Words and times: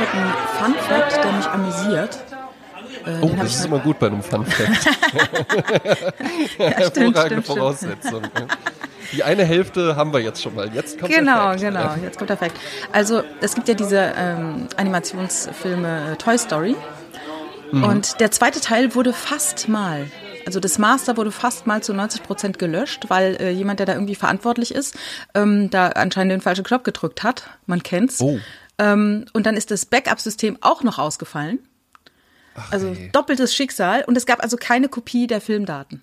gerade 0.00 0.18
einen 0.18 0.32
Fun 0.58 0.74
Fact, 0.74 1.24
der 1.24 1.32
mich 1.32 1.46
amüsiert. 1.46 2.18
Äh, 3.06 3.22
oh, 3.22 3.30
das 3.38 3.56
ist 3.56 3.64
immer 3.64 3.78
gut 3.78 3.98
bei 3.98 4.06
einem 4.06 4.22
Fun 4.22 4.44
Fact. 4.44 4.84
ja, 6.58 6.66
Hervorragende 6.66 7.26
stimmt, 7.26 7.46
Voraussetzung. 7.46 8.24
Stimmt. 8.24 8.58
Die 9.12 9.24
eine 9.24 9.44
Hälfte 9.44 9.96
haben 9.96 10.12
wir 10.12 10.20
jetzt 10.20 10.42
schon 10.42 10.54
mal. 10.54 10.72
Jetzt 10.72 10.98
kommt 10.98 11.12
genau, 11.12 11.32
der 11.32 11.58
Fact. 11.58 11.60
Genau, 11.60 11.80
genau. 11.80 12.04
Jetzt 12.04 12.18
kommt 12.18 12.30
der 12.30 12.36
Fact. 12.36 12.56
Also 12.92 13.22
es 13.40 13.54
gibt 13.54 13.68
ja 13.68 13.74
diese 13.74 14.12
ähm, 14.16 14.68
Animationsfilme 14.76 16.12
äh, 16.12 16.16
Toy 16.16 16.38
Story. 16.38 16.76
Mhm. 17.72 17.84
Und 17.84 18.20
der 18.20 18.30
zweite 18.30 18.60
Teil 18.60 18.94
wurde 18.94 19.12
fast 19.12 19.68
mal 19.68 20.06
also 20.46 20.60
das 20.60 20.78
Master 20.78 21.16
wurde 21.16 21.30
fast 21.30 21.66
mal 21.66 21.82
zu 21.82 21.94
90 21.94 22.22
Prozent 22.22 22.58
gelöscht, 22.58 23.04
weil 23.08 23.36
äh, 23.40 23.50
jemand, 23.50 23.78
der 23.78 23.86
da 23.86 23.92
irgendwie 23.94 24.14
verantwortlich 24.14 24.74
ist, 24.74 24.96
ähm, 25.34 25.70
da 25.70 25.88
anscheinend 25.88 26.32
den 26.32 26.40
falschen 26.40 26.64
Knopf 26.64 26.82
gedrückt 26.82 27.22
hat. 27.22 27.44
Man 27.66 27.82
kennt's. 27.82 28.20
Oh. 28.20 28.38
Ähm, 28.80 29.26
und 29.34 29.44
dann 29.44 29.56
ist 29.56 29.70
das 29.70 29.84
Backup-System 29.84 30.56
auch 30.62 30.82
noch 30.82 30.98
ausgefallen. 30.98 31.58
Ach, 32.54 32.72
also 32.72 32.88
ey. 32.88 33.10
doppeltes 33.12 33.54
Schicksal. 33.54 34.04
Und 34.06 34.16
es 34.16 34.24
gab 34.24 34.42
also 34.42 34.56
keine 34.56 34.88
Kopie 34.88 35.26
der 35.26 35.42
Filmdaten. 35.42 36.02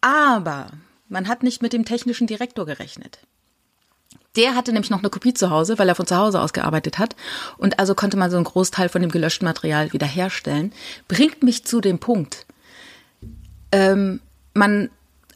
Aber 0.00 0.66
man 1.08 1.28
hat 1.28 1.42
nicht 1.42 1.62
mit 1.62 1.72
dem 1.72 1.84
technischen 1.84 2.26
Direktor 2.26 2.66
gerechnet. 2.66 3.20
Der 4.36 4.54
hatte 4.54 4.72
nämlich 4.72 4.90
noch 4.90 4.98
eine 4.98 5.10
Kopie 5.10 5.34
zu 5.34 5.50
Hause, 5.50 5.78
weil 5.78 5.88
er 5.88 5.94
von 5.94 6.06
zu 6.06 6.16
Hause 6.16 6.40
aus 6.40 6.52
gearbeitet 6.52 6.98
hat. 6.98 7.14
Und 7.56 7.78
also 7.78 7.94
konnte 7.94 8.16
man 8.16 8.30
so 8.30 8.36
einen 8.36 8.44
Großteil 8.44 8.88
von 8.88 9.00
dem 9.00 9.10
gelöschten 9.10 9.46
Material 9.46 9.92
wiederherstellen. 9.92 10.72
Bringt 11.06 11.44
mich 11.44 11.64
zu 11.64 11.80
dem 11.80 12.00
Punkt. 12.00 12.44
Ähm, 13.70 14.20
man 14.52 14.90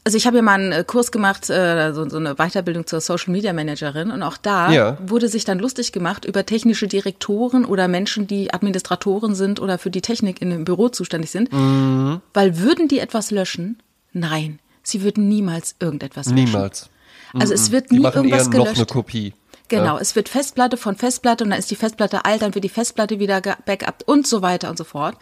also 0.05 0.17
ich 0.17 0.27
habe 0.27 0.37
ja 0.37 0.41
mal 0.41 0.59
einen 0.59 0.71
äh, 0.71 0.83
Kurs 0.85 1.11
gemacht, 1.11 1.49
äh, 1.49 1.93
so, 1.93 2.07
so 2.09 2.17
eine 2.17 2.35
Weiterbildung 2.35 2.85
zur 2.85 2.99
Social 2.99 3.31
Media 3.31 3.53
Managerin 3.53 4.11
und 4.11 4.21
auch 4.21 4.37
da 4.37 4.71
ja. 4.71 4.97
wurde 5.05 5.29
sich 5.29 5.45
dann 5.45 5.59
lustig 5.59 5.91
gemacht 5.91 6.25
über 6.25 6.45
technische 6.45 6.87
Direktoren 6.87 7.63
oder 7.63 7.87
Menschen, 7.87 8.27
die 8.27 8.53
Administratoren 8.53 9.33
sind 9.33 9.61
oder 9.61 9.77
für 9.77 9.91
die 9.91 10.01
Technik 10.01 10.41
in 10.41 10.51
einem 10.51 10.65
Büro 10.65 10.89
zuständig 10.89 11.31
sind. 11.31 11.53
Mhm. 11.53 12.21
Weil 12.33 12.59
würden 12.59 12.87
die 12.87 12.99
etwas 12.99 13.31
löschen? 13.31 13.81
Nein, 14.11 14.59
sie 14.83 15.03
würden 15.03 15.29
niemals 15.29 15.75
irgendetwas 15.79 16.27
löschen. 16.27 16.45
Niemals. 16.45 16.89
Also 17.33 17.53
es 17.53 17.71
wird 17.71 17.89
die 17.89 17.99
nie 17.99 18.03
irgendwas 18.03 18.45
eher 18.45 18.49
gelöscht. 18.49 18.71
noch 18.71 18.75
eine 18.75 18.85
Kopie. 18.85 19.33
Genau, 19.69 19.95
ja. 19.95 19.99
es 19.99 20.15
wird 20.15 20.29
Festplatte 20.29 20.77
von 20.77 20.95
Festplatte 20.97 21.45
und 21.45 21.49
dann 21.49 21.57
ist 21.57 21.71
die 21.71 21.75
Festplatte 21.75 22.25
alt, 22.25 22.41
dann 22.41 22.53
wird 22.53 22.63
die 22.63 22.69
Festplatte 22.69 23.19
wieder 23.19 23.41
backup 23.41 24.03
und 24.05 24.27
so 24.27 24.41
weiter 24.41 24.69
und 24.69 24.77
so 24.77 24.83
fort. 24.83 25.15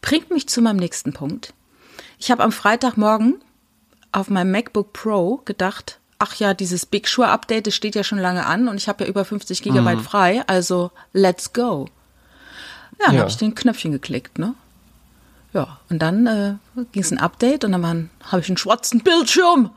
Bringt 0.00 0.30
mich 0.30 0.48
zu 0.48 0.62
meinem 0.62 0.78
nächsten 0.78 1.12
Punkt. 1.12 1.52
Ich 2.18 2.30
habe 2.30 2.42
am 2.42 2.52
Freitagmorgen 2.52 3.40
auf 4.12 4.28
meinem 4.30 4.50
MacBook 4.50 4.92
Pro 4.92 5.42
gedacht, 5.44 5.98
ach 6.18 6.34
ja, 6.36 6.54
dieses 6.54 6.86
Big 6.86 7.08
Sure 7.08 7.28
Update, 7.28 7.66
das 7.66 7.74
steht 7.74 7.94
ja 7.94 8.04
schon 8.04 8.18
lange 8.18 8.46
an 8.46 8.68
und 8.68 8.76
ich 8.76 8.88
habe 8.88 9.04
ja 9.04 9.10
über 9.10 9.24
50 9.24 9.62
Gigabyte 9.62 9.98
mhm. 9.98 10.02
frei, 10.02 10.44
also 10.46 10.90
let's 11.12 11.52
go. 11.52 11.86
Ja, 12.98 13.06
dann 13.06 13.14
ja. 13.14 13.20
habe 13.20 13.30
ich 13.30 13.36
den 13.36 13.54
Knöpfchen 13.54 13.92
geklickt, 13.92 14.38
ne? 14.38 14.54
Ja, 15.52 15.78
und 15.88 16.00
dann 16.00 16.26
äh, 16.26 16.54
ging 16.92 17.02
es 17.02 17.10
ein 17.10 17.18
Update 17.18 17.64
und 17.64 17.72
dann 17.72 18.10
habe 18.24 18.40
ich 18.40 18.48
einen 18.48 18.56
schwarzen 18.56 19.00
Bildschirm. 19.00 19.70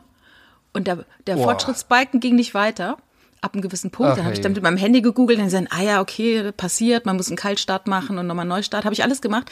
Und 0.71 0.87
der, 0.87 1.05
der 1.25 1.37
Fortschrittsbalken 1.37 2.19
ging 2.19 2.35
nicht 2.35 2.53
weiter 2.53 2.97
ab 3.43 3.53
einem 3.53 3.61
gewissen 3.61 3.91
Punkt. 3.91 4.11
Ach, 4.11 4.15
dann 4.15 4.25
habe 4.25 4.33
ich 4.33 4.41
dann 4.41 4.53
mit 4.53 4.63
meinem 4.63 4.77
Handy 4.77 5.01
gegoogelt 5.01 5.37
und 5.39 5.45
gesagt, 5.45 5.67
ah 5.71 5.81
ja, 5.81 6.01
okay, 6.01 6.51
passiert, 6.53 7.05
man 7.05 7.17
muss 7.17 7.27
einen 7.27 7.37
Kaltstart 7.37 7.87
machen 7.87 8.17
und 8.17 8.27
nochmal 8.27 8.43
einen 8.43 8.49
Neustart. 8.49 8.85
Habe 8.85 8.93
ich 8.93 9.03
alles 9.03 9.21
gemacht. 9.21 9.51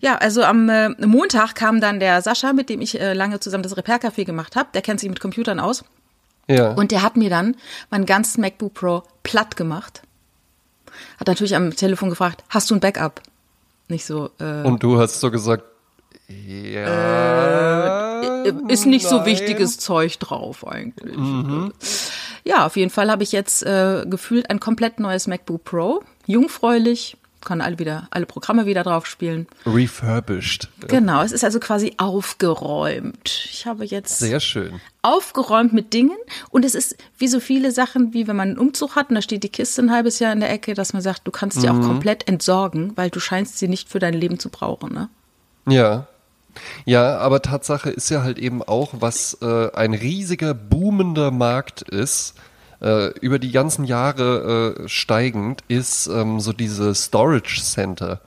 Ja, 0.00 0.16
also 0.16 0.42
am 0.42 0.68
äh, 0.68 0.90
Montag 1.06 1.54
kam 1.54 1.80
dann 1.80 2.00
der 2.00 2.20
Sascha, 2.22 2.52
mit 2.52 2.68
dem 2.68 2.80
ich 2.80 3.00
äh, 3.00 3.12
lange 3.12 3.40
zusammen 3.40 3.62
das 3.62 3.76
Repair-Café 3.76 4.24
gemacht 4.24 4.56
habe. 4.56 4.68
Der 4.74 4.82
kennt 4.82 5.00
sich 5.00 5.08
mit 5.08 5.20
Computern 5.20 5.60
aus. 5.60 5.84
Ja. 6.48 6.72
Und 6.72 6.90
der 6.90 7.02
hat 7.02 7.16
mir 7.16 7.30
dann 7.30 7.56
meinen 7.90 8.06
ganzen 8.06 8.40
MacBook 8.40 8.74
Pro 8.74 9.02
platt 9.22 9.56
gemacht. 9.56 10.02
Hat 11.20 11.28
natürlich 11.28 11.54
am 11.54 11.74
Telefon 11.76 12.10
gefragt, 12.10 12.42
hast 12.48 12.70
du 12.70 12.74
ein 12.74 12.80
Backup? 12.80 13.22
Nicht 13.88 14.04
so. 14.04 14.30
Äh, 14.40 14.62
und 14.62 14.82
du 14.82 14.98
hast 14.98 15.20
so 15.20 15.30
gesagt, 15.30 15.64
ja. 16.28 18.22
Äh, 18.44 18.52
ist 18.68 18.86
nicht 18.86 19.04
nein. 19.04 19.20
so 19.20 19.24
wichtiges 19.26 19.78
Zeug 19.78 20.18
drauf 20.18 20.66
eigentlich. 20.66 21.16
Mhm. 21.16 21.72
Ja, 22.48 22.64
auf 22.64 22.78
jeden 22.78 22.88
Fall 22.88 23.10
habe 23.10 23.22
ich 23.22 23.32
jetzt 23.32 23.62
äh, 23.62 24.06
gefühlt 24.06 24.48
ein 24.48 24.58
komplett 24.58 25.00
neues 25.00 25.26
MacBook 25.26 25.64
Pro. 25.64 26.02
Jungfräulich, 26.24 27.18
kann 27.44 27.60
alle 27.60 27.78
wieder, 27.78 28.08
alle 28.10 28.24
Programme 28.24 28.64
wieder 28.64 28.84
drauf 28.84 29.04
spielen. 29.04 29.46
Refurbished. 29.66 30.70
Genau, 30.88 31.22
es 31.22 31.32
ist 31.32 31.44
also 31.44 31.60
quasi 31.60 31.92
aufgeräumt. 31.98 33.48
Ich 33.52 33.66
habe 33.66 33.84
jetzt 33.84 34.18
sehr 34.18 34.40
schön 34.40 34.80
aufgeräumt 35.02 35.72
mit 35.72 35.94
Dingen 35.94 36.16
und 36.50 36.64
es 36.64 36.74
ist 36.74 36.96
wie 37.18 37.28
so 37.28 37.40
viele 37.40 37.70
Sachen, 37.70 38.12
wie 38.12 38.26
wenn 38.26 38.36
man 38.36 38.48
einen 38.48 38.58
Umzug 38.58 38.96
hat 38.96 39.10
und 39.10 39.14
da 39.14 39.22
steht 39.22 39.42
die 39.42 39.48
Kiste 39.48 39.82
ein 39.82 39.90
halbes 39.90 40.18
Jahr 40.18 40.32
in 40.32 40.40
der 40.40 40.50
Ecke, 40.50 40.74
dass 40.74 40.92
man 40.92 41.00
sagt, 41.02 41.26
du 41.26 41.30
kannst 41.30 41.60
sie 41.60 41.68
mhm. 41.68 41.80
auch 41.80 41.86
komplett 41.86 42.28
entsorgen, 42.28 42.92
weil 42.96 43.08
du 43.10 43.20
scheinst 43.20 43.58
sie 43.58 43.68
nicht 43.68 43.88
für 43.88 43.98
dein 43.98 44.14
Leben 44.14 44.38
zu 44.38 44.48
brauchen, 44.48 44.92
ne? 44.92 45.08
Ja. 45.66 46.06
Ja, 46.84 47.18
aber 47.18 47.42
Tatsache 47.42 47.90
ist 47.90 48.10
ja 48.10 48.22
halt 48.22 48.38
eben 48.38 48.62
auch, 48.62 48.94
was 48.98 49.38
äh, 49.42 49.70
ein 49.72 49.94
riesiger, 49.94 50.54
boomender 50.54 51.30
Markt 51.30 51.82
ist, 51.82 52.34
äh, 52.80 53.08
über 53.18 53.38
die 53.38 53.52
ganzen 53.52 53.84
Jahre 53.84 54.76
äh, 54.78 54.88
steigend, 54.88 55.62
ist 55.68 56.06
ähm, 56.06 56.40
so 56.40 56.52
diese 56.52 56.94
Storage 56.94 57.60
Center. 57.62 58.20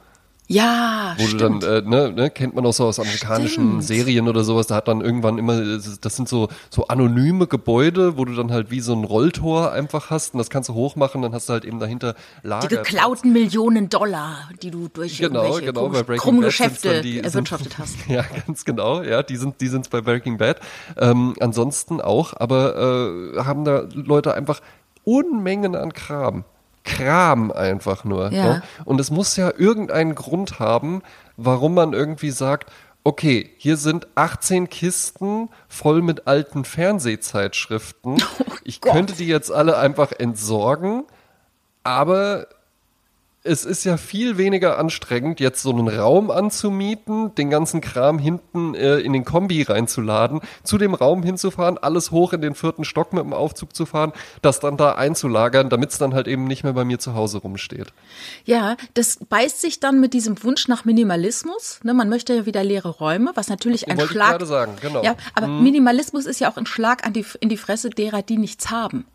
Ja, 0.52 1.16
Wo 1.18 1.28
stimmt. 1.28 1.64
du 1.64 1.68
dann, 1.68 1.86
äh, 1.86 1.90
ne, 1.90 2.12
ne, 2.12 2.30
kennt 2.30 2.56
man 2.56 2.66
auch 2.66 2.74
so 2.74 2.86
aus 2.86 3.00
amerikanischen 3.00 3.82
stimmt. 3.82 3.84
Serien 3.84 4.28
oder 4.28 4.44
sowas, 4.44 4.68
da 4.68 4.76
hat 4.76 4.88
dann 4.88 5.02
irgendwann 5.02 5.38
immer, 5.38 5.78
das 5.78 6.16
sind 6.16 6.28
so, 6.28 6.50
so 6.70 6.88
anonyme 6.88 7.48
Gebäude, 7.48 8.18
wo 8.18 8.26
du 8.26 8.36
dann 8.36 8.52
halt 8.52 8.70
wie 8.70 8.82
so 8.82 8.94
ein 8.94 9.06
Rolltor 9.06 9.72
einfach 9.72 10.10
hast 10.10 10.34
und 10.34 10.40
das 10.40 10.50
kannst 10.50 10.70
du 10.70 10.74
hochmachen, 10.74 11.22
dann 11.22 11.34
hast 11.34 11.48
du 11.48 11.54
halt 11.54 11.64
eben 11.64 11.80
dahinter 11.80 12.16
Lager. 12.44 12.68
Die 12.68 12.76
geklauten 12.76 13.32
Millionen 13.32 13.88
Dollar, 13.88 14.50
die 14.62 14.72
du 14.72 14.90
durch 14.90 15.18
genau, 15.18 15.60
genau, 15.60 15.88
bei 15.90 16.18
krumme 16.18 16.42
Geschäfte 16.46 16.96
erwirtschaftet 16.96 17.74
sind, 17.74 17.80
hast. 17.80 17.96
Ja, 18.10 18.24
ganz 18.46 18.66
genau, 18.66 19.02
ja, 19.04 19.24
die 19.24 19.38
sind, 19.38 19.62
die 19.62 19.68
sind's 19.68 19.88
bei 19.88 20.02
Breaking 20.02 20.38
Bad. 20.38 20.60
Ähm, 20.98 21.34
ansonsten 21.40 22.02
auch, 22.02 22.34
aber 22.36 23.34
äh, 23.36 23.40
haben 23.44 23.64
da 23.64 23.86
Leute 23.94 24.34
einfach 24.34 24.62
Unmengen 25.04 25.76
an 25.76 25.94
Kram. 25.94 26.44
Kram 26.84 27.52
einfach 27.52 28.04
nur. 28.04 28.32
Ja. 28.32 28.44
Ne? 28.44 28.64
Und 28.86 29.00
es 29.00 29.12
muss 29.12 29.36
ja 29.36 29.52
irgendeinen 29.56 30.16
Grund 30.16 30.60
haben, 30.60 31.02
warum 31.38 31.74
man 31.76 31.94
irgendwie 31.94 32.32
sagt, 32.32 32.72
okay, 33.04 33.50
hier 33.58 33.78
sind 33.78 34.08
18 34.16 34.70
Kisten 34.70 35.50
voll 35.68 36.02
mit 36.02 36.28
alten 36.28 36.66
Fernsehzeitschriften. 36.66 38.22
Oh 38.40 38.64
ich 38.64 38.80
könnte 38.80 39.14
die 39.14 39.28
jetzt 39.28 39.52
alle 39.52 39.78
einfach 39.78 40.12
entsorgen, 40.12 41.04
aber 41.84 42.48
es 43.44 43.66
ist 43.66 43.84
ja 43.86 43.98
viel 43.98 44.38
weniger 44.38 44.78
anstrengend, 44.78 45.40
jetzt 45.40 45.64
so 45.64 45.72
einen 45.72 45.88
Raum 45.88 46.30
anzumieten, 46.30 47.34
den 47.34 47.50
ganzen 47.50 47.82
Kram 47.82 48.20
hinten 48.20 48.76
äh, 48.76 49.00
in 49.00 49.14
den 49.14 49.26
Kombi 49.26 49.64
reinzuladen, 49.64 50.42
zu 50.64 50.78
dem 50.78 50.94
Raum 50.94 51.24
hinzufahren, 51.24 51.80
alles 51.80 52.12
hoch 52.12 52.34
in 52.34 52.42
den 52.42 52.54
vierten 52.54 52.84
Stock 52.84 53.14
mit 53.14 53.24
dem 53.24 53.34
Aufzug 53.34 53.76
zu 53.76 53.88
fahren, 53.88 54.14
das 54.44 54.60
dann 54.60 54.78
da 54.78 54.94
einzulagern, 54.94 55.70
damit 55.70 55.90
es 55.90 55.98
dann 55.98 56.14
halt 56.14 56.28
eben 56.28 56.44
nicht 56.44 56.64
mehr 56.64 56.74
bei 56.74 56.86
mir 56.86 57.00
zu 57.00 57.16
Hause 57.16 57.40
rumsteht. 57.40 57.88
Ja, 58.46 58.78
das 58.94 59.18
beißt 59.28 59.60
sich 59.60 59.80
dann 59.80 60.00
mit 60.00 60.14
diesem 60.14 60.44
Wunsch 60.44 60.68
nach 60.68 60.86
Minimalismus. 60.86 61.80
Ne, 61.84 61.96
man 61.96 62.10
möchte 62.10 62.36
ja 62.36 62.46
wieder 62.46 62.64
leere 62.64 62.90
Räume, 62.90 63.32
was 63.34 63.50
natürlich 63.50 63.90
ein 63.90 63.98
Wollte 63.98 64.14
Schlag. 64.14 64.28
Ich 64.28 64.32
gerade 64.32 64.46
sagen, 64.46 64.74
genau. 64.82 65.04
Ja, 65.04 65.16
aber 65.34 65.48
hm. 65.48 65.64
Minimalismus 65.64 66.28
ist 66.28 66.40
ja 66.40 66.52
auch 66.52 66.58
ein 66.58 66.68
Schlag 66.68 67.08
an 67.08 67.14
die, 67.14 67.26
in 67.40 67.50
die 67.50 67.58
Fresse 67.58 67.90
derer, 67.90 68.22
die 68.22 68.38
nichts 68.38 68.70
haben. 68.70 69.06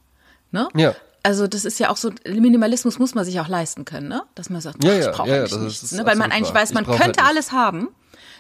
Ne? 0.51 0.69
Ja 0.75 0.97
also 1.27 1.49
das 1.49 1.65
ist 1.65 1.81
ja 1.81 1.91
auch 1.91 1.97
so, 1.97 2.13
Minimalismus 2.25 3.01
muss 3.01 3.17
man 3.17 3.25
sich 3.25 3.41
auch 3.41 3.49
leisten 3.49 3.85
können, 3.85 4.07
ne? 4.07 4.23
Dass 4.37 4.49
man 4.49 4.61
sagt, 4.61 4.85
ja, 4.85 4.93
ja, 4.93 5.11
ich 5.11 5.17
brauche 5.17 5.29
ja, 5.29 5.45
ja, 5.45 5.57
nichts, 5.57 5.91
ne? 5.91 6.07
weil 6.07 6.15
man 6.15 6.31
eigentlich 6.31 6.55
weiß, 6.55 6.73
man 6.73 6.87
könnte 6.87 7.03
halt 7.03 7.19
alles 7.25 7.51
haben, 7.51 7.89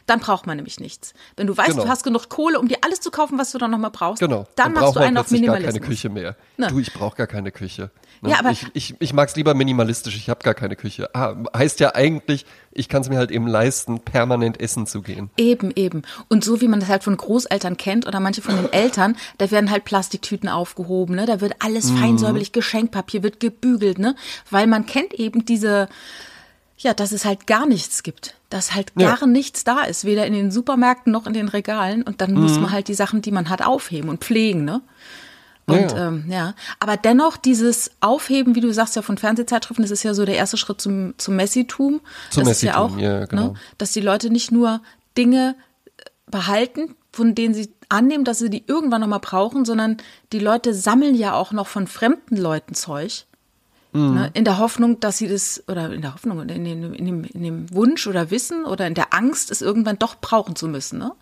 dann 0.06 0.20
braucht 0.20 0.46
man 0.46 0.56
nämlich 0.56 0.80
nichts. 0.80 1.14
Wenn 1.36 1.46
du 1.46 1.56
weißt, 1.56 1.70
genau. 1.70 1.84
du 1.84 1.88
hast 1.88 2.04
genug 2.04 2.28
Kohle, 2.28 2.58
um 2.58 2.68
dir 2.68 2.78
alles 2.82 3.00
zu 3.00 3.10
kaufen, 3.10 3.38
was 3.38 3.52
du 3.52 3.58
dann 3.58 3.70
nochmal 3.70 3.90
brauchst, 3.90 4.20
genau. 4.20 4.46
dann, 4.54 4.72
dann 4.72 4.82
machst 4.82 4.96
du 4.96 5.00
einen 5.00 5.16
auf 5.18 5.30
Minimalismus. 5.30 5.74
gar 5.74 5.80
keine 5.80 5.88
Küche 5.88 6.08
mehr. 6.08 6.36
Ne? 6.56 6.68
Du, 6.68 6.78
ich 6.78 6.92
brauche 6.92 7.16
gar 7.16 7.26
keine 7.26 7.50
Küche. 7.50 7.90
Ne? 8.22 8.30
Ja, 8.30 8.38
aber 8.38 8.50
ich, 8.50 8.66
ich, 8.72 8.94
ich 8.98 9.12
mag 9.12 9.28
es 9.28 9.36
lieber 9.36 9.54
minimalistisch, 9.54 10.16
ich 10.16 10.28
habe 10.30 10.42
gar 10.42 10.54
keine 10.54 10.76
Küche. 10.76 11.10
Ah, 11.14 11.34
heißt 11.54 11.80
ja 11.80 11.94
eigentlich, 11.94 12.46
ich 12.72 12.88
kann 12.88 13.02
es 13.02 13.08
mir 13.08 13.18
halt 13.18 13.30
eben 13.30 13.46
leisten, 13.46 14.00
permanent 14.00 14.60
essen 14.60 14.86
zu 14.86 15.02
gehen. 15.02 15.30
Eben, 15.36 15.72
eben. 15.74 16.02
Und 16.28 16.44
so 16.44 16.60
wie 16.60 16.68
man 16.68 16.80
das 16.80 16.88
halt 16.88 17.02
von 17.02 17.16
Großeltern 17.16 17.76
kennt 17.76 18.06
oder 18.06 18.20
manche 18.20 18.42
von 18.42 18.56
den 18.56 18.72
Eltern, 18.72 19.16
da 19.38 19.50
werden 19.50 19.70
halt 19.70 19.84
Plastiktüten 19.84 20.48
aufgehoben, 20.48 21.16
ne? 21.16 21.26
Da 21.26 21.40
wird 21.40 21.56
alles 21.58 21.90
mhm. 21.90 21.98
feinsäuberlich, 21.98 22.52
Geschenkpapier 22.52 23.22
wird 23.22 23.40
gebügelt, 23.40 23.98
ne? 23.98 24.14
Weil 24.50 24.66
man 24.66 24.86
kennt 24.86 25.14
eben 25.14 25.44
diese, 25.44 25.88
ja, 26.78 26.94
dass 26.94 27.12
es 27.12 27.24
halt 27.24 27.46
gar 27.46 27.66
nichts 27.66 28.02
gibt. 28.02 28.34
Dass 28.50 28.74
halt 28.74 28.92
ja. 28.96 29.14
gar 29.14 29.26
nichts 29.26 29.64
da 29.64 29.82
ist, 29.82 30.04
weder 30.04 30.26
in 30.26 30.32
den 30.32 30.50
Supermärkten 30.50 31.12
noch 31.12 31.26
in 31.26 31.32
den 31.32 31.48
Regalen. 31.48 32.02
Und 32.02 32.20
dann 32.20 32.32
mhm. 32.32 32.42
muss 32.42 32.58
man 32.58 32.70
halt 32.70 32.88
die 32.88 32.94
Sachen, 32.94 33.22
die 33.22 33.32
man 33.32 33.48
hat, 33.48 33.62
aufheben 33.62 34.10
und 34.10 34.22
pflegen, 34.22 34.64
ne? 34.64 34.82
Und 35.66 35.92
ja. 35.92 36.08
Ähm, 36.08 36.24
ja, 36.28 36.54
aber 36.78 36.96
dennoch 36.96 37.36
dieses 37.36 37.90
Aufheben, 38.00 38.54
wie 38.54 38.60
du 38.60 38.72
sagst 38.72 38.94
ja 38.94 39.02
von 39.02 39.18
Fernsehzeitschriften, 39.18 39.82
das 39.82 39.90
ist 39.90 40.04
ja 40.04 40.14
so 40.14 40.24
der 40.24 40.36
erste 40.36 40.56
Schritt 40.56 40.80
zum 40.80 41.14
zum 41.16 41.34
Messitum. 41.34 42.00
Zum 42.30 42.44
das 42.44 42.48
Messitum, 42.48 42.52
ist 42.52 42.62
ja 42.62 42.76
auch, 42.78 42.98
ja, 42.98 43.20
ne, 43.20 43.26
genau. 43.26 43.42
ne, 43.48 43.54
dass 43.76 43.90
die 43.90 44.00
Leute 44.00 44.30
nicht 44.30 44.52
nur 44.52 44.80
Dinge 45.18 45.56
äh, 45.96 46.02
behalten, 46.30 46.94
von 47.12 47.34
denen 47.34 47.52
sie 47.52 47.68
annehmen, 47.88 48.24
dass 48.24 48.38
sie 48.38 48.50
die 48.50 48.62
irgendwann 48.66 49.00
noch 49.00 49.08
mal 49.08 49.18
brauchen, 49.18 49.64
sondern 49.64 49.96
die 50.32 50.38
Leute 50.38 50.72
sammeln 50.72 51.16
ja 51.16 51.34
auch 51.34 51.50
noch 51.50 51.66
von 51.66 51.88
fremden 51.88 52.36
Leuten 52.36 52.74
Zeug. 52.74 53.26
Mhm. 53.96 54.14
Ne? 54.14 54.30
In 54.34 54.44
der 54.44 54.58
Hoffnung, 54.58 55.00
dass 55.00 55.18
sie 55.18 55.28
das, 55.28 55.62
oder 55.68 55.92
in 55.92 56.02
der 56.02 56.14
Hoffnung, 56.14 56.40
in 56.42 56.64
dem, 56.64 56.92
in, 56.92 57.06
dem, 57.06 57.24
in 57.24 57.42
dem 57.42 57.74
Wunsch 57.74 58.06
oder 58.06 58.30
Wissen 58.30 58.64
oder 58.64 58.86
in 58.86 58.94
der 58.94 59.14
Angst, 59.14 59.50
es 59.50 59.62
irgendwann 59.62 59.98
doch 59.98 60.16
brauchen 60.20 60.54
zu 60.54 60.68
müssen. 60.68 60.98
Ne? 60.98 61.12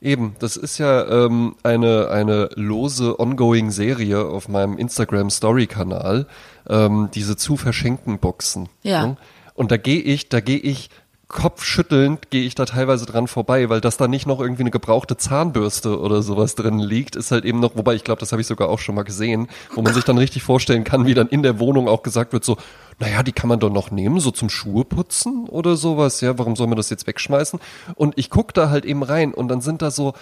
Eben, 0.00 0.36
das 0.38 0.56
ist 0.56 0.78
ja 0.78 1.06
ähm, 1.08 1.56
eine, 1.62 2.10
eine 2.10 2.50
lose 2.54 3.18
ongoing 3.18 3.70
Serie 3.70 4.24
auf 4.24 4.48
meinem 4.48 4.76
Instagram 4.76 5.30
Story 5.30 5.66
Kanal, 5.66 6.26
ähm, 6.68 7.08
diese 7.14 7.36
zu 7.36 7.56
verschenken 7.56 8.18
Boxen. 8.18 8.68
Ja. 8.82 9.06
Ne? 9.06 9.16
Und 9.54 9.72
da 9.72 9.76
gehe 9.76 10.00
ich, 10.00 10.28
da 10.28 10.40
gehe 10.40 10.58
ich 10.58 10.90
kopfschüttelnd 11.28 12.30
gehe 12.30 12.44
ich 12.44 12.54
da 12.54 12.64
teilweise 12.64 13.04
dran 13.04 13.28
vorbei, 13.28 13.68
weil 13.68 13.82
dass 13.82 13.98
da 13.98 14.08
nicht 14.08 14.26
noch 14.26 14.40
irgendwie 14.40 14.62
eine 14.62 14.70
gebrauchte 14.70 15.18
Zahnbürste 15.18 16.00
oder 16.00 16.22
sowas 16.22 16.54
drin 16.54 16.78
liegt, 16.78 17.16
ist 17.16 17.30
halt 17.30 17.44
eben 17.44 17.60
noch, 17.60 17.76
wobei 17.76 17.94
ich 17.94 18.04
glaube, 18.04 18.20
das 18.20 18.32
habe 18.32 18.40
ich 18.40 18.48
sogar 18.48 18.70
auch 18.70 18.78
schon 18.78 18.94
mal 18.94 19.02
gesehen, 19.02 19.48
wo 19.74 19.82
man 19.82 19.92
sich 19.92 20.04
dann 20.04 20.16
richtig 20.16 20.42
vorstellen 20.42 20.84
kann, 20.84 21.04
wie 21.06 21.12
dann 21.12 21.28
in 21.28 21.42
der 21.42 21.58
Wohnung 21.58 21.86
auch 21.86 22.02
gesagt 22.02 22.32
wird, 22.32 22.44
so, 22.44 22.56
naja, 22.98 23.22
die 23.22 23.32
kann 23.32 23.48
man 23.48 23.60
doch 23.60 23.70
noch 23.70 23.90
nehmen, 23.90 24.20
so 24.20 24.30
zum 24.30 24.48
Schuhe 24.48 24.86
putzen 24.86 25.44
oder 25.48 25.76
sowas, 25.76 26.22
ja, 26.22 26.38
warum 26.38 26.56
soll 26.56 26.66
man 26.66 26.76
das 26.76 26.88
jetzt 26.88 27.06
wegschmeißen? 27.06 27.60
Und 27.94 28.16
ich 28.16 28.30
guck 28.30 28.54
da 28.54 28.70
halt 28.70 28.86
eben 28.86 29.02
rein 29.02 29.34
und 29.34 29.48
dann 29.48 29.60
sind 29.60 29.82
da 29.82 29.90
so, 29.90 30.14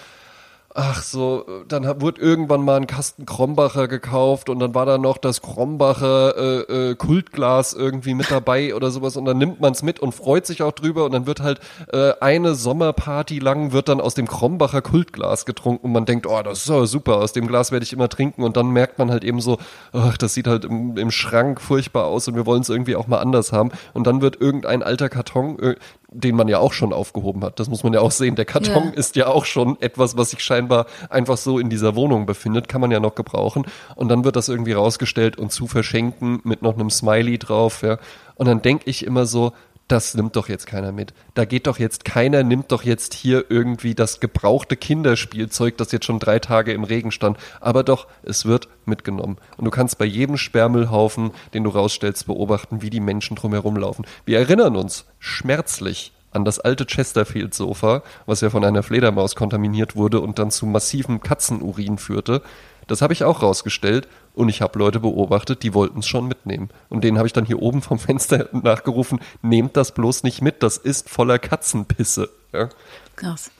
ach 0.79 1.01
so, 1.01 1.43
dann 1.67 2.01
wurde 2.01 2.21
irgendwann 2.21 2.61
mal 2.63 2.77
ein 2.77 2.85
Kasten 2.85 3.25
Krombacher 3.25 3.87
gekauft 3.87 4.47
und 4.47 4.59
dann 4.59 4.75
war 4.75 4.85
da 4.85 4.99
noch 4.99 5.17
das 5.17 5.41
Krombacher 5.41 6.37
äh, 6.37 6.91
äh, 6.91 6.95
Kultglas 6.95 7.73
irgendwie 7.73 8.13
mit 8.13 8.29
dabei 8.29 8.75
oder 8.75 8.91
sowas 8.91 9.17
und 9.17 9.25
dann 9.25 9.39
nimmt 9.39 9.59
man 9.59 9.73
es 9.73 9.81
mit 9.81 9.99
und 9.99 10.13
freut 10.13 10.45
sich 10.45 10.61
auch 10.61 10.73
drüber 10.73 11.05
und 11.05 11.13
dann 11.13 11.25
wird 11.25 11.39
halt 11.39 11.61
äh, 11.91 12.13
eine 12.21 12.53
Sommerparty 12.53 13.39
lang 13.39 13.71
wird 13.71 13.89
dann 13.89 13.99
aus 13.99 14.13
dem 14.13 14.27
Krombacher 14.27 14.83
Kultglas 14.83 15.47
getrunken 15.47 15.87
und 15.87 15.93
man 15.93 16.05
denkt, 16.05 16.27
oh, 16.27 16.43
das 16.43 16.59
ist 16.59 16.69
aber 16.69 16.85
super, 16.85 17.17
aus 17.17 17.33
dem 17.33 17.47
Glas 17.47 17.71
werde 17.71 17.83
ich 17.83 17.91
immer 17.91 18.07
trinken 18.07 18.43
und 18.43 18.55
dann 18.55 18.69
merkt 18.69 18.99
man 18.99 19.09
halt 19.09 19.23
eben 19.23 19.41
so, 19.41 19.57
ach, 19.93 20.15
das 20.19 20.35
sieht 20.35 20.45
halt 20.45 20.63
im, 20.63 20.95
im 20.95 21.09
Schrank 21.09 21.59
furchtbar 21.59 22.05
aus 22.05 22.27
und 22.27 22.35
wir 22.35 22.45
wollen 22.45 22.61
es 22.61 22.69
irgendwie 22.69 22.95
auch 22.95 23.07
mal 23.07 23.17
anders 23.17 23.51
haben 23.51 23.71
und 23.95 24.05
dann 24.05 24.21
wird 24.21 24.39
irgendein 24.39 24.83
alter 24.83 25.09
Karton, 25.09 25.57
äh, 25.57 25.75
den 26.09 26.35
man 26.35 26.47
ja 26.47 26.59
auch 26.59 26.73
schon 26.73 26.93
aufgehoben 26.93 27.43
hat. 27.43 27.59
Das 27.59 27.69
muss 27.69 27.83
man 27.83 27.93
ja 27.93 27.99
auch 27.99 28.11
sehen. 28.11 28.35
Der 28.35 28.45
Karton 28.45 28.85
ja. 28.85 28.91
ist 28.91 29.15
ja 29.15 29.27
auch 29.27 29.45
schon 29.45 29.77
etwas, 29.81 30.15
was 30.17 30.29
sich 30.29 30.41
scheinbar 30.41 30.85
einfach 31.09 31.37
so 31.37 31.59
in 31.59 31.69
dieser 31.69 31.95
Wohnung 31.95 32.25
befindet, 32.25 32.69
kann 32.69 32.81
man 32.81 32.91
ja 32.91 32.99
noch 32.99 33.15
gebrauchen. 33.15 33.65
Und 33.95 34.07
dann 34.09 34.23
wird 34.23 34.35
das 34.35 34.47
irgendwie 34.47 34.71
rausgestellt 34.71 35.37
und 35.37 35.51
zu 35.51 35.67
verschenken 35.67 36.39
mit 36.43 36.61
noch 36.61 36.75
einem 36.75 36.89
Smiley 36.89 37.37
drauf, 37.37 37.81
ja. 37.81 37.97
Und 38.35 38.47
dann 38.47 38.61
denke 38.61 38.89
ich 38.89 39.05
immer 39.05 39.25
so, 39.25 39.53
das 39.87 40.15
nimmt 40.15 40.35
doch 40.35 40.49
jetzt 40.49 40.67
keiner 40.67 40.91
mit. 40.91 41.13
Da 41.33 41.45
geht 41.45 41.67
doch 41.67 41.79
jetzt 41.79 42.03
keiner, 42.03 42.43
nimmt 42.43 42.71
doch 42.71 42.83
jetzt 42.83 43.13
hier 43.13 43.45
irgendwie 43.49 43.95
das 43.95 44.19
gebrauchte 44.19 44.75
Kinderspielzeug, 44.75 45.77
das 45.77 45.91
jetzt 45.91 46.05
schon 46.05 46.19
drei 46.19 46.39
Tage 46.39 46.73
im 46.73 46.83
Regen 46.83 47.11
stand. 47.11 47.37
Aber 47.61 47.83
doch, 47.83 48.07
es 48.23 48.45
wird 48.45 48.67
mitgenommen. 48.85 49.37
Und 49.55 49.65
du 49.65 49.71
kannst 49.71 49.97
bei 49.97 50.05
jedem 50.05 50.37
Sperrmüllhaufen, 50.37 51.31
den 51.53 51.63
du 51.63 51.69
rausstellst, 51.69 52.27
beobachten, 52.27 52.81
wie 52.81 52.89
die 52.89 52.99
Menschen 52.99 53.35
drumherum 53.35 53.77
laufen. 53.77 54.05
Wir 54.25 54.39
erinnern 54.39 54.75
uns 54.75 55.05
schmerzlich 55.19 56.11
an 56.31 56.43
das 56.43 56.59
alte 56.59 56.85
Chesterfield-Sofa, 56.85 58.03
was 58.25 58.41
ja 58.41 58.49
von 58.49 58.65
einer 58.65 58.83
Fledermaus 58.83 59.35
kontaminiert 59.35 59.95
wurde 59.95 60.19
und 60.19 60.37
dann 60.37 60.51
zu 60.51 60.65
massivem 60.65 61.21
Katzenurin 61.21 61.97
führte. 61.97 62.41
Das 62.87 63.01
habe 63.01 63.13
ich 63.13 63.23
auch 63.23 63.41
rausgestellt 63.41 64.07
und 64.33 64.49
ich 64.49 64.61
habe 64.61 64.79
Leute 64.79 64.99
beobachtet, 64.99 65.63
die 65.63 65.73
wollten 65.73 65.99
es 65.99 66.07
schon 66.07 66.27
mitnehmen. 66.27 66.69
Und 66.89 67.03
denen 67.03 67.17
habe 67.17 67.27
ich 67.27 67.33
dann 67.33 67.45
hier 67.45 67.61
oben 67.61 67.81
vom 67.81 67.99
Fenster 67.99 68.49
nachgerufen, 68.51 69.19
nehmt 69.41 69.77
das 69.77 69.91
bloß 69.91 70.23
nicht 70.23 70.41
mit, 70.41 70.63
das 70.63 70.77
ist 70.77 71.09
voller 71.09 71.39
Katzenpisse. 71.39 72.29
Ja. 72.53 72.69
Krass. 73.15 73.51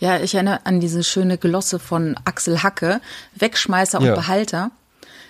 Ja, 0.00 0.18
ich 0.18 0.34
erinnere 0.34 0.66
an 0.66 0.80
diese 0.80 1.04
schöne 1.04 1.38
Glosse 1.38 1.78
von 1.78 2.16
Axel 2.24 2.62
Hacke, 2.62 3.00
Wegschmeißer 3.36 4.00
und 4.00 4.06
ja. 4.06 4.14
Behalter. 4.14 4.70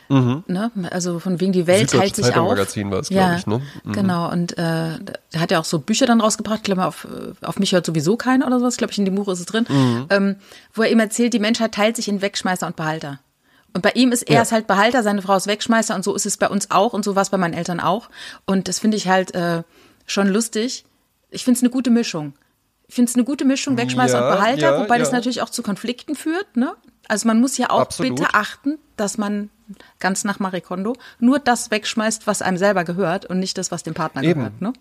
Mhm. 0.08 0.44
Ne? 0.46 0.70
Also 0.90 1.18
von 1.18 1.40
wegen 1.40 1.52
die 1.52 1.66
Welt 1.66 1.90
teilt 1.90 2.16
sich 2.16 2.34
auf. 2.36 2.48
Magazin 2.48 2.90
war 2.90 3.00
es, 3.00 3.08
ja, 3.08 3.36
ich. 3.36 3.46
Ne? 3.46 3.62
Mhm. 3.84 3.92
Genau, 3.92 4.30
und 4.30 4.52
äh, 4.52 4.98
der 5.32 5.40
hat 5.40 5.50
ja 5.50 5.60
auch 5.60 5.64
so 5.64 5.78
Bücher 5.78 6.06
dann 6.06 6.20
rausgebracht, 6.20 6.58
ich 6.58 6.64
glaube, 6.64 6.84
auf, 6.84 7.06
auf 7.42 7.58
mich 7.58 7.72
hört 7.72 7.86
sowieso 7.86 8.16
keiner 8.16 8.46
oder 8.46 8.58
sowas, 8.58 8.76
glaube 8.76 8.92
ich, 8.92 8.98
in 8.98 9.04
dem 9.04 9.14
Buch 9.14 9.28
ist 9.28 9.40
es 9.40 9.46
drin, 9.46 9.66
mhm. 9.68 10.06
ähm, 10.10 10.36
wo 10.72 10.82
er 10.82 10.90
ihm 10.90 11.00
erzählt, 11.00 11.32
die 11.32 11.38
Menschheit 11.38 11.72
teilt 11.72 11.96
sich 11.96 12.08
in 12.08 12.20
Wegschmeißer 12.20 12.66
und 12.66 12.76
Behalter. 12.76 13.20
Und 13.74 13.82
bei 13.82 13.90
ihm 13.90 14.12
ist 14.12 14.22
er 14.22 14.36
ja. 14.36 14.42
es 14.42 14.52
halt 14.52 14.66
Behalter, 14.66 15.02
seine 15.02 15.20
Frau 15.20 15.36
ist 15.36 15.48
Wegschmeißer 15.48 15.94
und 15.94 16.04
so 16.04 16.14
ist 16.14 16.26
es 16.26 16.36
bei 16.36 16.48
uns 16.48 16.70
auch 16.70 16.92
und 16.92 17.04
so 17.04 17.16
war 17.16 17.22
es 17.22 17.30
bei 17.30 17.36
meinen 17.36 17.54
Eltern 17.54 17.80
auch. 17.80 18.08
Und 18.46 18.68
das 18.68 18.78
finde 18.78 18.96
ich 18.96 19.08
halt 19.08 19.34
äh, 19.34 19.64
schon 20.06 20.28
lustig. 20.28 20.84
Ich 21.30 21.44
finde 21.44 21.58
es 21.58 21.62
eine 21.62 21.70
gute 21.70 21.90
Mischung. 21.90 22.34
Ich 22.86 22.94
finde 22.94 23.10
es 23.10 23.16
eine 23.16 23.24
gute 23.24 23.44
Mischung, 23.44 23.76
Wegschmeißer 23.76 24.20
ja, 24.20 24.28
und 24.28 24.36
Behalter, 24.36 24.72
ja, 24.76 24.80
wobei 24.80 24.98
das 24.98 25.10
natürlich 25.10 25.42
auch 25.42 25.50
zu 25.50 25.62
Konflikten 25.62 26.14
führt. 26.14 26.56
Ne? 26.56 26.72
Also 27.08 27.26
man 27.26 27.40
muss 27.40 27.58
ja 27.58 27.70
auch 27.70 27.80
Absolut. 27.80 28.16
bitte 28.16 28.34
achten, 28.34 28.78
dass 28.96 29.18
man 29.18 29.50
ganz 29.98 30.24
nach 30.24 30.38
Marie 30.38 30.60
Kondo 30.60 30.94
nur 31.18 31.38
das 31.38 31.70
wegschmeißt, 31.70 32.26
was 32.26 32.42
einem 32.42 32.58
selber 32.58 32.84
gehört 32.84 33.26
und 33.26 33.40
nicht 33.40 33.58
das, 33.58 33.70
was 33.70 33.82
dem 33.82 33.94
Partner 33.94 34.22
Eben. 34.22 34.40
gehört. 34.40 34.60
Ne? 34.60 34.72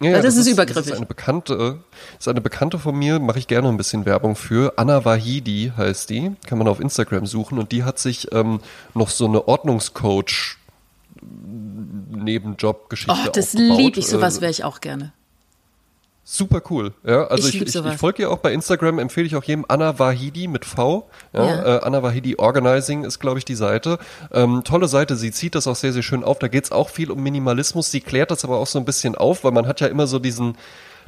Ja, 0.00 0.12
das, 0.12 0.22
das, 0.22 0.36
ist 0.36 0.46
übergriffig. 0.46 0.84
Das 0.84 0.92
ist 0.92 0.96
eine 0.96 1.06
bekannte, 1.06 1.78
ist 2.18 2.28
eine 2.28 2.40
bekannte 2.40 2.78
von 2.78 2.96
mir, 2.96 3.18
mache 3.18 3.38
ich 3.38 3.48
gerne 3.48 3.68
ein 3.68 3.76
bisschen 3.76 4.06
Werbung 4.06 4.36
für. 4.36 4.74
Anna 4.76 5.04
Wahidi 5.04 5.72
heißt 5.76 6.08
die, 6.10 6.36
kann 6.46 6.58
man 6.58 6.68
auf 6.68 6.78
Instagram 6.80 7.26
suchen 7.26 7.58
und 7.58 7.72
die 7.72 7.82
hat 7.82 7.98
sich 7.98 8.32
ähm, 8.32 8.60
noch 8.94 9.10
so 9.10 9.26
eine 9.26 9.48
Ordnungscoach 9.48 10.56
Nebenjob-Geschichte 12.10 13.12
Oh, 13.26 13.30
das 13.32 13.54
liebe 13.54 13.98
ich, 13.98 14.06
sowas 14.06 14.38
äh, 14.38 14.40
wäre 14.42 14.50
ich 14.50 14.64
auch 14.64 14.80
gerne. 14.80 15.12
Super 16.30 16.60
cool. 16.68 16.92
Ja, 17.04 17.24
also 17.28 17.48
ich, 17.48 17.54
ich, 17.54 17.74
ich, 17.74 17.74
ich 17.74 17.96
folge 17.96 18.24
ihr 18.24 18.30
auch 18.30 18.36
bei 18.36 18.52
Instagram, 18.52 18.98
empfehle 18.98 19.26
ich 19.26 19.34
auch 19.34 19.44
jedem 19.44 19.64
Anna 19.66 19.98
Wahidi 19.98 20.46
mit 20.46 20.66
V. 20.66 21.08
Ja, 21.32 21.46
ja. 21.46 21.76
Äh, 21.76 21.80
Anna 21.80 22.02
Wahidi 22.02 22.36
Organizing 22.36 23.04
ist, 23.04 23.18
glaube 23.18 23.38
ich, 23.38 23.46
die 23.46 23.54
Seite. 23.54 23.98
Ähm, 24.30 24.60
tolle 24.62 24.88
Seite, 24.88 25.16
sie 25.16 25.32
zieht 25.32 25.54
das 25.54 25.66
auch 25.66 25.74
sehr, 25.74 25.94
sehr 25.94 26.02
schön 26.02 26.22
auf. 26.22 26.38
Da 26.38 26.48
geht's 26.48 26.70
auch 26.70 26.90
viel 26.90 27.10
um 27.10 27.22
Minimalismus. 27.22 27.90
Sie 27.90 28.02
klärt 28.02 28.30
das 28.30 28.44
aber 28.44 28.58
auch 28.58 28.66
so 28.66 28.78
ein 28.78 28.84
bisschen 28.84 29.14
auf, 29.14 29.42
weil 29.42 29.52
man 29.52 29.66
hat 29.66 29.80
ja 29.80 29.86
immer 29.86 30.06
so 30.06 30.18
diesen, 30.18 30.58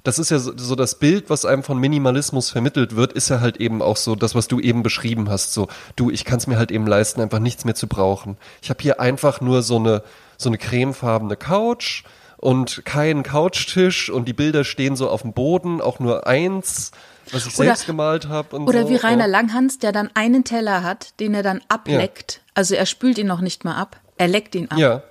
das 0.04 0.18
ist 0.18 0.30
ja 0.30 0.38
so, 0.38 0.56
so 0.56 0.74
das 0.74 0.94
Bild, 0.94 1.28
was 1.28 1.44
einem 1.44 1.64
von 1.64 1.76
Minimalismus 1.76 2.48
vermittelt 2.48 2.96
wird, 2.96 3.12
ist 3.12 3.28
ja 3.28 3.40
halt 3.40 3.58
eben 3.58 3.82
auch 3.82 3.98
so 3.98 4.14
das, 4.14 4.34
was 4.34 4.48
du 4.48 4.58
eben 4.58 4.82
beschrieben 4.82 5.28
hast. 5.28 5.52
So, 5.52 5.68
du, 5.96 6.10
ich 6.10 6.24
kann 6.24 6.38
es 6.38 6.46
mir 6.46 6.56
halt 6.56 6.70
eben 6.70 6.86
leisten, 6.86 7.20
einfach 7.20 7.40
nichts 7.40 7.66
mehr 7.66 7.74
zu 7.74 7.88
brauchen. 7.88 8.38
Ich 8.62 8.70
habe 8.70 8.80
hier 8.82 9.00
einfach 9.00 9.42
nur 9.42 9.60
so 9.60 9.76
eine 9.76 10.02
so 10.38 10.48
eine 10.48 10.56
cremefarbene 10.56 11.36
Couch 11.36 12.04
und 12.40 12.86
kein 12.86 13.22
Couchtisch 13.22 14.08
und 14.08 14.26
die 14.26 14.32
Bilder 14.32 14.64
stehen 14.64 14.96
so 14.96 15.10
auf 15.10 15.22
dem 15.22 15.34
Boden, 15.34 15.82
auch 15.82 15.98
nur 15.98 16.26
eins, 16.26 16.90
was 17.32 17.46
ich 17.46 17.54
oder, 17.58 17.66
selbst 17.66 17.86
gemalt 17.86 18.28
habe. 18.28 18.58
Oder 18.58 18.84
so. 18.84 18.88
wie 18.88 18.96
Rainer 18.96 19.28
Langhans, 19.28 19.78
der 19.78 19.92
dann 19.92 20.10
einen 20.14 20.42
Teller 20.42 20.82
hat, 20.82 21.20
den 21.20 21.34
er 21.34 21.42
dann 21.42 21.60
ableckt. 21.68 22.36
Ja. 22.36 22.52
Also 22.54 22.74
er 22.74 22.86
spült 22.86 23.18
ihn 23.18 23.26
noch 23.26 23.42
nicht 23.42 23.64
mal 23.64 23.76
ab, 23.76 24.00
er 24.16 24.28
leckt 24.28 24.54
ihn 24.54 24.70
ab. 24.70 24.78
Ja. 24.78 25.02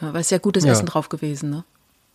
weil 0.00 0.20
es 0.20 0.30
ja 0.30 0.38
gutes 0.38 0.64
ja. 0.64 0.72
Essen 0.72 0.86
drauf 0.86 1.08
gewesen, 1.08 1.50
ne? 1.50 1.64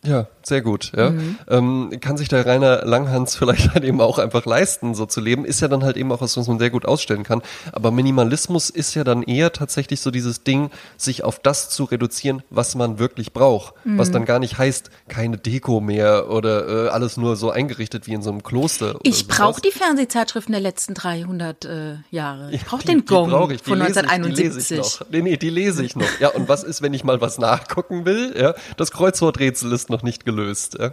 Ja, 0.06 0.28
sehr 0.44 0.62
gut. 0.62 0.92
Ja. 0.96 1.12
Mhm. 1.12 1.38
Ähm, 1.50 2.00
kann 2.02 2.18
sich 2.18 2.28
der 2.28 2.46
Rainer 2.46 2.86
Langhans 2.86 3.36
vielleicht 3.38 3.74
halt 3.74 3.84
eben 3.84 4.02
auch 4.02 4.20
einfach 4.20 4.46
leisten, 4.46 4.96
so 4.96 5.06
zu 5.06 5.22
leben, 5.22 5.46
ist 5.46 5.62
ja 5.62 5.68
dann 5.68 5.84
halt 5.84 5.98
eben 5.98 6.12
auch 6.12 6.22
was, 6.22 6.36
was 6.36 6.48
man 6.48 6.60
sehr 6.60 6.70
gut 6.70 6.86
ausstellen 6.86 7.24
kann. 7.24 7.42
Aber 7.72 7.92
Minimalismus 7.92 8.70
ist 8.70 8.94
ja 8.96 9.04
dann 9.04 9.24
eher 9.24 9.54
tatsächlich 9.54 10.02
so 10.02 10.12
dieses 10.12 10.44
Ding, 10.44 10.72
sich 10.98 11.24
auf 11.24 11.40
das 11.40 11.70
zu 11.70 11.86
reduzieren, 11.86 12.44
was 12.50 12.76
man 12.76 13.00
wirklich 13.00 13.32
braucht. 13.32 13.74
Mhm. 13.86 13.98
Was 13.98 14.12
dann 14.12 14.26
gar 14.26 14.40
nicht 14.40 14.58
heißt, 14.58 14.90
keine 15.08 15.38
Deko 15.38 15.80
mehr 15.80 16.30
oder 16.30 16.88
äh, 16.88 16.90
alles 16.90 17.18
nur 17.18 17.36
so 17.36 17.52
eingerichtet 17.52 18.08
wie 18.08 18.14
in 18.14 18.22
so 18.22 18.30
einem 18.30 18.44
Kloster. 18.44 19.00
Ich 19.04 19.28
brauche 19.28 19.62
die 19.62 19.72
Fernsehzeitschriften 19.72 20.52
der 20.52 20.62
letzten 20.62 20.94
300 20.94 21.66
äh, 21.66 21.96
Jahre. 22.12 22.52
Ich 22.52 22.66
brauche 22.66 22.84
den 22.86 23.06
Gong 23.06 23.30
brauch 23.30 23.52
ich, 23.52 23.62
von 23.62 23.82
1971. 23.82 24.34
Ich, 24.34 24.36
die 24.36 24.44
lese 24.44 24.76
ich 24.76 25.00
noch. 25.00 25.08
Nee, 25.12 25.22
nee, 25.22 25.38
die 25.38 25.50
lese 25.50 25.86
ich 25.86 25.96
noch. 25.96 26.20
Ja, 26.20 26.30
und 26.30 26.50
was 26.50 26.64
ist, 26.64 26.82
wenn 26.82 26.94
ich 26.94 27.04
mal 27.04 27.22
was 27.22 27.38
nachgucken 27.38 28.06
will? 28.06 28.36
Ja, 28.38 28.54
das 28.78 28.92
Kreuzworträtsel 28.92 29.72
ist 29.72 29.90
noch 29.94 30.04
nicht 30.04 30.26
gelöst. 30.26 30.78
Ja, 30.80 30.92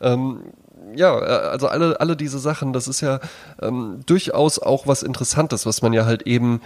ähm, 0.00 0.44
ja 0.94 1.14
also 1.16 1.66
alle, 1.68 1.98
alle 2.00 2.16
diese 2.16 2.38
Sachen, 2.38 2.72
das 2.72 2.86
ist 2.86 3.00
ja 3.00 3.18
ähm, 3.60 4.00
durchaus 4.06 4.58
auch 4.58 4.86
was 4.86 5.02
Interessantes, 5.02 5.66
was 5.66 5.82
man 5.82 5.92
ja 5.92 6.04
halt 6.04 6.22
eben 6.22 6.60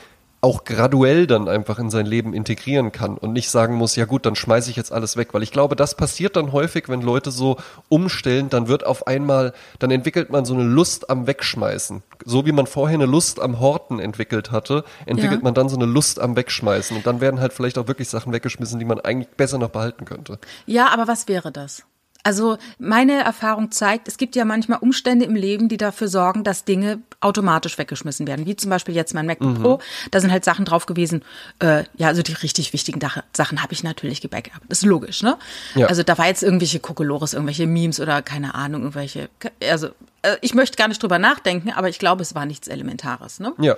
auch 0.46 0.62
graduell 0.62 1.26
dann 1.26 1.48
einfach 1.48 1.80
in 1.80 1.90
sein 1.90 2.06
Leben 2.06 2.32
integrieren 2.32 2.92
kann 2.92 3.18
und 3.18 3.32
nicht 3.32 3.50
sagen 3.50 3.74
muss, 3.74 3.96
ja 3.96 4.04
gut, 4.04 4.26
dann 4.26 4.36
schmeiße 4.36 4.70
ich 4.70 4.76
jetzt 4.76 4.92
alles 4.92 5.16
weg, 5.16 5.34
weil 5.34 5.42
ich 5.42 5.50
glaube, 5.50 5.74
das 5.74 5.96
passiert 5.96 6.36
dann 6.36 6.52
häufig, 6.52 6.88
wenn 6.88 7.02
Leute 7.02 7.32
so 7.32 7.56
umstellen, 7.88 8.48
dann 8.48 8.68
wird 8.68 8.86
auf 8.86 9.08
einmal, 9.08 9.54
dann 9.80 9.90
entwickelt 9.90 10.30
man 10.30 10.44
so 10.44 10.54
eine 10.54 10.62
Lust 10.62 11.10
am 11.10 11.26
Wegschmeißen. 11.26 12.04
So 12.24 12.46
wie 12.46 12.52
man 12.52 12.68
vorher 12.68 12.94
eine 12.94 13.06
Lust 13.06 13.40
am 13.40 13.58
Horten 13.58 13.98
entwickelt 13.98 14.52
hatte, 14.52 14.84
entwickelt 15.04 15.40
ja. 15.40 15.44
man 15.44 15.54
dann 15.54 15.68
so 15.68 15.74
eine 15.74 15.86
Lust 15.86 16.20
am 16.20 16.36
Wegschmeißen 16.36 16.96
und 16.96 17.08
dann 17.08 17.20
werden 17.20 17.40
halt 17.40 17.52
vielleicht 17.52 17.76
auch 17.76 17.88
wirklich 17.88 18.08
Sachen 18.08 18.32
weggeschmissen, 18.32 18.78
die 18.78 18.84
man 18.84 19.00
eigentlich 19.00 19.30
besser 19.30 19.58
noch 19.58 19.70
behalten 19.70 20.04
könnte. 20.04 20.38
Ja, 20.64 20.90
aber 20.90 21.08
was 21.08 21.26
wäre 21.26 21.50
das? 21.50 21.82
Also 22.26 22.58
meine 22.80 23.22
Erfahrung 23.22 23.70
zeigt, 23.70 24.08
es 24.08 24.18
gibt 24.18 24.34
ja 24.34 24.44
manchmal 24.44 24.80
Umstände 24.80 25.24
im 25.24 25.36
Leben, 25.36 25.68
die 25.68 25.76
dafür 25.76 26.08
sorgen, 26.08 26.42
dass 26.42 26.64
Dinge 26.64 26.98
automatisch 27.20 27.78
weggeschmissen 27.78 28.26
werden. 28.26 28.46
Wie 28.46 28.56
zum 28.56 28.68
Beispiel 28.68 28.96
jetzt 28.96 29.14
mein 29.14 29.26
MacBook 29.26 29.58
mhm. 29.58 29.62
Pro. 29.62 29.78
Da 30.10 30.20
sind 30.20 30.32
halt 30.32 30.44
Sachen 30.44 30.64
drauf 30.64 30.86
gewesen. 30.86 31.22
Äh, 31.60 31.84
ja, 31.96 32.08
also 32.08 32.22
die 32.22 32.32
richtig 32.32 32.72
wichtigen 32.72 32.98
Sachen 33.32 33.62
habe 33.62 33.72
ich 33.74 33.84
natürlich 33.84 34.20
gebackupt. 34.22 34.62
Das 34.68 34.78
ist 34.78 34.86
logisch, 34.86 35.22
ne? 35.22 35.36
Ja. 35.76 35.86
Also 35.86 36.02
da 36.02 36.18
war 36.18 36.26
jetzt 36.26 36.42
irgendwelche 36.42 36.80
Kokolores, 36.80 37.32
irgendwelche 37.32 37.68
Memes 37.68 38.00
oder 38.00 38.22
keine 38.22 38.56
Ahnung, 38.56 38.80
irgendwelche. 38.80 39.28
Also 39.62 39.90
äh, 40.22 40.36
ich 40.40 40.52
möchte 40.52 40.76
gar 40.76 40.88
nicht 40.88 41.00
drüber 41.00 41.20
nachdenken, 41.20 41.70
aber 41.70 41.88
ich 41.90 42.00
glaube, 42.00 42.22
es 42.22 42.34
war 42.34 42.44
nichts 42.44 42.66
Elementares, 42.66 43.38
ne? 43.38 43.52
Ja. 43.58 43.76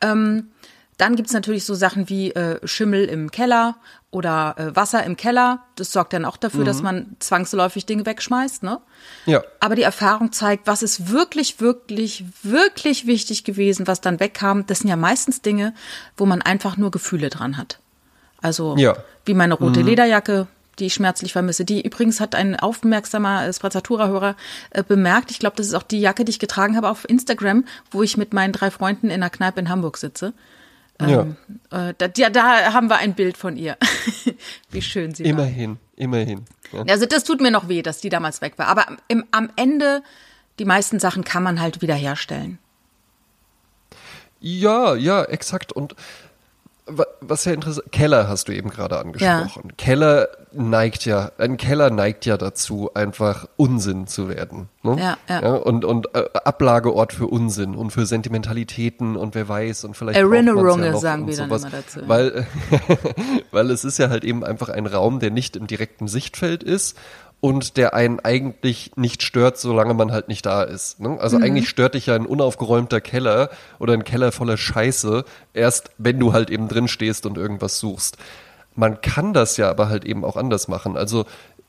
Ähm, 0.00 0.48
Dann 0.96 1.14
gibt's 1.14 1.32
natürlich 1.32 1.64
so 1.64 1.74
Sachen 1.74 2.08
wie 2.08 2.32
äh, 2.32 2.58
Schimmel 2.66 3.04
im 3.04 3.30
Keller 3.30 3.76
oder 4.10 4.54
äh, 4.56 4.76
Wasser 4.76 5.04
im 5.04 5.16
Keller. 5.16 5.62
Das 5.74 5.92
sorgt 5.92 6.14
dann 6.14 6.24
auch 6.24 6.38
dafür, 6.38 6.60
mhm. 6.60 6.64
dass 6.64 6.82
man 6.82 7.16
zwangsläufig 7.18 7.84
Dinge 7.84 8.06
wegschmeißt. 8.06 8.62
Ne? 8.62 8.80
Ja. 9.26 9.42
Aber 9.60 9.74
die 9.74 9.82
Erfahrung 9.82 10.32
zeigt, 10.32 10.66
was 10.66 10.82
ist 10.82 11.10
wirklich, 11.10 11.60
wirklich, 11.60 12.24
wirklich 12.42 13.06
wichtig 13.06 13.44
gewesen, 13.44 13.86
was 13.86 14.00
dann 14.00 14.20
wegkam. 14.20 14.66
Das 14.66 14.80
sind 14.80 14.88
ja 14.88 14.96
meistens 14.96 15.42
Dinge, 15.42 15.74
wo 16.16 16.24
man 16.24 16.40
einfach 16.40 16.78
nur 16.78 16.90
Gefühle 16.90 17.28
dran 17.28 17.58
hat. 17.58 17.78
Also 18.40 18.76
ja. 18.78 18.96
wie 19.26 19.34
meine 19.34 19.54
rote 19.54 19.80
mhm. 19.80 19.86
Lederjacke, 19.86 20.46
die 20.78 20.86
ich 20.86 20.94
schmerzlich 20.94 21.32
vermisse. 21.32 21.66
Die 21.66 21.82
übrigens 21.82 22.20
hat 22.20 22.34
ein 22.34 22.58
aufmerksamer 22.58 23.52
Sprezzatura-Hörer 23.52 24.34
äh, 24.70 24.82
bemerkt. 24.82 25.30
Ich 25.30 25.40
glaube, 25.40 25.56
das 25.56 25.66
ist 25.66 25.74
auch 25.74 25.82
die 25.82 26.00
Jacke, 26.00 26.24
die 26.24 26.30
ich 26.30 26.38
getragen 26.38 26.76
habe 26.76 26.88
auf 26.88 27.06
Instagram, 27.06 27.64
wo 27.90 28.02
ich 28.02 28.16
mit 28.16 28.32
meinen 28.32 28.52
drei 28.52 28.70
Freunden 28.70 29.08
in 29.08 29.22
einer 29.22 29.30
Kneipe 29.30 29.60
in 29.60 29.68
Hamburg 29.68 29.98
sitze. 29.98 30.32
Ähm, 30.98 31.36
ja. 31.70 31.88
Äh, 31.88 31.94
da, 31.98 32.08
ja, 32.16 32.30
da 32.30 32.72
haben 32.72 32.88
wir 32.88 32.96
ein 32.96 33.14
Bild 33.14 33.36
von 33.36 33.56
ihr. 33.56 33.76
Wie 34.70 34.82
schön 34.82 35.14
sie 35.14 35.24
immerhin, 35.24 35.72
war. 35.72 35.78
Immerhin, 35.96 36.44
immerhin. 36.70 36.90
Also 36.90 37.06
das 37.06 37.24
tut 37.24 37.40
mir 37.40 37.50
noch 37.50 37.68
weh, 37.68 37.82
dass 37.82 38.00
die 38.00 38.08
damals 38.08 38.40
weg 38.40 38.54
war. 38.56 38.68
Aber 38.68 38.86
im, 39.08 39.24
am 39.30 39.50
Ende, 39.56 40.02
die 40.58 40.64
meisten 40.64 40.98
Sachen 40.98 41.24
kann 41.24 41.42
man 41.42 41.60
halt 41.60 41.82
wiederherstellen. 41.82 42.58
Ja, 44.40 44.94
ja, 44.94 45.24
exakt. 45.24 45.72
Und 45.72 45.96
was 47.20 47.44
ja 47.44 47.52
interessant, 47.52 47.90
Keller 47.90 48.28
hast 48.28 48.46
du 48.46 48.52
eben 48.52 48.70
gerade 48.70 48.98
angesprochen. 48.98 49.62
Ja. 49.70 49.74
Keller 49.76 50.28
neigt 50.52 51.04
ja, 51.04 51.32
ein 51.36 51.56
Keller 51.56 51.90
neigt 51.90 52.26
ja 52.26 52.36
dazu, 52.36 52.90
einfach 52.94 53.48
Unsinn 53.56 54.06
zu 54.06 54.28
werden. 54.28 54.68
Ne? 54.82 54.96
Ja, 54.98 55.18
ja. 55.28 55.42
ja, 55.42 55.54
und 55.54 55.84
und 55.84 56.14
äh, 56.14 56.24
Ablageort 56.44 57.12
für 57.12 57.26
Unsinn 57.26 57.74
und 57.74 57.90
für 57.90 58.06
Sentimentalitäten 58.06 59.16
und 59.16 59.34
wer 59.34 59.48
weiß 59.48 59.84
und 59.84 59.96
vielleicht 59.96 60.18
Erinnerungen 60.18 60.84
ja 60.84 60.96
sagen 60.96 61.26
wir 61.26 61.36
dann 61.36 61.50
immer 61.50 61.70
dazu. 61.70 62.00
Weil, 62.06 62.46
weil 63.50 63.70
es 63.70 63.84
ist 63.84 63.98
ja 63.98 64.08
halt 64.08 64.24
eben 64.24 64.44
einfach 64.44 64.68
ein 64.68 64.86
Raum, 64.86 65.18
der 65.18 65.30
nicht 65.30 65.56
im 65.56 65.66
direkten 65.66 66.06
Sichtfeld 66.06 66.62
ist 66.62 66.96
und 67.40 67.76
der 67.76 67.94
einen 67.94 68.20
eigentlich 68.20 68.92
nicht 68.96 69.22
stört, 69.22 69.58
solange 69.58 69.94
man 69.94 70.10
halt 70.10 70.28
nicht 70.28 70.46
da 70.46 70.62
ist. 70.62 71.00
Ne? 71.00 71.18
Also 71.20 71.38
mhm. 71.38 71.44
eigentlich 71.44 71.68
stört 71.68 71.94
dich 71.94 72.06
ja 72.06 72.14
ein 72.14 72.26
unaufgeräumter 72.26 73.00
Keller 73.00 73.50
oder 73.78 73.92
ein 73.92 74.04
Keller 74.04 74.32
voller 74.32 74.56
Scheiße, 74.56 75.24
erst 75.52 75.90
wenn 75.98 76.18
du 76.18 76.32
halt 76.32 76.50
eben 76.50 76.68
drin 76.68 76.88
stehst 76.88 77.26
und 77.26 77.36
irgendwas 77.36 77.78
suchst. 77.78 78.16
Man 78.74 79.00
kann 79.00 79.32
das 79.32 79.56
ja 79.56 79.70
aber 79.70 79.88
halt 79.88 80.04
eben 80.04 80.24
auch 80.24 80.36
anders 80.36 80.68
machen. 80.68 80.96
Also 80.96 81.24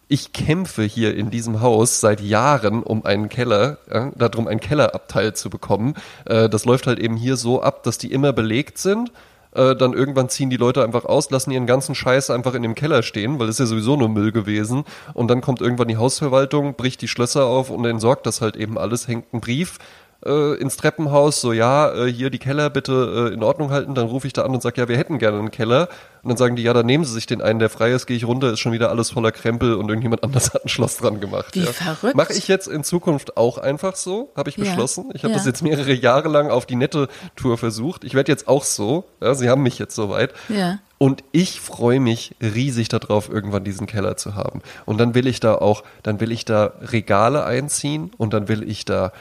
ich 0.10 0.32
kämpfe 0.32 0.84
hier 0.84 1.16
in 1.16 1.32
diesem 1.32 1.62
Haus 1.62 2.00
seit 2.00 2.22
Jahren 2.22 2.82
um 2.82 3.06
einen 3.06 3.28
Keller, 3.28 3.78
ja, 3.92 4.12
darum 4.16 4.48
einen 4.48 4.62
Kellerabteil 4.62 5.34
zu 5.34 5.50
bekommen. 5.50 5.96
Äh, 6.26 6.50
das 6.50 6.64
läuft 6.66 6.88
halt 6.88 7.00
eben 7.00 7.18
hier 7.18 7.36
so 7.36 7.62
ab, 7.62 7.84
dass 7.84 7.98
die 7.98 8.12
immer 8.12 8.32
belegt 8.32 8.78
sind 8.78 9.12
äh, 9.52 9.76
dann 9.76 9.94
irgendwann 9.94 10.30
ziehen 10.30 10.50
die 10.50 10.58
Leute 10.58 10.84
einfach 10.84 11.06
aus, 11.06 11.30
lassen 11.30 11.52
ihren 11.52 11.68
ganzen 11.68 11.96
Scheiß 11.96 12.30
einfach 12.30 12.54
in 12.54 12.64
dem 12.64 12.76
Keller 12.76 13.04
stehen, 13.04 13.40
weil 13.40 13.50
es 13.50 13.58
ja 13.58 13.66
sowieso 13.66 13.96
nur 13.96 14.10
Müll 14.10 14.32
gewesen. 14.32 14.84
Und 15.14 15.30
dann 15.30 15.42
kommt 15.42 15.62
irgendwann 15.62 15.88
die 15.88 15.98
Hausverwaltung, 15.98 16.76
bricht 16.76 17.02
die 17.02 17.08
Schlösser 17.08 17.46
auf 17.46 17.70
und 17.70 17.86
entsorgt 17.86 18.26
das 18.26 18.42
halt 18.42 18.56
eben 18.56 18.78
alles, 18.78 19.08
hängt 19.08 19.34
ein 19.34 19.42
Brief 19.42 19.78
äh, 20.26 20.56
ins 20.56 20.78
Treppenhaus, 20.78 21.42
so 21.42 21.54
ja, 21.54 21.94
äh, 21.94 22.12
hier 22.12 22.30
die 22.30 22.40
Keller 22.40 22.70
bitte 22.70 23.30
äh, 23.30 23.34
in 23.34 23.44
Ordnung 23.44 23.70
halten. 23.70 23.96
Dann 23.96 24.08
rufe 24.08 24.28
ich 24.28 24.34
da 24.34 24.44
an 24.44 24.52
und 24.52 24.62
sage, 24.62 24.82
ja, 24.82 24.88
wir 24.88 24.98
hätten 24.98 25.20
gerne 25.20 25.40
einen 25.40 25.52
Keller. 25.52 25.90
Und 26.24 26.30
dann 26.30 26.38
sagen 26.38 26.56
die, 26.56 26.64
ja, 26.64 26.74
dann 26.74 26.86
nehmen 26.86 27.06
Sie 27.06 27.14
sich 27.14 27.28
den 27.28 27.42
einen, 27.42 27.60
der 27.60 27.70
frei 27.70 27.92
ist, 27.92 28.08
gehe 28.08 28.18
ich 28.18 28.26
runter, 28.26 28.52
ist 28.52 28.60
schon 28.60 28.72
wieder 28.72 28.90
alles 28.90 29.12
voller 29.12 29.32
Krempel 29.32 29.76
und 29.76 29.88
irgendjemand 29.88 30.24
anders 30.24 30.54
hat 30.54 30.66
ein 30.66 30.70
Schloss 30.70 30.98
dran 30.98 31.20
gemacht. 31.22 31.56
Wie 31.56 31.62
ja. 31.62 31.72
verrückt. 31.72 32.16
Mache 32.16 32.34
ich 32.34 32.48
jetzt 32.48 32.68
in 32.68 32.84
Zukunft 32.84 33.38
auch 33.38 33.58
einfach 33.58 33.96
so, 33.96 34.32
habe 34.36 34.50
ich 34.50 34.58
beschlossen. 34.58 35.06
Ja. 35.10 35.16
Ich 35.16 35.24
habe 35.24 35.34
ja. 35.34 35.38
das 35.38 35.46
jetzt 35.46 35.62
mehrere 35.62 35.94
Jahre 35.94 36.30
lang 36.30 36.50
auf 36.50 36.66
die 36.66 36.76
nette 36.76 37.08
Tour 37.36 37.58
versucht. 37.58 38.04
Ich 38.04 38.14
werde 38.14 38.32
jetzt 38.32 38.48
auch 38.48 38.64
so, 38.64 39.06
ja, 39.22 39.36
Sie 39.36 39.50
haben 39.50 39.64
mich 39.64 39.80
jetzt 39.80 39.96
soweit. 39.96 40.34
Ja. 40.50 40.80
Und 40.98 41.24
ich 41.32 41.62
freue 41.62 42.00
mich 42.00 42.36
riesig 42.42 42.90
darauf, 42.90 43.30
irgendwann 43.30 43.64
diesen 43.64 43.86
Keller 43.86 44.18
zu 44.18 44.34
haben. 44.34 44.62
Und 44.86 44.98
dann 44.98 45.14
will 45.14 45.28
ich 45.28 45.40
da 45.40 45.54
auch, 45.54 45.84
dann 46.02 46.20
will 46.20 46.32
ich 46.32 46.44
da 46.44 46.74
Regale 46.82 47.46
einziehen 47.46 48.12
und 48.18 48.34
dann 48.34 48.48
will 48.48 48.68
ich 48.68 48.84
da 48.84 49.12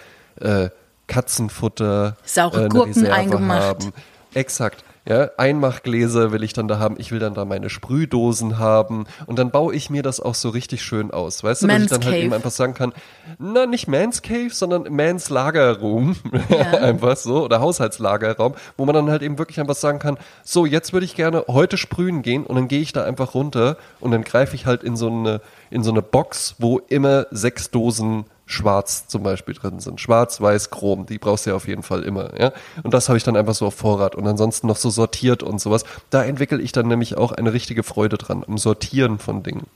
äh, 0.40 0.70
Katzenfutter, 1.06 2.16
saure 2.24 2.66
äh, 2.66 2.68
Gurken 2.68 3.06
eingemacht. 3.06 3.84
Haben. 3.84 3.92
Exakt. 4.34 4.84
Ja, 5.08 5.30
Einmachgläser 5.36 6.32
will 6.32 6.42
ich 6.42 6.52
dann 6.52 6.66
da 6.66 6.80
haben. 6.80 6.96
Ich 6.98 7.12
will 7.12 7.20
dann 7.20 7.32
da 7.32 7.44
meine 7.44 7.70
Sprühdosen 7.70 8.58
haben. 8.58 9.06
Und 9.26 9.38
dann 9.38 9.52
baue 9.52 9.72
ich 9.72 9.88
mir 9.88 10.02
das 10.02 10.18
auch 10.18 10.34
so 10.34 10.48
richtig 10.48 10.82
schön 10.82 11.12
aus. 11.12 11.44
Weißt 11.44 11.62
du, 11.62 11.68
dass 11.68 11.82
ich 11.82 11.88
dann 11.88 12.04
halt 12.04 12.16
eben 12.16 12.32
einfach 12.32 12.50
sagen 12.50 12.74
kann, 12.74 12.92
na, 13.38 13.66
nicht 13.66 13.86
Man's 13.86 14.22
Cave, 14.22 14.50
sondern 14.50 14.92
Man's 14.92 15.30
Lagerraum. 15.30 16.16
Ja. 16.48 16.78
einfach 16.78 17.16
so. 17.16 17.44
Oder 17.44 17.60
Haushaltslagerraum, 17.60 18.54
wo 18.76 18.84
man 18.84 18.94
dann 18.94 19.10
halt 19.10 19.22
eben 19.22 19.38
wirklich 19.38 19.60
einfach 19.60 19.74
sagen 19.74 19.98
kann, 19.98 20.16
so, 20.44 20.64
jetzt 20.64 20.92
würde 20.92 21.04
ich 21.04 21.14
gerne 21.14 21.44
heute 21.48 21.76
sprühen 21.76 22.22
gehen 22.22 22.44
und 22.44 22.56
dann 22.56 22.68
gehe 22.68 22.80
ich 22.80 22.92
da 22.92 23.04
einfach 23.04 23.34
runter 23.34 23.76
und 24.00 24.10
dann 24.10 24.22
greife 24.22 24.54
ich 24.54 24.64
halt 24.66 24.82
in 24.82 24.96
so 24.96 25.08
eine, 25.08 25.40
in 25.70 25.82
so 25.82 25.90
eine 25.90 26.02
Box, 26.02 26.56
wo 26.58 26.78
immer 26.88 27.26
sechs 27.30 27.70
Dosen 27.70 28.24
Schwarz 28.48 29.08
zum 29.08 29.24
Beispiel 29.24 29.54
drin 29.54 29.80
sind. 29.80 30.00
Schwarz, 30.00 30.40
Weiß, 30.40 30.70
Chrom, 30.70 31.04
die 31.04 31.18
brauchst 31.18 31.46
du 31.46 31.50
ja 31.50 31.56
auf 31.56 31.66
jeden 31.66 31.82
Fall 31.82 32.04
immer. 32.04 32.38
Ja? 32.40 32.52
Und 32.84 32.94
das 32.94 33.08
habe 33.08 33.18
ich 33.18 33.24
dann 33.24 33.36
einfach 33.36 33.54
so 33.54 33.66
auf 33.66 33.74
Vorrat 33.74 34.14
und 34.14 34.26
ansonsten 34.26 34.68
noch 34.68 34.76
so 34.76 34.88
sortiert 34.88 35.42
und 35.42 35.60
sowas. 35.60 35.84
Da 36.10 36.22
entwickle 36.22 36.62
ich 36.62 36.70
dann 36.70 36.86
nämlich 36.86 37.16
auch 37.16 37.32
eine 37.32 37.52
richtige 37.52 37.82
Freude 37.82 38.18
dran, 38.18 38.44
am 38.46 38.56
Sortieren 38.56 39.18
von 39.18 39.42
Dingen. 39.42 39.66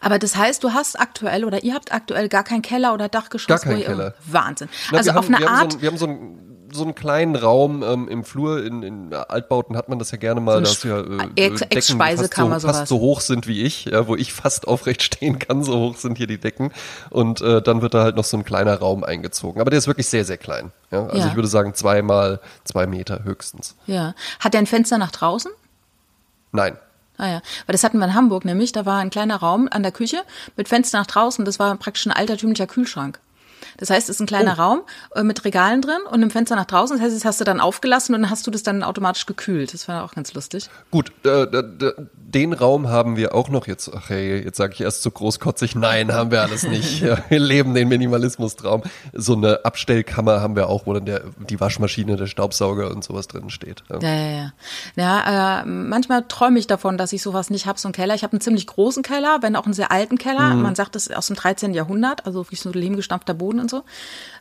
Aber 0.00 0.20
das 0.20 0.36
heißt, 0.36 0.62
du 0.62 0.72
hast 0.72 0.98
aktuell 0.98 1.44
oder 1.44 1.64
ihr 1.64 1.74
habt 1.74 1.92
aktuell 1.92 2.28
gar 2.28 2.44
keinen 2.44 2.62
Keller 2.62 2.94
oder 2.94 3.08
Dachgeschoss? 3.08 3.48
Gar 3.48 3.58
keinen 3.58 3.82
Keller. 3.82 4.14
Wahnsinn. 4.26 4.68
Na, 4.92 4.98
also 4.98 5.10
auf 5.10 5.16
haben, 5.26 5.34
eine 5.34 5.48
Art. 5.48 5.72
So 5.72 5.82
wir 5.82 5.88
haben 5.88 5.98
so 5.98 6.06
ein 6.06 6.49
so 6.72 6.84
einen 6.84 6.94
kleinen 6.94 7.36
Raum 7.36 7.82
ähm, 7.82 8.08
im 8.08 8.24
Flur. 8.24 8.64
In, 8.64 8.82
in 8.82 9.14
Altbauten 9.14 9.76
hat 9.76 9.88
man 9.88 9.98
das 9.98 10.10
ja 10.10 10.18
gerne 10.18 10.40
mal, 10.40 10.64
so 10.64 10.72
dass 10.72 10.82
ja 10.82 11.00
äh, 11.00 11.30
Ex 11.36 11.60
Decken 11.60 11.98
fast 11.98 12.34
so, 12.34 12.68
fast 12.68 12.86
so 12.86 13.00
hoch 13.00 13.20
sind 13.20 13.46
wie 13.46 13.62
ich, 13.62 13.86
ja, 13.86 14.06
wo 14.06 14.16
ich 14.16 14.32
fast 14.32 14.68
aufrecht 14.68 15.02
stehen 15.02 15.38
kann, 15.38 15.62
so 15.62 15.78
hoch 15.78 15.96
sind 15.96 16.18
hier 16.18 16.26
die 16.26 16.38
Decken. 16.38 16.72
Und 17.10 17.40
äh, 17.40 17.62
dann 17.62 17.82
wird 17.82 17.94
da 17.94 18.02
halt 18.02 18.16
noch 18.16 18.24
so 18.24 18.36
ein 18.36 18.44
kleiner 18.44 18.78
Raum 18.78 19.04
eingezogen. 19.04 19.60
Aber 19.60 19.70
der 19.70 19.78
ist 19.78 19.86
wirklich 19.86 20.08
sehr, 20.08 20.24
sehr 20.24 20.38
klein. 20.38 20.72
Ja? 20.90 21.06
Also 21.06 21.18
ja. 21.18 21.28
ich 21.28 21.34
würde 21.34 21.48
sagen 21.48 21.74
zweimal 21.74 22.40
zwei 22.64 22.86
Meter 22.86 23.24
höchstens. 23.24 23.76
Ja. 23.86 24.14
Hat 24.38 24.54
der 24.54 24.60
ein 24.60 24.66
Fenster 24.66 24.98
nach 24.98 25.10
draußen? 25.10 25.50
Nein. 26.52 26.76
Ah 27.16 27.28
ja, 27.28 27.42
weil 27.66 27.72
das 27.72 27.84
hatten 27.84 27.98
wir 27.98 28.06
in 28.06 28.14
Hamburg 28.14 28.46
nämlich. 28.46 28.72
Da 28.72 28.86
war 28.86 28.98
ein 28.98 29.10
kleiner 29.10 29.36
Raum 29.36 29.68
an 29.70 29.82
der 29.82 29.92
Küche 29.92 30.22
mit 30.56 30.68
Fenster 30.68 30.98
nach 30.98 31.06
draußen. 31.06 31.44
Das 31.44 31.58
war 31.58 31.76
praktisch 31.76 32.06
ein 32.06 32.12
altertümlicher 32.12 32.66
Kühlschrank. 32.66 33.20
Das 33.80 33.90
heißt, 33.90 34.08
es 34.08 34.16
ist 34.16 34.20
ein 34.20 34.26
kleiner 34.26 34.54
oh. 34.58 34.62
Raum 34.62 34.80
äh, 35.14 35.22
mit 35.22 35.44
Regalen 35.44 35.82
drin 35.82 36.00
und 36.06 36.14
einem 36.14 36.30
Fenster 36.30 36.54
nach 36.54 36.66
draußen. 36.66 36.96
Das 36.96 37.04
heißt, 37.04 37.16
das 37.16 37.24
hast 37.24 37.40
du 37.40 37.44
dann 37.44 37.60
aufgelassen 37.60 38.14
und 38.14 38.22
dann 38.22 38.30
hast 38.30 38.46
du 38.46 38.50
das 38.50 38.62
dann 38.62 38.82
automatisch 38.82 39.26
gekühlt. 39.26 39.74
Das 39.74 39.88
war 39.88 40.04
auch 40.04 40.14
ganz 40.14 40.32
lustig. 40.34 40.68
Gut, 40.90 41.12
äh, 41.24 41.46
den 42.14 42.52
Raum 42.52 42.88
haben 42.88 43.16
wir 43.16 43.34
auch 43.34 43.48
noch 43.48 43.66
jetzt. 43.66 43.90
Ach 43.94 44.08
hey, 44.10 44.42
jetzt 44.44 44.58
sage 44.58 44.74
ich 44.74 44.80
erst 44.82 45.02
so 45.02 45.10
großkotzig. 45.10 45.74
Nein, 45.74 46.12
haben 46.12 46.30
wir 46.30 46.42
alles 46.42 46.62
nicht. 46.62 47.02
wir 47.28 47.38
leben 47.38 47.74
den 47.74 47.88
Minimalismus-Traum. 47.88 48.82
So 49.12 49.34
eine 49.34 49.64
Abstellkammer 49.64 50.40
haben 50.40 50.56
wir 50.56 50.68
auch, 50.68 50.86
wo 50.86 50.92
dann 50.92 51.06
der, 51.06 51.22
die 51.48 51.58
Waschmaschine, 51.58 52.16
der 52.16 52.26
Staubsauger 52.26 52.90
und 52.90 53.02
sowas 53.02 53.28
drin 53.28 53.50
steht. 53.50 53.82
Ja, 53.88 53.98
ja, 54.00 54.30
ja. 54.30 54.52
Ja, 54.96 55.60
äh, 55.60 55.64
manchmal 55.64 56.24
träume 56.28 56.58
ich 56.58 56.66
davon, 56.66 56.98
dass 56.98 57.12
ich 57.12 57.22
sowas 57.22 57.50
nicht 57.50 57.66
habe, 57.66 57.78
so 57.78 57.88
einen 57.88 57.94
Keller. 57.94 58.14
Ich 58.14 58.22
habe 58.22 58.32
einen 58.32 58.40
ziemlich 58.40 58.66
großen 58.66 59.02
Keller, 59.02 59.38
wenn 59.40 59.56
auch 59.56 59.64
einen 59.64 59.74
sehr 59.74 59.90
alten 59.90 60.18
Keller. 60.18 60.54
Mhm. 60.54 60.62
Man 60.62 60.74
sagt, 60.74 60.94
das 60.94 61.06
ist 61.06 61.16
aus 61.16 61.28
dem 61.28 61.36
13. 61.36 61.72
Jahrhundert, 61.72 62.26
also 62.26 62.46
wie 62.50 62.56
so 62.56 62.70
lehmgestampfter 62.70 63.34
Boden 63.34 63.60
und 63.60 63.69
so. 63.70 63.84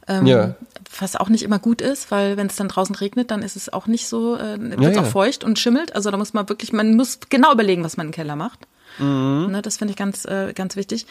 Ähm, 0.08 0.26
ja. 0.26 0.56
Was 1.00 1.16
auch 1.16 1.30
nicht 1.30 1.44
immer 1.44 1.60
gut 1.60 1.82
ist, 1.82 2.12
weil 2.12 2.36
wenn 2.36 2.48
es 2.48 2.56
dann 2.56 2.68
draußen 2.68 2.96
regnet, 2.96 3.32
dann 3.32 3.44
ist 3.44 3.56
es 3.56 3.72
auch 3.72 3.88
nicht 3.88 4.08
so, 4.08 4.36
äh, 4.36 4.60
wird 4.60 4.82
ja, 4.82 4.90
ja. 4.90 5.02
auch 5.02 5.06
feucht 5.06 5.44
und 5.44 5.60
schimmelt. 5.60 5.96
Also 5.96 6.12
da 6.12 6.18
muss 6.18 6.34
man 6.34 6.50
wirklich, 6.50 6.74
man 6.74 6.96
muss 6.96 7.20
genau 7.30 7.54
überlegen, 7.54 7.84
was 7.84 7.96
man 7.96 8.08
im 8.08 8.12
Keller 8.12 8.36
macht. 8.36 8.60
Mhm. 8.98 9.48
Ne, 9.52 9.62
das 9.62 9.78
finde 9.78 9.92
ich 9.92 9.98
ganz, 9.98 10.26
äh, 10.26 10.54
ganz 10.54 10.76
wichtig. 10.76 11.06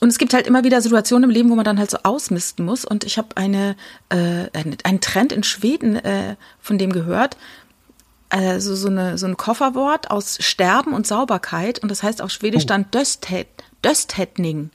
Und 0.00 0.08
es 0.08 0.18
gibt 0.18 0.34
halt 0.34 0.46
immer 0.46 0.64
wieder 0.64 0.82
Situationen 0.82 1.24
im 1.24 1.34
Leben, 1.34 1.50
wo 1.50 1.54
man 1.54 1.64
dann 1.64 1.78
halt 1.78 1.90
so 1.90 1.98
ausmisten 2.02 2.64
muss. 2.64 2.84
Und 2.84 3.04
ich 3.04 3.16
habe 3.16 3.28
eine, 3.36 3.76
äh, 4.10 4.48
einen 4.84 5.00
Trend 5.00 5.32
in 5.32 5.42
Schweden 5.42 5.96
äh, 5.96 6.36
von 6.60 6.76
dem 6.76 6.92
gehört. 6.92 7.36
Also 8.28 8.74
so, 8.74 8.88
eine, 8.88 9.16
so 9.18 9.26
ein 9.26 9.36
Kofferwort 9.36 10.10
aus 10.10 10.36
Sterben 10.40 10.92
und 10.92 11.06
Sauberkeit. 11.06 11.78
Und 11.78 11.90
das 11.90 12.02
heißt 12.02 12.20
auf 12.20 12.30
Schwedisch 12.30 12.64
oh. 12.64 12.68
dann 12.68 12.90
Dösthet, 12.90 13.48
Dösthetning. 13.82 14.70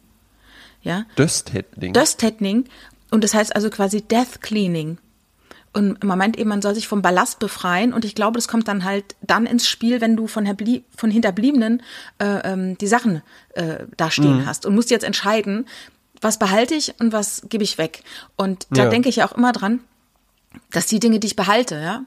Ja? 0.82 1.06
Dösthetning. 1.16 1.94
Dösthetning. 1.94 2.66
Und 3.10 3.24
das 3.24 3.34
heißt 3.34 3.56
also 3.56 3.70
quasi 3.70 4.02
Death 4.02 4.42
Cleaning. 4.42 4.98
Und 5.74 6.04
man 6.04 6.18
meint 6.18 6.38
eben, 6.38 6.50
man 6.50 6.62
soll 6.62 6.76
sich 6.76 6.88
vom 6.88 7.02
Ballast 7.02 7.40
befreien. 7.40 7.94
Und 7.94 8.04
ich 8.04 8.14
glaube, 8.14 8.38
das 8.38 8.48
kommt 8.48 8.68
dann 8.68 8.84
halt 8.84 9.16
dann 9.22 9.46
ins 9.46 9.68
Spiel, 9.68 10.02
wenn 10.02 10.18
du 10.18 10.28
von, 10.28 10.50
von 10.98 11.12
Hinterbliebenen 11.12 11.82
äh, 12.20 12.52
ähm, 12.52 12.78
die 12.78 12.88
Sachen 12.88 13.22
äh, 13.54 13.86
da 13.96 14.12
stehen 14.12 14.40
mhm. 14.40 14.46
hast 14.46 14.66
und 14.66 14.76
musst 14.76 14.92
jetzt 14.92 15.04
entscheiden, 15.04 15.66
was 16.20 16.38
behalte 16.38 16.76
ich 16.76 16.94
und 17.00 17.14
was 17.14 17.44
gebe 17.48 17.64
ich 17.64 17.78
weg. 17.78 18.04
Und 18.36 18.68
da 18.70 18.84
ja. 18.84 18.90
denke 18.90 19.10
ich 19.10 19.18
ja 19.18 19.28
auch 19.28 19.32
immer 19.32 19.54
dran, 19.54 19.80
dass 20.72 20.88
die 20.88 21.00
Dinge, 21.00 21.20
die 21.20 21.28
ich 21.28 21.36
behalte, 21.36 21.76
ja, 21.76 22.04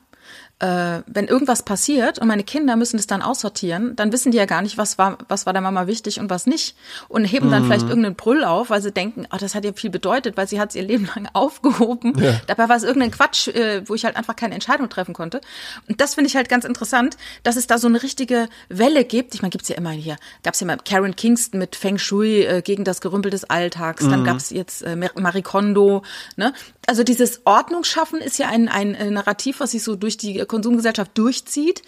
äh, 0.64 1.02
wenn 1.06 1.26
irgendwas 1.26 1.62
passiert 1.62 2.18
und 2.18 2.26
meine 2.26 2.42
Kinder 2.42 2.76
müssen 2.76 2.98
es 2.98 3.06
dann 3.06 3.20
aussortieren, 3.20 3.94
dann 3.96 4.12
wissen 4.12 4.32
die 4.32 4.38
ja 4.38 4.46
gar 4.46 4.62
nicht, 4.62 4.78
was 4.78 4.96
war, 4.96 5.18
was 5.28 5.44
war 5.44 5.52
der 5.52 5.60
Mama 5.60 5.86
wichtig 5.86 6.20
und 6.20 6.30
was 6.30 6.46
nicht. 6.46 6.74
Und 7.08 7.26
heben 7.26 7.50
dann 7.50 7.62
mhm. 7.62 7.66
vielleicht 7.66 7.86
irgendeinen 7.86 8.14
Brüll 8.14 8.44
auf, 8.44 8.70
weil 8.70 8.80
sie 8.80 8.90
denken, 8.90 9.26
oh, 9.30 9.36
das 9.38 9.54
hat 9.54 9.66
ihr 9.66 9.74
viel 9.74 9.90
bedeutet, 9.90 10.38
weil 10.38 10.48
sie 10.48 10.58
hat 10.58 10.70
es 10.70 10.76
ihr 10.76 10.82
Leben 10.82 11.06
lang 11.14 11.28
aufgehoben. 11.34 12.18
Ja. 12.18 12.40
Dabei 12.46 12.70
war 12.70 12.76
es 12.76 12.82
irgendein 12.82 13.10
Quatsch, 13.10 13.48
äh, 13.48 13.86
wo 13.86 13.94
ich 13.94 14.06
halt 14.06 14.16
einfach 14.16 14.36
keine 14.36 14.54
Entscheidung 14.54 14.88
treffen 14.88 15.12
konnte. 15.12 15.42
Und 15.86 16.00
das 16.00 16.14
finde 16.14 16.28
ich 16.28 16.36
halt 16.36 16.48
ganz 16.48 16.64
interessant, 16.64 17.18
dass 17.42 17.56
es 17.56 17.66
da 17.66 17.76
so 17.76 17.86
eine 17.88 18.02
richtige 18.02 18.48
Welle 18.70 19.04
gibt. 19.04 19.34
Ich 19.34 19.42
meine, 19.42 19.50
gibt's 19.50 19.68
ja 19.68 19.76
immer 19.76 19.90
hier, 19.90 20.16
gab's 20.42 20.60
ja 20.60 20.66
mal 20.66 20.78
Karen 20.82 21.14
Kingston 21.14 21.58
mit 21.58 21.76
Feng 21.76 21.98
Shui 21.98 22.42
äh, 22.42 22.62
gegen 22.62 22.84
das 22.84 23.02
Gerümpel 23.02 23.30
des 23.30 23.44
Alltags, 23.44 24.04
mhm. 24.04 24.10
dann 24.10 24.24
gab's 24.24 24.48
jetzt 24.48 24.82
äh, 24.82 24.96
Marie 24.96 25.42
Kondo, 25.42 26.02
ne? 26.36 26.54
Also 26.86 27.02
dieses 27.02 27.42
Ordnungsschaffen 27.44 28.20
ist 28.20 28.38
ja 28.38 28.48
ein, 28.48 28.68
ein 28.68 29.14
Narrativ, 29.14 29.60
was 29.60 29.70
sich 29.70 29.82
so 29.82 29.96
durch 29.96 30.18
die 30.18 30.38
Konsumgesellschaft 30.54 31.10
durchzieht. 31.14 31.82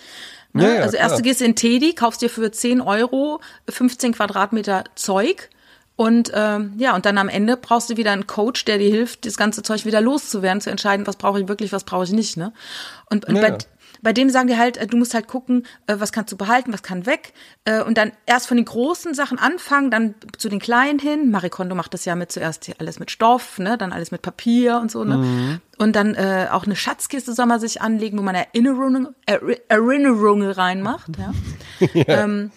Ne? 0.53 0.65
Ja, 0.65 0.75
ja, 0.75 0.83
also 0.83 0.97
erst 0.97 1.19
du 1.19 1.23
gehst 1.23 1.43
in 1.43 1.55
Teddy, 1.55 1.95
kaufst 1.95 2.23
dir 2.23 2.31
für 2.31 2.51
10 2.51 2.81
Euro 2.81 3.41
15 3.69 4.13
Quadratmeter 4.13 4.85
Zeug 4.95 5.51
und 5.97 6.31
ähm, 6.35 6.75
ja, 6.77 6.95
und 6.95 7.07
dann 7.07 7.17
am 7.17 7.31
Ende 7.31 7.57
brauchst 7.57 7.89
du 7.89 7.97
wieder 7.97 8.13
einen 8.13 8.27
Coach, 8.27 8.67
der 8.67 8.77
dir 8.77 8.91
hilft, 8.91 9.25
das 9.25 9.39
ganze 9.39 9.63
Zeug 9.63 9.87
wieder 9.87 10.03
loszuwerden, 10.03 10.61
zu 10.61 10.71
entscheiden, 10.71 11.07
was 11.07 11.17
brauche 11.17 11.41
ich 11.41 11.49
wirklich, 11.49 11.73
was 11.73 11.85
brauche 11.85 12.05
ich 12.05 12.13
nicht. 12.13 12.37
Ne? 12.37 12.53
Und, 13.09 13.25
und 13.25 13.37
ja, 13.37 13.43
bei, 13.43 13.59
bei 14.03 14.13
dem 14.13 14.31
sagen 14.31 14.49
die 14.49 14.57
halt, 14.57 14.77
äh, 14.77 14.87
du 14.87 14.97
musst 14.97 15.15
halt 15.15 15.29
gucken, 15.29 15.67
äh, 15.87 15.97
was 15.99 16.13
kannst 16.13 16.33
du 16.33 16.37
behalten, 16.37 16.73
was 16.73 16.83
kann 16.83 17.07
weg. 17.07 17.33
Äh, 17.65 17.83
und 17.83 17.99
dann 17.99 18.13
erst 18.27 18.47
von 18.49 18.57
den 18.57 18.67
großen 18.67 19.15
Sachen 19.15 19.39
anfangen, 19.39 19.91
dann 19.91 20.15
zu 20.39 20.49
den 20.49 20.59
kleinen 20.59 20.99
hin. 20.99 21.31
Marie 21.31 21.51
Kondo 21.51 21.75
macht 21.75 21.95
das 21.95 22.05
ja 22.05 22.15
mit 22.15 22.33
zuerst 22.33 22.71
alles 22.79 22.99
mit 22.99 23.11
Stoff, 23.11 23.59
ne, 23.59 23.79
dann 23.79 23.93
alles 23.93 24.11
mit 24.11 24.23
Papier 24.23 24.79
und 24.81 24.91
so, 24.91 25.05
ne. 25.05 25.19
Mhm. 25.19 25.61
Und 25.79 25.95
dann 25.95 26.15
äh, 26.15 26.49
auch 26.51 26.65
eine 26.65 26.77
Schatzkiste 26.77 27.35
soll 27.35 27.47
man 27.47 27.61
sich 27.61 27.83
anlegen, 27.83 28.19
wo 28.19 28.23
man 28.23 28.35
Erinnerungen, 28.35 29.09
Erinnerungen 29.69 30.51
reinmacht, 30.51 31.11
ja. 31.19 31.33
ja. 31.95 32.25
Ähm, 32.25 32.51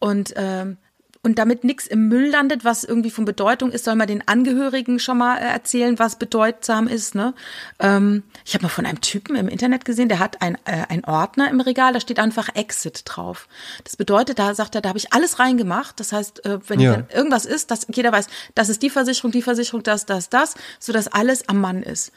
und 0.00 0.32
ähm, 0.36 0.78
und 1.22 1.38
damit 1.38 1.64
nichts 1.64 1.86
im 1.86 2.08
Müll 2.08 2.30
landet, 2.30 2.64
was 2.64 2.82
irgendwie 2.82 3.10
von 3.10 3.26
Bedeutung 3.26 3.70
ist, 3.72 3.84
soll 3.84 3.94
man 3.94 4.06
den 4.06 4.26
Angehörigen 4.26 4.98
schon 4.98 5.18
mal 5.18 5.36
äh, 5.36 5.42
erzählen, 5.42 5.98
was 5.98 6.16
bedeutsam 6.16 6.88
ist. 6.88 7.14
Ne? 7.14 7.34
Ähm, 7.78 8.22
ich 8.46 8.54
habe 8.54 8.62
mal 8.62 8.70
von 8.70 8.86
einem 8.86 9.02
Typen 9.02 9.36
im 9.36 9.48
Internet 9.48 9.84
gesehen, 9.84 10.08
der 10.08 10.18
hat 10.18 10.40
ein, 10.40 10.54
äh, 10.64 10.86
ein 10.88 11.04
Ordner 11.04 11.50
im 11.50 11.60
Regal, 11.60 11.92
da 11.92 12.00
steht 12.00 12.18
einfach 12.18 12.48
Exit 12.54 13.02
drauf. 13.04 13.48
Das 13.84 13.96
bedeutet, 13.96 14.38
da 14.38 14.54
sagt 14.54 14.74
er, 14.74 14.80
da 14.80 14.88
habe 14.88 14.98
ich 14.98 15.12
alles 15.12 15.38
reingemacht. 15.38 16.00
Das 16.00 16.12
heißt, 16.12 16.46
äh, 16.46 16.58
wenn, 16.68 16.80
ja. 16.80 17.02
irgendwas 17.12 17.44
ist, 17.44 17.70
dass 17.70 17.86
jeder 17.92 18.12
weiß, 18.12 18.26
das 18.54 18.70
ist 18.70 18.82
die 18.82 18.90
Versicherung, 18.90 19.30
die 19.30 19.42
Versicherung, 19.42 19.82
das, 19.82 20.06
das, 20.06 20.30
das, 20.30 20.54
so 20.78 20.94
dass 20.94 21.08
alles 21.08 21.48
am 21.50 21.60
Mann 21.60 21.82
ist. 21.82 22.12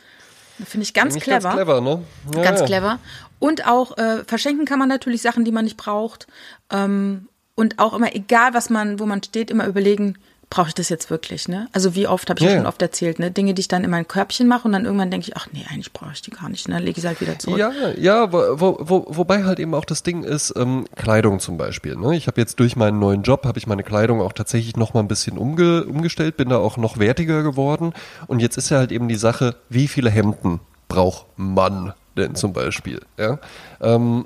Finde 0.66 0.84
ich 0.84 0.94
ganz 0.94 1.20
clever. 1.20 1.50
Ganz 1.50 1.56
clever, 1.56 1.82
ne? 1.82 2.04
Ja, 2.36 2.44
ganz 2.44 2.60
ja. 2.62 2.66
clever. 2.68 3.00
Und 3.40 3.68
auch 3.68 3.98
äh, 3.98 4.24
verschenken 4.24 4.66
kann 4.66 4.80
man 4.80 4.88
natürlich 4.88 5.22
Sachen, 5.22 5.44
die 5.44 5.52
man 5.52 5.66
nicht 5.66 5.76
braucht. 5.76 6.28
Ähm, 6.70 7.28
und 7.56 7.80
auch 7.80 7.94
immer, 7.94 8.16
egal 8.16 8.54
was 8.54 8.70
man, 8.70 9.00
wo 9.00 9.06
man 9.06 9.22
steht, 9.22 9.52
immer 9.52 9.68
überlegen, 9.68 10.18
brauche 10.54 10.68
ich 10.68 10.76
das 10.76 10.90
jetzt 10.90 11.10
wirklich, 11.10 11.48
ne? 11.48 11.68
Also 11.72 11.96
wie 11.96 12.08
oft 12.08 12.30
habe 12.30 12.40
ich 12.40 12.46
ja. 12.46 12.56
schon 12.56 12.68
oft 12.68 12.80
erzählt, 12.80 13.18
ne? 13.18 13.32
Dinge, 13.32 13.56
die 13.56 13.62
ich 13.62 13.68
dann 13.68 13.84
in 13.84 13.90
mein 13.90 14.08
Körbchen 14.08 14.48
mache 14.48 14.68
und 14.68 14.74
dann 14.74 14.86
irgendwann 14.86 15.10
denke 15.10 15.28
ich, 15.28 15.36
ach 15.36 15.48
nee, 15.52 15.66
eigentlich 15.68 15.92
brauche 15.92 16.12
ich 16.14 16.22
die 16.22 16.30
gar 16.30 16.48
nicht, 16.48 16.68
ne? 16.68 16.78
Lege 16.78 16.98
ich 16.98 17.02
sie 17.02 17.08
halt 17.08 17.22
wieder 17.22 17.40
zurück. 17.40 17.58
Ja, 17.58 17.72
ja, 17.98 18.32
wo, 18.32 18.78
wo, 18.80 19.06
wobei 19.10 19.46
halt 19.46 19.60
eben 19.60 19.74
auch 19.74 19.86
das 19.86 20.04
Ding 20.04 20.24
ist, 20.24 20.54
ähm, 20.56 20.86
Kleidung 20.96 21.40
zum 21.40 21.58
Beispiel, 21.58 21.96
ne? 21.96 22.16
Ich 22.16 22.28
habe 22.28 22.40
jetzt 22.40 22.60
durch 22.60 22.76
meinen 22.76 23.00
neuen 23.00 23.24
Job, 23.24 23.46
habe 23.46 23.58
ich 23.58 23.66
meine 23.66 23.82
Kleidung 23.82 24.22
auch 24.22 24.34
tatsächlich 24.34 24.78
noch 24.78 24.94
mal 24.94 25.00
ein 25.00 25.08
bisschen 25.08 25.40
umge 25.40 25.86
umgestellt, 25.86 26.38
bin 26.38 26.50
da 26.50 26.58
auch 26.58 26.78
noch 26.78 27.00
wertiger 27.00 27.42
geworden 27.42 27.94
und 28.28 28.40
jetzt 28.40 28.58
ist 28.58 28.70
ja 28.70 28.78
halt 28.78 28.92
eben 28.92 29.08
die 29.08 29.16
Sache, 29.16 29.56
wie 29.70 29.88
viele 29.88 30.12
Hemden 30.12 30.60
braucht 30.88 31.26
man 31.36 31.94
denn 32.16 32.36
zum 32.36 32.54
Beispiel, 32.54 33.02
ja? 33.18 33.40
Ähm, 33.82 34.26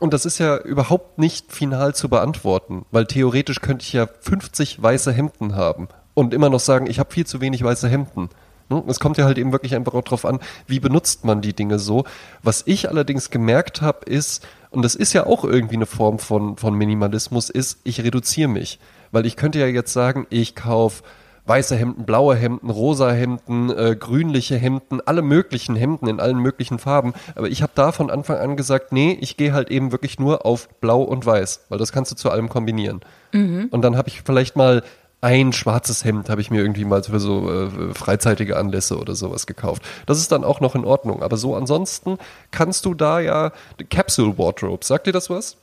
und 0.00 0.12
das 0.12 0.26
ist 0.26 0.38
ja 0.38 0.56
überhaupt 0.56 1.18
nicht 1.18 1.52
final 1.52 1.94
zu 1.94 2.08
beantworten, 2.08 2.84
weil 2.90 3.06
theoretisch 3.06 3.60
könnte 3.60 3.84
ich 3.84 3.92
ja 3.92 4.06
50 4.06 4.82
weiße 4.82 5.12
Hemden 5.12 5.54
haben 5.54 5.88
und 6.14 6.34
immer 6.34 6.48
noch 6.48 6.60
sagen, 6.60 6.86
ich 6.88 6.98
habe 6.98 7.12
viel 7.12 7.26
zu 7.26 7.40
wenig 7.40 7.62
weiße 7.62 7.88
Hemden. 7.88 8.30
Hm? 8.70 8.84
Es 8.88 8.98
kommt 9.00 9.18
ja 9.18 9.24
halt 9.26 9.38
eben 9.38 9.52
wirklich 9.52 9.74
einfach 9.74 9.94
auch 9.94 10.02
drauf 10.02 10.24
an, 10.24 10.40
wie 10.66 10.80
benutzt 10.80 11.24
man 11.24 11.42
die 11.42 11.52
Dinge 11.52 11.78
so. 11.78 12.04
Was 12.42 12.62
ich 12.66 12.88
allerdings 12.88 13.30
gemerkt 13.30 13.82
habe, 13.82 14.06
ist, 14.06 14.46
und 14.70 14.82
das 14.82 14.94
ist 14.94 15.12
ja 15.12 15.26
auch 15.26 15.44
irgendwie 15.44 15.76
eine 15.76 15.86
Form 15.86 16.18
von, 16.18 16.56
von 16.56 16.74
Minimalismus, 16.74 17.50
ist, 17.50 17.80
ich 17.84 18.02
reduziere 18.02 18.48
mich. 18.48 18.78
Weil 19.12 19.26
ich 19.26 19.36
könnte 19.36 19.58
ja 19.58 19.66
jetzt 19.66 19.92
sagen, 19.92 20.26
ich 20.30 20.54
kaufe 20.54 21.02
weiße 21.50 21.74
Hemden, 21.74 22.04
blaue 22.04 22.36
Hemden, 22.36 22.70
rosa 22.70 23.10
Hemden, 23.10 23.76
äh, 23.76 23.96
grünliche 23.98 24.56
Hemden, 24.56 25.00
alle 25.04 25.20
möglichen 25.20 25.74
Hemden 25.74 26.06
in 26.06 26.20
allen 26.20 26.38
möglichen 26.38 26.78
Farben. 26.78 27.12
Aber 27.34 27.48
ich 27.48 27.60
habe 27.60 27.72
da 27.74 27.90
von 27.90 28.08
Anfang 28.08 28.38
an 28.38 28.56
gesagt, 28.56 28.92
nee, 28.92 29.18
ich 29.20 29.36
gehe 29.36 29.52
halt 29.52 29.68
eben 29.68 29.90
wirklich 29.90 30.20
nur 30.20 30.46
auf 30.46 30.68
blau 30.80 31.02
und 31.02 31.26
weiß, 31.26 31.66
weil 31.68 31.78
das 31.78 31.90
kannst 31.90 32.12
du 32.12 32.14
zu 32.14 32.30
allem 32.30 32.48
kombinieren. 32.48 33.00
Mhm. 33.32 33.66
Und 33.72 33.82
dann 33.82 33.96
habe 33.96 34.08
ich 34.08 34.22
vielleicht 34.22 34.54
mal 34.54 34.84
ein 35.22 35.52
schwarzes 35.52 36.04
Hemd 36.04 36.30
habe 36.30 36.40
ich 36.40 36.50
mir 36.50 36.60
irgendwie 36.60 36.84
mal 36.84 37.02
für 37.02 37.18
so 37.18 37.50
äh, 37.50 37.94
freizeitige 37.94 38.56
Anlässe 38.56 38.96
oder 38.96 39.16
sowas 39.16 39.46
gekauft. 39.46 39.82
Das 40.06 40.18
ist 40.18 40.30
dann 40.32 40.44
auch 40.44 40.60
noch 40.60 40.76
in 40.76 40.84
Ordnung. 40.84 41.22
Aber 41.22 41.36
so 41.36 41.56
ansonsten 41.56 42.16
kannst 42.52 42.86
du 42.86 42.94
da 42.94 43.18
ja 43.18 43.52
Capsule 43.90 44.38
Wardrobe. 44.38 44.84
Sagt 44.84 45.08
dir 45.08 45.12
das 45.12 45.28
was? 45.28 45.56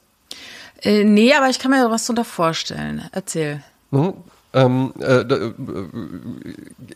Äh, 0.84 1.06
nee, 1.06 1.34
aber 1.34 1.50
ich 1.50 1.60
kann 1.60 1.72
mir 1.72 1.90
was 1.90 2.06
darunter 2.06 2.26
vorstellen. 2.26 3.10
Erzähl. 3.14 3.64
Mhm. 3.90 4.16
Ähm, 4.58 4.92
äh, 5.00 5.22
äh, 5.22 5.54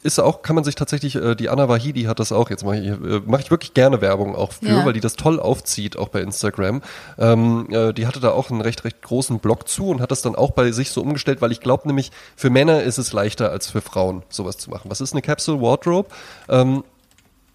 ist 0.02 0.20
auch, 0.20 0.42
kann 0.42 0.56
man 0.56 0.64
sich 0.64 0.74
tatsächlich, 0.74 1.16
äh, 1.16 1.36
die 1.36 1.50
Anna 1.50 1.70
Wahidi 1.70 2.04
hat 2.04 2.20
das 2.20 2.32
auch, 2.32 2.50
jetzt 2.50 2.66
mache 2.66 2.78
ich, 2.78 2.88
äh, 2.88 3.22
mach 3.26 3.40
ich 3.40 3.52
wirklich 3.52 3.76
gerne 3.76 4.02
Werbung 4.02 4.36
auch 4.36 4.54
für, 4.54 4.66
ja. 4.66 4.86
weil 4.86 4.94
die 4.94 5.00
das 5.00 5.14
toll 5.14 5.40
aufzieht, 5.40 5.96
auch 5.96 6.08
bei 6.08 6.22
Instagram. 6.22 6.82
Ähm, 7.20 7.68
äh, 7.70 7.94
die 7.94 8.08
hatte 8.08 8.20
da 8.20 8.32
auch 8.32 8.50
einen 8.50 8.62
recht, 8.62 8.84
recht 8.84 9.04
großen 9.04 9.38
Blog 9.38 9.68
zu 9.68 9.90
und 9.90 10.02
hat 10.02 10.10
das 10.10 10.24
dann 10.24 10.36
auch 10.36 10.52
bei 10.52 10.72
sich 10.72 10.90
so 10.90 11.02
umgestellt, 11.02 11.42
weil 11.42 11.52
ich 11.52 11.60
glaube 11.60 11.88
nämlich, 11.88 12.12
für 12.36 12.50
Männer 12.50 12.82
ist 12.82 12.98
es 12.98 13.14
leichter 13.14 13.52
als 13.52 13.70
für 13.70 13.82
Frauen, 13.82 14.24
sowas 14.30 14.58
zu 14.58 14.72
machen. 14.72 14.90
Was 14.90 15.00
ist 15.00 15.14
eine 15.14 15.22
Capsule 15.22 15.62
Wardrobe? 15.62 16.10
Ähm, 16.50 16.84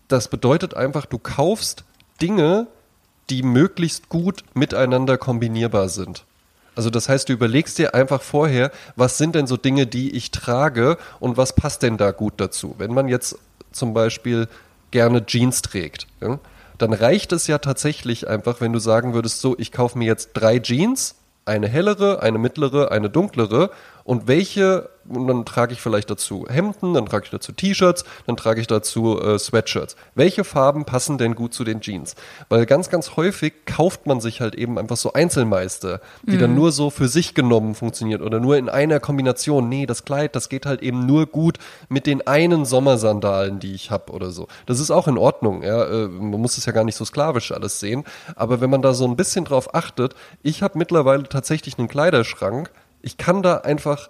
das 0.07 0.29
bedeutet 0.29 0.75
einfach, 0.75 1.07
du 1.07 1.19
kaufst 1.19 1.85
Dinge, 2.23 2.69
die 3.29 3.43
möglichst 3.43 4.09
gut 4.09 4.45
miteinander 4.55 5.19
kombinierbar 5.19 5.89
sind. 5.89 6.25
Also 6.77 6.91
das 6.91 7.09
heißt, 7.09 7.29
du 7.29 7.33
überlegst 7.33 7.79
dir 7.79 7.95
einfach 7.95 8.23
vorher, 8.23 8.71
was 8.95 9.19
sind 9.19 9.35
denn 9.35 9.47
so 9.47 9.57
Dinge, 9.57 9.87
die 9.87 10.15
ich 10.15 10.31
trage 10.31 10.99
und 11.19 11.37
was 11.37 11.55
passt 11.55 11.83
denn 11.83 11.97
da 11.97 12.13
gut 12.13 12.35
dazu? 12.37 12.75
Wenn 12.79 12.93
man 12.93 13.09
jetzt 13.09 13.39
zum 13.73 13.95
Beispiel 13.95 14.47
gerne 14.91 15.27
Jeans 15.27 15.63
trägt, 15.63 16.07
ja, 16.21 16.39
dann 16.79 16.93
reicht 16.93 17.33
es 17.33 17.47
ja 17.47 17.59
tatsächlich 17.59 18.29
einfach, 18.29 18.61
wenn 18.61 18.75
du 18.75 18.79
sagen 18.79 19.15
würdest, 19.15 19.41
so, 19.41 19.57
ich 19.59 19.73
kaufe 19.73 19.97
mir 19.97 20.05
jetzt 20.05 20.31
drei 20.35 20.59
Jeans, 20.59 21.17
eine 21.47 21.69
hellere, 21.69 22.23
eine 22.23 22.39
mittlere, 22.39 22.91
eine 22.91 23.09
dunklere 23.09 23.71
und 24.07 24.29
welche 24.29 24.89
und 25.09 25.27
dann 25.29 25.45
trage 25.45 25.73
ich 25.73 25.81
vielleicht 25.81 26.11
dazu 26.11 26.47
Hemden, 26.49 26.95
dann 26.95 27.07
trage 27.07 27.25
ich 27.25 27.31
dazu 27.31 27.53
T-Shirts, 27.53 28.05
dann 28.27 28.37
trage 28.37 28.61
ich 28.61 28.67
dazu 28.67 29.21
äh, 29.21 29.39
Sweatshirts. 29.39 29.95
Welche 30.15 30.43
Farben 30.43 30.85
passen 30.85 31.17
denn 31.19 31.35
gut 31.35 31.55
zu 31.55 31.63
den 31.63 31.81
Jeans? 31.81 32.17
Weil 32.49 32.67
ganz, 32.67 32.91
ganz 32.91 33.17
häufig 33.17 33.53
kauft 33.67 34.07
man 34.07 34.21
sich 34.21 34.41
halt 34.41 34.55
eben 34.57 34.79
einfach 34.79 34.97
so 34.97 35.13
Einzelmeister, 35.13 36.01
die 36.23 36.33
mhm. 36.33 36.41
dann 36.41 36.55
nur 36.57 36.73
so 36.73 36.91
für 36.91 37.07
sich 37.07 37.35
genommen 37.35 37.77
funktioniert 37.77 38.21
oder 38.21 38.41
nur 38.41 38.57
in 38.57 38.69
einer 38.69 38.99
Kombination. 38.99 39.69
Nee, 39.69 39.87
das 39.87 40.05
Kleid, 40.05 40.35
das 40.35 40.49
geht 40.49 40.67
halt 40.67 40.83
eben 40.83 41.07
nur 41.07 41.27
gut 41.27 41.59
mit 41.89 42.07
den 42.07 42.27
einen 42.27 42.65
Sommersandalen, 42.65 43.61
die 43.61 43.75
ich 43.75 43.91
habe 43.91 44.13
oder 44.13 44.31
so. 44.31 44.49
Das 44.67 44.81
ist 44.81 44.91
auch 44.91 45.07
in 45.07 45.19
Ordnung. 45.19 45.63
Ja? 45.63 45.85
Äh, 45.85 46.09
man 46.09 46.41
muss 46.41 46.59
es 46.59 46.67
ja 46.67 46.73
gar 46.73 46.85
nicht 46.85 46.97
so 46.97 47.05
sklavisch 47.05 47.53
alles 47.53 47.81
sehen. 47.81 48.05
Aber 48.35 48.61
wenn 48.61 48.71
man 48.71 48.83
da 48.83 48.93
so 48.93 49.07
ein 49.07 49.17
bisschen 49.17 49.45
drauf 49.45 49.75
achtet, 49.75 50.15
ich 50.43 50.63
habe 50.63 50.79
mittlerweile 50.79 51.25
tatsächlich 51.25 51.79
einen 51.79 51.89
Kleiderschrank. 51.89 52.71
Ich 53.07 53.17
kann 53.17 53.41
da 53.41 53.59
einfach 53.59 54.09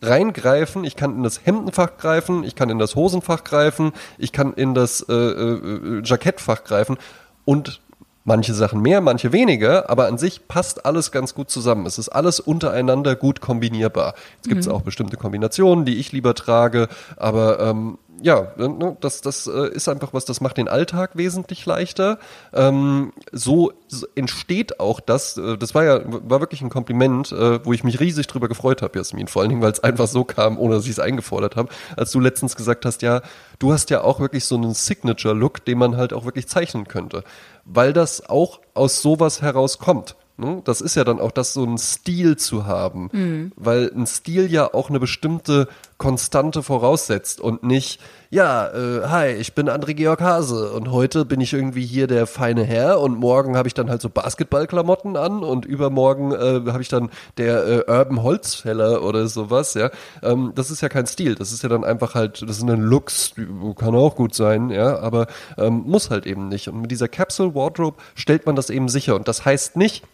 reingreifen. 0.00 0.84
Ich 0.84 0.94
kann 0.94 1.16
in 1.16 1.22
das 1.24 1.40
Hemdenfach 1.44 1.96
greifen, 1.96 2.44
ich 2.44 2.54
kann 2.54 2.70
in 2.70 2.78
das 2.78 2.94
Hosenfach 2.94 3.42
greifen, 3.42 3.90
ich 4.16 4.30
kann 4.30 4.52
in 4.54 4.74
das 4.74 5.04
äh, 5.08 5.12
äh, 5.12 6.02
Jackettfach 6.04 6.62
greifen 6.62 6.98
und 7.44 7.80
manche 8.22 8.54
Sachen 8.54 8.80
mehr, 8.80 9.00
manche 9.00 9.32
weniger, 9.32 9.90
aber 9.90 10.06
an 10.06 10.18
sich 10.18 10.46
passt 10.46 10.86
alles 10.86 11.10
ganz 11.10 11.34
gut 11.34 11.50
zusammen. 11.50 11.84
Es 11.84 11.98
ist 11.98 12.10
alles 12.10 12.38
untereinander 12.38 13.16
gut 13.16 13.40
kombinierbar. 13.40 14.14
Jetzt 14.36 14.48
gibt 14.48 14.60
es 14.60 14.68
mhm. 14.68 14.74
auch 14.74 14.82
bestimmte 14.82 15.16
Kombinationen, 15.16 15.84
die 15.84 15.96
ich 15.96 16.12
lieber 16.12 16.34
trage, 16.34 16.86
aber 17.16 17.58
ähm, 17.58 17.98
ja, 18.20 18.52
ne, 18.56 18.96
das, 19.00 19.20
das 19.20 19.46
äh, 19.46 19.68
ist 19.68 19.88
einfach 19.88 20.12
was, 20.12 20.24
das 20.24 20.40
macht 20.40 20.56
den 20.56 20.68
Alltag 20.68 21.16
wesentlich 21.16 21.64
leichter. 21.66 22.18
Ähm, 22.52 23.12
so 23.32 23.72
entsteht 24.14 24.80
auch 24.80 25.00
das, 25.00 25.36
äh, 25.36 25.56
das 25.56 25.74
war 25.74 25.84
ja, 25.84 26.00
war 26.04 26.40
wirklich 26.40 26.62
ein 26.62 26.70
Kompliment, 26.70 27.32
äh, 27.32 27.64
wo 27.64 27.72
ich 27.72 27.84
mich 27.84 28.00
riesig 28.00 28.26
drüber 28.26 28.48
gefreut 28.48 28.82
habe, 28.82 28.98
Jasmin, 28.98 29.28
vor 29.28 29.42
allen 29.42 29.50
Dingen, 29.50 29.62
weil 29.62 29.72
es 29.72 29.80
einfach 29.80 30.08
so 30.08 30.24
kam, 30.24 30.58
ohne 30.58 30.76
dass 30.76 30.84
ich 30.84 30.92
es 30.92 31.00
eingefordert 31.00 31.56
habe, 31.56 31.68
als 31.96 32.10
du 32.10 32.20
letztens 32.20 32.56
gesagt 32.56 32.84
hast, 32.84 33.02
ja, 33.02 33.22
du 33.58 33.72
hast 33.72 33.90
ja 33.90 34.02
auch 34.02 34.20
wirklich 34.20 34.44
so 34.44 34.56
einen 34.56 34.74
Signature-Look, 34.74 35.64
den 35.64 35.78
man 35.78 35.96
halt 35.96 36.12
auch 36.12 36.24
wirklich 36.24 36.48
zeichnen 36.48 36.88
könnte, 36.88 37.24
weil 37.64 37.92
das 37.92 38.28
auch 38.28 38.60
aus 38.74 39.02
sowas 39.02 39.42
herauskommt. 39.42 40.16
Ne? 40.38 40.62
Das 40.64 40.80
ist 40.80 40.94
ja 40.94 41.02
dann 41.02 41.20
auch 41.20 41.32
das, 41.32 41.52
so 41.52 41.64
einen 41.64 41.78
Stil 41.78 42.36
zu 42.36 42.64
haben, 42.64 43.08
mhm. 43.12 43.52
weil 43.56 43.90
ein 43.94 44.06
Stil 44.06 44.50
ja 44.50 44.72
auch 44.72 44.88
eine 44.88 45.00
bestimmte 45.00 45.68
Konstante 45.98 46.62
voraussetzt 46.62 47.40
und 47.40 47.64
nicht, 47.64 48.00
ja, 48.30 48.68
äh, 48.68 49.08
hi, 49.08 49.30
ich 49.32 49.54
bin 49.54 49.68
André 49.68 49.94
Georg 49.94 50.20
Hase 50.20 50.70
und 50.70 50.92
heute 50.92 51.24
bin 51.24 51.40
ich 51.40 51.52
irgendwie 51.52 51.84
hier 51.84 52.06
der 52.06 52.28
feine 52.28 52.62
Herr 52.62 53.00
und 53.00 53.18
morgen 53.18 53.56
habe 53.56 53.66
ich 53.66 53.74
dann 53.74 53.90
halt 53.90 54.00
so 54.00 54.08
Basketballklamotten 54.08 55.16
an 55.16 55.42
und 55.42 55.64
übermorgen 55.64 56.30
äh, 56.30 56.70
habe 56.70 56.82
ich 56.82 56.88
dann 56.88 57.10
der 57.36 57.66
äh, 57.66 57.90
Urban 57.90 58.22
Holzfäller 58.22 59.02
oder 59.02 59.26
sowas, 59.26 59.74
ja. 59.74 59.90
Ähm, 60.22 60.52
das 60.54 60.70
ist 60.70 60.82
ja 60.82 60.88
kein 60.88 61.06
Stil, 61.06 61.34
das 61.34 61.50
ist 61.50 61.64
ja 61.64 61.68
dann 61.68 61.82
einfach 61.82 62.14
halt, 62.14 62.42
das 62.42 62.58
ist 62.58 62.62
ein 62.62 62.80
Looks, 62.80 63.34
kann 63.76 63.96
auch 63.96 64.14
gut 64.14 64.36
sein, 64.36 64.70
ja, 64.70 65.00
aber 65.00 65.26
ähm, 65.56 65.82
muss 65.84 66.10
halt 66.10 66.26
eben 66.26 66.46
nicht. 66.46 66.68
Und 66.68 66.80
mit 66.80 66.92
dieser 66.92 67.08
Capsule 67.08 67.56
Wardrobe 67.56 67.96
stellt 68.14 68.46
man 68.46 68.54
das 68.54 68.70
eben 68.70 68.88
sicher 68.88 69.16
und 69.16 69.26
das 69.26 69.44
heißt 69.44 69.76
nicht, 69.76 70.04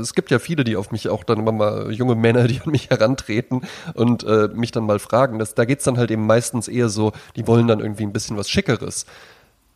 es 0.00 0.14
gibt 0.14 0.30
ja 0.30 0.38
viele, 0.38 0.64
die 0.64 0.76
auf 0.76 0.90
mich 0.92 1.08
auch 1.08 1.24
dann 1.24 1.38
immer 1.38 1.52
mal 1.52 1.92
junge 1.92 2.14
Männer, 2.14 2.46
die 2.46 2.60
an 2.60 2.70
mich 2.70 2.90
herantreten 2.90 3.62
und 3.94 4.22
äh, 4.24 4.48
mich 4.54 4.70
dann 4.70 4.84
mal 4.84 4.98
fragen. 4.98 5.38
Das, 5.38 5.54
da 5.54 5.64
geht's 5.64 5.84
dann 5.84 5.98
halt 5.98 6.10
eben 6.10 6.26
meistens 6.26 6.68
eher 6.68 6.88
so, 6.88 7.12
die 7.36 7.46
wollen 7.46 7.66
dann 7.66 7.80
irgendwie 7.80 8.04
ein 8.04 8.12
bisschen 8.12 8.36
was 8.36 8.50
Schickeres. 8.50 9.06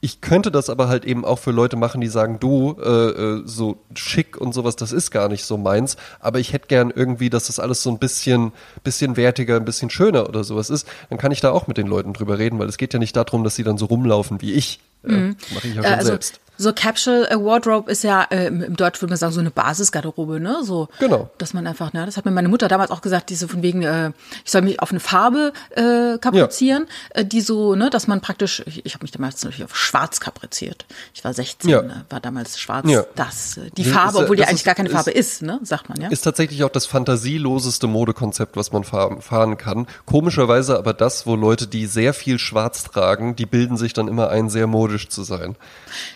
Ich 0.00 0.20
könnte 0.20 0.50
das 0.50 0.68
aber 0.68 0.88
halt 0.88 1.06
eben 1.06 1.24
auch 1.24 1.38
für 1.38 1.50
Leute 1.50 1.76
machen, 1.76 2.02
die 2.02 2.08
sagen, 2.08 2.38
du, 2.38 2.76
äh, 2.78 2.88
äh, 2.88 3.42
so 3.46 3.78
schick 3.94 4.36
und 4.38 4.52
sowas, 4.52 4.76
das 4.76 4.92
ist 4.92 5.10
gar 5.10 5.30
nicht 5.30 5.46
so 5.46 5.56
meins, 5.56 5.96
aber 6.20 6.40
ich 6.40 6.52
hätte 6.52 6.68
gern 6.68 6.92
irgendwie, 6.94 7.30
dass 7.30 7.46
das 7.46 7.58
alles 7.58 7.82
so 7.82 7.90
ein 7.90 7.98
bisschen, 7.98 8.52
bisschen 8.82 9.16
wertiger, 9.16 9.56
ein 9.56 9.64
bisschen 9.64 9.88
schöner 9.88 10.28
oder 10.28 10.44
sowas 10.44 10.68
ist. 10.68 10.86
Dann 11.08 11.16
kann 11.16 11.32
ich 11.32 11.40
da 11.40 11.52
auch 11.52 11.68
mit 11.68 11.78
den 11.78 11.86
Leuten 11.86 12.12
drüber 12.12 12.38
reden, 12.38 12.58
weil 12.58 12.68
es 12.68 12.76
geht 12.76 12.92
ja 12.92 12.98
nicht 12.98 13.16
darum, 13.16 13.44
dass 13.44 13.56
sie 13.56 13.64
dann 13.64 13.78
so 13.78 13.86
rumlaufen 13.86 14.42
wie 14.42 14.52
ich. 14.52 14.78
Mhm. 15.04 15.36
Äh, 15.50 15.54
Mache 15.54 15.68
ich 15.68 15.74
ja 15.74 15.82
schon 15.82 15.92
also, 15.92 16.06
selbst. 16.06 16.40
So 16.56 16.72
Capsule 16.72 17.28
Wardrobe 17.30 17.90
ist 17.90 18.04
ja 18.04 18.22
äh, 18.30 18.46
im 18.46 18.76
Deutsch 18.76 19.02
würde 19.02 19.10
man 19.10 19.18
sagen 19.18 19.32
so 19.32 19.40
eine 19.40 19.50
Basisgarderobe, 19.50 20.38
ne? 20.38 20.58
So, 20.62 20.88
genau. 21.00 21.30
dass 21.38 21.52
man 21.52 21.66
einfach, 21.66 21.92
ne, 21.92 22.06
das 22.06 22.16
hat 22.16 22.24
mir 22.24 22.30
meine 22.30 22.48
Mutter 22.48 22.68
damals 22.68 22.92
auch 22.92 23.00
gesagt, 23.00 23.30
diese 23.30 23.48
von 23.48 23.62
wegen, 23.62 23.82
äh, 23.82 24.12
ich 24.44 24.52
soll 24.52 24.62
mich 24.62 24.80
auf 24.80 24.90
eine 24.90 25.00
Farbe 25.00 25.52
äh, 25.70 26.16
kaprizieren, 26.18 26.86
ja. 27.14 27.22
äh, 27.22 27.24
die 27.24 27.40
so, 27.40 27.74
ne, 27.74 27.90
dass 27.90 28.06
man 28.06 28.20
praktisch, 28.20 28.62
ich, 28.66 28.86
ich 28.86 28.94
habe 28.94 29.02
mich 29.02 29.10
damals 29.10 29.42
natürlich 29.42 29.64
auf 29.64 29.76
Schwarz 29.76 30.20
kapriziert. 30.20 30.86
Ich 31.12 31.24
war 31.24 31.34
16, 31.34 31.70
ja. 31.70 31.82
ne, 31.82 32.04
war 32.08 32.20
damals 32.20 32.60
Schwarz, 32.60 32.88
ja. 32.88 33.04
das, 33.16 33.56
äh, 33.56 33.70
die 33.76 33.84
Farbe, 33.84 34.18
obwohl 34.18 34.36
die 34.36 34.44
eigentlich 34.44 34.60
ist, 34.60 34.64
gar 34.64 34.76
keine 34.76 34.90
Farbe 34.90 35.10
ist, 35.10 35.42
ne, 35.42 35.58
sagt 35.64 35.88
man 35.88 36.00
ja. 36.00 36.08
Ist 36.08 36.22
tatsächlich 36.22 36.62
auch 36.62 36.70
das 36.70 36.86
fantasieloseste 36.86 37.88
Modekonzept, 37.88 38.56
was 38.56 38.70
man 38.70 38.84
fahren, 38.84 39.20
fahren 39.22 39.56
kann. 39.56 39.88
Komischerweise 40.06 40.78
aber 40.78 40.94
das, 40.94 41.26
wo 41.26 41.34
Leute, 41.34 41.66
die 41.66 41.86
sehr 41.86 42.14
viel 42.14 42.38
Schwarz 42.38 42.84
tragen, 42.84 43.34
die 43.34 43.46
bilden 43.46 43.76
sich 43.76 43.92
dann 43.92 44.06
immer 44.06 44.28
ein, 44.30 44.50
sehr 44.50 44.68
modisch 44.68 44.93
zu 45.08 45.22
sein. 45.22 45.56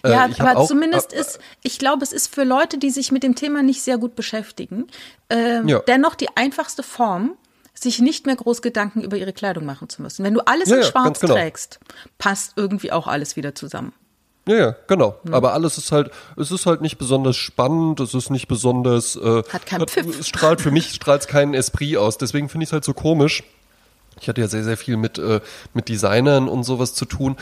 Ja, 0.05 0.27
äh, 0.27 0.35
aber 0.39 0.61
auch, 0.61 0.67
zumindest 0.67 1.13
äh, 1.13 1.21
ist, 1.21 1.39
ich 1.63 1.79
glaube, 1.79 2.05
es 2.05 2.13
ist 2.13 2.35
für 2.35 2.45
Leute, 2.45 2.79
die 2.79 2.91
sich 2.91 3.13
mit 3.13 3.23
dem 3.23 3.35
Thema 3.35 3.63
nicht 3.63 3.83
sehr 3.83 3.99
gut 3.99 4.15
beschäftigen, 4.15 4.87
äh, 5.29 5.63
ja. 5.65 5.81
dennoch 5.81 6.15
die 6.15 6.29
einfachste 6.37 6.83
Form, 6.83 7.37
sich 7.75 8.01
nicht 8.01 8.27
mehr 8.27 8.37
groß 8.37 8.63
Gedanken 8.63 9.03
über 9.03 9.17
ihre 9.17 9.33
Kleidung 9.33 9.65
machen 9.65 9.89
zu 9.89 10.03
müssen. 10.03 10.25
Wenn 10.25 10.35
du 10.35 10.41
alles 10.41 10.69
ja, 10.69 10.79
in 10.79 10.83
Schwarz 10.85 11.21
genau. 11.21 11.35
trägst, 11.35 11.79
passt 12.19 12.55
irgendwie 12.57 12.93
auch 12.93 13.07
alles 13.07 13.37
wieder 13.37 13.55
zusammen. 13.55 13.93
Ja, 14.49 14.57
ja, 14.57 14.77
genau. 14.87 15.17
Hm. 15.25 15.35
Aber 15.35 15.53
alles 15.53 15.77
ist 15.77 15.93
halt, 15.93 16.11
es 16.37 16.51
ist 16.51 16.65
halt 16.65 16.81
nicht 16.81 16.97
besonders 16.97 17.37
spannend, 17.37 18.01
es 18.01 18.15
ist 18.15 18.31
nicht 18.31 18.49
besonders, 18.49 19.15
äh, 19.17 19.43
hat 19.53 19.67
keinen 19.67 19.87
Pfiff. 19.87 20.19
Es 20.19 20.27
strahlt 20.27 20.61
für 20.61 20.71
mich 20.71 20.95
strahlt 20.95 21.29
keinen 21.29 21.55
Esprit 21.55 21.99
aus. 21.99 22.17
Deswegen 22.17 22.49
finde 22.49 22.65
ich 22.65 22.71
es 22.71 22.73
halt 22.73 22.85
so 22.85 22.95
komisch. 22.95 23.45
Ich 24.21 24.29
hatte 24.29 24.41
ja 24.41 24.49
sehr, 24.49 24.65
sehr 24.65 24.77
viel 24.77 24.97
mit, 24.97 25.19
äh, 25.19 25.41
mit 25.75 25.89
Designern 25.89 26.49
und 26.49 26.65
sowas 26.65 26.95
zu 26.95 27.05
tun 27.05 27.37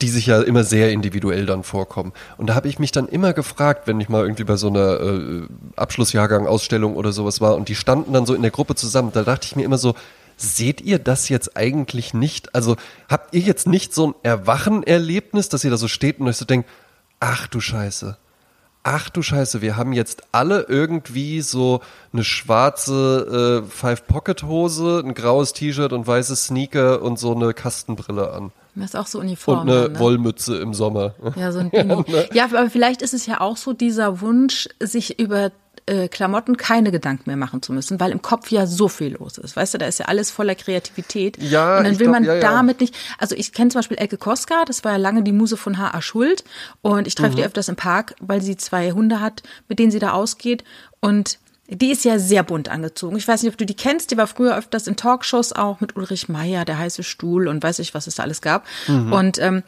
die 0.00 0.08
sich 0.08 0.26
ja 0.26 0.40
immer 0.40 0.64
sehr 0.64 0.92
individuell 0.92 1.46
dann 1.46 1.64
vorkommen. 1.64 2.12
Und 2.36 2.48
da 2.48 2.54
habe 2.54 2.68
ich 2.68 2.78
mich 2.78 2.92
dann 2.92 3.08
immer 3.08 3.32
gefragt, 3.32 3.86
wenn 3.86 4.00
ich 4.00 4.08
mal 4.08 4.22
irgendwie 4.22 4.44
bei 4.44 4.56
so 4.56 4.68
einer 4.68 5.00
äh, 5.00 5.42
Abschlussjahrgang-Ausstellung 5.76 6.96
oder 6.96 7.12
sowas 7.12 7.40
war 7.40 7.56
und 7.56 7.68
die 7.68 7.74
standen 7.74 8.12
dann 8.12 8.26
so 8.26 8.34
in 8.34 8.42
der 8.42 8.50
Gruppe 8.50 8.76
zusammen, 8.76 9.10
da 9.12 9.24
dachte 9.24 9.46
ich 9.46 9.56
mir 9.56 9.64
immer 9.64 9.78
so, 9.78 9.94
seht 10.36 10.80
ihr 10.80 10.98
das 10.98 11.28
jetzt 11.28 11.56
eigentlich 11.56 12.14
nicht? 12.14 12.54
Also 12.54 12.76
habt 13.08 13.34
ihr 13.34 13.40
jetzt 13.40 13.66
nicht 13.66 13.92
so 13.92 14.08
ein 14.08 14.14
Erwachen-Erlebnis, 14.22 15.48
dass 15.48 15.64
ihr 15.64 15.70
da 15.70 15.76
so 15.76 15.88
steht 15.88 16.20
und 16.20 16.28
euch 16.28 16.36
so 16.36 16.44
denkt, 16.44 16.68
ach 17.18 17.46
du 17.48 17.60
Scheiße, 17.60 18.16
ach 18.82 19.10
du 19.10 19.22
Scheiße, 19.22 19.60
wir 19.60 19.76
haben 19.76 19.92
jetzt 19.92 20.22
alle 20.32 20.62
irgendwie 20.62 21.42
so 21.42 21.80
eine 22.12 22.24
schwarze 22.24 23.64
äh, 23.64 23.70
Five-Pocket-Hose, 23.70 25.02
ein 25.04 25.14
graues 25.14 25.52
T-Shirt 25.52 25.92
und 25.92 26.06
weiße 26.06 26.36
Sneaker 26.36 27.02
und 27.02 27.18
so 27.18 27.34
eine 27.34 27.52
Kastenbrille 27.52 28.32
an. 28.32 28.52
Das 28.80 28.90
ist 28.90 28.96
auch 28.96 29.06
so 29.06 29.20
Uniform. 29.20 29.60
Und 29.60 29.70
eine 29.70 29.88
ne? 29.90 29.98
Wollmütze 29.98 30.58
im 30.58 30.74
Sommer. 30.74 31.14
Ja, 31.36 31.52
so 31.52 31.60
ein 31.60 31.70
Dino. 31.74 32.04
ja, 32.06 32.12
ne? 32.12 32.28
ja, 32.32 32.44
aber 32.44 32.70
vielleicht 32.70 33.02
ist 33.02 33.14
es 33.14 33.26
ja 33.26 33.40
auch 33.40 33.56
so 33.56 33.72
dieser 33.72 34.20
Wunsch, 34.20 34.68
sich 34.80 35.18
über 35.18 35.50
äh, 35.86 36.08
Klamotten 36.08 36.56
keine 36.56 36.92
Gedanken 36.92 37.24
mehr 37.26 37.36
machen 37.36 37.62
zu 37.62 37.72
müssen, 37.72 37.98
weil 38.00 38.12
im 38.12 38.22
Kopf 38.22 38.50
ja 38.50 38.66
so 38.66 38.88
viel 38.88 39.16
los 39.18 39.38
ist. 39.38 39.56
Weißt 39.56 39.74
du, 39.74 39.78
da 39.78 39.86
ist 39.86 39.98
ja 39.98 40.06
alles 40.06 40.30
voller 40.30 40.54
Kreativität. 40.54 41.36
Ja, 41.42 41.78
und 41.78 41.84
dann 41.84 41.98
will 41.98 42.06
glaub, 42.06 42.12
man 42.12 42.24
ja, 42.24 42.34
ja. 42.34 42.40
damit 42.40 42.80
nicht. 42.80 42.94
Also 43.18 43.34
ich 43.34 43.52
kenne 43.52 43.70
zum 43.70 43.80
Beispiel 43.80 43.98
Elke 43.98 44.16
Koska, 44.16 44.64
das 44.64 44.84
war 44.84 44.92
ja 44.92 44.98
lange 44.98 45.22
die 45.22 45.32
Muse 45.32 45.56
von 45.56 45.78
H.A. 45.78 46.00
Schuld. 46.00 46.44
Und 46.82 47.06
ich 47.06 47.14
treffe 47.14 47.32
mhm. 47.32 47.36
die 47.36 47.44
öfters 47.44 47.68
im 47.68 47.76
Park, 47.76 48.14
weil 48.20 48.40
sie 48.40 48.56
zwei 48.56 48.92
Hunde 48.92 49.20
hat, 49.20 49.42
mit 49.68 49.78
denen 49.78 49.90
sie 49.90 49.98
da 49.98 50.12
ausgeht. 50.12 50.64
Und 51.00 51.38
die 51.70 51.90
ist 51.90 52.04
ja 52.04 52.18
sehr 52.18 52.42
bunt 52.42 52.68
angezogen. 52.68 53.16
Ich 53.16 53.28
weiß 53.28 53.42
nicht, 53.42 53.52
ob 53.52 53.58
du 53.58 53.66
die 53.66 53.74
kennst. 53.74 54.10
Die 54.10 54.16
war 54.16 54.26
früher 54.26 54.56
öfters 54.56 54.86
in 54.86 54.96
Talkshows 54.96 55.52
auch 55.52 55.80
mit 55.80 55.96
Ulrich 55.96 56.28
Meier, 56.28 56.64
der 56.64 56.78
heiße 56.78 57.02
Stuhl 57.02 57.46
und 57.48 57.62
weiß 57.62 57.78
ich, 57.78 57.94
was 57.94 58.06
es 58.06 58.16
da 58.16 58.24
alles 58.24 58.42
gab. 58.42 58.66
Mhm. 58.88 59.12
Und 59.12 59.38
ähm, 59.38 59.62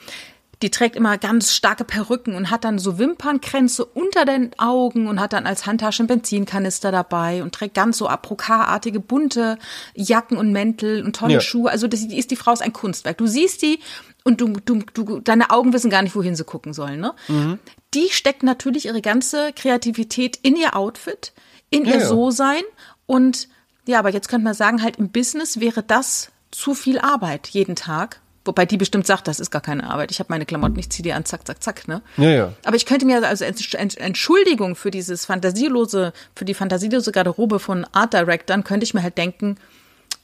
die 0.63 0.71
trägt 0.71 0.97
immer 0.97 1.19
ganz 1.19 1.53
starke 1.53 1.85
Perücken 1.85 2.35
und 2.35 2.51
hat 2.51 2.65
dann 2.65 2.79
so 2.79 2.99
Wimpernkränze 2.99 3.85
unter 3.85 4.25
den 4.25 4.51
Augen 4.59 5.09
und 5.09 5.21
hat 5.21 5.33
dann 5.33 5.47
als 5.47 5.67
Handtasche 5.67 6.03
einen 6.03 6.09
Benzinkanister 6.09 6.93
dabei 6.93 7.43
und 7.43 7.55
trägt 7.55 7.75
ganz 7.75 7.99
so 7.99 8.09
Aprokarartige 8.09 9.01
bunte 9.01 9.59
Jacken 9.95 10.37
und 10.37 10.53
Mäntel 10.53 11.05
und 11.05 11.17
tolle 11.17 11.35
ja. 11.35 11.41
Schuhe. 11.41 11.71
Also 11.71 11.89
das, 11.89 12.07
die 12.07 12.19
ist 12.19 12.31
die 12.31 12.37
Frau 12.37 12.53
ist 12.53 12.63
ein 12.63 12.73
Kunstwerk. 12.73 13.19
Du 13.19 13.27
siehst 13.27 13.63
die 13.63 13.81
und 14.25 14.41
du, 14.41 14.53
du, 14.65 14.85
du, 14.95 15.21
deine 15.21 15.51
Augen 15.51 15.73
wissen 15.73 15.91
gar 15.91 16.03
nicht, 16.03 16.15
wohin 16.15 16.37
sie 16.37 16.45
gucken 16.45 16.73
sollen. 16.73 17.01
Ne? 17.01 17.13
Mhm. 17.27 17.59
Die 17.95 18.09
steckt 18.11 18.45
natürlich 18.45 18.87
ihre 18.87 19.03
ganze 19.03 19.53
Kreativität 19.53 20.39
in 20.43 20.57
ihr 20.57 20.77
Outfit 20.77 21.33
in 21.73 21.85
ja, 21.85 21.95
ihr 21.95 22.07
So-Sein. 22.07 22.63
Und 23.07 23.49
ja, 23.87 23.99
aber 23.99 24.11
jetzt 24.11 24.29
könnte 24.29 24.45
man 24.45 24.55
sagen, 24.55 24.83
halt 24.83 24.97
im 24.97 25.09
Business 25.11 25.59
wäre 25.59 25.83
das 25.83 26.31
zu 26.53 26.75
viel 26.75 27.01
Arbeit 27.01 27.49
jeden 27.49 27.75
Tag. 27.75 28.21
Wobei 28.45 28.67
die 28.67 28.77
bestimmt 28.77 29.07
sagt, 29.07 29.29
das 29.29 29.39
ist 29.39 29.53
gar 29.53 29.63
keine 29.63 29.89
Arbeit. 29.89 30.11
Ich 30.11 30.19
habe 30.19 30.27
meine 30.31 30.45
Klamotten, 30.45 30.79
ich 30.79 30.91
ziehe 30.91 31.05
die 31.05 31.13
an, 31.13 31.25
zack, 31.25 31.47
zack, 31.47 31.63
zack, 31.63 31.87
ne? 31.87 32.03
Ja, 32.17 32.31
ja. 32.31 32.53
Aber 32.65 32.75
ich 32.75 32.87
könnte 32.87 33.07
mir 33.07 33.25
also 33.27 33.45
Entschuldigung 33.45 34.75
für 34.75 34.91
dieses 34.91 35.25
fantasielose, 35.25 36.13
für 36.35 36.45
die 36.45 36.55
fantasielose 36.55 37.13
Garderobe 37.13 37.61
von 37.61 37.87
Art 37.93 38.15
Directern, 38.15 38.65
könnte 38.65 38.83
ich 38.83 38.95
mir 38.95 39.03
halt 39.03 39.17
denken, 39.17 39.59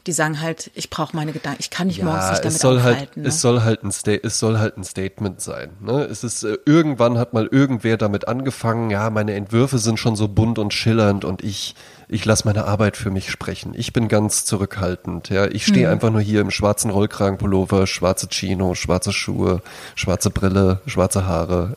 die 0.09 0.13
sagen 0.13 0.41
halt, 0.41 0.71
ich 0.75 0.89
brauche 0.89 1.15
meine 1.15 1.33
Gedanken, 1.33 1.59
ich 1.61 1.69
kann 1.69 1.87
nicht 1.87 1.99
ja, 1.99 2.07
morgens 2.07 2.31
nicht 2.31 2.41
damit 2.43 2.57
es 2.57 2.63
soll 2.63 2.83
halt- 2.83 2.95
aufhalten. 2.95 3.23
Ne? 3.23 3.29
Es 3.29 3.41
soll 3.43 3.63
halt 3.63 3.85
ein 3.85 3.93
Sta 3.93 4.13
es 4.13 4.39
soll 4.39 4.59
halt 4.59 4.79
ein 4.79 4.85
Statement 4.85 5.43
sein. 5.43 5.77
Ne? 5.81 6.01
Es 6.05 6.25
ist 6.25 6.45
äh, 6.45 6.57
irgendwann 6.65 7.19
hat 7.19 7.35
mal 7.35 7.47
irgendwer 7.47 7.99
damit 7.99 8.27
angefangen, 8.27 8.89
ja, 8.89 9.11
meine 9.11 9.35
Entwürfe 9.35 9.77
sind 9.77 9.99
schon 9.99 10.17
so 10.17 10.27
bunt 10.27 10.59
und 10.59 10.73
schillernd 10.73 11.27
und 11.27 11.45
ich 11.45 11.75
ich 12.09 12.25
lasse 12.25 12.47
meine 12.47 12.65
Arbeit 12.65 12.97
für 12.97 13.11
mich 13.11 13.31
sprechen. 13.31 13.75
Ich 13.77 13.93
bin 13.93 14.09
ganz 14.09 14.47
zurückhaltend. 14.47 15.29
Ja, 15.29 15.47
ich 15.47 15.67
stehe 15.67 15.87
mhm. 15.87 15.93
einfach 15.93 16.11
nur 16.11 16.23
hier 16.23 16.41
im 16.41 16.51
schwarzen 16.51 16.91
Rollkragenpullover, 16.91 17.87
schwarze 17.87 18.29
Chino, 18.29 18.75
schwarze 18.75 19.13
Schuhe, 19.13 19.61
schwarze 19.95 20.31
Brille, 20.31 20.81
schwarze 20.87 21.27
Haare, 21.27 21.75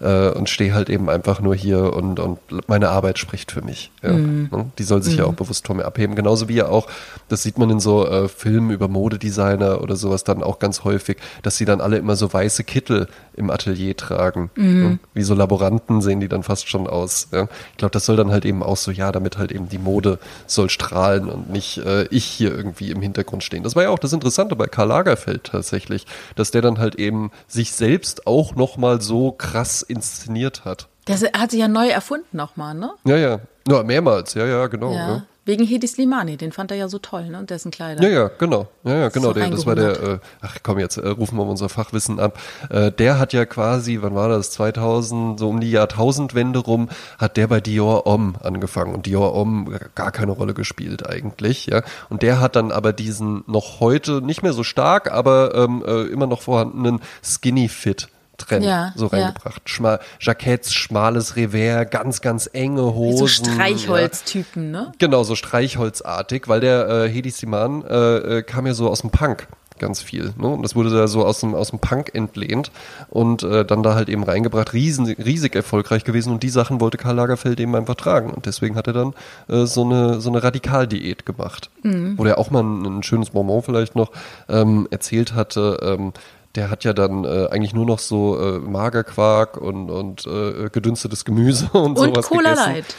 ja, 0.00 0.28
äh, 0.30 0.32
und 0.32 0.48
stehe 0.48 0.72
halt 0.72 0.88
eben 0.88 1.10
einfach 1.10 1.40
nur 1.40 1.54
hier 1.54 1.92
und 1.92 2.20
und 2.20 2.38
meine 2.68 2.88
Arbeit 2.88 3.18
spricht 3.18 3.52
für 3.52 3.60
mich. 3.60 3.90
Ja. 4.02 4.12
Mhm. 4.12 4.48
Ne? 4.50 4.70
Die 4.78 4.82
soll 4.82 5.02
sich 5.02 5.14
mhm. 5.14 5.18
ja 5.20 5.24
auch 5.26 5.34
bewusst 5.34 5.66
von 5.66 5.76
mir 5.76 5.84
abheben. 5.84 6.16
Genauso 6.16 6.48
wie 6.48 6.54
ja 6.54 6.68
auch, 6.68 6.88
das 7.28 7.42
sieht 7.42 7.58
man 7.58 7.68
in 7.68 7.80
so 7.80 8.06
äh, 8.06 8.28
Filmen 8.28 8.70
über 8.70 8.88
Modedesigner 8.88 9.82
oder 9.82 9.96
sowas 9.96 10.24
dann 10.24 10.42
auch 10.42 10.58
ganz 10.58 10.84
häufig, 10.84 11.18
dass 11.42 11.58
sie 11.58 11.66
dann 11.66 11.82
alle 11.82 11.98
immer 11.98 12.16
so 12.16 12.32
weiße 12.32 12.64
Kittel 12.64 13.08
im 13.34 13.50
Atelier 13.50 13.94
tragen. 13.94 14.50
Ne? 14.56 14.98
Wie 15.12 15.22
so 15.22 15.34
Laboranten 15.34 16.00
sehen 16.00 16.20
die 16.20 16.28
dann 16.28 16.42
fast 16.42 16.68
schon 16.68 16.86
aus. 16.86 17.28
Ja. 17.32 17.48
Ich 17.72 17.76
glaube, 17.76 17.92
das 17.92 18.06
soll 18.06 18.16
dann 18.16 18.30
halt 18.30 18.46
eben 18.46 18.62
auch 18.62 18.78
so, 18.78 18.90
ja, 18.90 19.12
damit 19.12 19.36
halt 19.36 19.52
eben 19.52 19.65
die 19.68 19.78
Mode 19.78 20.18
soll 20.46 20.70
strahlen 20.70 21.28
und 21.28 21.50
nicht 21.50 21.78
äh, 21.78 22.04
ich 22.06 22.24
hier 22.24 22.54
irgendwie 22.54 22.90
im 22.90 23.02
Hintergrund 23.02 23.44
stehen. 23.44 23.62
Das 23.62 23.76
war 23.76 23.84
ja 23.84 23.90
auch 23.90 23.98
das 23.98 24.12
Interessante 24.12 24.56
bei 24.56 24.66
Karl 24.66 24.88
Lagerfeld 24.88 25.44
tatsächlich, 25.44 26.06
dass 26.34 26.50
der 26.50 26.62
dann 26.62 26.78
halt 26.78 26.96
eben 26.96 27.30
sich 27.46 27.72
selbst 27.72 28.26
auch 28.26 28.54
nochmal 28.54 29.00
so 29.00 29.32
krass 29.32 29.82
inszeniert 29.82 30.64
hat. 30.64 30.88
Der 31.08 31.16
hat 31.16 31.50
sich 31.50 31.60
ja 31.60 31.68
neu 31.68 31.88
erfunden 31.88 32.36
nochmal, 32.36 32.74
ne? 32.74 32.90
Ja, 33.04 33.16
ja. 33.16 33.40
Ja, 33.68 33.82
mehrmals, 33.82 34.34
ja, 34.34 34.46
ja, 34.46 34.66
genau. 34.66 34.92
Ja. 34.92 35.08
ja. 35.08 35.22
Wegen 35.46 35.64
Hedi 35.64 35.86
Slimani, 35.86 36.36
den 36.36 36.50
fand 36.50 36.72
er 36.72 36.76
ja 36.76 36.88
so 36.88 36.98
toll, 36.98 37.28
ne? 37.28 37.38
Und 37.38 37.50
dessen 37.50 37.70
Kleider. 37.70 38.02
Ja, 38.02 38.08
ja, 38.08 38.30
genau. 38.36 38.66
Ja, 38.82 38.96
ja, 38.96 39.08
genau. 39.10 39.32
Der, 39.32 39.48
das 39.48 39.64
war 39.64 39.76
der, 39.76 40.02
äh, 40.02 40.18
ach 40.40 40.58
komm, 40.64 40.80
jetzt 40.80 40.96
äh, 40.96 41.06
rufen 41.06 41.38
wir 41.38 41.46
unser 41.46 41.68
Fachwissen 41.68 42.18
ab. 42.18 42.36
Äh, 42.68 42.90
der 42.90 43.20
hat 43.20 43.32
ja 43.32 43.46
quasi, 43.46 43.98
wann 44.02 44.16
war 44.16 44.28
das? 44.28 44.50
2000, 44.50 45.38
so 45.38 45.48
um 45.48 45.60
die 45.60 45.70
Jahrtausendwende 45.70 46.58
rum, 46.58 46.88
hat 47.16 47.36
der 47.36 47.46
bei 47.46 47.60
Dior 47.60 48.06
Homme 48.06 48.34
angefangen. 48.42 48.92
Und 48.92 49.06
Dior 49.06 49.34
Homme 49.34 49.78
gar 49.94 50.10
keine 50.10 50.32
Rolle 50.32 50.52
gespielt 50.52 51.08
eigentlich, 51.08 51.66
ja. 51.66 51.82
Und 52.08 52.22
der 52.22 52.40
hat 52.40 52.56
dann 52.56 52.72
aber 52.72 52.92
diesen 52.92 53.44
noch 53.46 53.78
heute 53.78 54.22
nicht 54.22 54.42
mehr 54.42 54.52
so 54.52 54.64
stark, 54.64 55.12
aber 55.12 55.54
ähm, 55.54 55.84
äh, 55.86 56.06
immer 56.08 56.26
noch 56.26 56.42
vorhandenen 56.42 57.00
Skinny 57.22 57.68
Fit 57.68 58.08
Trend 58.36 58.64
ja, 58.64 58.92
so 58.94 59.06
reingebracht. 59.06 59.62
Ja. 59.64 59.68
Schma 59.68 59.98
Jacketts, 60.20 60.72
schmales 60.72 61.36
Revers, 61.36 61.90
ganz, 61.90 62.20
ganz 62.20 62.48
enge 62.52 62.94
Hosen. 62.94 63.18
So 63.18 63.26
Streichholztypen, 63.26 64.74
ja. 64.74 64.80
ne? 64.80 64.92
Genau, 64.98 65.22
so 65.24 65.34
Streichholzartig, 65.34 66.48
weil 66.48 66.60
der 66.60 66.88
äh, 66.88 67.08
Hedi 67.08 67.30
Siman 67.30 67.84
äh, 67.84 68.38
äh, 68.38 68.42
kam 68.42 68.66
ja 68.66 68.74
so 68.74 68.90
aus 68.90 69.00
dem 69.00 69.10
Punk 69.10 69.48
ganz 69.78 70.00
viel. 70.00 70.32
Ne? 70.38 70.48
Und 70.48 70.62
das 70.62 70.74
wurde 70.74 70.90
da 70.90 71.08
so 71.08 71.24
aus 71.24 71.40
dem, 71.40 71.54
aus 71.54 71.70
dem 71.70 71.78
Punk 71.78 72.14
entlehnt 72.14 72.70
und 73.08 73.42
äh, 73.42 73.64
dann 73.64 73.82
da 73.82 73.94
halt 73.94 74.08
eben 74.08 74.24
reingebracht, 74.24 74.72
riesen, 74.72 75.06
riesig 75.06 75.54
erfolgreich 75.54 76.04
gewesen 76.04 76.32
und 76.32 76.42
die 76.42 76.48
Sachen 76.48 76.80
wollte 76.80 76.98
Karl 76.98 77.16
Lagerfeld 77.16 77.60
eben 77.60 77.74
einfach 77.74 77.94
tragen 77.94 78.30
und 78.30 78.46
deswegen 78.46 78.76
hat 78.76 78.86
er 78.86 78.92
dann 78.92 79.14
äh, 79.48 79.66
so 79.66 79.84
eine 79.84 80.20
so 80.20 80.30
eine 80.30 80.42
Radikaldiät 80.42 81.26
gemacht, 81.26 81.70
mhm. 81.82 82.16
wo 82.16 82.24
er 82.24 82.38
auch 82.38 82.50
mal 82.50 82.62
ein, 82.62 82.98
ein, 82.98 83.02
schönes 83.02 83.30
Bonbon 83.30 83.62
vielleicht 83.62 83.96
noch 83.96 84.12
ähm, 84.48 84.88
erzählt 84.90 85.34
hatte. 85.34 85.78
Ähm, 85.82 86.12
der 86.56 86.70
hat 86.70 86.84
ja 86.84 86.92
dann 86.92 87.24
äh, 87.24 87.48
eigentlich 87.50 87.74
nur 87.74 87.86
noch 87.86 87.98
so 87.98 88.38
äh, 88.40 88.58
Magerquark 88.58 89.56
und, 89.56 89.90
und 89.90 90.26
äh, 90.26 90.68
gedünstetes 90.70 91.24
Gemüse 91.24 91.68
und, 91.72 91.98
und 91.98 92.14
sowas 92.14 92.26
Cola 92.26 92.50
gegessen. 92.50 92.72
Light 92.72 92.96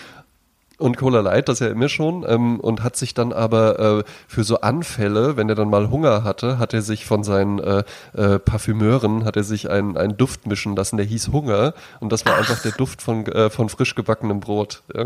und 0.77 0.97
Cola 0.97 1.21
Light, 1.21 1.49
das 1.49 1.59
ja 1.59 1.67
immer 1.67 1.89
schon, 1.89 2.23
ähm, 2.27 2.59
und 2.59 2.83
hat 2.83 2.95
sich 2.95 3.13
dann 3.13 3.33
aber 3.33 3.79
äh, 3.79 4.03
für 4.27 4.43
so 4.43 4.61
Anfälle, 4.61 5.35
wenn 5.35 5.49
er 5.49 5.55
dann 5.55 5.69
mal 5.69 5.89
Hunger 5.89 6.23
hatte, 6.23 6.59
hat 6.59 6.73
er 6.73 6.81
sich 6.81 7.05
von 7.05 7.23
seinen 7.23 7.59
äh, 7.59 7.83
äh, 8.13 8.39
Parfümeuren, 8.39 9.25
hat 9.25 9.35
er 9.37 9.43
sich 9.43 9.69
einen, 9.69 9.97
einen 9.97 10.17
Duft 10.17 10.45
mischen 10.45 10.75
lassen, 10.75 10.97
der 10.97 11.05
hieß 11.05 11.29
Hunger 11.29 11.73
und 11.99 12.11
das 12.11 12.25
war 12.25 12.33
Ach. 12.33 12.39
einfach 12.39 12.61
der 12.61 12.73
Duft 12.73 13.01
von, 13.01 13.25
äh, 13.25 13.49
von 13.49 13.69
frisch 13.69 13.95
gebackenem 13.95 14.39
Brot. 14.39 14.83
Ja. 14.93 15.05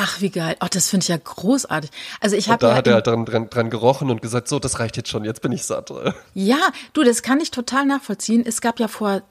Ach, 0.00 0.20
wie 0.20 0.30
geil. 0.30 0.54
Oh, 0.60 0.68
das 0.70 0.90
finde 0.90 1.02
ich 1.02 1.08
ja 1.08 1.16
großartig. 1.16 1.90
Also 2.20 2.36
ich 2.36 2.48
habe 2.48 2.60
da 2.60 2.68
ja 2.68 2.76
hat 2.76 2.86
er 2.86 2.94
halt 2.94 3.08
dran, 3.08 3.24
dran, 3.24 3.50
dran 3.50 3.68
gerochen 3.68 4.10
und 4.10 4.22
gesagt, 4.22 4.46
so, 4.46 4.60
das 4.60 4.78
reicht 4.78 4.96
jetzt 4.96 5.08
schon, 5.08 5.24
jetzt 5.24 5.42
bin 5.42 5.50
ich 5.50 5.64
satt. 5.64 5.92
Ja, 6.34 6.58
du, 6.92 7.02
das 7.02 7.24
kann 7.24 7.40
ich 7.40 7.50
total 7.50 7.84
nachvollziehen. 7.84 8.44
Es 8.46 8.60
gab 8.60 8.78
ja 8.78 8.86
vor 8.86 9.22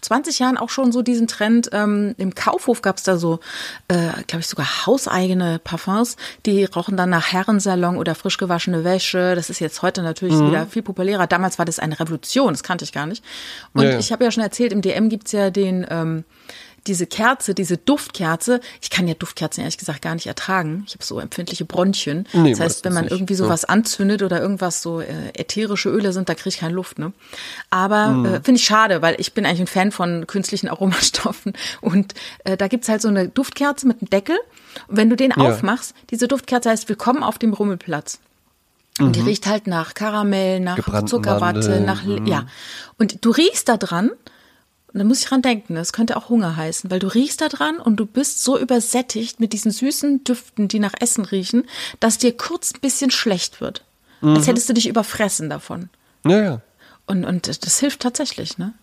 20 0.00 0.38
Jahren 0.38 0.58
auch 0.58 0.68
schon 0.68 0.92
so 0.92 1.02
diesen 1.02 1.26
Trend. 1.26 1.70
Ähm, 1.72 2.14
Im 2.18 2.36
Kaufhof 2.36 2.82
gab 2.82 2.98
es 2.98 3.02
da 3.02 3.16
so, 3.16 3.40
äh, 3.88 4.10
glaube 4.28 4.42
ich, 4.42 4.46
sogar 4.46 4.86
hauseigene 4.86 5.58
Parfums. 5.58 6.16
Die 6.46 6.66
rochen 6.66 6.96
dann 6.96 7.10
nach 7.10 7.32
Herrensalon 7.32 7.96
oder 7.96 8.14
frisch 8.14 8.36
gewaschene 8.36 8.84
Wäsche. 8.84 9.34
Das 9.34 9.50
ist 9.50 9.58
jetzt 9.58 9.82
heute 9.82 10.02
natürlich 10.02 10.36
mhm. 10.36 10.50
wieder 10.50 10.66
viel 10.66 10.82
populärer. 10.82 11.26
Damals 11.26 11.58
war 11.58 11.64
das 11.64 11.80
eine 11.80 11.98
Revolution, 11.98 12.52
das 12.52 12.62
kannte 12.62 12.84
ich 12.84 12.92
gar 12.92 13.06
nicht. 13.06 13.24
Und 13.74 13.82
ja, 13.82 13.90
ja. 13.90 13.98
ich 13.98 14.12
habe 14.12 14.22
ja 14.22 14.30
schon 14.30 14.44
erzählt, 14.44 14.72
im 14.72 14.82
DM 14.82 15.08
gibt's 15.08 15.32
ja 15.32 15.50
den... 15.50 15.84
Ähm, 15.90 16.24
diese 16.86 17.06
Kerze, 17.06 17.54
diese 17.54 17.76
Duftkerze, 17.76 18.60
ich 18.80 18.90
kann 18.90 19.06
ja 19.06 19.14
Duftkerzen 19.14 19.60
ehrlich 19.60 19.78
gesagt 19.78 20.02
gar 20.02 20.14
nicht 20.14 20.26
ertragen. 20.26 20.84
Ich 20.86 20.94
habe 20.94 21.04
so 21.04 21.20
empfindliche 21.20 21.64
Bronchien. 21.64 22.26
Nee, 22.32 22.50
das 22.50 22.60
heißt, 22.60 22.84
wenn 22.84 22.92
man 22.92 23.04
nicht. 23.04 23.12
irgendwie 23.12 23.34
sowas 23.34 23.62
ja. 23.62 23.68
anzündet 23.68 24.22
oder 24.22 24.40
irgendwas 24.40 24.82
so 24.82 25.00
äh, 25.00 25.28
ätherische 25.34 25.90
Öle 25.90 26.12
sind, 26.12 26.28
da 26.28 26.34
kriege 26.34 26.48
ich 26.48 26.58
keine 26.58 26.74
Luft. 26.74 26.98
Ne? 26.98 27.12
Aber 27.70 28.08
mm. 28.08 28.26
äh, 28.26 28.30
finde 28.42 28.58
ich 28.58 28.64
schade, 28.64 29.00
weil 29.00 29.14
ich 29.18 29.32
bin 29.32 29.46
eigentlich 29.46 29.60
ein 29.60 29.66
Fan 29.68 29.92
von 29.92 30.26
künstlichen 30.26 30.68
Aromastoffen. 30.68 31.52
Und 31.80 32.14
äh, 32.44 32.56
da 32.56 32.68
gibt's 32.68 32.88
halt 32.88 33.00
so 33.00 33.08
eine 33.08 33.28
Duftkerze 33.28 33.86
mit 33.86 34.00
einem 34.00 34.10
Deckel. 34.10 34.36
Und 34.88 34.96
wenn 34.96 35.08
du 35.08 35.16
den 35.16 35.30
ja. 35.30 35.36
aufmachst, 35.36 35.94
diese 36.10 36.26
Duftkerze 36.26 36.70
heißt 36.70 36.88
Willkommen 36.88 37.22
auf 37.22 37.38
dem 37.38 37.52
Rummelplatz. 37.52 38.18
Und 38.98 39.08
mhm. 39.08 39.12
die 39.12 39.20
riecht 39.20 39.46
halt 39.46 39.66
nach 39.66 39.94
Karamell, 39.94 40.60
nach 40.60 41.04
Zuckerwatte, 41.06 41.80
nach, 41.80 42.02
mhm. 42.02 42.26
ja. 42.26 42.46
Und 42.98 43.24
du 43.24 43.30
riechst 43.30 43.68
da 43.68 43.76
dran 43.76 44.10
und 44.92 44.98
dann 44.98 45.08
muss 45.08 45.20
ich 45.20 45.26
dran 45.26 45.42
denken, 45.42 45.74
das 45.74 45.92
könnte 45.92 46.16
auch 46.16 46.28
Hunger 46.28 46.56
heißen, 46.56 46.90
weil 46.90 46.98
du 46.98 47.06
riechst 47.06 47.40
da 47.40 47.48
dran 47.48 47.78
und 47.78 47.96
du 47.96 48.04
bist 48.04 48.44
so 48.44 48.58
übersättigt 48.58 49.40
mit 49.40 49.52
diesen 49.52 49.70
süßen 49.70 50.24
Düften, 50.24 50.68
die 50.68 50.78
nach 50.78 50.92
Essen 51.00 51.24
riechen, 51.24 51.64
dass 51.98 52.18
dir 52.18 52.36
kurz 52.36 52.74
ein 52.74 52.80
bisschen 52.80 53.10
schlecht 53.10 53.60
wird. 53.60 53.84
Mhm. 54.20 54.36
Als 54.36 54.46
hättest 54.46 54.68
du 54.68 54.74
dich 54.74 54.88
überfressen 54.88 55.48
davon. 55.48 55.88
Ja, 56.26 56.42
ja. 56.42 56.60
Und, 57.06 57.24
und 57.24 57.48
das 57.48 57.80
hilft 57.80 58.00
tatsächlich, 58.00 58.58
ne? 58.58 58.74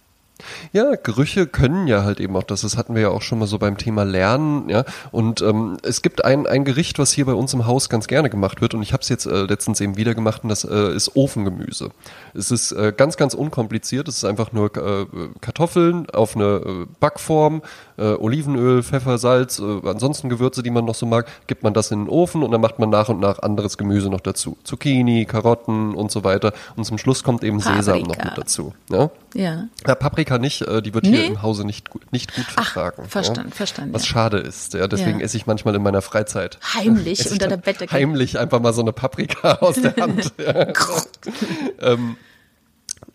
Ja, 0.72 0.96
Gerüche 0.96 1.48
können 1.48 1.88
ja 1.88 2.04
halt 2.04 2.20
eben 2.20 2.36
auch 2.36 2.44
das. 2.44 2.62
Das 2.62 2.78
hatten 2.78 2.96
wir 2.96 3.02
ja 3.02 3.10
auch 3.10 3.22
schon 3.22 3.40
mal 3.40 3.48
so 3.48 3.60
beim 3.60 3.78
Thema 3.78 4.04
Lernen. 4.04 4.70
Ja, 4.70 4.86
und 5.12 5.42
ähm, 5.42 5.78
es 5.84 6.02
gibt 6.02 6.24
ein, 6.24 6.48
ein 6.48 6.66
Gericht, 6.66 7.00
was 7.00 7.12
hier 7.12 7.26
bei 7.26 7.34
uns 7.34 7.54
im 7.54 7.66
Haus 7.66 7.90
ganz 7.90 8.08
gerne 8.08 8.30
gemacht 8.30 8.62
wird. 8.62 8.74
Und 8.74 8.82
ich 8.82 8.94
habe 8.94 9.02
es 9.02 9.10
jetzt 9.10 9.26
äh, 9.26 9.44
letztens 9.44 9.82
eben 9.82 9.98
wieder 9.98 10.16
gemacht. 10.16 10.44
Und 10.44 10.50
das 10.50 10.64
äh, 10.64 10.96
ist 10.96 11.16
Ofengemüse. 11.16 11.90
Es 12.34 12.52
ist 12.52 12.72
äh, 12.72 12.94
ganz, 12.96 13.18
ganz 13.18 13.34
unkompliziert. 13.34 14.08
Es 14.08 14.18
ist 14.18 14.26
einfach 14.26 14.52
nur 14.52 14.76
äh, 14.76 15.06
Kartoffeln 15.42 16.10
auf 16.12 16.36
eine 16.36 16.46
äh, 16.46 16.86
Backform, 17.00 17.62
äh, 17.98 18.14
Olivenöl, 18.14 18.84
Pfeffer, 18.84 19.18
Salz, 19.18 19.60
äh, 19.60 19.88
ansonsten 19.88 20.30
Gewürze, 20.30 20.64
die 20.64 20.70
man 20.70 20.86
noch 20.86 20.96
so 20.96 21.06
mag. 21.06 21.28
Gibt 21.48 21.64
man 21.64 21.74
das 21.74 21.92
in 21.92 22.06
den 22.06 22.10
Ofen 22.10 22.44
und 22.44 22.52
dann 22.52 22.62
macht 22.62 22.80
man 22.80 22.90
nach 22.90 23.10
und 23.10 23.20
nach 23.20 23.40
anderes 23.40 23.78
Gemüse 23.78 24.10
noch 24.10 24.22
dazu. 24.22 24.58
Zucchini, 24.64 25.26
Karotten 25.26 25.96
und 25.96 26.12
so 26.12 26.24
weiter. 26.24 26.54
Und 26.76 26.86
zum 26.86 26.98
Schluss 26.98 27.24
kommt 27.24 27.44
eben 27.44 27.60
Paprika. 27.60 27.84
Sesam 27.84 28.02
noch 28.04 28.18
mit 28.18 28.38
dazu. 28.38 28.74
Ja. 28.90 29.10
ja. 29.34 29.68
ja 29.86 29.96
Paprika 29.96 30.29
Paprika 30.30 30.38
nicht, 30.38 30.62
äh, 30.62 30.82
die 30.82 30.94
wird 30.94 31.06
nee. 31.06 31.18
hier 31.18 31.26
im 31.26 31.42
Hause 31.42 31.66
nicht, 31.66 31.90
gut, 31.90 32.12
nicht 32.12 32.36
gut 32.36 32.46
vertragen. 32.46 33.04
Ach, 33.06 33.10
verstanden, 33.10 33.50
ja? 33.50 33.56
verstanden. 33.56 33.94
Was 33.94 34.04
ja. 34.04 34.10
schade 34.10 34.38
ist, 34.38 34.74
ja, 34.74 34.88
deswegen 34.88 35.20
ja. 35.20 35.26
esse 35.26 35.38
ich 35.38 35.48
manchmal 35.48 35.76
in 35.76 35.82
meiner 35.82 36.02
Freizeit. 36.02 36.60
Heimlich 36.76 37.32
unter 37.32 37.48
der 37.48 37.58
Bettdecke. 37.58 37.92
Heimlich 37.92 38.38
einfach 38.38 38.60
mal 38.60 38.74
so 38.74 38.82
eine 38.82 38.94
Paprika 38.94 39.54
aus 39.62 39.82
der 39.82 39.96
Hand. 39.96 40.34
ähm, 41.82 42.18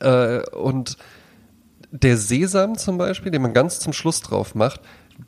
äh, 0.00 0.40
und 0.50 0.96
der 1.92 2.16
Sesam 2.16 2.76
zum 2.76 2.98
Beispiel, 2.98 3.30
den 3.30 3.42
man 3.42 3.52
ganz 3.52 3.78
zum 3.78 3.92
Schluss 3.92 4.20
drauf 4.20 4.54
macht, 4.56 4.80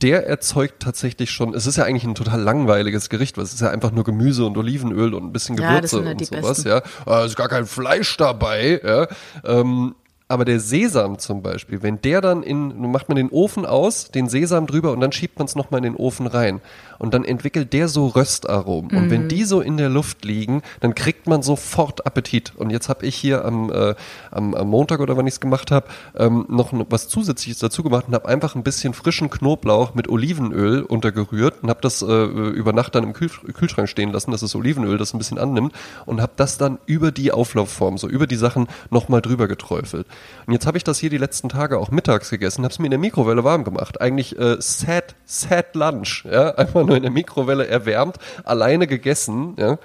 der 0.02 0.26
erzeugt 0.26 0.82
tatsächlich 0.82 1.30
schon, 1.30 1.54
es 1.54 1.68
ist 1.68 1.76
ja 1.76 1.84
eigentlich 1.84 2.02
ein 2.02 2.16
total 2.16 2.40
langweiliges 2.40 3.08
Gericht, 3.08 3.36
weil 3.36 3.44
es 3.44 3.54
ist 3.54 3.60
ja 3.60 3.70
einfach 3.70 3.92
nur 3.92 4.02
Gemüse 4.02 4.44
und 4.44 4.56
Olivenöl 4.56 5.14
und 5.14 5.22
ein 5.22 5.32
bisschen 5.32 5.54
Gewürze 5.54 6.02
ja, 6.02 6.10
und 6.10 6.26
sowas, 6.26 6.64
besten. 6.64 6.68
ja. 6.68 7.22
Es 7.22 7.26
ist 7.26 7.36
gar 7.36 7.48
kein 7.48 7.66
Fleisch 7.66 8.16
dabei, 8.16 8.80
ja. 8.82 9.06
Ähm, 9.44 9.94
aber 10.28 10.44
der 10.44 10.58
Sesam 10.58 11.18
zum 11.18 11.42
Beispiel, 11.42 11.82
wenn 11.82 12.00
der 12.00 12.20
dann 12.20 12.42
in, 12.42 12.90
macht 12.90 13.08
man 13.08 13.16
den 13.16 13.30
Ofen 13.30 13.64
aus, 13.64 14.10
den 14.10 14.28
Sesam 14.28 14.66
drüber 14.66 14.92
und 14.92 15.00
dann 15.00 15.12
schiebt 15.12 15.38
man 15.38 15.46
es 15.46 15.54
nochmal 15.54 15.78
in 15.78 15.92
den 15.92 15.96
Ofen 15.96 16.26
rein. 16.26 16.60
Und 16.98 17.14
dann 17.14 17.24
entwickelt 17.24 17.72
der 17.72 17.88
so 17.88 18.08
Röstaromen. 18.08 18.90
Mhm. 18.90 18.98
Und 18.98 19.10
wenn 19.10 19.22
mhm. 19.24 19.28
die 19.28 19.44
so 19.44 19.60
in 19.60 19.76
der 19.76 19.88
Luft 19.88 20.24
liegen, 20.24 20.62
dann 20.80 20.94
kriegt 20.94 21.26
man 21.26 21.42
sofort 21.42 22.06
Appetit. 22.06 22.52
Und 22.56 22.70
jetzt 22.70 22.88
habe 22.88 23.06
ich 23.06 23.14
hier 23.14 23.44
am, 23.44 23.70
äh, 23.72 23.94
am, 24.30 24.54
am 24.54 24.68
Montag 24.68 25.00
oder 25.00 25.16
wann 25.16 25.26
ich 25.26 25.34
es 25.34 25.40
gemacht 25.40 25.70
habe, 25.70 25.86
ähm, 26.16 26.46
noch 26.48 26.72
was 26.90 27.08
Zusätzliches 27.08 27.58
dazu 27.58 27.82
gemacht 27.82 28.06
und 28.08 28.14
habe 28.14 28.28
einfach 28.28 28.54
ein 28.54 28.62
bisschen 28.62 28.94
frischen 28.94 29.30
Knoblauch 29.30 29.94
mit 29.94 30.08
Olivenöl 30.08 30.82
untergerührt 30.82 31.62
und 31.62 31.70
habe 31.70 31.80
das 31.82 32.02
äh, 32.02 32.06
über 32.06 32.72
Nacht 32.72 32.94
dann 32.94 33.04
im 33.04 33.12
Kühl 33.12 33.30
Kühlschrank 33.54 33.88
stehen 33.88 34.12
lassen, 34.12 34.30
dass 34.30 34.40
das 34.40 34.54
Olivenöl 34.54 34.98
das 34.98 35.14
ein 35.14 35.18
bisschen 35.18 35.38
annimmt 35.38 35.72
und 36.04 36.20
habe 36.20 36.32
das 36.36 36.58
dann 36.58 36.78
über 36.86 37.12
die 37.12 37.32
Auflaufform, 37.32 37.98
so 37.98 38.08
über 38.08 38.26
die 38.26 38.36
Sachen 38.36 38.68
nochmal 38.90 39.20
drüber 39.20 39.48
geträufelt. 39.48 40.06
Und 40.46 40.52
jetzt 40.52 40.66
habe 40.66 40.78
ich 40.78 40.84
das 40.84 40.98
hier 40.98 41.10
die 41.10 41.18
letzten 41.18 41.48
Tage 41.48 41.78
auch 41.78 41.90
mittags 41.90 42.30
gegessen, 42.30 42.64
habe 42.64 42.72
es 42.72 42.78
mir 42.78 42.86
in 42.86 42.92
der 42.92 43.00
Mikrowelle 43.00 43.44
warm 43.44 43.64
gemacht. 43.64 44.00
Eigentlich 44.00 44.38
äh, 44.38 44.56
sad, 44.60 45.14
sad 45.24 45.74
lunch, 45.74 46.24
ja, 46.24 46.54
einfach 46.54 46.85
nur 46.86 46.96
in 46.96 47.02
der 47.02 47.12
Mikrowelle 47.12 47.66
erwärmt, 47.66 48.16
alleine 48.44 48.86
gegessen, 48.86 49.54
ja. 49.58 49.78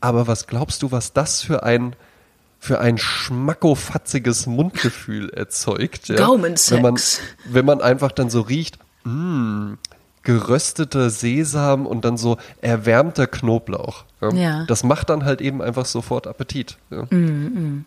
Aber 0.00 0.26
was 0.26 0.48
glaubst 0.48 0.82
du, 0.82 0.90
was 0.90 1.12
das 1.12 1.42
für 1.42 1.62
ein 1.62 1.94
für 2.62 2.78
ein 2.78 2.96
schmackofatziges 2.96 4.46
Mundgefühl 4.46 5.30
erzeugt. 5.30 6.06
Ja? 6.06 6.14
Gaumensex. 6.14 6.70
Wenn 6.70 6.82
man, 6.82 6.96
wenn 7.46 7.64
man 7.64 7.80
einfach 7.80 8.12
dann 8.12 8.30
so 8.30 8.40
riecht, 8.40 8.78
mh, 9.02 9.12
mm, 9.12 9.78
gerösteter 10.22 11.10
Sesam 11.10 11.86
und 11.86 12.04
dann 12.04 12.16
so 12.16 12.36
erwärmter 12.60 13.26
Knoblauch. 13.26 14.04
Ja? 14.20 14.30
ja? 14.32 14.64
Das 14.66 14.84
macht 14.84 15.10
dann 15.10 15.24
halt 15.24 15.40
eben 15.40 15.60
einfach 15.60 15.86
sofort 15.86 16.28
Appetit. 16.28 16.78
Ja? 16.90 17.02
Mm, 17.10 17.16
mm. 17.16 17.84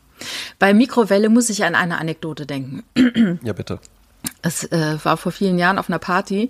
Bei 0.60 0.74
Mikrowelle 0.74 1.30
muss 1.30 1.50
ich 1.50 1.64
an 1.64 1.74
eine 1.74 1.98
Anekdote 1.98 2.46
denken. 2.46 2.84
ja, 3.44 3.54
bitte. 3.54 3.80
Es 4.42 4.64
äh, 4.72 4.98
war 5.04 5.18
vor 5.18 5.32
vielen 5.32 5.58
Jahren 5.58 5.78
auf 5.78 5.90
einer 5.90 6.00
Party 6.00 6.50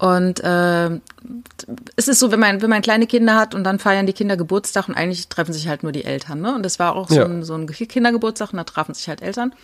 und 0.00 0.40
äh, 0.40 0.90
es 1.96 2.08
ist 2.08 2.20
so, 2.20 2.32
wenn 2.32 2.40
man, 2.40 2.62
wenn 2.62 2.70
man 2.70 2.80
kleine 2.80 3.06
Kinder 3.06 3.36
hat 3.36 3.54
und 3.54 3.64
dann 3.64 3.78
feiern 3.78 4.06
die 4.06 4.14
Kinder 4.14 4.38
Geburtstag 4.38 4.88
und 4.88 4.94
eigentlich 4.94 5.28
treffen 5.28 5.52
sich 5.52 5.68
halt 5.68 5.82
nur 5.82 5.92
die 5.92 6.04
Eltern. 6.04 6.40
Ne? 6.40 6.54
Und 6.54 6.62
das 6.62 6.78
war 6.78 6.96
auch 6.96 7.10
so, 7.10 7.16
ja. 7.16 7.26
ein, 7.26 7.42
so 7.42 7.54
ein 7.54 7.66
Kindergeburtstag 7.66 8.52
und 8.52 8.56
da 8.56 8.64
trafen 8.64 8.94
sich 8.94 9.10
halt 9.10 9.20
Eltern. 9.20 9.54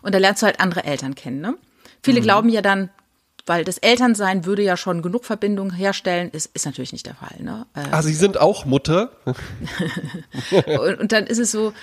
Und 0.00 0.14
da 0.14 0.18
lernst 0.18 0.40
du 0.40 0.46
halt 0.46 0.60
andere 0.60 0.84
Eltern 0.84 1.14
kennen. 1.14 1.42
Ne? 1.42 1.56
Viele 2.02 2.20
mhm. 2.20 2.24
glauben 2.24 2.48
ja 2.48 2.62
dann, 2.62 2.88
weil 3.44 3.64
das 3.64 3.76
Elternsein 3.76 4.46
würde 4.46 4.62
ja 4.62 4.78
schon 4.78 5.02
genug 5.02 5.26
Verbindung 5.26 5.70
herstellen, 5.74 6.30
ist, 6.30 6.50
ist 6.54 6.64
natürlich 6.64 6.92
nicht 6.92 7.04
der 7.04 7.14
Fall. 7.14 7.42
Ne? 7.42 7.66
Äh, 7.74 7.84
ah, 7.90 8.00
Sie 8.00 8.14
sind 8.14 8.40
auch 8.40 8.64
Mutter? 8.64 9.12
und, 9.26 11.00
und 11.00 11.12
dann 11.12 11.26
ist 11.26 11.38
es 11.38 11.52
so, 11.52 11.74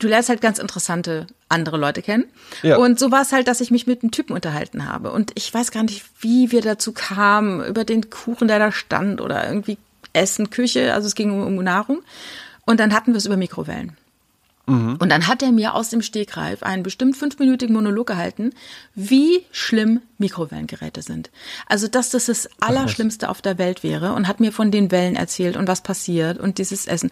du 0.00 0.08
lernst 0.08 0.30
halt 0.30 0.40
ganz 0.40 0.58
interessante 0.58 1.28
andere 1.52 1.76
Leute 1.76 2.02
kennen. 2.02 2.24
Ja. 2.62 2.76
Und 2.76 2.98
so 2.98 3.10
war 3.10 3.22
es 3.22 3.32
halt, 3.32 3.48
dass 3.48 3.60
ich 3.60 3.70
mich 3.70 3.86
mit 3.86 4.02
einem 4.02 4.10
Typen 4.10 4.34
unterhalten 4.34 4.88
habe. 4.88 5.12
Und 5.12 5.32
ich 5.34 5.52
weiß 5.52 5.70
gar 5.70 5.82
nicht, 5.82 6.04
wie 6.20 6.50
wir 6.50 6.62
dazu 6.62 6.92
kamen, 6.92 7.64
über 7.64 7.84
den 7.84 8.10
Kuchen, 8.10 8.48
der 8.48 8.58
da 8.58 8.72
stand 8.72 9.20
oder 9.20 9.46
irgendwie 9.46 9.78
Essen, 10.12 10.50
Küche, 10.50 10.92
also 10.94 11.06
es 11.06 11.14
ging 11.14 11.30
um, 11.30 11.58
um 11.58 11.64
Nahrung. 11.64 12.02
Und 12.64 12.80
dann 12.80 12.92
hatten 12.92 13.12
wir 13.12 13.18
es 13.18 13.26
über 13.26 13.36
Mikrowellen. 13.36 13.96
Mhm. 14.66 14.96
Und 15.00 15.08
dann 15.08 15.26
hat 15.26 15.42
er 15.42 15.52
mir 15.52 15.74
aus 15.74 15.90
dem 15.90 16.02
Stegreif 16.02 16.62
einen 16.62 16.82
bestimmt 16.82 17.16
fünfminütigen 17.16 17.74
Monolog 17.74 18.06
gehalten, 18.06 18.52
wie 18.94 19.44
schlimm 19.50 20.00
Mikrowellengeräte 20.22 21.02
sind. 21.02 21.30
Also, 21.66 21.88
dass 21.88 22.10
das 22.10 22.26
das 22.26 22.48
Allerschlimmste 22.60 23.28
auf 23.28 23.42
der 23.42 23.58
Welt 23.58 23.82
wäre 23.82 24.14
und 24.14 24.26
hat 24.28 24.40
mir 24.40 24.52
von 24.52 24.70
den 24.70 24.90
Wellen 24.90 25.16
erzählt 25.16 25.56
und 25.56 25.68
was 25.68 25.82
passiert 25.82 26.38
und 26.38 26.58
dieses 26.58 26.86
Essen. 26.86 27.10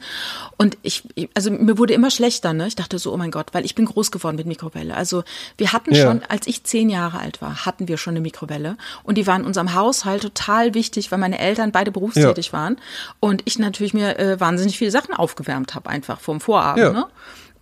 Und 0.57 0.79
ich, 0.83 1.03
also 1.35 1.51
mir 1.51 1.77
wurde 1.77 1.93
immer 1.93 2.11
schlechter, 2.11 2.53
ne? 2.53 2.67
Ich 2.67 2.77
dachte 2.77 2.99
so, 2.99 3.13
oh 3.13 3.17
mein 3.17 3.31
Gott, 3.31 3.49
weil 3.53 3.65
ich 3.65 3.75
bin 3.75 3.85
groß 3.85 4.11
geworden 4.11 4.37
mit 4.37 4.47
Mikrowelle. 4.47 4.97
Also, 4.97 5.25
wir 5.59 5.73
hatten 5.73 5.95
ja. 5.95 6.07
schon, 6.07 6.23
als 6.29 6.47
ich 6.47 6.65
zehn 6.65 6.89
Jahre 6.89 7.19
alt 7.19 7.43
war, 7.43 7.67
hatten 7.67 7.89
wir 7.89 7.99
schon 7.99 8.13
eine 8.13 8.21
Mikrowelle 8.21 8.77
und 9.03 9.19
die 9.19 9.27
war 9.27 9.37
in 9.37 9.45
unserem 9.45 9.75
Haushalt 9.75 10.23
total 10.23 10.75
wichtig, 10.75 11.13
weil 11.13 11.19
meine 11.19 11.39
Eltern 11.39 11.73
beide 11.73 11.91
berufstätig 11.91 12.47
ja. 12.47 12.53
waren 12.53 12.77
und 13.19 13.43
ich 13.45 13.59
natürlich 13.59 13.93
mir 13.93 14.19
äh, 14.19 14.41
wahnsinnig 14.41 14.79
viele 14.79 14.91
Sachen 14.91 15.15
aufgewärmt 15.15 15.75
habe, 15.75 15.91
einfach 15.91 16.21
vom 16.21 16.41
Vorabend, 16.41 16.85
ja. 16.85 16.93
ne? 16.93 17.07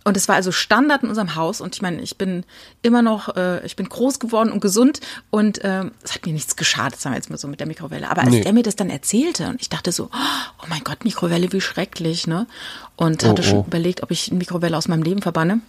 Und 0.05 0.15
es 0.15 0.27
war 0.27 0.35
also 0.35 0.51
Standard 0.51 1.03
in 1.03 1.09
unserem 1.09 1.35
Haus. 1.35 1.61
Und 1.61 1.75
ich 1.75 1.81
meine, 1.81 2.01
ich 2.01 2.17
bin 2.17 2.45
immer 2.81 3.01
noch, 3.01 3.35
äh, 3.35 3.65
ich 3.65 3.75
bin 3.75 3.89
groß 3.89 4.19
geworden 4.19 4.51
und 4.51 4.61
gesund 4.61 5.01
und 5.29 5.63
äh, 5.63 5.85
es 6.03 6.15
hat 6.15 6.25
mir 6.25 6.33
nichts 6.33 6.55
geschadet, 6.55 6.99
sagen 6.99 7.13
wir 7.13 7.17
jetzt 7.17 7.29
mal 7.29 7.37
so 7.37 7.47
mit 7.47 7.59
der 7.59 7.67
Mikrowelle. 7.67 8.09
Aber 8.09 8.21
als 8.21 8.31
nee. 8.31 8.41
er 8.41 8.53
mir 8.53 8.63
das 8.63 8.75
dann 8.75 8.89
erzählte 8.89 9.47
und 9.47 9.61
ich 9.61 9.69
dachte 9.69 9.91
so, 9.91 10.09
oh 10.13 10.65
mein 10.69 10.83
Gott, 10.83 11.03
Mikrowelle, 11.03 11.51
wie 11.51 11.61
schrecklich, 11.61 12.27
ne? 12.27 12.47
Und 12.95 13.23
oh, 13.23 13.29
hatte 13.29 13.43
schon 13.43 13.59
oh. 13.59 13.65
überlegt, 13.67 14.03
ob 14.03 14.11
ich 14.11 14.29
eine 14.29 14.37
Mikrowelle 14.37 14.77
aus 14.77 14.87
meinem 14.87 15.03
Leben 15.03 15.21
verbanne. 15.21 15.61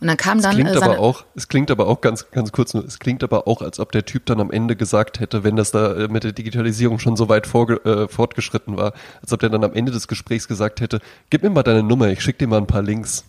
Und 0.00 0.06
dann 0.06 0.16
kam 0.16 0.38
es 0.38 0.44
dann. 0.44 0.54
Klingt 0.54 0.74
äh, 0.74 0.78
aber 0.78 0.98
auch, 0.98 1.24
es 1.34 1.48
klingt 1.48 1.70
aber 1.70 1.86
auch 1.86 2.00
ganz, 2.00 2.30
ganz 2.30 2.52
kurz 2.52 2.74
nur, 2.74 2.84
es 2.84 2.98
klingt 2.98 3.22
aber 3.22 3.46
auch, 3.48 3.62
als 3.62 3.80
ob 3.80 3.92
der 3.92 4.04
Typ 4.04 4.26
dann 4.26 4.40
am 4.40 4.50
Ende 4.50 4.76
gesagt 4.76 5.20
hätte, 5.20 5.44
wenn 5.44 5.56
das 5.56 5.70
da 5.70 5.94
äh, 5.94 6.08
mit 6.08 6.24
der 6.24 6.32
Digitalisierung 6.32 6.98
schon 6.98 7.16
so 7.16 7.28
weit 7.28 7.46
vorge 7.46 7.76
äh, 7.84 8.08
fortgeschritten 8.08 8.76
war, 8.76 8.92
als 9.22 9.32
ob 9.32 9.40
der 9.40 9.50
dann 9.50 9.64
am 9.64 9.72
Ende 9.72 9.92
des 9.92 10.08
Gesprächs 10.08 10.48
gesagt 10.48 10.80
hätte, 10.80 11.00
gib 11.30 11.42
mir 11.42 11.50
mal 11.50 11.62
deine 11.62 11.82
Nummer, 11.82 12.08
ich 12.08 12.20
schick 12.20 12.38
dir 12.38 12.46
mal 12.46 12.58
ein 12.58 12.66
paar 12.66 12.82
Links. 12.82 13.24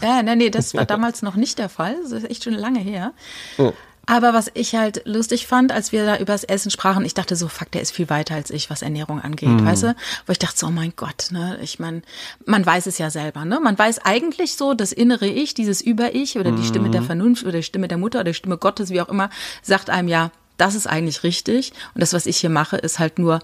Ja, 0.00 0.22
nee, 0.22 0.36
nee, 0.36 0.50
das 0.50 0.74
war 0.74 0.84
damals 0.86 1.22
noch 1.22 1.36
nicht 1.36 1.58
der 1.58 1.68
Fall. 1.68 1.96
Das 2.02 2.12
ist 2.12 2.30
echt 2.30 2.44
schon 2.44 2.54
lange 2.54 2.80
her. 2.80 3.12
Oh. 3.58 3.72
Aber 4.10 4.34
was 4.34 4.50
ich 4.54 4.74
halt 4.74 5.02
lustig 5.04 5.46
fand, 5.46 5.70
als 5.70 5.92
wir 5.92 6.04
da 6.04 6.16
über 6.16 6.32
das 6.32 6.42
Essen 6.42 6.72
sprachen, 6.72 7.04
ich 7.04 7.14
dachte 7.14 7.36
so, 7.36 7.46
fuck, 7.46 7.70
der 7.70 7.80
ist 7.80 7.92
viel 7.92 8.10
weiter 8.10 8.34
als 8.34 8.50
ich, 8.50 8.68
was 8.68 8.82
Ernährung 8.82 9.20
angeht, 9.20 9.48
mhm. 9.48 9.64
weißt 9.64 9.84
du? 9.84 9.96
Wo 10.26 10.32
ich 10.32 10.40
dachte 10.40 10.58
so, 10.58 10.66
oh 10.66 10.70
mein 10.72 10.94
Gott, 10.96 11.28
ne, 11.30 11.60
ich 11.62 11.78
meine, 11.78 12.02
man 12.44 12.66
weiß 12.66 12.86
es 12.86 12.98
ja 12.98 13.08
selber, 13.08 13.44
ne? 13.44 13.60
Man 13.60 13.78
weiß 13.78 14.04
eigentlich 14.04 14.56
so, 14.56 14.74
das 14.74 14.90
innere 14.90 15.28
Ich, 15.28 15.54
dieses 15.54 15.80
Über-Ich 15.80 16.40
oder 16.40 16.50
die 16.50 16.62
mhm. 16.62 16.66
Stimme 16.66 16.90
der 16.90 17.04
Vernunft 17.04 17.44
oder 17.44 17.58
die 17.58 17.62
Stimme 17.62 17.86
der 17.86 17.98
Mutter 17.98 18.18
oder 18.18 18.32
die 18.32 18.34
Stimme 18.34 18.58
Gottes, 18.58 18.90
wie 18.90 19.00
auch 19.00 19.08
immer, 19.08 19.30
sagt 19.62 19.90
einem 19.90 20.08
ja, 20.08 20.32
das 20.56 20.74
ist 20.74 20.88
eigentlich 20.88 21.22
richtig. 21.22 21.72
Und 21.94 22.00
das, 22.00 22.12
was 22.12 22.26
ich 22.26 22.38
hier 22.38 22.50
mache, 22.50 22.78
ist 22.78 22.98
halt 22.98 23.20
nur 23.20 23.38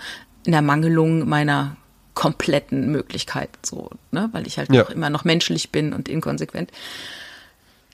in 0.46 0.50
der 0.50 0.62
Mangelung 0.62 1.28
meiner 1.28 1.76
kompletten 2.14 2.90
Möglichkeit, 2.90 3.50
so, 3.62 3.90
ne, 4.10 4.30
weil 4.32 4.48
ich 4.48 4.58
halt 4.58 4.72
ja. 4.72 4.82
noch 4.82 4.90
immer 4.90 5.10
noch 5.10 5.22
menschlich 5.22 5.70
bin 5.70 5.92
und 5.92 6.08
inkonsequent. 6.08 6.72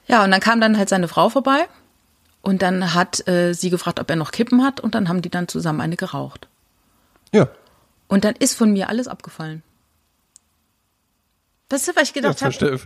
Ja, 0.06 0.24
und 0.24 0.30
dann 0.30 0.40
kam 0.40 0.58
dann 0.58 0.78
halt 0.78 0.88
seine 0.88 1.06
Frau 1.06 1.28
vorbei 1.28 1.66
und 2.42 2.62
dann 2.62 2.92
hat 2.94 3.26
äh, 3.28 3.54
sie 3.54 3.70
gefragt, 3.70 4.00
ob 4.00 4.10
er 4.10 4.16
noch 4.16 4.32
Kippen 4.32 4.62
hat 4.62 4.80
und 4.80 4.94
dann 4.94 5.08
haben 5.08 5.22
die 5.22 5.30
dann 5.30 5.48
zusammen 5.48 5.80
eine 5.80 5.96
geraucht. 5.96 6.48
Ja. 7.32 7.48
Und 8.08 8.24
dann 8.24 8.34
ist 8.36 8.58
von 8.58 8.72
mir 8.72 8.88
alles 8.88 9.08
abgefallen. 9.08 9.62
Weißt 11.70 11.88
du, 11.88 11.96
was 11.96 12.02
ich 12.02 12.12
gedacht 12.12 12.40
ja, 12.40 12.52
habe? 12.52 12.80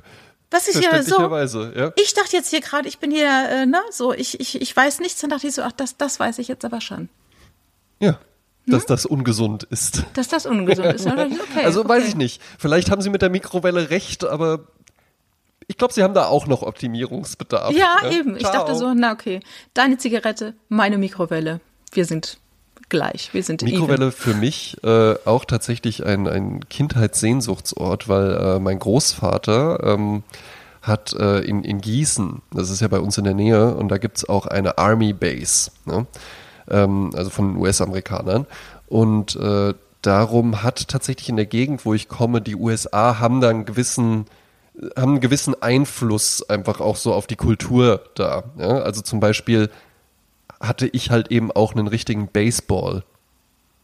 Was 0.51 0.69
ist 0.69 0.79
hier 0.79 1.03
so? 1.03 1.65
Ja. 1.65 1.93
Ich 1.97 2.15
dachte 2.15 2.37
jetzt 2.37 2.51
hier 2.51 2.61
gerade, 2.61 2.87
ich 2.87 2.99
bin 2.99 3.11
hier, 3.11 3.27
äh, 3.27 3.67
ne, 3.67 3.81
so, 3.91 4.13
ich, 4.13 4.39
ich, 4.39 4.61
ich 4.61 4.77
weiß 4.77 5.01
nichts, 5.01 5.21
dann 5.21 5.31
dachte 5.31 5.49
ich 5.49 5.55
so, 5.55 5.63
ach, 5.63 5.73
das, 5.73 5.97
das 5.97 6.21
weiß 6.21 6.39
ich 6.39 6.47
jetzt 6.47 6.65
aber 6.65 6.81
schon. 6.81 7.09
Ja. 7.99 8.21
Dass 8.67 8.83
hm? 8.83 8.89
das 8.89 9.07
ungesund 9.07 9.65
ist. 9.65 10.05
Dass 10.15 10.29
das 10.29 10.47
ungesund 10.47 10.95
ist. 10.95 11.07
Okay, 11.07 11.65
also 11.65 11.81
okay. 11.81 11.89
weiß 11.89 12.09
ich 12.09 12.17
nicht. 12.17 12.43
Vielleicht 12.59 12.91
haben 12.91 13.01
sie 13.03 13.11
mit 13.11 13.23
der 13.23 13.31
Mikrowelle 13.31 13.91
recht, 13.91 14.25
aber 14.25 14.67
ich 15.69 15.77
glaube, 15.77 15.93
sie 15.93 16.03
haben 16.03 16.15
da 16.15 16.27
auch 16.27 16.47
noch 16.47 16.63
Optimierungsbedarf. 16.63 17.73
Ja, 17.73 17.97
ja. 18.03 18.11
eben. 18.11 18.39
Ciao. 18.39 18.53
Ich 18.53 18.59
dachte 18.59 18.75
so, 18.77 18.95
na 18.95 19.13
okay, 19.13 19.41
deine 19.75 19.99
Zigarette, 19.99 20.55
meine 20.69 20.99
Mikrowelle. 20.99 21.61
Wir 21.93 22.05
sind 22.05 22.39
gleich. 22.89 23.35
Wir 23.35 23.43
sind 23.43 23.63
Mikrowelle 23.63 24.07
even. 24.07 24.13
für 24.13 24.35
mich 24.35 24.77
äh, 24.85 25.15
auch 25.25 25.45
tatsächlich 25.45 26.05
ein, 26.07 26.29
ein 26.29 26.69
Kindheitssehnsuchtsort, 26.69 28.09
weil 28.09 28.33
äh, 28.33 28.59
mein 28.61 28.79
Großvater 28.79 29.81
ähm, 29.83 30.23
hat 30.83 31.13
äh, 31.15 31.41
in, 31.41 31.65
in 31.65 31.81
Gießen, 31.81 32.43
das 32.53 32.71
ist 32.71 32.81
ja 32.81 32.87
bei 32.87 33.01
uns 33.01 33.19
in 33.19 33.25
der 33.25 33.35
Nähe, 33.35 33.75
und 33.75 33.89
da 33.89 33.99
gibt's 33.99 34.29
auch 34.29 34.47
eine 34.47 34.79
Army 34.79 35.13
Base, 35.13 35.73
ne? 35.85 36.07
ähm, 36.71 37.11
also 37.15 37.31
von 37.31 37.57
US-Amerikanern. 37.57 38.47
Und 38.87 39.35
äh, 39.35 39.75
darum 40.03 40.63
hat 40.63 40.87
tatsächlich 40.87 41.29
in 41.29 41.37
der 41.37 41.47
Gegend, 41.47 41.85
wo 41.85 41.93
ich 41.93 42.09
komme, 42.09 42.41
die 42.41 42.55
USA 42.55 43.19
haben 43.19 43.41
da 43.41 43.51
einen 43.51 43.65
gewissen 43.65 44.27
haben 44.97 45.13
einen 45.13 45.21
gewissen 45.21 45.61
Einfluss 45.61 46.49
einfach 46.49 46.81
auch 46.81 46.97
so 46.97 47.15
auf 47.15 47.27
die 47.27 47.37
Kultur 47.37 48.03
da. 48.15 48.45
Ja? 48.59 48.79
Also 48.79 49.01
zum 49.03 49.21
Beispiel 49.21 49.71
hatte 50.61 50.87
ich 50.87 51.11
halt 51.11 51.31
eben 51.31 51.51
auch 51.51 51.75
einen 51.75 51.87
richtigen 51.87 52.29
Baseball. 52.29 53.05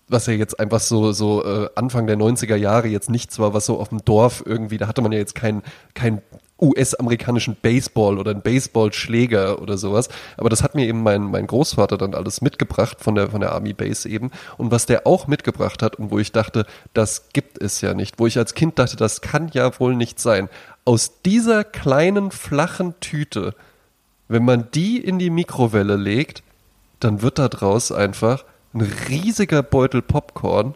Was 0.09 0.27
ja 0.27 0.35
jetzt 0.35 0.61
einfach 0.61 0.81
so, 0.81 1.13
so 1.13 1.45
äh, 1.45 1.71
Anfang 1.75 2.07
der 2.07 2.17
90er 2.17 2.57
Jahre 2.57 2.89
jetzt 2.89 3.09
nichts 3.09 3.39
war, 3.39 3.55
was 3.55 3.67
so 3.67 3.79
auf 3.79 3.89
dem 3.89 4.05
Dorf 4.05 4.43
irgendwie, 4.45 4.79
da 4.79 4.87
hatte 4.87 5.01
man 5.01 5.13
ja 5.13 5.19
jetzt 5.19 5.35
kein, 5.35 5.63
kein 5.95 6.21
US-amerikanischen 6.63 7.57
Baseball 7.61 8.19
oder 8.19 8.31
einen 8.31 8.41
Baseballschläger 8.41 9.61
oder 9.61 9.77
sowas. 9.77 10.09
Aber 10.37 10.49
das 10.49 10.63
hat 10.63 10.75
mir 10.75 10.87
eben 10.87 11.03
mein, 11.03 11.23
mein 11.25 11.47
Großvater 11.47 11.99
dann 11.99 12.15
alles 12.15 12.41
mitgebracht 12.41 12.99
von 13.01 13.17
der, 13.17 13.31
von 13.31 13.41
der 13.41 13.53
Army 13.53 13.73
Base 13.73 14.09
eben. 14.09 14.31
Und 14.57 14.71
was 14.71 14.87
der 14.87 15.07
auch 15.07 15.27
mitgebracht 15.27 15.83
hat 15.83 15.97
und 15.97 16.11
wo 16.11 16.19
ich 16.19 16.33
dachte, 16.33 16.65
das 16.95 17.29
gibt 17.33 17.61
es 17.61 17.81
ja 17.81 17.95
nicht, 17.95 18.19
wo 18.19 18.27
ich 18.27 18.39
als 18.39 18.55
Kind 18.55 18.79
dachte, 18.79 18.97
das 18.97 19.21
kann 19.21 19.51
ja 19.53 19.79
wohl 19.81 19.97
nicht 19.97 20.21
sein. 20.21 20.49
Aus 20.85 21.21
dieser 21.23 21.65
kleinen, 21.65 22.31
flachen 22.31 22.95
Tüte, 23.01 23.55
wenn 24.29 24.45
man 24.45 24.69
die 24.73 24.99
in 24.99 25.19
die 25.19 25.31
Mikrowelle 25.31 25.97
legt, 25.97 26.43
dann 27.01 27.23
wird 27.23 27.39
da 27.39 27.49
draus 27.49 27.91
einfach 27.91 28.45
ein 28.73 28.81
riesiger 29.09 29.63
Beutel 29.63 30.01
Popcorn 30.01 30.75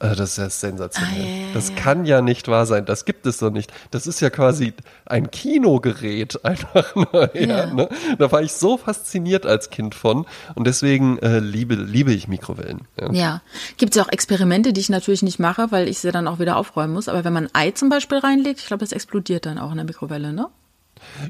also 0.00 0.14
das 0.14 0.30
ist 0.30 0.38
ja 0.38 0.48
sensationell. 0.48 1.12
Ah, 1.12 1.24
ja, 1.24 1.46
ja, 1.46 1.52
das 1.52 1.74
kann 1.74 2.06
ja 2.06 2.22
nicht 2.22 2.48
wahr 2.48 2.64
sein. 2.64 2.86
Das 2.86 3.04
gibt 3.04 3.26
es 3.26 3.36
doch 3.36 3.50
nicht. 3.50 3.70
Das 3.90 4.06
ist 4.06 4.20
ja 4.20 4.30
quasi 4.30 4.72
ein 5.04 5.30
Kinogerät 5.30 6.42
einfach 6.44 6.96
ne? 6.96 7.88
Da 8.18 8.32
war 8.32 8.40
ich 8.40 8.52
so 8.52 8.78
fasziniert 8.78 9.44
als 9.44 9.68
Kind 9.68 9.94
von 9.94 10.24
und 10.54 10.66
deswegen 10.66 11.18
äh, 11.18 11.38
liebe, 11.40 11.74
liebe 11.74 12.14
ich 12.14 12.28
Mikrowellen. 12.28 12.88
Ja, 12.98 13.12
ja. 13.12 13.42
gibt 13.76 13.94
es 13.94 14.02
auch 14.02 14.08
Experimente, 14.08 14.72
die 14.72 14.80
ich 14.80 14.88
natürlich 14.88 15.22
nicht 15.22 15.38
mache, 15.38 15.70
weil 15.70 15.86
ich 15.86 15.98
sie 15.98 16.10
dann 16.10 16.26
auch 16.28 16.38
wieder 16.38 16.56
aufräumen 16.56 16.94
muss. 16.94 17.08
Aber 17.08 17.22
wenn 17.24 17.34
man 17.34 17.44
ein 17.48 17.54
Ei 17.54 17.70
zum 17.72 17.90
Beispiel 17.90 18.18
reinlegt, 18.18 18.60
ich 18.60 18.66
glaube, 18.66 18.80
das 18.80 18.92
explodiert 18.92 19.44
dann 19.44 19.58
auch 19.58 19.70
in 19.70 19.76
der 19.76 19.84
Mikrowelle, 19.84 20.32
ne? 20.32 20.48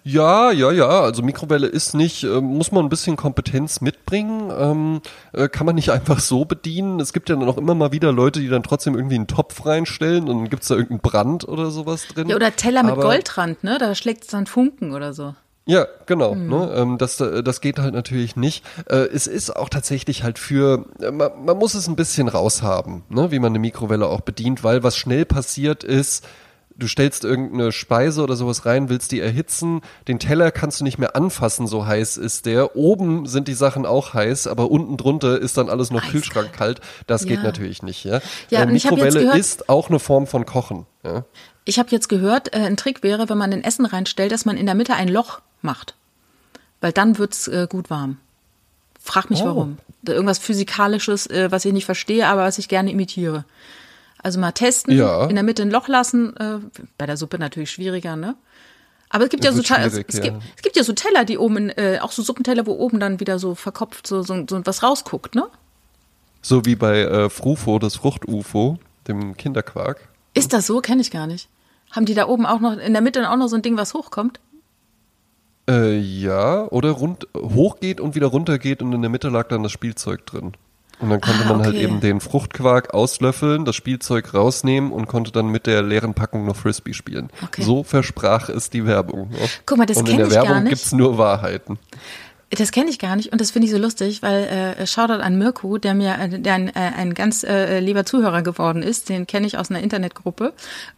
Ja, 0.04 0.50
ja, 0.50 0.70
ja. 0.72 0.88
Also 0.88 1.22
Mikrowelle 1.22 1.66
ist 1.66 1.94
nicht, 1.94 2.24
äh, 2.24 2.40
muss 2.40 2.72
man 2.72 2.84
ein 2.84 2.88
bisschen 2.88 3.16
Kompetenz 3.16 3.80
mitbringen. 3.80 4.50
Ähm, 4.56 5.00
äh, 5.32 5.48
kann 5.48 5.66
man 5.66 5.74
nicht 5.74 5.90
einfach 5.92 6.20
so 6.20 6.44
bedienen. 6.44 7.00
Es 7.00 7.12
gibt 7.12 7.28
ja 7.28 7.36
dann 7.36 7.48
auch 7.48 7.58
immer 7.58 7.74
mal 7.74 7.92
wieder 7.92 8.12
Leute, 8.12 8.40
die 8.40 8.48
dann 8.48 8.62
trotzdem 8.62 8.94
irgendwie 8.94 9.16
einen 9.16 9.26
Topf 9.26 9.66
reinstellen 9.66 10.28
und 10.28 10.38
dann 10.38 10.50
gibt's 10.50 10.68
da 10.68 10.74
irgendeinen 10.74 11.00
Brand 11.00 11.48
oder 11.48 11.70
sowas 11.70 12.06
drin. 12.08 12.28
Ja, 12.28 12.36
oder 12.36 12.54
Teller 12.54 12.82
mit 12.82 12.96
Goldrand, 12.96 13.62
ne? 13.64 13.78
Da 13.78 13.94
schlägt 13.94 14.24
es 14.24 14.28
dann 14.28 14.46
Funken 14.46 14.92
oder 14.92 15.12
so. 15.12 15.34
Ja, 15.66 15.86
genau. 16.06 16.34
Mhm. 16.34 16.48
Ne? 16.48 16.72
Ähm, 16.74 16.98
das, 16.98 17.20
äh, 17.20 17.42
das 17.42 17.60
geht 17.60 17.78
halt 17.78 17.94
natürlich 17.94 18.34
nicht. 18.34 18.64
Äh, 18.88 19.06
es 19.12 19.26
ist 19.26 19.54
auch 19.54 19.68
tatsächlich 19.68 20.24
halt 20.24 20.38
für, 20.38 20.86
äh, 21.00 21.10
man, 21.12 21.44
man 21.44 21.56
muss 21.58 21.74
es 21.74 21.86
ein 21.86 21.94
bisschen 21.96 22.28
raushaben, 22.28 23.02
ne? 23.08 23.30
wie 23.30 23.38
man 23.38 23.52
eine 23.52 23.60
Mikrowelle 23.60 24.06
auch 24.06 24.22
bedient, 24.22 24.64
weil 24.64 24.82
was 24.82 24.96
schnell 24.96 25.24
passiert 25.24 25.84
ist, 25.84 26.26
du 26.80 26.88
stellst 26.88 27.24
irgendeine 27.24 27.70
Speise 27.70 28.22
oder 28.22 28.34
sowas 28.34 28.66
rein, 28.66 28.88
willst 28.88 29.12
die 29.12 29.20
erhitzen, 29.20 29.82
den 30.08 30.18
Teller 30.18 30.50
kannst 30.50 30.80
du 30.80 30.84
nicht 30.84 30.98
mehr 30.98 31.14
anfassen, 31.14 31.66
so 31.66 31.86
heiß 31.86 32.16
ist 32.16 32.46
der. 32.46 32.74
Oben 32.74 33.26
sind 33.26 33.46
die 33.46 33.54
Sachen 33.54 33.86
auch 33.86 34.14
heiß, 34.14 34.48
aber 34.48 34.70
unten 34.70 34.96
drunter 34.96 35.38
ist 35.38 35.56
dann 35.56 35.68
alles 35.68 35.90
noch 35.90 36.02
Kühlschrank 36.10 36.52
kalt. 36.52 36.80
Das 37.06 37.22
ja. 37.22 37.28
geht 37.28 37.42
natürlich 37.42 37.82
nicht. 37.82 38.04
Ja, 38.04 38.20
ja 38.48 38.62
äh, 38.62 38.66
Mikrowelle 38.66 39.20
gehört, 39.20 39.36
ist 39.36 39.68
auch 39.68 39.88
eine 39.88 39.98
Form 39.98 40.26
von 40.26 40.46
Kochen. 40.46 40.86
Ja? 41.04 41.24
Ich 41.64 41.78
habe 41.78 41.90
jetzt 41.90 42.08
gehört, 42.08 42.54
äh, 42.54 42.58
ein 42.58 42.76
Trick 42.76 43.02
wäre, 43.02 43.28
wenn 43.28 43.38
man 43.38 43.52
ein 43.52 43.62
Essen 43.62 43.86
reinstellt, 43.86 44.32
dass 44.32 44.44
man 44.44 44.56
in 44.56 44.66
der 44.66 44.74
Mitte 44.74 44.94
ein 44.94 45.08
Loch 45.08 45.40
macht, 45.62 45.94
weil 46.80 46.92
dann 46.92 47.18
wird's 47.18 47.46
äh, 47.46 47.66
gut 47.70 47.90
warm. 47.90 48.16
Frag 49.00 49.30
mich 49.30 49.42
oh. 49.42 49.46
warum. 49.46 49.78
Irgendwas 50.06 50.38
physikalisches, 50.38 51.26
äh, 51.26 51.50
was 51.50 51.64
ich 51.64 51.72
nicht 51.72 51.84
verstehe, 51.84 52.26
aber 52.26 52.42
was 52.42 52.58
ich 52.58 52.68
gerne 52.68 52.90
imitiere. 52.90 53.44
Also 54.22 54.38
mal 54.38 54.52
testen, 54.52 54.96
ja. 54.96 55.26
in 55.26 55.34
der 55.34 55.44
Mitte 55.44 55.62
ein 55.62 55.70
Loch 55.70 55.88
lassen. 55.88 56.36
Äh, 56.36 56.58
bei 56.98 57.06
der 57.06 57.16
Suppe 57.16 57.38
natürlich 57.38 57.70
schwieriger, 57.70 58.16
ne? 58.16 58.36
Aber 59.08 59.24
es 59.24 59.30
gibt 59.30 59.44
ja 59.44 59.52
so 59.52 59.60
es, 59.60 59.70
es, 59.70 60.16
ja. 60.16 60.22
Gibt, 60.22 60.42
es 60.56 60.62
gibt 60.62 60.76
ja 60.76 60.84
so 60.84 60.92
Teller, 60.92 61.24
die 61.24 61.36
oben, 61.36 61.68
äh, 61.70 61.98
auch 62.00 62.12
so 62.12 62.22
Suppenteller, 62.22 62.66
wo 62.66 62.72
oben 62.72 63.00
dann 63.00 63.18
wieder 63.18 63.40
so 63.40 63.56
verkopft 63.56 64.06
so, 64.06 64.22
so, 64.22 64.44
so 64.48 64.64
was 64.64 64.84
rausguckt, 64.84 65.34
ne? 65.34 65.46
So 66.42 66.64
wie 66.64 66.76
bei 66.76 67.00
äh, 67.00 67.28
Frufo, 67.28 67.78
das 67.78 67.96
Frucht-UFO, 67.96 68.78
dem 69.08 69.36
Kinderquark. 69.36 70.08
Ist 70.32 70.52
das 70.52 70.66
so? 70.66 70.80
Kenne 70.80 71.00
ich 71.02 71.10
gar 71.10 71.26
nicht. 71.26 71.48
Haben 71.90 72.06
die 72.06 72.14
da 72.14 72.28
oben 72.28 72.46
auch 72.46 72.60
noch, 72.60 72.78
in 72.78 72.92
der 72.92 73.02
Mitte 73.02 73.28
auch 73.28 73.36
noch 73.36 73.48
so 73.48 73.56
ein 73.56 73.62
Ding, 73.62 73.76
was 73.76 73.94
hochkommt? 73.94 74.38
Äh, 75.68 75.98
ja, 75.98 76.66
oder 76.68 76.92
rund, 76.92 77.26
hochgeht 77.36 78.00
und 78.00 78.14
wieder 78.14 78.28
runtergeht 78.28 78.80
und 78.80 78.92
in 78.92 79.02
der 79.02 79.10
Mitte 79.10 79.28
lag 79.28 79.48
dann 79.48 79.64
das 79.64 79.72
Spielzeug 79.72 80.24
drin. 80.24 80.52
Und 81.00 81.10
dann 81.10 81.20
konnte 81.20 81.44
ah, 81.44 81.48
man 81.48 81.62
halt 81.62 81.74
eben 81.74 82.00
den 82.00 82.20
Fruchtquark 82.20 82.92
auslöffeln, 82.92 83.64
das 83.64 83.74
Spielzeug 83.74 84.34
rausnehmen 84.34 84.92
und 84.92 85.06
konnte 85.06 85.32
dann 85.32 85.48
mit 85.48 85.66
der 85.66 85.82
leeren 85.82 86.14
Packung 86.14 86.44
noch 86.44 86.56
Frisbee 86.56 86.92
spielen. 86.92 87.30
Okay. 87.42 87.62
So 87.62 87.82
versprach 87.84 88.48
es 88.50 88.68
die 88.68 88.84
Werbung. 88.84 89.30
Ja. 89.32 89.46
Guck 89.64 89.78
mal, 89.78 89.86
das 89.86 90.04
kenne 90.04 90.10
ich 90.10 90.16
gar 90.16 90.16
nicht. 90.16 90.24
Und 90.24 90.36
in 90.36 90.42
der 90.42 90.50
Werbung 90.50 90.68
gibt's 90.68 90.92
nur 90.92 91.18
Wahrheiten. 91.18 91.78
Das 92.50 92.72
kenne 92.72 92.90
ich 92.90 92.98
gar 92.98 93.14
nicht 93.14 93.30
und 93.30 93.40
das 93.40 93.52
finde 93.52 93.66
ich 93.66 93.72
so 93.72 93.78
lustig, 93.78 94.22
weil 94.22 94.74
äh, 94.78 94.86
Shoutout 94.86 95.22
an 95.22 95.38
Mirko, 95.38 95.78
der 95.78 95.94
mir 95.94 96.18
äh, 96.18 96.40
der 96.40 96.54
ein, 96.54 96.68
äh, 96.68 96.72
ein 96.96 97.14
ganz 97.14 97.44
äh, 97.44 97.78
lieber 97.78 98.04
Zuhörer 98.04 98.42
geworden 98.42 98.82
ist, 98.82 99.08
den 99.08 99.28
kenne 99.28 99.46
ich 99.46 99.56
aus 99.56 99.70
einer 99.70 99.80
Internetgruppe 99.80 100.52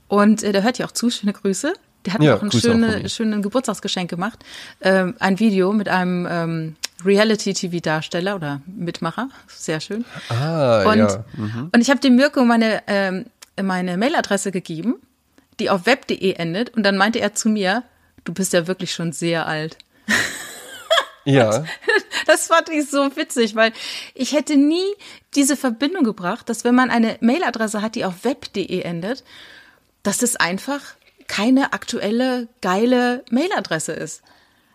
und 0.09 0.43
äh, 0.43 0.53
der 0.53 0.63
hört 0.63 0.79
ja 0.79 0.87
auch 0.87 0.93
zu, 0.93 1.11
schöne 1.11 1.35
Grüße. 1.35 1.75
Der 2.07 2.15
hat 2.15 2.23
ja, 2.23 2.33
mir 2.33 2.39
auch 2.39 2.43
ein 2.43 2.51
schöne, 2.51 3.09
schönes 3.09 3.43
Geburtstagsgeschenk 3.43 4.09
gemacht. 4.09 4.39
Ähm, 4.81 5.15
ein 5.21 5.39
Video 5.39 5.75
mit 5.75 5.89
einem 5.89 6.27
ähm, 6.29 6.77
Reality-TV-Darsteller 7.05 8.37
oder 8.37 8.61
Mitmacher. 8.67 9.29
Sehr 9.49 9.81
schön. 9.81 10.05
Ah, 10.29 10.85
und, 10.91 10.99
ja. 10.99 11.25
Mhm. 11.37 11.71
Und 11.75 11.81
ich 11.81 11.91
habe 11.91 12.01
dem 12.01 12.17
Mirko 12.17 12.45
meine, 12.45 12.83
ähm, 12.87 13.27
meine 13.61 13.97
Mailadresse 13.97 14.51
gegeben. 14.53 14.97
die 15.61 15.71
auf 15.71 15.87
web.de 15.87 16.33
endet. 16.35 16.71
Und 16.71 16.83
dann 16.83 16.97
meinte 16.97 17.21
er 17.21 17.35
zu 17.35 17.49
mir, 17.49 17.85
du 18.25 18.33
bist 18.33 18.53
ja 18.53 18.67
wirklich 18.67 18.93
schon 18.93 19.13
sehr 19.13 19.47
alt. 19.47 19.77
Ja. 21.25 21.65
Das 22.25 22.47
fand 22.47 22.69
ich 22.69 22.89
so 22.89 23.17
witzig, 23.17 23.57
weil 23.57 23.73
ich 24.15 24.33
hätte 24.33 24.57
nie 24.57 24.95
diese 25.35 25.57
Verbindung 25.57 26.05
gebracht, 26.05 26.49
dass 26.49 26.63
wenn 26.63 26.75
man 26.75 26.89
eine 26.89 27.17
Mailadresse 27.21 27.83
hat, 27.83 27.97
die 27.97 28.05
auf 28.05 28.25
web.de 28.25 28.81
endet, 28.81 29.25
dass 30.05 30.23
es 30.23 30.37
einfach 30.37 30.81
keine 31.27 31.73
aktuelle, 31.73 32.47
geile 32.61 33.25
Mailadresse 33.31 33.93
ist. 33.93 34.23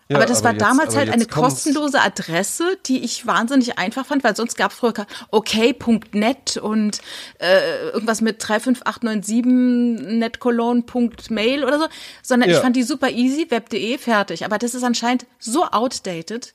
Ja, 0.08 0.16
aber 0.16 0.24
das 0.24 0.38
aber 0.38 0.46
war 0.46 0.52
jetzt, 0.54 0.62
damals 0.62 0.96
halt 0.96 1.10
eine 1.10 1.26
kostenlose 1.26 2.00
Adresse, 2.00 2.78
die 2.86 3.04
ich 3.04 3.26
wahnsinnig 3.26 3.78
einfach 3.78 4.06
fand, 4.06 4.24
weil 4.24 4.34
sonst 4.34 4.56
gab 4.56 4.70
es 4.70 4.78
früher 4.78 5.06
okay.net 5.30 6.56
und 6.56 7.02
äh, 7.38 7.90
irgendwas 7.90 8.22
mit 8.22 8.42
35897 8.42 10.18
netcologne.mail 10.18 11.64
oder 11.64 11.78
so, 11.78 11.86
sondern 12.22 12.48
ja. 12.48 12.56
ich 12.56 12.62
fand 12.62 12.74
die 12.76 12.84
super 12.84 13.10
easy, 13.10 13.50
web.de, 13.50 13.98
fertig. 13.98 14.46
Aber 14.46 14.56
das 14.56 14.74
ist 14.74 14.82
anscheinend 14.82 15.26
so 15.38 15.64
outdated, 15.66 16.54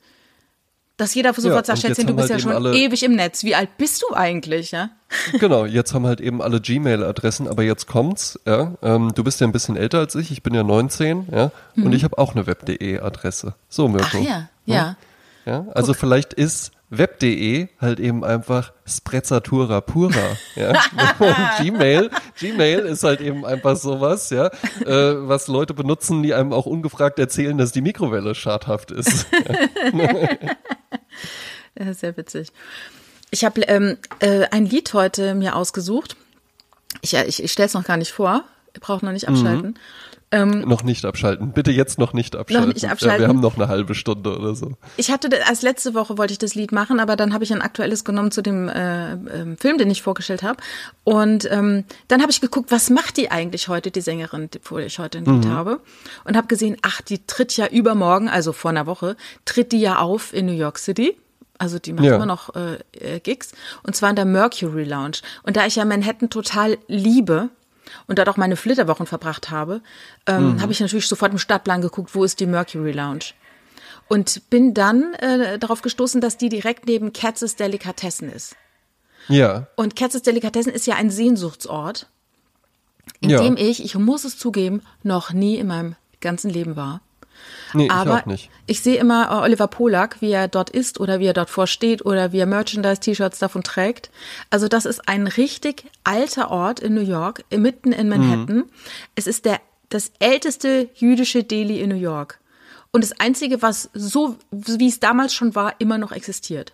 dass 0.96 1.14
jeder 1.14 1.34
sofort 1.34 1.66
ja, 1.66 1.74
sagt, 1.74 1.80
Schätzchen, 1.80 2.06
du 2.06 2.14
bist 2.14 2.30
halt 2.30 2.42
ja 2.42 2.52
schon 2.52 2.72
ewig 2.72 3.02
im 3.02 3.16
Netz. 3.16 3.42
Wie 3.42 3.54
alt 3.54 3.76
bist 3.78 4.02
du 4.02 4.14
eigentlich, 4.14 4.70
ja? 4.70 4.90
Genau, 5.38 5.64
jetzt 5.64 5.94
haben 5.94 6.06
halt 6.06 6.20
eben 6.20 6.42
alle 6.42 6.60
Gmail-Adressen, 6.60 7.48
aber 7.48 7.62
jetzt 7.62 7.86
kommt's, 7.86 8.38
ja. 8.46 8.74
Ähm, 8.82 9.12
du 9.14 9.24
bist 9.24 9.40
ja 9.40 9.46
ein 9.46 9.52
bisschen 9.52 9.76
älter 9.76 9.98
als 9.98 10.14
ich, 10.14 10.30
ich 10.30 10.42
bin 10.42 10.54
ja 10.54 10.62
19, 10.62 11.28
ja, 11.32 11.50
mhm. 11.74 11.86
und 11.86 11.92
ich 11.92 12.04
habe 12.04 12.18
auch 12.18 12.34
eine 12.34 12.46
web.de-Adresse. 12.46 13.54
So, 13.68 13.88
Mirko. 13.88 14.18
Ach 14.20 14.24
ja, 14.24 14.48
ja. 14.66 14.96
ja? 15.46 15.66
Also 15.74 15.92
Guck. 15.92 16.00
vielleicht 16.00 16.32
ist 16.34 16.72
web.de 16.90 17.68
halt 17.80 18.00
eben 18.00 18.24
einfach 18.24 18.72
Sprezzatura 18.86 19.80
pura. 19.80 20.36
Ja? 20.54 20.72
Gmail, 21.60 22.10
Gmail 22.38 22.80
ist 22.80 23.04
halt 23.04 23.20
eben 23.20 23.44
einfach 23.44 23.76
sowas, 23.76 24.30
ja, 24.30 24.46
äh, 24.84 25.28
was 25.28 25.48
Leute 25.48 25.74
benutzen, 25.74 26.22
die 26.22 26.34
einem 26.34 26.52
auch 26.52 26.66
ungefragt 26.66 27.18
erzählen, 27.18 27.56
dass 27.56 27.72
die 27.72 27.80
Mikrowelle 27.80 28.34
schadhaft 28.34 28.90
ist. 28.90 29.26
Ja, 29.32 29.54
sehr 31.92 32.16
witzig. 32.16 32.48
Ich 33.30 33.44
habe 33.44 33.62
ähm, 33.62 33.98
äh, 34.20 34.46
ein 34.50 34.66
Lied 34.66 34.94
heute 34.94 35.34
mir 35.34 35.56
ausgesucht. 35.56 36.16
Ich, 37.00 37.14
ich, 37.14 37.42
ich 37.42 37.52
stelle 37.52 37.66
es 37.66 37.74
noch 37.74 37.84
gar 37.84 37.96
nicht 37.96 38.12
vor. 38.12 38.44
Ihr 38.74 38.80
braucht 38.80 39.02
noch 39.02 39.12
nicht 39.12 39.28
abschalten. 39.28 39.70
Mhm. 39.70 39.76
Ähm, 40.34 40.60
noch 40.62 40.82
nicht 40.82 41.04
abschalten. 41.04 41.52
Bitte 41.52 41.70
jetzt 41.70 41.98
noch 41.98 42.12
nicht 42.12 42.34
abschalten. 42.34 42.68
Noch 42.68 42.74
nicht 42.74 42.90
abschalten. 42.90 43.20
Ja, 43.20 43.20
wir 43.20 43.28
haben 43.28 43.40
noch 43.40 43.54
eine 43.54 43.68
halbe 43.68 43.94
Stunde 43.94 44.36
oder 44.36 44.56
so. 44.56 44.72
Ich 44.96 45.12
hatte 45.12 45.28
das, 45.28 45.48
als 45.48 45.62
letzte 45.62 45.94
Woche 45.94 46.18
wollte 46.18 46.32
ich 46.32 46.38
das 46.38 46.56
Lied 46.56 46.72
machen, 46.72 46.98
aber 46.98 47.14
dann 47.14 47.32
habe 47.32 47.44
ich 47.44 47.52
ein 47.52 47.62
aktuelles 47.62 48.04
genommen 48.04 48.32
zu 48.32 48.42
dem 48.42 48.68
äh, 48.68 49.12
äh, 49.12 49.56
Film, 49.56 49.78
den 49.78 49.90
ich 49.90 50.02
vorgestellt 50.02 50.42
habe. 50.42 50.60
Und 51.04 51.48
ähm, 51.52 51.84
dann 52.08 52.20
habe 52.20 52.32
ich 52.32 52.40
geguckt, 52.40 52.72
was 52.72 52.90
macht 52.90 53.16
die 53.16 53.30
eigentlich 53.30 53.68
heute, 53.68 53.92
die 53.92 54.00
Sängerin, 54.00 54.48
wo 54.64 54.78
ich 54.78 54.98
heute 54.98 55.18
ein 55.18 55.24
Lied 55.24 55.44
mhm. 55.44 55.52
habe. 55.52 55.80
Und 56.24 56.36
habe 56.36 56.48
gesehen, 56.48 56.78
ach, 56.82 57.00
die 57.00 57.24
tritt 57.26 57.56
ja 57.56 57.68
übermorgen, 57.68 58.28
also 58.28 58.52
vor 58.52 58.70
einer 58.70 58.86
Woche, 58.86 59.16
tritt 59.44 59.70
die 59.70 59.80
ja 59.80 59.98
auf 59.98 60.32
in 60.32 60.46
New 60.46 60.52
York 60.52 60.78
City. 60.78 61.16
Also 61.58 61.78
die 61.78 61.92
macht 61.92 62.06
ja. 62.06 62.16
immer 62.16 62.26
noch 62.26 62.54
äh, 62.54 62.78
äh, 62.92 63.20
Gigs. 63.20 63.52
Und 63.82 63.94
zwar 63.94 64.10
in 64.10 64.16
der 64.16 64.24
Mercury 64.24 64.84
Lounge. 64.84 65.18
Und 65.42 65.56
da 65.56 65.66
ich 65.66 65.76
ja 65.76 65.84
Manhattan 65.84 66.30
total 66.30 66.78
liebe, 66.88 67.50
und 68.06 68.18
dort 68.18 68.28
auch 68.28 68.36
meine 68.36 68.56
Flitterwochen 68.56 69.06
verbracht 69.06 69.50
habe, 69.50 69.80
ähm, 70.26 70.54
mhm. 70.54 70.62
habe 70.62 70.72
ich 70.72 70.80
natürlich 70.80 71.06
sofort 71.06 71.32
im 71.32 71.38
Stadtplan 71.38 71.80
geguckt, 71.80 72.14
wo 72.14 72.24
ist 72.24 72.40
die 72.40 72.46
Mercury 72.46 72.92
Lounge. 72.92 73.32
Und 74.08 74.50
bin 74.50 74.74
dann 74.74 75.14
äh, 75.14 75.58
darauf 75.58 75.82
gestoßen, 75.82 76.20
dass 76.20 76.36
die 76.36 76.48
direkt 76.48 76.86
neben 76.86 77.12
Katz's 77.12 77.56
Delikatessen 77.56 78.30
ist. 78.30 78.56
Ja. 79.28 79.68
Und 79.76 79.96
Katz's 79.96 80.22
Delikatessen 80.22 80.72
ist 80.72 80.86
ja 80.86 80.96
ein 80.96 81.10
Sehnsuchtsort, 81.10 82.08
in 83.20 83.30
ja. 83.30 83.42
dem 83.42 83.56
ich, 83.56 83.82
ich 83.82 83.94
muss 83.94 84.24
es 84.24 84.38
zugeben, 84.38 84.82
noch 85.02 85.32
nie 85.32 85.56
in 85.56 85.66
meinem 85.66 85.96
ganzen 86.20 86.50
Leben 86.50 86.76
war. 86.76 87.00
Nee, 87.72 87.88
Aber 87.90 88.20
ich, 88.20 88.26
nicht. 88.26 88.50
ich 88.66 88.80
sehe 88.82 88.96
immer 88.96 89.30
äh, 89.30 89.44
Oliver 89.44 89.66
Polak, 89.66 90.20
wie 90.20 90.30
er 90.30 90.48
dort 90.48 90.70
ist 90.70 91.00
oder 91.00 91.20
wie 91.20 91.26
er 91.26 91.32
dort 91.32 91.50
vorsteht 91.50 92.04
oder 92.04 92.32
wie 92.32 92.38
er 92.38 92.46
Merchandise-T-Shirts 92.46 93.38
davon 93.38 93.62
trägt. 93.62 94.10
Also 94.50 94.68
das 94.68 94.84
ist 94.84 95.08
ein 95.08 95.26
richtig 95.26 95.84
alter 96.04 96.50
Ort 96.50 96.80
in 96.80 96.94
New 96.94 97.02
York, 97.02 97.44
mitten 97.50 97.92
in 97.92 98.08
Manhattan. 98.08 98.56
Mhm. 98.56 98.64
Es 99.14 99.26
ist 99.26 99.44
der, 99.44 99.60
das 99.88 100.12
älteste 100.18 100.88
jüdische 100.94 101.44
Deli 101.44 101.80
in 101.80 101.90
New 101.90 101.96
York. 101.96 102.40
Und 102.92 103.02
das 103.02 103.18
Einzige, 103.18 103.60
was 103.60 103.90
so, 103.92 104.36
wie 104.52 104.88
es 104.88 105.00
damals 105.00 105.34
schon 105.34 105.56
war, 105.56 105.74
immer 105.80 105.98
noch 105.98 106.12
existiert. 106.12 106.72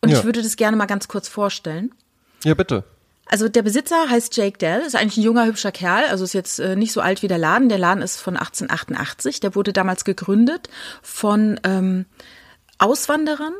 Und 0.00 0.10
ja. 0.10 0.18
ich 0.18 0.24
würde 0.24 0.42
das 0.42 0.56
gerne 0.56 0.76
mal 0.76 0.86
ganz 0.86 1.06
kurz 1.06 1.28
vorstellen. 1.28 1.94
Ja, 2.42 2.54
bitte. 2.54 2.84
Also 3.26 3.48
der 3.48 3.62
Besitzer 3.62 4.08
heißt 4.08 4.36
Jake 4.36 4.58
Dell, 4.58 4.80
ist 4.80 4.94
eigentlich 4.94 5.16
ein 5.18 5.22
junger, 5.22 5.46
hübscher 5.46 5.72
Kerl, 5.72 6.04
also 6.10 6.24
ist 6.24 6.34
jetzt 6.34 6.60
äh, 6.60 6.76
nicht 6.76 6.92
so 6.92 7.00
alt 7.00 7.22
wie 7.22 7.28
der 7.28 7.38
Laden. 7.38 7.68
Der 7.68 7.78
Laden 7.78 8.02
ist 8.02 8.20
von 8.20 8.36
1888, 8.36 9.40
der 9.40 9.54
wurde 9.54 9.72
damals 9.72 10.04
gegründet 10.04 10.68
von 11.02 11.58
ähm, 11.64 12.04
Auswanderern 12.78 13.54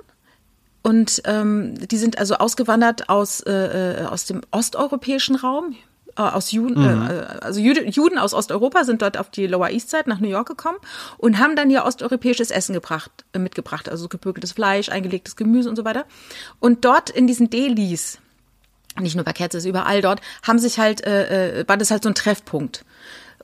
und 0.83 1.23
ähm, 1.25 1.75
die 1.89 1.97
sind 1.97 2.19
also 2.19 2.35
ausgewandert 2.37 3.09
aus, 3.09 3.41
äh, 3.41 3.53
äh 4.03 4.05
aus 4.05 4.27
dem 4.27 4.43
osteuropäischen 4.51 5.35
Raum, 5.35 5.75
äh, 6.17 6.21
aus 6.21 6.53
Juden, 6.53 6.83
mhm. 6.83 7.11
äh, 7.11 7.25
also 7.41 7.59
Jude, 7.59 7.89
Juden 7.89 8.19
aus 8.19 8.35
Osteuropa 8.35 8.85
sind 8.85 9.01
dort 9.01 9.17
auf 9.17 9.31
die 9.31 9.47
Lower 9.47 9.71
East 9.71 9.91
Side 9.91 10.05
nach 10.07 10.21
New 10.21 10.29
York 10.29 10.47
gekommen 10.47 10.79
und 11.17 11.39
haben 11.39 11.57
dann 11.57 11.71
hier 11.71 11.85
osteuropäisches 11.85 12.51
Essen 12.51 12.75
gebracht, 12.75 13.11
äh, 13.33 13.39
mitgebracht, 13.39 13.89
also 13.89 14.09
gebürgeltes 14.09 14.53
Fleisch, 14.53 14.91
eingelegtes 14.91 15.37
Gemüse 15.37 15.71
und 15.71 15.77
so 15.77 15.85
weiter. 15.85 16.05
Und 16.61 16.85
dort 16.85 17.09
in 17.09 17.27
diesen 17.27 17.51
Delis, 17.51 18.19
nicht 19.01 19.17
nur 19.17 19.25
bei 19.25 19.33
Cats, 19.33 19.65
überall 19.65 20.03
dort, 20.03 20.21
haben 20.43 20.59
sich 20.59 20.79
halt, 20.79 21.05
äh, 21.07 21.61
äh, 21.61 21.69
war 21.69 21.77
das 21.77 21.91
halt 21.91 22.03
so 22.03 22.09
ein 22.09 22.15
Treffpunkt. 22.15 22.85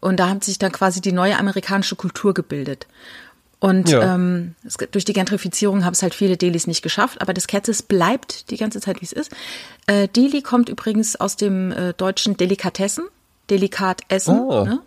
Und 0.00 0.18
da 0.18 0.30
hat 0.30 0.44
sich 0.44 0.58
dann 0.58 0.72
quasi 0.72 1.00
die 1.00 1.12
neue 1.12 1.36
amerikanische 1.38 1.96
Kultur 1.96 2.34
gebildet. 2.34 2.86
Und 3.58 3.90
ja. 3.90 4.14
ähm, 4.14 4.54
es, 4.64 4.78
durch 4.90 5.04
die 5.04 5.12
Gentrifizierung 5.12 5.84
haben 5.84 5.92
es 5.92 6.02
halt 6.02 6.14
viele 6.14 6.38
Delis 6.38 6.66
nicht 6.66 6.80
geschafft, 6.80 7.20
aber 7.20 7.34
das 7.34 7.46
Ketzes 7.46 7.82
bleibt 7.82 8.50
die 8.50 8.56
ganze 8.56 8.80
Zeit, 8.80 9.02
wie 9.02 9.04
es 9.04 9.12
ist. 9.12 9.30
Äh, 9.86 10.08
Deli 10.08 10.40
kommt 10.40 10.70
übrigens 10.70 11.16
aus 11.16 11.36
dem 11.36 11.70
äh, 11.70 11.92
deutschen 11.92 12.38
Delikatessen, 12.38 13.04
Delikat 13.50 14.00
essen. 14.08 14.38
Oh. 14.40 14.64
Ne? 14.64 14.80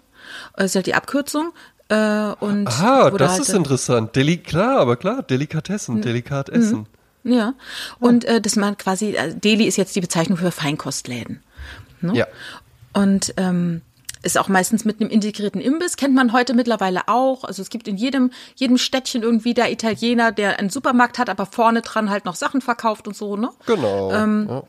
Das 0.55 0.65
ist 0.65 0.75
halt 0.75 0.87
die 0.87 0.95
Abkürzung. 0.95 1.53
Äh, 1.89 1.95
und 2.39 2.67
Aha, 2.67 3.11
das 3.11 3.33
halt, 3.33 3.41
ist 3.41 3.49
interessant. 3.49 4.15
Deli 4.15 4.37
klar, 4.37 4.79
aber 4.79 4.95
klar, 4.95 5.21
Delikatessen, 5.21 6.01
Delikat 6.01 6.49
essen. 6.49 6.87
Ja. 7.23 7.53
Und 7.99 8.25
äh, 8.25 8.41
das 8.41 8.55
man 8.55 8.77
quasi, 8.77 9.17
also 9.17 9.37
Deli 9.37 9.65
ist 9.65 9.77
jetzt 9.77 9.95
die 9.95 10.01
Bezeichnung 10.01 10.37
für 10.37 10.51
Feinkostläden. 10.51 11.41
Ne? 12.01 12.13
Ja. 12.15 12.27
Und 12.93 13.33
ähm, 13.37 13.81
ist 14.23 14.37
auch 14.37 14.47
meistens 14.47 14.85
mit 14.85 15.01
einem 15.01 15.09
integrierten 15.09 15.61
Imbiss, 15.61 15.97
kennt 15.97 16.15
man 16.15 16.31
heute 16.31 16.53
mittlerweile 16.53 17.07
auch. 17.07 17.43
Also 17.43 17.61
es 17.61 17.69
gibt 17.69 17.87
in 17.87 17.97
jedem, 17.97 18.31
jedem 18.55 18.77
Städtchen 18.77 19.21
irgendwie 19.21 19.53
der 19.53 19.71
Italiener, 19.71 20.31
der 20.31 20.59
einen 20.59 20.69
Supermarkt 20.69 21.19
hat, 21.19 21.29
aber 21.29 21.45
vorne 21.45 21.81
dran 21.81 22.09
halt 22.09 22.25
noch 22.25 22.35
Sachen 22.35 22.61
verkauft 22.61 23.07
und 23.07 23.15
so, 23.15 23.35
ne? 23.35 23.49
Genau. 23.65 24.11
Ähm, 24.11 24.47
ja. 24.49 24.63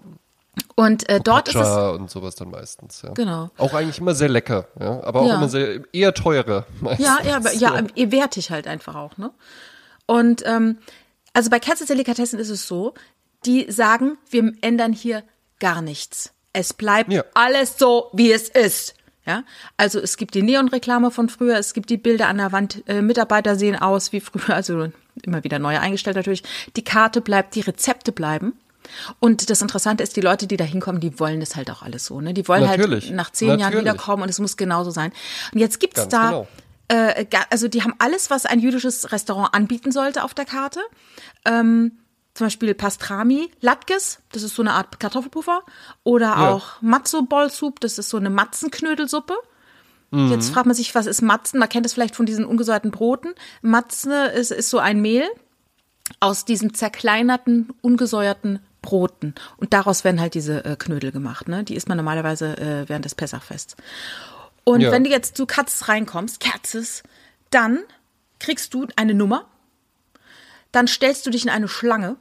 Und 0.77 1.09
äh, 1.09 1.21
dort 1.21 1.49
ist 1.49 1.57
es 1.57 1.69
und 1.69 2.11
sowas 2.11 2.35
dann 2.35 2.51
meistens, 2.51 3.03
ja. 3.03 3.13
Genau. 3.13 3.51
Auch 3.59 3.75
eigentlich 3.75 3.99
immer 3.99 4.15
sehr 4.15 4.29
lecker, 4.29 4.67
ja, 4.81 5.03
aber 5.05 5.21
auch 5.21 5.29
ja. 5.29 5.37
immer 5.37 5.49
sehr 5.49 5.81
eher 5.93 6.15
teurer 6.15 6.67
meistens. 6.81 7.07
Ja, 7.07 7.19
ja, 7.25 7.41
ja, 7.53 7.85
ja, 7.95 8.13
wertig 8.13 8.51
halt 8.51 8.67
einfach 8.67 8.95
auch, 8.97 9.17
ne? 9.17 9.31
Und 10.07 10.43
ähm, 10.47 10.79
also 11.35 11.51
bei 11.51 11.61
Katzes 11.61 11.89
Delikatessen 11.89 12.39
ist 12.39 12.49
es 12.49 12.67
so, 12.67 12.95
die 13.45 13.71
sagen, 13.71 14.17
wir 14.31 14.53
ändern 14.63 14.93
hier 14.93 15.23
gar 15.61 15.83
nichts. 15.83 16.33
Es 16.53 16.73
bleibt 16.73 17.13
ja. 17.13 17.25
alles 17.35 17.77
so, 17.79 18.11
wie 18.15 18.33
es 18.33 18.49
ist. 18.49 18.95
Ja, 19.27 19.43
also 19.79 20.01
es 20.01 20.19
gibt 20.19 20.35
die 20.35 20.43
Neonreklame 20.43 21.11
von 21.11 21.31
früher, 21.31 21.59
es 21.59 21.73
gibt 21.73 21.89
die 21.89 21.97
Bilder 21.97 22.29
an 22.29 22.37
der 22.37 22.53
Wand, 22.53 22.83
äh, 22.87 23.01
Mitarbeiter 23.01 23.57
sehen 23.57 23.75
aus 23.75 24.13
wie 24.13 24.21
früher, 24.21 24.55
also 24.55 24.89
immer 25.23 25.43
wieder 25.45 25.59
neu 25.59 25.79
eingestellt 25.79 26.17
natürlich. 26.17 26.43
Die 26.77 26.85
Karte 26.85 27.23
bleibt, 27.23 27.55
die 27.55 27.63
Rezepte 27.63 28.13
bleiben. 28.13 28.53
Und 29.21 29.49
das 29.49 29.63
Interessante 29.63 30.03
ist, 30.03 30.15
die 30.17 30.21
Leute, 30.21 30.47
die 30.47 30.59
da 30.59 30.65
hinkommen, 30.65 31.01
die 31.01 31.19
wollen 31.19 31.41
das 31.41 31.57
halt 31.57 31.71
auch 31.71 31.81
alles 31.81 32.05
so. 32.05 32.21
Ne? 32.21 32.35
Die 32.35 32.47
wollen 32.47 32.69
halt 32.69 32.79
Natürlich. 32.79 33.07
halt 33.07 33.17
nach 33.17 33.31
zehn 33.31 33.49
Natürlich. 33.49 33.73
Jahren 33.73 33.81
wiederkommen 33.81 34.23
und 34.25 34.29
es 34.29 34.39
muss 34.41 34.59
genauso 34.59 34.91
sein. 34.91 35.11
Und 35.55 35.59
jetzt 35.59 35.81
gibt's 35.81 36.01
Ganz 36.01 36.11
da 36.11 36.29
genau 36.29 36.49
äh, 36.89 37.27
also 37.51 37.69
die 37.69 37.83
haben 37.83 37.95
alles, 37.99 38.31
was 38.31 38.47
ein 38.47 38.61
jüdisches 38.61 39.13
Restaurant 39.13 39.55
anbieten 39.55 39.93
sollte 39.93 40.25
auf 40.25 40.35
der 40.35 40.45
Karte. 40.45 40.81
Ähm, 41.45 41.93
zum 42.35 42.47
Beispiel 42.47 42.75
Pastrami, 42.75 43.51
Latkes, 43.61 44.19
das 44.33 44.43
ist 44.43 44.57
so 44.57 44.63
eine 44.63 44.73
Art 44.73 44.99
Kartoffelpuffer. 44.99 45.63
Oder 46.03 46.27
ja. 46.27 46.51
auch 46.51 46.83
Matzo 46.83 47.23
Ball 47.23 47.51
Soup, 47.51 47.81
das 47.81 47.99
ist 47.99 48.09
so 48.09 48.17
eine 48.17 48.31
Matzenknödelsuppe. 48.31 49.35
Mhm. 50.11 50.31
Jetzt 50.31 50.51
fragt 50.51 50.67
man 50.67 50.75
sich, 50.75 50.95
was 50.95 51.07
ist 51.07 51.23
Matzen? 51.23 51.61
Man 51.61 51.69
kennt 51.69 51.87
es 51.87 51.93
vielleicht 51.95 52.17
von 52.17 52.27
diesen 52.27 52.45
ungesäuerten 52.45 52.91
Broten. 52.91 53.35
Matzne 53.63 54.29
ist, 54.29 54.51
ist 54.51 54.71
so 54.71 54.79
ein 54.79 55.01
Mehl 55.01 55.25
aus 56.21 56.45
diesen 56.45 56.75
zerkleinerten, 56.75 57.73
ungesäuerten 57.81 58.59
Broten. 58.83 59.35
Und 59.57 59.73
daraus 59.73 60.05
werden 60.05 60.21
halt 60.21 60.35
diese 60.35 60.65
äh, 60.65 60.77
Knödel 60.77 61.13
gemacht. 61.13 61.49
Ne? 61.49 61.65
Die 61.65 61.75
isst 61.75 61.89
man 61.89 61.97
normalerweise 61.97 62.59
äh, 62.59 62.89
während 62.89 63.05
des 63.05 63.15
Pessachfests. 63.15 63.77
Und 64.65 64.81
ja. 64.81 64.91
wenn 64.91 65.05
du 65.05 65.11
jetzt 65.11 65.37
zu 65.37 65.47
Katzes 65.47 65.89
reinkommst, 65.89 66.41
Katzes, 66.41 67.03
dann 67.51 67.81
kriegst 68.39 68.75
du 68.75 68.87
eine 68.97 69.15
Nummer, 69.15 69.47
dann 70.73 70.89
stellst 70.89 71.25
du 71.27 71.31
dich 71.31 71.45
in 71.45 71.51
eine 71.51 71.69
Schlange, 71.69 72.17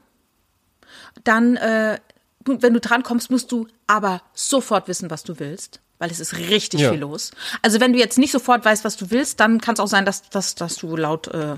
dann, 1.24 1.56
äh, 1.56 2.00
wenn 2.46 2.74
du 2.74 2.80
drankommst, 2.80 3.32
musst 3.32 3.52
du 3.52 3.68
aber 3.88 4.22
sofort 4.34 4.88
wissen, 4.88 5.10
was 5.10 5.24
du 5.24 5.40
willst. 5.40 5.80
weil 6.00 6.12
es 6.12 6.20
ist 6.20 6.38
richtig 6.38 6.82
ja. 6.82 6.92
viel 6.92 7.00
los. 7.00 7.32
Also 7.62 7.80
wenn 7.80 7.94
du 7.94 8.00
jetzt 8.00 8.18
nicht 8.18 8.34
sofort 8.34 8.66
weißt, 8.66 8.84
was 8.84 8.98
du 8.98 9.10
willst, 9.10 9.40
dann 9.40 9.62
kann 9.62 9.76
es 9.76 9.80
auch 9.80 9.88
sein, 9.88 10.06
dass, 10.06 10.30
dass, 10.30 10.54
dass 10.54 10.76
du 10.76 10.98
laut 10.98 11.28
äh, 11.30 11.56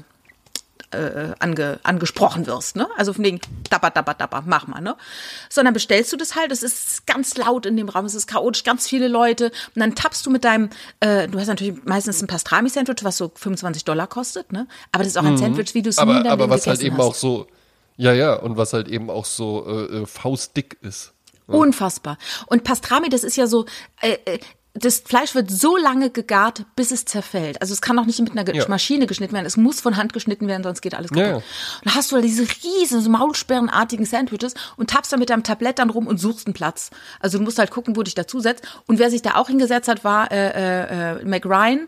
äh, 0.92 1.34
ange, 1.40 1.80
angesprochen 1.84 2.48
wirst, 2.48 2.76
ne? 2.76 2.88
Also 2.98 3.14
von 3.14 3.24
wegen 3.24 3.40
dabba, 3.70 3.90
dabba, 3.90 4.14
dabba, 4.14 4.44
mach 4.46 4.68
mal, 4.68 4.82
ne? 4.82 4.96
Sondern 5.50 5.74
bestellst 5.74 6.12
du 6.14 6.18
das 6.18 6.36
halt, 6.36 6.52
es 6.52 6.64
ist 6.64 7.08
ganz 7.08 7.38
laut 7.38 7.66
in 7.66 7.78
dem 7.78 7.90
Raum, 7.90 8.06
es 8.06 8.16
ist 8.16 8.28
chaotisch, 8.28 8.64
ganz 8.64 8.88
viele 8.88 9.08
Leute 9.08 9.46
und 9.76 9.80
dann 9.80 9.96
tappst 9.96 10.26
du 10.26 10.30
mit 10.30 10.44
deinem, 10.44 10.70
äh, 11.00 11.28
du 11.28 11.40
hast 11.40 11.48
natürlich 11.48 11.84
meistens 11.86 12.22
ein 12.22 12.28
Pastrami-Sandwich, 12.28 13.04
was 13.04 13.18
so 13.18 13.32
25 13.34 13.86
Dollar 13.86 14.08
kostet, 14.08 14.52
ne? 14.52 14.68
Aber 14.92 15.04
das 15.04 15.14
ist 15.14 15.18
auch 15.18 15.24
ein 15.24 15.34
mhm. 15.34 15.38
Sandwich, 15.38 15.74
wie 15.74 15.82
du 15.82 15.90
es 15.90 15.98
nie 15.98 16.20
in 16.20 16.28
Aber 16.28 16.50
was 16.50 16.68
halt 16.68 16.82
eben 16.82 16.98
hast. 16.98 17.06
auch 17.06 17.16
so, 17.16 17.48
ja, 17.98 18.14
ja, 18.14 18.34
und 18.34 18.58
was 18.58 18.74
halt 18.74 18.88
eben 18.88 19.10
auch 19.10 19.26
so 19.26 19.66
äh, 19.68 20.02
äh 20.02 20.06
faustdick 20.06 20.78
ist. 20.82 21.14
Ja. 21.48 21.56
Unfassbar. 21.56 22.18
Und 22.48 22.64
Pastrami, 22.64 23.10
das 23.10 23.24
ist 23.24 23.36
ja 23.36 23.48
so, 23.48 23.66
äh, 24.02 24.18
äh 24.26 24.40
das 24.78 25.00
Fleisch 25.00 25.36
wird 25.36 25.50
so 25.50 25.78
lange 25.78 26.10
gegart, 26.10 26.66
bis 26.76 26.92
es 26.92 27.06
zerfällt. 27.06 27.62
Also 27.62 27.74
es 27.74 27.82
kann 27.82 27.98
auch 27.98 28.06
nicht 28.06 28.20
mit 28.20 28.38
einer 28.38 28.54
ja. 28.54 28.68
Maschine 28.68 29.08
geschnitten 29.08 29.34
werden. 29.34 29.46
Es 29.46 29.56
muss 29.56 29.80
von 29.80 29.96
Hand 29.96 30.12
geschnitten 30.12 30.50
werden, 30.50 30.64
sonst 30.64 30.82
geht 30.82 30.94
alles 30.94 31.12
kaputt. 31.12 31.26
Ja, 31.26 31.30
ja. 31.30 31.36
Und 31.38 31.44
dann 31.86 31.96
hast 31.96 32.12
du 32.12 32.18
da 32.18 32.22
diese 32.22 32.44
riesen, 32.44 33.02
so 33.02 33.10
Maulsperrenartigen 33.10 34.06
Sandwiches 34.06 34.54
und 34.76 34.90
tappst 34.90 35.14
dann 35.14 35.22
mit 35.22 35.30
deinem 35.30 35.44
Tablett 35.44 35.80
dann 35.80 35.90
rum 35.90 36.08
und 36.08 36.18
suchst 36.18 36.46
einen 36.46 36.54
Platz. 36.54 36.92
Also 37.22 37.38
du 37.38 37.46
musst 37.46 37.58
halt 37.58 37.72
gucken, 37.72 37.96
wo 37.96 38.04
dich 38.04 38.16
dazusetzt. 38.16 38.68
Und 38.86 39.00
wer 39.00 39.10
sich 39.10 39.22
da 39.22 39.36
auch 39.36 39.48
hingesetzt 39.48 39.88
hat, 39.88 40.04
war 40.04 40.30
äh, 40.32 40.50
äh, 40.50 41.20
äh 41.22 41.26
Mac 41.26 41.46
Ryan, 41.46 41.88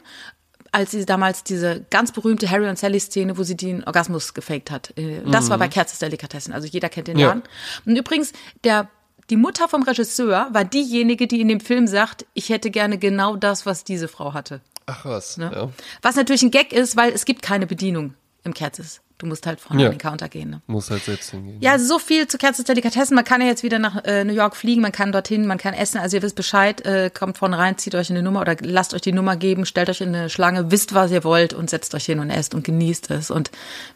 als 0.71 0.91
sie 0.91 1.05
damals 1.05 1.43
diese 1.43 1.85
ganz 1.89 2.13
berühmte 2.13 2.49
Harry 2.49 2.69
und 2.69 2.79
Sally 2.79 3.01
Szene, 3.01 3.38
wo 3.38 3.43
sie 3.43 3.57
den 3.57 3.83
Orgasmus 3.83 4.33
gefaked 4.33 4.71
hat. 4.71 4.97
Äh, 4.97 5.21
das 5.25 5.45
mhm. 5.45 5.49
war 5.49 5.57
bei 5.57 5.67
Kerzes 5.67 5.99
Delikatessen. 5.99 6.53
Also 6.53 6.67
jeder 6.67 6.88
kennt 6.88 7.09
den 7.09 7.17
Laden. 7.17 7.43
Und 7.85 7.97
übrigens, 7.97 8.31
der 8.63 8.89
die 9.30 9.38
Mutter 9.38 9.67
vom 9.67 9.84
Regisseur 9.84 10.47
war 10.51 10.63
diejenige, 10.63 11.28
die 11.28 11.41
in 11.41 11.47
dem 11.47 11.59
Film 11.59 11.88
sagt, 11.88 12.25
ich 12.34 12.49
hätte 12.49 12.71
gerne 12.71 12.97
genau 12.97 13.36
das, 13.36 13.65
was 13.65 13.84
diese 13.84 14.07
Frau 14.07 14.34
hatte. 14.34 14.61
Ach 14.86 15.05
was. 15.05 15.38
Ne? 15.38 15.51
Ja. 15.53 15.69
Was 16.01 16.15
natürlich 16.15 16.43
ein 16.43 16.51
Gag 16.51 16.71
ist, 16.71 16.95
weil 16.95 17.11
es 17.11 17.25
gibt 17.25 17.41
keine 17.41 17.67
Bedienung 17.67 18.13
im 18.43 18.53
Kerzes. 18.53 19.01
Du 19.17 19.25
musst 19.25 19.47
halt 19.47 19.59
vorne 19.59 19.82
ja. 19.82 19.89
an 19.89 19.95
den 19.95 19.99
Counter 19.99 20.30
gehen. 20.30 20.51
Ne? 20.51 20.61
Muss 20.67 20.91
halt 20.91 21.03
selbst 21.03 21.32
hingehen. 21.32 21.57
Ja, 21.59 21.80
so 21.80 21.97
viel 21.97 22.28
zu 22.28 22.38
Kerzes 22.38 22.65
Delikatessen. 22.65 23.15
Man 23.15 23.25
kann 23.25 23.41
ja 23.41 23.47
jetzt 23.47 23.63
wieder 23.63 23.80
nach 23.80 24.03
äh, 24.05 24.23
New 24.23 24.34
York 24.34 24.55
fliegen, 24.55 24.82
man 24.82 24.91
kann 24.91 25.11
dorthin, 25.11 25.47
man 25.47 25.57
kann 25.57 25.73
essen. 25.73 25.97
Also 25.97 26.17
ihr 26.17 26.23
wisst 26.23 26.36
Bescheid, 26.36 26.86
äh, 26.86 27.09
kommt 27.09 27.39
vorne 27.39 27.57
rein, 27.57 27.80
zieht 27.80 27.95
euch 27.95 28.11
eine 28.11 28.21
Nummer 28.21 28.41
oder 28.41 28.55
lasst 28.61 28.93
euch 28.93 29.01
die 29.01 29.13
Nummer 29.13 29.36
geben, 29.36 29.65
stellt 29.65 29.89
euch 29.89 30.01
in 30.01 30.15
eine 30.15 30.30
Schlange, 30.30 30.69
wisst, 30.69 30.93
was 30.93 31.11
ihr 31.11 31.23
wollt 31.23 31.53
und 31.53 31.69
setzt 31.69 31.95
euch 31.95 32.05
hin 32.05 32.19
und 32.19 32.30
esst 32.30 32.53
und 32.53 32.63
genießt 32.63 33.09
es. 33.09 33.32
Und 33.32 33.49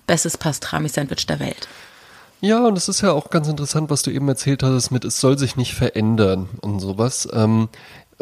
bestes 0.08 0.38
Pastrami-Sandwich 0.38 1.28
der 1.28 1.40
Welt. 1.40 1.68
Ja, 2.42 2.66
und 2.66 2.76
es 2.76 2.90
ist 2.90 3.02
ja 3.02 3.12
auch 3.12 3.30
ganz 3.30 3.48
interessant, 3.48 3.92
was 3.92 4.02
du 4.02 4.10
eben 4.10 4.28
erzählt 4.28 4.64
hast 4.64 4.90
mit, 4.90 5.06
es 5.06 5.22
soll 5.22 5.38
sich 5.38 5.56
nicht 5.56 5.76
verändern 5.76 6.50
und 6.62 6.80
sowas. 6.80 7.30
Ähm, 7.32 7.70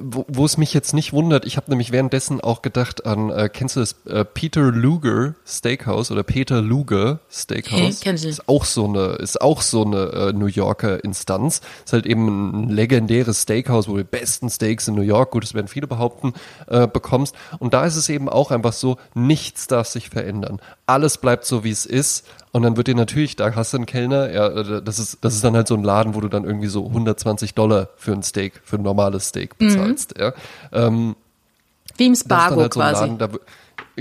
wo, 0.01 0.25
wo 0.27 0.45
es 0.45 0.57
mich 0.57 0.73
jetzt 0.73 0.93
nicht 0.93 1.13
wundert, 1.13 1.45
ich 1.45 1.57
habe 1.57 1.69
nämlich 1.69 1.91
währenddessen 1.91 2.41
auch 2.41 2.61
gedacht 2.61 3.05
an, 3.05 3.29
äh, 3.29 3.49
kennst 3.51 3.75
du 3.75 3.79
das 3.81 3.95
äh, 4.05 4.25
Peter 4.25 4.71
Luger 4.71 5.35
Steakhouse 5.45 6.11
oder 6.11 6.23
Peter 6.23 6.61
Luger 6.61 7.19
Steakhouse? 7.31 7.79
Hey, 8.03 8.13
Ist 8.29 8.47
auch 8.47 8.65
so 8.65 8.85
eine, 8.85 9.15
ist 9.15 9.41
auch 9.41 9.61
so 9.61 9.83
eine 9.85 10.11
äh, 10.11 10.33
New 10.33 10.47
Yorker 10.47 11.03
Instanz. 11.03 11.61
Ist 11.85 11.93
halt 11.93 12.05
eben 12.05 12.65
ein 12.65 12.69
legendäres 12.69 13.43
Steakhouse, 13.43 13.87
wo 13.87 13.93
du 13.93 13.99
die 13.99 14.09
besten 14.09 14.49
Steaks 14.49 14.87
in 14.87 14.95
New 14.95 15.01
York, 15.01 15.31
gut, 15.31 15.43
das 15.43 15.53
werden 15.53 15.67
viele 15.67 15.87
behaupten, 15.87 16.33
äh, 16.67 16.87
bekommst. 16.87 17.35
Und 17.59 17.73
da 17.73 17.85
ist 17.85 17.95
es 17.95 18.09
eben 18.09 18.29
auch 18.29 18.51
einfach 18.51 18.73
so, 18.73 18.97
nichts 19.13 19.67
darf 19.67 19.87
sich 19.87 20.09
verändern. 20.09 20.59
Alles 20.89 21.17
bleibt 21.17 21.45
so, 21.45 21.63
wie 21.63 21.71
es 21.71 21.85
ist. 21.85 22.25
Und 22.51 22.63
dann 22.63 22.77
wird 22.77 22.87
dir 22.87 22.95
natürlich, 22.95 23.35
da 23.35 23.53
hast 23.55 23.73
du 23.73 23.77
einen 23.77 23.85
Kellner, 23.85 24.31
ja, 24.31 24.47
äh, 24.47 24.81
das 24.81 24.97
ist, 24.97 25.19
das 25.21 25.35
ist 25.35 25.43
dann 25.43 25.55
halt 25.55 25.67
so 25.67 25.75
ein 25.75 25.83
Laden, 25.83 26.15
wo 26.15 26.21
du 26.21 26.29
dann 26.29 26.45
irgendwie 26.45 26.67
so 26.67 26.87
120 26.87 27.53
Dollar 27.53 27.89
für 27.95 28.13
ein 28.13 28.23
Steak, 28.23 28.61
für 28.63 28.77
ein 28.77 28.81
normales 28.81 29.27
Steak 29.27 29.57
bezahlst, 29.57 30.17
mhm. 30.17 30.23
ja. 30.23 30.33
Ähm, 30.71 31.15
Wie 31.97 32.07
im 32.07 32.15
Spargo 32.15 32.61
halt 32.61 32.73
so 32.73 32.79
quasi. 32.79 33.01
Laden, 33.01 33.17
da, 33.19 33.29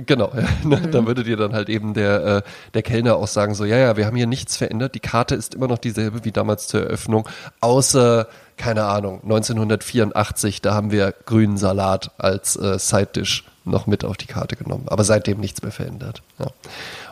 Genau, 0.07 0.32
ja, 0.70 0.78
mhm. 0.78 0.91
da 0.91 1.07
würde 1.07 1.24
dir 1.24 1.36
dann 1.36 1.53
halt 1.53 1.68
eben 1.68 1.95
der, 1.95 2.24
äh, 2.24 2.43
der 2.74 2.82
Kellner 2.82 3.16
auch 3.16 3.26
sagen, 3.26 3.55
so, 3.55 3.64
ja, 3.64 3.76
ja, 3.76 3.97
wir 3.97 4.07
haben 4.07 4.16
hier 4.16 4.26
nichts 4.26 4.57
verändert, 4.57 4.95
die 4.95 5.01
Karte 5.01 5.34
ist 5.34 5.55
immer 5.55 5.68
noch 5.68 5.78
dieselbe 5.78 6.24
wie 6.24 6.32
damals 6.32 6.68
zur 6.68 6.82
Eröffnung, 6.82 7.28
außer, 7.61 8.28
keine 8.57 8.84
Ahnung, 8.84 9.20
1984, 9.22 10.62
da 10.62 10.74
haben 10.74 10.91
wir 10.91 11.14
grünen 11.26 11.57
Salat 11.57 12.12
als 12.18 12.57
äh, 12.57 12.78
Side-Dish 12.78 13.45
noch 13.70 13.86
mit 13.86 14.04
auf 14.04 14.16
die 14.16 14.26
Karte 14.26 14.56
genommen, 14.56 14.84
aber 14.88 15.04
seitdem 15.04 15.38
nichts 15.38 15.62
mehr 15.62 15.72
verändert. 15.72 16.22
Ja. 16.38 16.46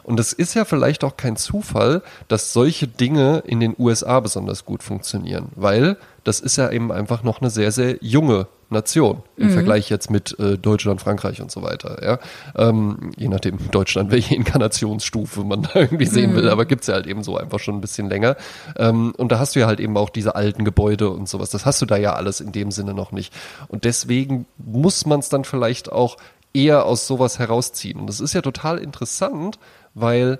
Und 0.02 0.20
es 0.20 0.32
ist 0.32 0.54
ja 0.54 0.64
vielleicht 0.64 1.02
auch 1.04 1.16
kein 1.16 1.36
Zufall, 1.36 2.02
dass 2.28 2.52
solche 2.52 2.86
Dinge 2.86 3.42
in 3.46 3.60
den 3.60 3.74
USA 3.78 4.20
besonders 4.20 4.64
gut 4.64 4.82
funktionieren, 4.82 5.48
weil 5.56 5.96
das 6.22 6.40
ist 6.40 6.56
ja 6.56 6.70
eben 6.70 6.90
einfach 6.92 7.22
noch 7.22 7.40
eine 7.40 7.50
sehr, 7.50 7.72
sehr 7.72 7.98
junge 8.00 8.48
Nation 8.68 9.22
im 9.36 9.48
mhm. 9.48 9.52
Vergleich 9.52 9.90
jetzt 9.90 10.10
mit 10.10 10.38
äh, 10.40 10.58
Deutschland, 10.58 11.00
Frankreich 11.00 11.40
und 11.40 11.52
so 11.52 11.62
weiter. 11.62 12.02
Ja? 12.04 12.18
Ähm, 12.56 13.12
je 13.16 13.28
nachdem, 13.28 13.58
Deutschland, 13.70 14.10
welche 14.12 14.34
Inkarnationsstufe 14.34 15.44
man 15.44 15.62
da 15.62 15.70
irgendwie 15.80 16.06
sehen 16.06 16.32
mhm. 16.32 16.36
will, 16.36 16.48
aber 16.48 16.64
gibt's 16.64 16.88
ja 16.88 16.94
halt 16.94 17.06
eben 17.06 17.22
so 17.22 17.36
einfach 17.36 17.60
schon 17.60 17.76
ein 17.76 17.80
bisschen 17.80 18.08
länger. 18.08 18.36
Ähm, 18.76 19.12
und 19.16 19.30
da 19.30 19.38
hast 19.38 19.54
du 19.54 19.60
ja 19.60 19.66
halt 19.66 19.78
eben 19.78 19.96
auch 19.96 20.10
diese 20.10 20.34
alten 20.34 20.64
Gebäude 20.64 21.10
und 21.10 21.28
sowas. 21.28 21.50
Das 21.50 21.64
hast 21.64 21.80
du 21.80 21.86
da 21.86 21.96
ja 21.96 22.14
alles 22.14 22.40
in 22.40 22.50
dem 22.50 22.72
Sinne 22.72 22.92
noch 22.92 23.12
nicht. 23.12 23.32
Und 23.68 23.84
deswegen 23.84 24.46
muss 24.58 25.06
man 25.06 25.20
es 25.20 25.28
dann 25.28 25.44
vielleicht 25.44 25.92
auch 25.92 26.16
eher 26.56 26.86
aus 26.86 27.06
sowas 27.06 27.38
herausziehen. 27.38 28.00
Und 28.00 28.06
das 28.06 28.20
ist 28.20 28.32
ja 28.32 28.40
total 28.40 28.78
interessant, 28.78 29.58
weil 29.94 30.38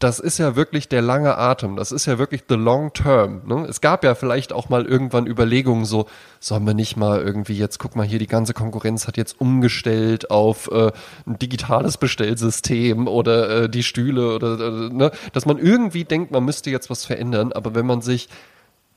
das 0.00 0.18
ist 0.18 0.38
ja 0.38 0.56
wirklich 0.56 0.88
der 0.88 1.02
lange 1.02 1.38
Atem. 1.38 1.76
Das 1.76 1.92
ist 1.92 2.06
ja 2.06 2.18
wirklich 2.18 2.44
the 2.48 2.56
long 2.56 2.92
term. 2.92 3.42
Ne? 3.46 3.64
Es 3.68 3.80
gab 3.80 4.04
ja 4.04 4.14
vielleicht 4.14 4.52
auch 4.52 4.68
mal 4.68 4.84
irgendwann 4.84 5.26
Überlegungen 5.26 5.84
so, 5.84 6.06
sollen 6.40 6.66
wir 6.66 6.74
nicht 6.74 6.96
mal 6.96 7.22
irgendwie 7.22 7.56
jetzt, 7.56 7.78
guck 7.78 7.96
mal 7.96 8.04
hier, 8.04 8.18
die 8.18 8.26
ganze 8.26 8.54
Konkurrenz 8.54 9.06
hat 9.06 9.16
jetzt 9.16 9.40
umgestellt 9.40 10.30
auf 10.30 10.70
äh, 10.70 10.90
ein 11.26 11.38
digitales 11.38 11.96
Bestellsystem 11.96 13.06
oder 13.06 13.62
äh, 13.62 13.68
die 13.68 13.82
Stühle 13.82 14.34
oder, 14.34 14.60
äh, 14.60 14.92
ne? 14.92 15.10
dass 15.32 15.46
man 15.46 15.58
irgendwie 15.58 16.04
denkt, 16.04 16.32
man 16.32 16.44
müsste 16.44 16.70
jetzt 16.70 16.90
was 16.90 17.04
verändern. 17.04 17.52
Aber 17.52 17.74
wenn 17.74 17.86
man 17.86 18.02
sich 18.02 18.28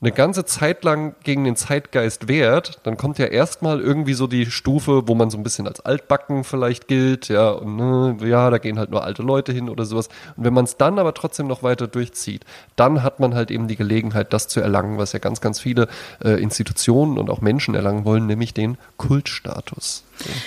eine 0.00 0.12
ganze 0.12 0.44
Zeit 0.44 0.84
lang 0.84 1.16
gegen 1.24 1.42
den 1.42 1.56
Zeitgeist 1.56 2.28
wehrt, 2.28 2.78
dann 2.84 2.96
kommt 2.96 3.18
ja 3.18 3.26
erstmal 3.26 3.80
irgendwie 3.80 4.14
so 4.14 4.28
die 4.28 4.46
Stufe, 4.46 5.08
wo 5.08 5.16
man 5.16 5.28
so 5.28 5.36
ein 5.36 5.42
bisschen 5.42 5.66
als 5.66 5.80
altbacken 5.80 6.44
vielleicht 6.44 6.86
gilt, 6.86 7.28
ja, 7.28 7.50
und 7.50 7.76
ne, 7.76 8.16
ja, 8.24 8.48
da 8.50 8.58
gehen 8.58 8.78
halt 8.78 8.90
nur 8.90 9.02
alte 9.02 9.22
Leute 9.22 9.50
hin 9.52 9.68
oder 9.68 9.84
sowas. 9.84 10.08
Und 10.36 10.44
wenn 10.44 10.54
man 10.54 10.66
es 10.66 10.76
dann 10.76 11.00
aber 11.00 11.14
trotzdem 11.14 11.48
noch 11.48 11.64
weiter 11.64 11.88
durchzieht, 11.88 12.44
dann 12.76 13.02
hat 13.02 13.18
man 13.18 13.34
halt 13.34 13.50
eben 13.50 13.66
die 13.66 13.74
Gelegenheit, 13.74 14.32
das 14.32 14.46
zu 14.46 14.60
erlangen, 14.60 14.98
was 14.98 15.12
ja 15.12 15.18
ganz, 15.18 15.40
ganz 15.40 15.58
viele 15.58 15.88
äh, 16.24 16.40
Institutionen 16.40 17.18
und 17.18 17.28
auch 17.28 17.40
Menschen 17.40 17.74
erlangen 17.74 18.04
wollen, 18.04 18.26
nämlich 18.26 18.54
den 18.54 18.78
Kultstatus. 18.98 20.04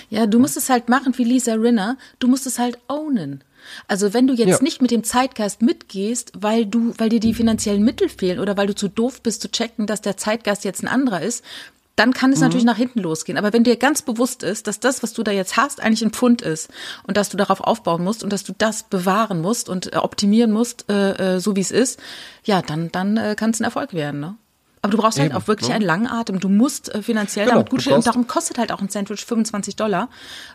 Ja, 0.09 0.27
du 0.27 0.39
musst 0.39 0.55
es 0.55 0.69
halt 0.69 0.87
machen 0.87 1.17
wie 1.17 1.25
Lisa 1.25 1.55
Rinner, 1.55 1.97
du 2.19 2.29
musst 2.29 2.47
es 2.47 2.57
halt 2.57 2.79
ownen. 2.87 3.43
Also 3.87 4.13
wenn 4.13 4.27
du 4.27 4.33
jetzt 4.33 4.49
ja. 4.49 4.61
nicht 4.61 4.81
mit 4.81 4.91
dem 4.91 5.03
Zeitgeist 5.03 5.61
mitgehst, 5.61 6.31
weil 6.35 6.65
du, 6.65 6.93
weil 6.97 7.09
dir 7.09 7.19
die 7.19 7.33
finanziellen 7.33 7.83
Mittel 7.83 8.09
fehlen 8.09 8.39
oder 8.39 8.57
weil 8.57 8.67
du 8.67 8.75
zu 8.75 8.87
doof 8.87 9.21
bist 9.21 9.41
zu 9.41 9.51
checken, 9.51 9.87
dass 9.87 10.01
der 10.01 10.17
Zeitgeist 10.17 10.63
jetzt 10.63 10.83
ein 10.83 10.87
anderer 10.87 11.21
ist, 11.21 11.43
dann 11.95 12.13
kann 12.13 12.31
es 12.31 12.39
mhm. 12.39 12.45
natürlich 12.45 12.65
nach 12.65 12.77
hinten 12.77 12.99
losgehen. 12.99 13.37
Aber 13.37 13.53
wenn 13.53 13.63
dir 13.63 13.75
ganz 13.75 14.01
bewusst 14.01 14.43
ist, 14.43 14.67
dass 14.67 14.79
das, 14.79 15.03
was 15.03 15.13
du 15.13 15.23
da 15.23 15.31
jetzt 15.31 15.57
hast, 15.57 15.81
eigentlich 15.81 16.01
ein 16.01 16.11
Pfund 16.11 16.41
ist 16.41 16.69
und 17.03 17.17
dass 17.17 17.29
du 17.29 17.37
darauf 17.37 17.61
aufbauen 17.61 18.03
musst 18.03 18.23
und 18.23 18.31
dass 18.31 18.43
du 18.43 18.53
das 18.57 18.83
bewahren 18.83 19.41
musst 19.41 19.69
und 19.69 19.93
äh, 19.93 19.97
optimieren 19.97 20.51
musst, 20.51 20.89
äh, 20.89 21.35
äh, 21.35 21.39
so 21.39 21.55
wie 21.55 21.61
es 21.61 21.71
ist, 21.71 21.99
ja, 22.43 22.61
dann, 22.61 22.91
dann 22.91 23.17
äh, 23.17 23.35
kann 23.37 23.51
es 23.51 23.59
ein 23.59 23.65
Erfolg 23.65 23.93
werden. 23.93 24.19
Ne? 24.19 24.35
Aber 24.81 24.91
du 24.91 24.97
brauchst 24.97 25.19
halt 25.19 25.27
Eben, 25.27 25.35
halt 25.35 25.43
auch 25.43 25.47
wirklich 25.47 25.69
ne? 25.69 25.75
einen 25.75 25.85
langen 25.85 26.07
Atem. 26.07 26.39
Du 26.39 26.49
musst 26.49 26.93
äh, 26.93 27.03
finanziell 27.03 27.45
genau, 27.45 27.57
damit 27.57 27.69
gut 27.69 27.81
stehen. 27.81 27.93
Und 27.93 28.07
darum 28.07 28.27
kostet 28.27 28.57
halt 28.57 28.71
auch 28.71 28.81
ein 28.81 28.89
Sandwich 28.89 29.25
25 29.25 29.75
Dollar, 29.75 30.09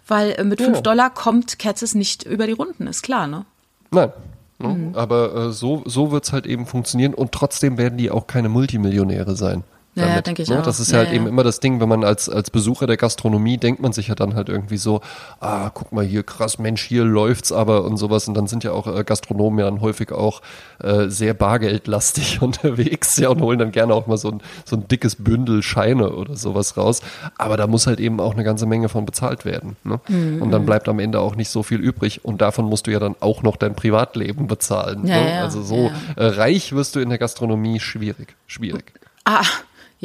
weil 0.07 0.33
äh, 0.33 0.45
mit 0.45 0.61
5 0.61 0.77
ja. 0.77 0.83
Dollar 0.83 1.11
kommt 1.11 1.59
Katzes 1.59 1.95
nicht 1.95 2.25
über 2.25 2.47
die 2.47 2.53
Runden, 2.53 2.87
ist 2.87 3.03
klar, 3.03 3.27
ne? 3.27 3.45
Nein. 3.91 4.09
Ne? 4.09 4.69
Mhm. 4.69 4.95
Aber 4.95 5.35
äh, 5.35 5.53
so, 5.53 5.83
so 5.85 6.11
wird's 6.11 6.33
halt 6.33 6.47
eben 6.47 6.67
funktionieren 6.67 7.15
und 7.15 7.33
trotzdem 7.33 7.79
werden 7.79 7.99
die 7.99 8.11
auch 8.11 8.27
keine 8.27 8.49
Multimillionäre 8.49 9.37
sein. 9.37 9.65
Ja, 9.97 10.09
ja 10.09 10.21
denke 10.21 10.43
ich 10.43 10.49
ne? 10.49 10.61
auch. 10.61 10.63
Das 10.63 10.79
ist 10.79 10.93
ja, 10.93 10.99
halt 10.99 11.09
ja, 11.09 11.15
eben 11.15 11.27
immer 11.27 11.43
das 11.43 11.59
Ding, 11.61 11.81
wenn 11.81 11.89
man 11.89 12.05
als, 12.05 12.29
als 12.29 12.51
Besucher 12.51 12.87
der 12.87 12.97
Gastronomie 12.97 13.57
denkt 13.57 13.81
man 13.81 13.93
sich 13.93 14.09
ja 14.09 14.15
dann 14.15 14.35
halt 14.35 14.49
irgendwie 14.49 14.77
so, 14.77 15.01
ah, 15.41 15.71
guck 15.73 15.93
mal 15.93 16.05
hier, 16.05 16.23
krass, 16.23 16.59
Mensch, 16.59 16.83
hier 16.83 17.05
läuft's 17.05 17.51
aber 17.51 17.85
und 17.85 17.97
sowas. 17.97 18.29
Und 18.29 18.35
dann 18.35 18.47
sind 18.47 18.63
ja 18.63 18.73
auch 18.73 18.87
äh, 18.87 19.03
Gastronomen 19.05 19.59
ja 19.59 19.65
dann 19.65 19.81
häufig 19.81 20.13
auch 20.13 20.43
äh, 20.83 21.09
sehr 21.09 21.33
bargeldlastig 21.35 22.43
unterwegs, 22.43 23.17
ja, 23.17 23.31
und 23.31 23.41
holen 23.41 23.59
dann 23.59 23.73
gerne 23.73 23.95
auch 23.95 24.07
mal 24.07 24.19
so 24.19 24.31
ein, 24.31 24.43
so 24.65 24.77
ein 24.77 24.87
dickes 24.87 25.17
Bündel 25.17 25.63
Scheine 25.63 26.13
oder 26.13 26.37
sowas 26.37 26.77
raus. 26.77 27.01
Aber 27.39 27.57
da 27.57 27.67
muss 27.67 27.87
halt 27.87 27.99
eben 27.99 28.21
auch 28.21 28.35
eine 28.35 28.45
ganze 28.45 28.67
Menge 28.67 28.91
von 28.91 29.07
bezahlt 29.07 29.45
werden. 29.47 29.77
Ne? 29.83 29.99
Mhm. 30.09 30.43
Und 30.43 30.51
dann 30.51 30.67
bleibt 30.67 30.89
am 30.89 30.99
Ende 30.99 31.21
auch 31.21 31.37
nicht 31.37 31.49
so 31.49 31.63
viel 31.63 31.81
übrig. 31.81 32.25
Und 32.25 32.43
davon 32.43 32.67
musst 32.67 32.87
du 32.87 32.91
ja 32.91 32.99
dann 32.99 33.17
auch 33.21 33.43
noch 33.43 33.57
dein 33.57 33.75
Privatleben 33.75 34.47
bezahlen. 34.47 35.07
Ja, 35.07 35.21
ne? 35.23 35.31
ja, 35.35 35.43
also 35.43 35.63
so 35.63 35.91
äh, 36.17 36.27
reich 36.27 36.75
wirst 36.75 36.97
du 36.97 37.01
in 37.01 37.09
der 37.09 37.19
Gastronomie 37.19 37.81
schwierig. 37.81 38.35
Schwierig. 38.47 38.93
Ah, 39.25 39.43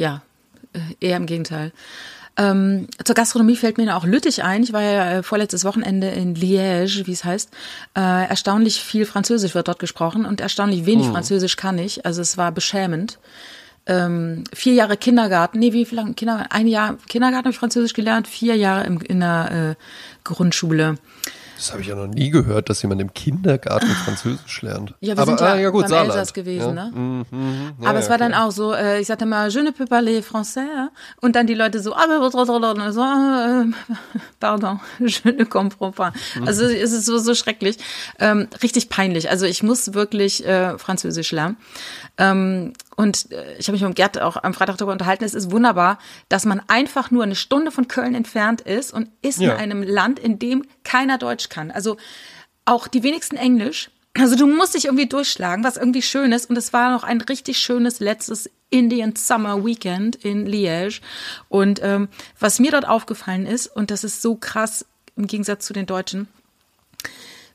ja, 0.02 0.22
äh, 0.72 0.80
eher 1.00 1.16
im 1.16 1.26
Gegenteil. 1.26 1.72
Ähm, 2.36 2.88
zur 3.04 3.14
Gastronomie 3.14 3.56
fällt 3.56 3.76
mir 3.78 3.94
auch 3.94 4.04
Lüttich 4.04 4.42
ein. 4.42 4.62
Ich 4.62 4.72
war 4.72 4.82
ja 4.82 5.10
äh, 5.10 5.22
vorletztes 5.22 5.64
Wochenende 5.64 6.08
in 6.08 6.34
Liège, 6.34 7.06
wie 7.06 7.12
es 7.12 7.24
heißt. 7.24 7.50
Äh, 7.94 8.26
erstaunlich 8.28 8.82
viel 8.82 9.04
Französisch 9.04 9.54
wird 9.54 9.68
dort 9.68 9.78
gesprochen 9.78 10.24
und 10.24 10.40
erstaunlich 10.40 10.86
wenig 10.86 11.08
oh. 11.08 11.12
Französisch 11.12 11.56
kann 11.56 11.78
ich. 11.78 12.04
Also 12.06 12.22
es 12.22 12.36
war 12.36 12.50
beschämend. 12.50 13.18
ähm, 13.86 14.44
vier 14.52 14.74
Jahre 14.74 14.96
Kindergarten, 14.96 15.58
nee, 15.58 15.72
wie 15.72 15.84
viel 15.84 15.98
lang 15.98 16.14
Kindergarten? 16.14 16.52
Ein 16.52 16.68
Jahr 16.68 16.96
Kindergarten 17.08 17.44
habe 17.44 17.50
ich 17.50 17.58
Französisch 17.58 17.94
gelernt, 17.94 18.28
vier 18.28 18.56
Jahre 18.56 18.86
im, 18.86 19.00
in 19.00 19.20
der 19.20 19.76
äh, 19.76 19.82
Grundschule. 20.24 20.96
Das 21.62 21.70
habe 21.70 21.80
ich 21.80 21.86
ja 21.86 21.94
noch 21.94 22.08
nie 22.08 22.30
gehört, 22.30 22.68
dass 22.68 22.82
jemand 22.82 23.00
im 23.00 23.14
Kindergarten 23.14 23.86
Französisch 24.04 24.62
lernt. 24.62 24.94
Ja, 24.98 25.14
wir 25.14 25.22
Aber, 25.22 25.26
sind 25.26 25.40
ja, 25.40 25.52
ah, 25.52 25.56
ja 25.60 25.70
gut, 25.70 25.82
beim 25.82 25.90
Saarland. 25.90 26.10
Elsass 26.10 26.34
gewesen, 26.34 26.74
ja. 26.76 26.86
ne? 26.86 26.90
Mhm, 26.92 27.26
mhm. 27.30 27.72
Ja, 27.80 27.90
Aber 27.90 28.00
es 28.00 28.10
war 28.10 28.18
dann 28.18 28.32
klar. 28.32 28.48
auch 28.48 28.50
so, 28.50 28.74
äh, 28.74 29.00
ich 29.00 29.06
sagte 29.06 29.26
mal, 29.26 29.48
je 29.48 29.62
ne 29.62 29.70
peux 29.70 29.86
parler 29.86 30.22
français. 30.22 30.88
Und 31.20 31.36
dann 31.36 31.46
die 31.46 31.54
Leute 31.54 31.78
so, 31.78 31.94
ah, 31.94 32.06
so, 32.30 33.02
äh, 33.02 33.64
pardon, 34.40 34.80
je 34.98 35.30
ne 35.30 35.46
comprends 35.46 35.96
pas. 35.96 36.12
Also 36.44 36.64
es 36.64 36.90
ist 36.90 37.06
so, 37.06 37.18
so 37.18 37.32
schrecklich. 37.36 37.78
Ähm, 38.18 38.48
richtig 38.60 38.88
peinlich. 38.88 39.30
Also 39.30 39.46
ich 39.46 39.62
muss 39.62 39.94
wirklich 39.94 40.44
äh, 40.44 40.76
Französisch 40.78 41.30
lernen. 41.30 41.58
Ähm, 42.18 42.72
und 42.96 43.32
äh, 43.32 43.56
ich 43.58 43.68
habe 43.68 43.72
mich 43.72 43.82
mit 43.82 43.96
Gerd 43.96 44.20
auch 44.20 44.36
am 44.42 44.54
Freitag 44.54 44.76
darüber 44.76 44.92
unterhalten. 44.92 45.24
Es 45.24 45.34
ist 45.34 45.50
wunderbar, 45.50 45.98
dass 46.28 46.44
man 46.44 46.60
einfach 46.68 47.10
nur 47.10 47.22
eine 47.22 47.34
Stunde 47.34 47.70
von 47.70 47.88
Köln 47.88 48.14
entfernt 48.14 48.60
ist 48.60 48.92
und 48.92 49.08
ist 49.22 49.40
Ja. 49.40 49.54
in 49.54 49.58
einem 49.60 49.82
Land, 49.82 50.18
in 50.18 50.38
dem 50.38 50.64
keiner 50.84 51.18
Deutsch 51.18 51.48
kann. 51.48 51.70
Also 51.70 51.96
auch 52.64 52.86
die 52.86 53.02
wenigsten 53.02 53.36
Englisch. 53.36 53.90
Also 54.14 54.36
du 54.36 54.46
musst 54.46 54.74
dich 54.74 54.84
irgendwie 54.84 55.06
durchschlagen, 55.06 55.64
was 55.64 55.78
irgendwie 55.78 56.02
schön 56.02 56.32
ist. 56.32 56.50
Und 56.50 56.56
es 56.58 56.72
war 56.74 56.90
noch 56.92 57.02
ein 57.02 57.20
richtig 57.22 57.58
schönes 57.58 57.98
letztes 57.98 58.50
Indian 58.68 59.16
Summer 59.16 59.64
Weekend 59.64 60.16
in 60.16 60.46
Liège. 60.46 61.00
Und 61.48 61.80
ähm, 61.82 62.08
was 62.38 62.58
mir 62.58 62.70
dort 62.72 62.86
aufgefallen 62.86 63.46
ist, 63.46 63.68
und 63.68 63.90
das 63.90 64.04
ist 64.04 64.20
so 64.20 64.36
krass 64.36 64.84
im 65.16 65.26
Gegensatz 65.26 65.64
zu 65.66 65.72
den 65.72 65.86
Deutschen, 65.86 66.28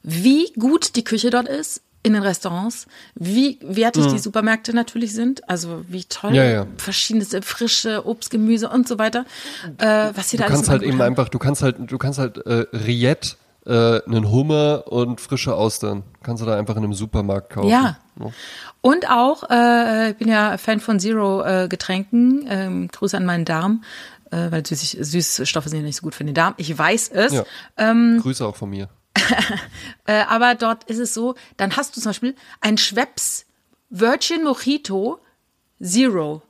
wie 0.03 0.51
gut 0.53 0.95
die 0.95 1.03
Küche 1.03 1.29
dort 1.29 1.47
ist 1.47 1.81
in 2.07 2.13
den 2.13 2.23
Restaurants, 2.23 2.87
wie 3.15 3.59
wertig 3.61 4.07
die 4.07 4.19
Supermärkte 4.19 4.73
natürlich 4.73 5.13
sind, 5.13 5.47
also 5.49 5.83
wie 5.87 6.03
toll 6.05 6.31
Mhm. 6.31 6.35
Ja, 6.35 6.43
ja. 6.45 6.67
verschiedenes 6.77 7.35
frische 7.45 8.05
Obst, 8.07 8.29
Gemüse 8.31 8.69
und 8.69 8.87
so 8.87 8.97
weiter, 8.97 9.25
äh, 9.77 10.09
was 10.15 10.29
sie 10.29 10.37
Du 10.37 10.43
da 10.43 10.49
kannst 10.49 10.69
halt 10.69 10.81
eben 10.83 10.93
haben. 10.93 11.01
einfach, 11.07 11.29
du 11.29 11.37
kannst 11.39 11.61
halt, 11.61 11.75
du 11.79 11.97
kannst 11.97 12.19
halt 12.19 12.37
äh, 12.45 12.65
Rillette, 12.73 13.35
äh, 13.65 14.01
einen 14.05 14.31
Hummer 14.31 14.85
und 14.87 15.19
frische 15.21 15.53
Austern. 15.55 16.03
Kannst 16.23 16.41
du 16.41 16.47
da 16.47 16.57
einfach 16.57 16.75
in 16.77 16.83
einem 16.83 16.93
Supermarkt 16.93 17.51
kaufen. 17.51 17.69
Ja. 17.69 17.97
Und 18.81 19.09
auch, 19.09 19.43
äh, 19.49 20.11
ich 20.11 20.15
bin 20.17 20.27
ja 20.29 20.57
Fan 20.57 20.79
von 20.79 20.99
Zero-Getränken. 20.99 22.45
Ähm, 22.49 22.87
Grüße 22.87 23.17
an 23.17 23.25
meinen 23.25 23.45
Darm, 23.45 23.83
äh, 24.31 24.51
weil 24.51 24.65
Süßig, 24.65 24.97
Süßstoffe 25.01 25.65
sind 25.65 25.79
ja 25.79 25.85
nicht 25.85 25.97
so 25.97 26.03
gut 26.03 26.15
für 26.15 26.23
den 26.23 26.33
Darm. 26.33 26.53
Ich 26.57 26.75
weiß 26.77 27.09
es. 27.13 27.33
Ja. 27.33 27.43
Ähm, 27.77 28.19
Grüße 28.21 28.45
auch 28.45 28.55
von 28.55 28.69
mir. 28.69 28.89
Äh, 30.09 30.23
aber 30.29 30.55
dort 30.55 30.85
ist 30.85 30.99
es 30.99 31.13
so, 31.13 31.35
dann 31.57 31.75
hast 31.75 31.97
du 31.97 31.99
zum 31.99 32.11
Beispiel 32.11 32.35
ein 32.61 32.77
Schweppes 32.77 33.45
Virgin 33.89 34.41
Mojito 34.41 35.19
Zero. 35.83 36.43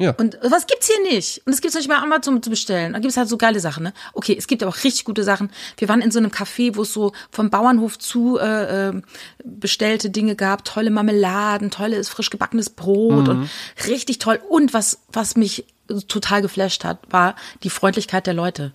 Ja. 0.00 0.12
Und 0.12 0.38
was 0.42 0.66
gibt's 0.66 0.86
hier 0.86 1.02
nicht? 1.02 1.42
Und 1.44 1.52
es 1.52 1.60
gibt's 1.60 1.76
nicht 1.76 1.88
bei 1.88 1.96
Amazon 1.96 2.40
zu 2.40 2.50
bestellen. 2.50 2.92
Da 2.92 3.00
gibt's 3.00 3.16
halt 3.16 3.28
so 3.28 3.36
geile 3.36 3.58
Sachen, 3.58 3.82
ne? 3.82 3.92
Okay, 4.12 4.36
es 4.38 4.46
gibt 4.46 4.62
aber 4.62 4.70
auch 4.70 4.84
richtig 4.84 5.04
gute 5.04 5.24
Sachen. 5.24 5.50
Wir 5.76 5.88
waren 5.88 6.00
in 6.00 6.12
so 6.12 6.20
einem 6.20 6.30
Café, 6.30 6.76
wo 6.76 6.82
es 6.82 6.92
so 6.92 7.12
vom 7.32 7.50
Bauernhof 7.50 7.98
zu 7.98 8.38
äh, 8.38 8.88
äh, 8.88 9.02
bestellte 9.44 10.10
Dinge 10.10 10.36
gab, 10.36 10.64
tolle 10.64 10.90
Marmeladen, 10.90 11.72
tolles 11.72 12.08
frisch 12.08 12.30
gebackenes 12.30 12.70
Brot 12.70 13.28
und 13.28 13.50
richtig 13.88 14.18
toll. 14.18 14.40
Und 14.48 14.72
was 14.72 15.00
was 15.12 15.36
mich 15.36 15.66
total 16.06 16.42
geflasht 16.42 16.84
hat, 16.84 17.00
war 17.10 17.34
die 17.64 17.70
Freundlichkeit 17.70 18.26
der 18.26 18.34
Leute. 18.34 18.72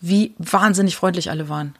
Wie 0.00 0.34
wahnsinnig 0.38 0.96
freundlich 0.96 1.30
alle 1.30 1.50
waren. 1.50 1.74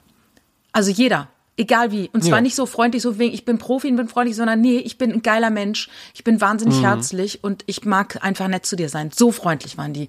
Also 0.73 0.91
jeder, 0.91 1.29
egal 1.55 1.91
wie. 1.91 2.09
Und 2.13 2.23
zwar 2.23 2.39
Ja. 2.39 2.41
nicht 2.41 2.55
so 2.55 2.65
freundlich, 2.65 3.01
so 3.01 3.17
wegen, 3.19 3.33
ich 3.33 3.45
bin 3.45 3.57
Profi 3.59 3.87
und 3.87 3.95
bin 3.95 4.07
freundlich, 4.09 4.35
sondern 4.35 4.59
nee, 4.59 4.77
ich 4.77 4.97
bin 4.97 5.11
ein 5.13 5.21
geiler 5.21 5.49
Mensch. 5.49 5.87
Ich 6.13 6.23
bin 6.23 6.41
wahnsinnig 6.41 6.77
Mhm. 6.79 6.81
herzlich 6.85 7.43
und 7.43 7.63
ich 7.67 7.85
mag 7.85 8.23
einfach 8.23 8.47
nett 8.47 8.65
zu 8.65 8.75
dir 8.75 8.89
sein. 8.89 9.11
So 9.15 9.31
freundlich 9.31 9.77
waren 9.77 9.93
die. 9.93 10.07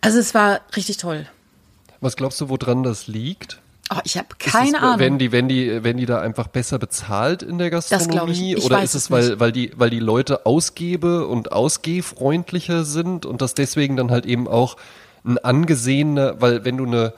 Also 0.00 0.18
es 0.18 0.32
war 0.34 0.60
richtig 0.76 0.96
toll. 0.96 1.26
Was 2.00 2.16
glaubst 2.16 2.40
du, 2.40 2.48
woran 2.48 2.84
das 2.84 3.08
liegt? 3.08 3.58
Oh, 3.92 3.96
ich 4.04 4.16
habe 4.18 4.28
Ist 4.38 4.46
es, 4.46 4.52
keine 4.52 4.80
Ahnung. 4.82 4.98
Wenn 5.00 5.18
die, 5.18 5.32
wenn 5.32 5.48
die, 5.48 5.82
wenn 5.82 5.96
die 5.96 6.04
da 6.06 6.20
einfach 6.20 6.46
besser 6.46 6.78
bezahlt 6.78 7.42
in 7.42 7.56
der 7.58 7.70
Gastronomie? 7.70 8.52
ich. 8.52 8.58
Ich 8.58 8.64
oder 8.66 8.82
ist 8.82 8.94
es 8.94 9.04
es, 9.04 9.10
weil, 9.10 9.28
nicht. 9.30 9.40
weil 9.40 9.50
die, 9.50 9.72
weil 9.76 9.88
die 9.90 9.98
Leute 9.98 10.44
ausgebe 10.46 11.26
und 11.26 11.50
ausgehfreundlicher 11.52 12.84
sind 12.84 13.26
und 13.26 13.42
das 13.42 13.54
deswegen 13.54 13.96
dann 13.96 14.10
halt 14.10 14.26
eben 14.26 14.46
auch 14.46 14.76
ein 15.24 15.38
angesehener, 15.38 16.40
weil 16.40 16.64
wenn 16.64 16.76
du 16.76 16.84
eine, 16.86 17.14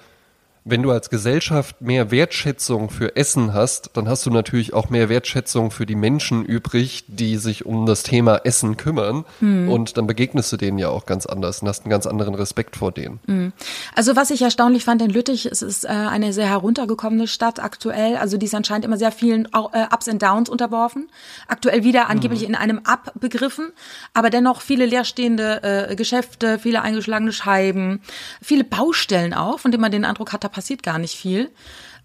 wenn 0.64 0.82
du 0.82 0.90
als 0.90 1.10
Gesellschaft 1.10 1.80
mehr 1.80 2.10
Wertschätzung 2.10 2.90
für 2.90 3.16
Essen 3.16 3.54
hast, 3.54 3.90
dann 3.94 4.08
hast 4.08 4.26
du 4.26 4.30
natürlich 4.30 4.74
auch 4.74 4.90
mehr 4.90 5.08
Wertschätzung 5.08 5.70
für 5.70 5.86
die 5.86 5.94
Menschen 5.94 6.44
übrig, 6.44 7.04
die 7.08 7.36
sich 7.36 7.64
um 7.64 7.86
das 7.86 8.02
Thema 8.02 8.42
Essen 8.44 8.76
kümmern. 8.76 9.24
Hm. 9.40 9.68
Und 9.68 9.96
dann 9.96 10.06
begegnest 10.06 10.52
du 10.52 10.56
denen 10.56 10.78
ja 10.78 10.88
auch 10.88 11.06
ganz 11.06 11.26
anders 11.26 11.62
und 11.62 11.68
hast 11.68 11.84
einen 11.84 11.90
ganz 11.90 12.06
anderen 12.06 12.34
Respekt 12.34 12.76
vor 12.76 12.92
denen. 12.92 13.52
Also 13.94 14.16
was 14.16 14.30
ich 14.30 14.42
erstaunlich 14.42 14.84
fand 14.84 15.02
in 15.02 15.10
Lüttich, 15.10 15.46
es 15.46 15.62
ist 15.62 15.84
äh, 15.84 15.88
eine 15.88 16.32
sehr 16.32 16.48
heruntergekommene 16.48 17.26
Stadt 17.26 17.62
aktuell. 17.62 18.16
Also 18.16 18.36
die 18.36 18.46
ist 18.46 18.54
anscheinend 18.54 18.84
immer 18.84 18.98
sehr 18.98 19.12
vielen 19.12 19.46
äh, 19.46 19.84
Ups 19.92 20.08
and 20.08 20.22
Downs 20.22 20.48
unterworfen. 20.48 21.08
Aktuell 21.48 21.84
wieder 21.84 22.10
angeblich 22.10 22.44
in 22.44 22.54
einem 22.54 22.80
Up 22.84 23.12
begriffen, 23.18 23.72
aber 24.14 24.30
dennoch 24.30 24.60
viele 24.60 24.86
leerstehende 24.86 25.88
äh, 25.90 25.96
Geschäfte, 25.96 26.58
viele 26.58 26.82
eingeschlagene 26.82 27.32
Scheiben, 27.32 28.02
viele 28.42 28.64
Baustellen 28.64 29.34
auch, 29.34 29.58
von 29.58 29.70
denen 29.70 29.80
man 29.80 29.92
den 29.92 30.04
Eindruck 30.04 30.32
hat, 30.32 30.44
passiert 30.50 30.82
gar 30.82 30.98
nicht 30.98 31.16
viel. 31.16 31.50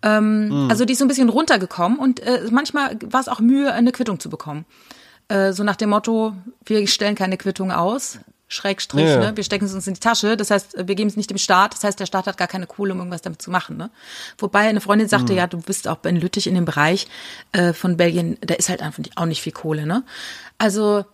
Ähm, 0.01 0.67
Also 0.69 0.85
die 0.85 0.93
ist 0.93 0.99
so 0.99 1.05
ein 1.05 1.09
bisschen 1.09 1.29
runtergekommen 1.29 1.99
und 1.99 2.19
äh, 2.21 2.41
manchmal 2.51 2.97
war 3.05 3.21
es 3.21 3.27
auch 3.27 3.39
Mühe, 3.39 3.73
eine 3.73 3.91
Quittung 3.91 4.19
zu 4.19 4.29
bekommen. 4.29 4.65
Äh, 5.27 5.53
so 5.53 5.63
nach 5.63 5.75
dem 5.75 5.89
Motto, 5.89 6.33
wir 6.65 6.87
stellen 6.87 7.15
keine 7.15 7.37
Quittung 7.37 7.71
aus. 7.71 8.19
Schrägstrich, 8.47 9.05
Ja, 9.05 9.17
ne? 9.31 9.31
Wir 9.37 9.43
stecken 9.43 9.65
es 9.65 9.73
uns 9.73 9.87
in 9.87 9.95
die 9.95 9.99
Tasche. 9.99 10.37
Das 10.37 10.51
heißt, 10.51 10.87
wir 10.87 10.95
geben 10.95 11.09
es 11.09 11.17
nicht 11.17 11.31
dem 11.31 11.39
Staat. 11.39 11.73
Das 11.73 11.83
heißt, 11.83 11.99
der 11.99 12.05
Staat 12.05 12.27
hat 12.27 12.37
gar 12.37 12.47
keine 12.47 12.67
Kohle, 12.67 12.93
um 12.93 12.99
irgendwas 12.99 13.23
damit 13.23 13.41
zu 13.41 13.49
machen. 13.49 13.75
Ne? 13.75 13.89
Wobei 14.37 14.59
eine 14.59 14.81
Freundin 14.81 15.07
sagte, 15.07 15.33
ja, 15.33 15.47
du 15.47 15.57
bist 15.57 15.87
auch 15.87 16.03
in 16.03 16.15
Lüttich 16.17 16.45
in 16.45 16.53
dem 16.53 16.65
Bereich 16.65 17.07
äh, 17.53 17.73
von 17.73 17.97
Belgien, 17.97 18.37
da 18.41 18.53
ist 18.53 18.69
halt 18.69 18.83
einfach 18.83 19.01
auch 19.15 19.25
nicht 19.25 19.41
viel 19.41 19.51
Kohle. 19.51 19.87
Ne? 19.87 20.03
Also 20.59 21.05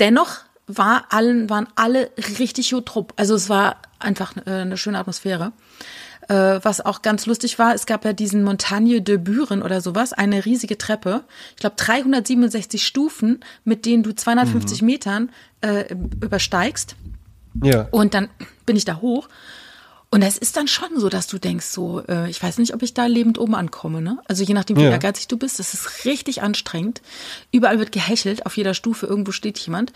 dennoch 0.00 0.38
war 0.66 1.04
allen, 1.10 1.50
waren 1.50 1.68
alle 1.76 2.10
richtig 2.38 2.70
gut 2.70 2.86
trupp. 2.86 3.12
Also 3.16 3.34
es 3.34 3.50
war 3.50 3.76
einfach 3.98 4.34
äh, 4.46 4.50
eine 4.50 4.78
schöne 4.78 4.98
Atmosphäre. 4.98 5.52
Äh, 6.28 6.60
was 6.62 6.84
auch 6.84 7.00
ganz 7.00 7.24
lustig 7.24 7.58
war, 7.58 7.74
es 7.74 7.86
gab 7.86 8.04
ja 8.04 8.12
diesen 8.12 8.44
Montagne 8.44 9.00
de 9.00 9.16
Buren 9.16 9.62
oder 9.62 9.80
sowas, 9.80 10.12
eine 10.12 10.44
riesige 10.44 10.76
Treppe. 10.76 11.24
Ich 11.52 11.60
glaube 11.60 11.76
367 11.76 12.86
Stufen, 12.86 13.40
mit 13.64 13.86
denen 13.86 14.02
du 14.02 14.14
250 14.14 14.82
Metern 14.82 15.30
äh, 15.62 15.90
übersteigst. 15.92 16.96
Ja. 17.62 17.88
Und 17.90 18.12
dann 18.12 18.28
bin 18.66 18.76
ich 18.76 18.84
da 18.84 19.00
hoch. 19.00 19.28
Und 20.10 20.22
es 20.22 20.38
ist 20.38 20.56
dann 20.56 20.68
schon 20.68 20.88
so, 20.98 21.10
dass 21.10 21.26
du 21.26 21.38
denkst, 21.38 21.66
so, 21.66 22.00
äh, 22.08 22.30
ich 22.30 22.42
weiß 22.42 22.56
nicht, 22.56 22.72
ob 22.72 22.82
ich 22.82 22.94
da 22.94 23.04
lebend 23.04 23.36
oben 23.38 23.54
ankomme, 23.54 24.00
ne? 24.00 24.18
Also 24.26 24.42
je 24.42 24.54
nachdem, 24.54 24.78
wie 24.78 24.84
Ja. 24.84 24.90
ehrgeizig 24.90 25.28
du 25.28 25.36
bist, 25.36 25.58
das 25.58 25.74
ist 25.74 26.06
richtig 26.06 26.40
anstrengend. 26.40 27.02
Überall 27.52 27.78
wird 27.78 27.92
gehechelt, 27.92 28.46
auf 28.46 28.56
jeder 28.56 28.72
Stufe, 28.72 29.04
irgendwo 29.06 29.32
steht 29.32 29.58
jemand. 29.58 29.92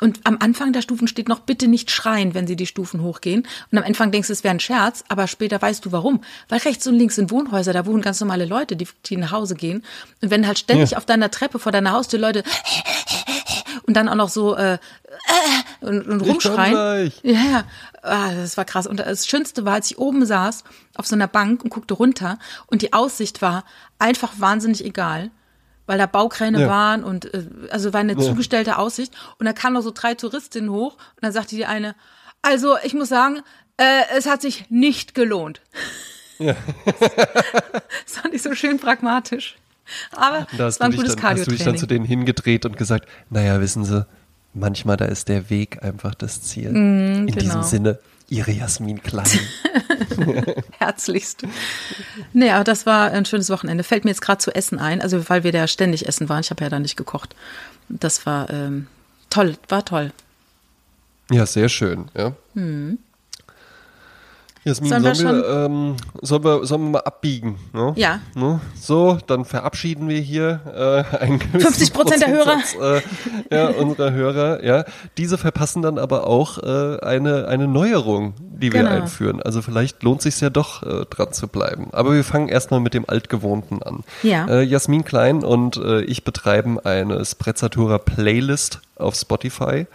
Und 0.00 0.20
am 0.22 0.36
Anfang 0.38 0.72
der 0.72 0.82
Stufen 0.82 1.08
steht 1.08 1.28
noch, 1.28 1.40
bitte 1.40 1.66
nicht 1.66 1.90
schreien, 1.90 2.32
wenn 2.34 2.46
sie 2.46 2.54
die 2.54 2.66
Stufen 2.66 3.02
hochgehen. 3.02 3.44
Und 3.72 3.78
am 3.78 3.82
Anfang 3.84 4.12
denkst 4.12 4.28
du, 4.28 4.34
es 4.34 4.44
wäre 4.44 4.54
ein 4.54 4.60
Scherz, 4.60 5.02
aber 5.08 5.26
später 5.26 5.60
weißt 5.60 5.84
du 5.84 5.90
warum. 5.90 6.22
Weil 6.48 6.60
rechts 6.60 6.86
und 6.86 6.94
links 6.94 7.16
sind 7.16 7.32
Wohnhäuser, 7.32 7.72
da 7.72 7.86
wohnen 7.86 8.02
ganz 8.02 8.20
normale 8.20 8.44
Leute, 8.44 8.76
die, 8.76 8.86
die 9.06 9.16
nach 9.16 9.32
Hause 9.32 9.56
gehen. 9.56 9.82
Und 10.22 10.30
wenn 10.30 10.46
halt 10.46 10.60
ständig 10.60 10.92
Ja. 10.92 10.98
auf 10.98 11.06
deiner 11.06 11.30
Treppe 11.32 11.58
vor 11.58 11.72
deiner 11.72 11.90
Haustür 11.90 12.20
Leute 12.20 12.44
und 13.86 13.94
dann 13.94 14.08
auch 14.08 14.14
noch 14.14 14.28
so 14.28 14.56
äh, 14.56 14.74
äh, 14.74 14.78
und, 15.80 16.06
und 16.06 16.20
rumschreien. 16.20 17.12
Ja, 17.22 17.32
ja. 17.32 17.64
Ah, 18.02 18.32
das 18.34 18.56
war 18.56 18.64
krass. 18.64 18.86
Und 18.86 19.00
das 19.00 19.26
Schönste 19.26 19.64
war, 19.64 19.74
als 19.74 19.90
ich 19.90 19.98
oben 19.98 20.24
saß 20.26 20.64
auf 20.96 21.06
so 21.06 21.14
einer 21.14 21.26
Bank 21.28 21.64
und 21.64 21.70
guckte 21.70 21.94
runter 21.94 22.38
und 22.66 22.82
die 22.82 22.92
Aussicht 22.92 23.42
war 23.42 23.64
einfach 23.98 24.34
wahnsinnig 24.38 24.84
egal, 24.84 25.30
weil 25.86 25.98
da 25.98 26.06
Baukräne 26.06 26.62
Ja. 26.62 26.68
waren 26.68 27.04
und 27.04 27.32
äh, 27.34 27.44
also 27.70 27.92
war 27.92 28.00
eine 28.00 28.16
zugestellte 28.16 28.78
Aussicht. 28.78 29.12
Und 29.38 29.46
da 29.46 29.52
kamen 29.52 29.74
noch 29.74 29.82
so 29.82 29.90
drei 29.92 30.14
Touristinnen 30.14 30.70
hoch 30.70 30.94
und 30.94 31.22
dann 31.22 31.32
sagte 31.32 31.56
die 31.56 31.66
eine, 31.66 31.94
also 32.42 32.76
ich 32.84 32.94
muss 32.94 33.08
sagen, 33.08 33.42
äh, 33.76 34.02
es 34.16 34.26
hat 34.26 34.40
sich 34.42 34.70
nicht 34.70 35.14
gelohnt. 35.14 35.60
Ja. 36.38 36.54
das 36.84 38.18
fand 38.20 38.34
ich 38.34 38.42
so 38.42 38.54
schön 38.54 38.78
pragmatisch. 38.78 39.56
Aber 40.12 40.46
Da 40.56 40.68
es 40.68 40.80
war 40.80 40.86
ein 40.86 40.96
gutes 40.96 41.16
dann, 41.16 41.24
hast 41.24 41.46
du 41.46 41.50
dich 41.50 41.64
dann 41.64 41.78
zu 41.78 41.86
denen 41.86 42.04
hingedreht 42.04 42.64
und 42.64 42.76
gesagt, 42.76 43.08
naja, 43.30 43.60
wissen 43.60 43.84
Sie, 43.84 44.06
manchmal 44.54 44.96
da 44.96 45.04
ist 45.06 45.28
der 45.28 45.50
Weg 45.50 45.82
einfach 45.82 46.14
das 46.14 46.42
Ziel. 46.42 46.68
In 46.68 47.26
genau. 47.26 47.38
diesem 47.38 47.62
Sinne, 47.62 47.98
Ihre 48.28 48.50
Jasmin 48.50 49.02
Klein. 49.02 49.38
Herzlichst. 50.78 51.44
Nee, 52.32 52.50
aber 52.50 52.64
das 52.64 52.84
war 52.86 53.12
ein 53.12 53.24
schönes 53.24 53.50
Wochenende. 53.50 53.84
Fällt 53.84 54.04
mir 54.04 54.10
jetzt 54.10 54.20
gerade 54.20 54.38
zu 54.38 54.52
Essen 54.54 54.78
ein, 54.78 55.00
also 55.00 55.28
weil 55.28 55.44
wir 55.44 55.52
da 55.52 55.68
ständig 55.68 56.08
essen 56.08 56.28
waren. 56.28 56.40
Ich 56.40 56.50
habe 56.50 56.64
ja 56.64 56.70
da 56.70 56.80
nicht 56.80 56.96
gekocht. 56.96 57.36
Das 57.88 58.26
war 58.26 58.50
ähm, 58.50 58.88
toll, 59.30 59.56
war 59.68 59.84
toll. 59.84 60.12
ja, 61.30 61.46
sehr 61.46 61.68
schön. 61.68 62.06
Ja. 62.16 62.32
Jasmin, 64.66 64.90
sollen, 64.90 65.14
sollen, 65.14 65.42
wir, 65.42 65.48
ähm, 65.48 65.96
sollen, 66.22 66.44
wir, 66.44 66.66
sollen 66.66 66.82
wir 66.82 66.90
mal 66.90 67.00
abbiegen? 67.00 67.56
Ne? 67.72 67.92
Ja. 67.94 68.18
Ne? 68.34 68.60
So, 68.74 69.16
dann 69.28 69.44
verabschieden 69.44 70.08
wir 70.08 70.18
hier 70.18 71.06
äh, 71.12 71.16
einen 71.18 71.40
50 71.40 71.92
Prozent 71.94 72.22
der 72.22 72.30
Hörer. 72.30 72.58
Äh, 72.80 73.02
ja, 73.54 73.68
unserer 73.68 74.10
Hörer. 74.10 74.64
Ja, 74.64 74.84
diese 75.18 75.38
verpassen 75.38 75.82
dann 75.82 75.98
aber 75.98 76.26
auch 76.26 76.58
äh, 76.58 76.98
eine 77.00 77.46
eine 77.46 77.68
Neuerung, 77.68 78.34
die 78.40 78.72
wir 78.72 78.80
genau. 78.80 78.90
einführen. 78.90 79.40
Also 79.40 79.62
vielleicht 79.62 80.02
lohnt 80.02 80.22
sich 80.22 80.40
ja 80.40 80.50
doch 80.50 80.82
äh, 80.82 81.04
dran 81.06 81.32
zu 81.32 81.46
bleiben. 81.46 81.88
Aber 81.92 82.12
wir 82.14 82.24
fangen 82.24 82.48
erstmal 82.48 82.80
mit 82.80 82.94
dem 82.94 83.08
altgewohnten 83.08 83.84
an. 83.84 84.02
Ja. 84.24 84.46
Äh, 84.46 84.62
Jasmin 84.62 85.04
Klein 85.04 85.44
und 85.44 85.76
äh, 85.76 86.00
ich 86.02 86.24
betreiben 86.24 86.80
eine 86.80 87.24
Sprezzatura 87.24 87.98
Playlist 87.98 88.80
auf 88.96 89.14
Spotify 89.14 89.86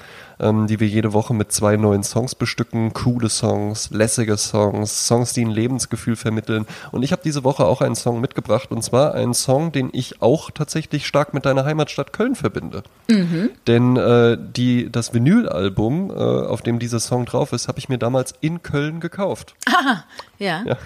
ähm, 0.42 0.68
die 0.68 0.80
wir 0.80 0.88
jede 0.88 1.14
Woche 1.14 1.34
mit 1.34 1.52
zwei 1.52 1.78
neuen 1.78 2.04
Songs 2.04 2.36
bestücken. 2.36 2.94
Coole 2.94 3.30
Songs, 3.30 3.92
lässige 3.92 4.38
Songs, 4.38 5.08
Songs, 5.08 5.34
die 5.34 5.46
ein 5.46 5.52
Lebensgefühl 5.52 6.16
vermitteln. 6.16 6.66
Und 6.92 7.04
ich 7.04 7.12
habe 7.12 7.22
diese 7.24 7.44
Woche 7.44 7.66
auch 7.66 7.82
einen 7.82 7.96
Song 7.96 8.20
mitgebracht 8.20 8.72
und 8.72 8.84
zwar 8.84 9.14
einen 9.14 9.34
Song, 9.34 9.72
den 9.72 9.90
ich 9.94 10.22
auch 10.22 10.52
tatsächlich 10.52 11.06
stark 11.06 11.34
mit 11.34 11.46
deiner 11.46 11.64
Heimatstadt 11.64 12.12
Köln 12.12 12.36
verbinde. 12.36 12.84
Mhm. 13.08 13.52
Denn 13.68 13.96
äh, 13.98 14.38
die, 14.40 14.92
das 14.92 15.14
Vinylalbum, 15.14 16.10
äh, 16.10 16.14
auf 16.14 16.62
dem 16.62 16.80
dieser 16.80 17.00
Song 17.00 17.26
drauf 17.26 17.54
ist, 17.54 17.68
habe 17.68 17.80
ich 17.80 17.88
mir 17.88 18.00
damals 18.00 18.34
in 18.42 18.64
Köln 18.64 19.00
gekauft. 19.00 19.56
Aha, 19.68 20.04
ja. 20.40 20.64
ja. 20.66 20.78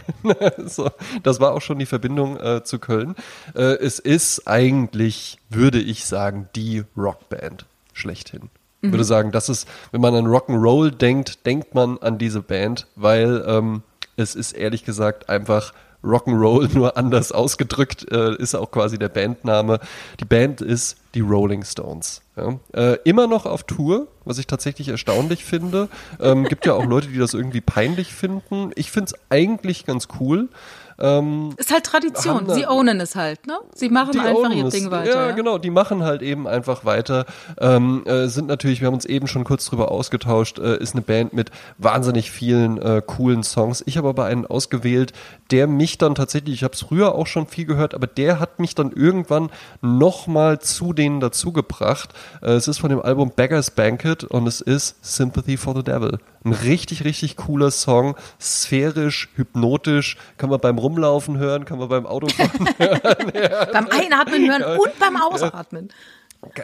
so, 0.65 0.91
das 1.23 1.39
war 1.39 1.53
auch 1.53 1.61
schon 1.61 1.79
die 1.79 1.85
Verbindung 1.85 2.37
äh, 2.37 2.63
zu 2.63 2.79
Köln. 2.79 3.15
Äh, 3.55 3.61
es 3.61 3.99
ist 3.99 4.47
eigentlich, 4.47 5.37
würde 5.49 5.79
ich 5.79 6.05
sagen, 6.05 6.49
die 6.55 6.83
Rockband 6.97 7.65
schlechthin. 7.95 8.49
Ich 8.81 8.91
würde 8.91 9.03
sagen, 9.03 9.31
das 9.31 9.49
ist, 9.49 9.67
wenn 9.91 10.01
man 10.01 10.13
an 10.13 10.27
Rock'n'Roll 10.27 10.91
denkt, 10.91 11.45
denkt 11.47 11.73
man 11.73 11.97
an 11.97 12.19
diese 12.19 12.41
Band, 12.41 12.85
weil 12.95 13.43
ähm, 13.47 13.81
es 14.15 14.35
ist 14.35 14.51
ehrlich 14.51 14.85
gesagt 14.85 15.27
einfach 15.27 15.73
Rock'n'Roll 16.03 16.73
nur 16.73 16.95
anders 16.97 17.31
ausgedrückt, 17.31 18.05
äh, 18.11 18.35
ist 18.35 18.55
auch 18.55 18.69
quasi 18.69 18.99
der 18.99 19.09
Bandname. 19.09 19.79
Die 20.19 20.25
Band 20.25 20.61
ist 20.61 20.97
die 21.15 21.21
Rolling 21.21 21.63
Stones. 21.63 22.21
Ja. 22.37 22.59
Äh, 22.73 22.97
immer 23.05 23.27
noch 23.27 23.45
auf 23.45 23.63
Tour, 23.63 24.07
was 24.23 24.37
ich 24.37 24.45
tatsächlich 24.45 24.89
erstaunlich 24.89 25.45
finde. 25.45 25.89
Ähm, 26.19 26.43
gibt 26.43 26.65
ja 26.65 26.73
auch 26.73 26.85
Leute, 26.85 27.07
die 27.07 27.17
das 27.17 27.33
irgendwie 27.33 27.61
peinlich 27.61 28.13
finden. 28.13 28.71
Ich 28.75 28.91
finde 28.91 29.13
es 29.13 29.19
eigentlich 29.29 29.85
ganz 29.85 30.07
cool. 30.19 30.49
Ähm, 30.97 31.53
ist 31.57 31.71
halt 31.71 31.85
Tradition. 31.85 32.49
Sie 32.49 32.67
ownen 32.67 33.01
es 33.01 33.15
halt, 33.15 33.47
ne? 33.47 33.57
Sie 33.73 33.89
machen 33.89 34.19
einfach 34.19 34.51
ihr 34.51 34.69
Ding 34.69 34.91
weiter. 34.91 35.09
Ja, 35.09 35.27
ja, 35.27 35.31
genau. 35.35 35.57
Die 35.57 35.69
machen 35.69 36.03
halt 36.03 36.21
eben 36.21 36.47
einfach 36.47 36.85
weiter. 36.85 37.25
Ähm, 37.59 38.03
äh, 38.05 38.27
sind 38.27 38.47
natürlich, 38.47 38.79
wir 38.81 38.87
haben 38.87 38.93
uns 38.93 39.05
eben 39.05 39.27
schon 39.27 39.43
kurz 39.43 39.65
drüber 39.65 39.91
ausgetauscht, 39.91 40.59
äh, 40.59 40.77
ist 40.77 40.93
eine 40.93 41.01
Band 41.01 41.33
mit 41.33 41.51
wahnsinnig 41.77 42.31
vielen 42.31 42.81
äh, 42.81 43.01
coolen 43.05 43.43
Songs. 43.43 43.83
Ich 43.85 43.97
habe 43.97 44.07
aber 44.07 44.25
einen 44.25 44.45
ausgewählt, 44.45 45.11
der 45.51 45.67
mich 45.67 45.97
dann 45.97 46.15
tatsächlich, 46.15 46.55
ich 46.55 46.63
habe 46.63 46.73
es 46.73 46.81
früher 46.81 47.15
auch 47.15 47.27
schon 47.27 47.47
viel 47.47 47.65
gehört, 47.65 47.93
aber 47.93 48.07
der 48.07 48.39
hat 48.39 48.59
mich 48.59 48.73
dann 48.73 48.91
irgendwann 48.91 49.49
nochmal 49.81 50.59
zu 50.59 50.93
denen 50.93 51.19
dazugebracht. 51.19 52.13
Äh, 52.41 52.51
es 52.51 52.67
ist 52.67 52.79
von 52.79 52.89
dem 52.89 53.01
Album 53.01 53.31
Beggar's 53.35 53.71
Banquet 53.71 54.23
und 54.23 54.47
es 54.47 54.61
ist 54.61 54.95
Sympathy 55.01 55.57
for 55.57 55.75
the 55.75 55.83
Devil. 55.83 56.19
Ein 56.45 56.53
richtig, 56.53 57.03
richtig 57.03 57.37
cooler 57.37 57.71
Song, 57.71 58.15
sphärisch, 58.39 59.29
hypnotisch, 59.35 60.17
kann 60.37 60.51
man 60.51 60.59
beim 60.59 60.77
Rumlaufen 60.77 61.39
hören, 61.39 61.65
kann 61.65 61.79
man 61.79 61.89
beim 61.89 62.05
Autofahren 62.05 62.69
hören. 62.77 63.31
ja, 63.33 63.65
beim 63.65 63.87
Einatmen 63.87 64.47
hören 64.47 64.79
und 64.79 64.99
beim 64.99 65.17
Ausatmen. 65.17 65.89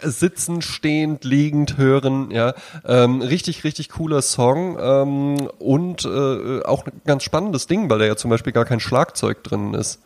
Sitzend, 0.03 0.63
stehend, 0.63 1.23
liegend 1.23 1.77
hören, 1.77 2.29
ja, 2.29 2.53
ähm, 2.85 3.21
richtig, 3.21 3.63
richtig 3.63 3.89
cooler 3.89 4.21
Song 4.21 4.77
ähm, 4.79 5.49
und 5.57 6.05
äh, 6.05 6.61
auch 6.61 6.85
ein 6.85 7.01
ganz 7.05 7.23
spannendes 7.23 7.65
Ding, 7.65 7.89
weil 7.89 7.97
da 7.97 8.05
ja 8.05 8.15
zum 8.15 8.29
Beispiel 8.29 8.53
gar 8.53 8.65
kein 8.65 8.79
Schlagzeug 8.79 9.43
drin 9.43 9.73
ist. 9.73 9.99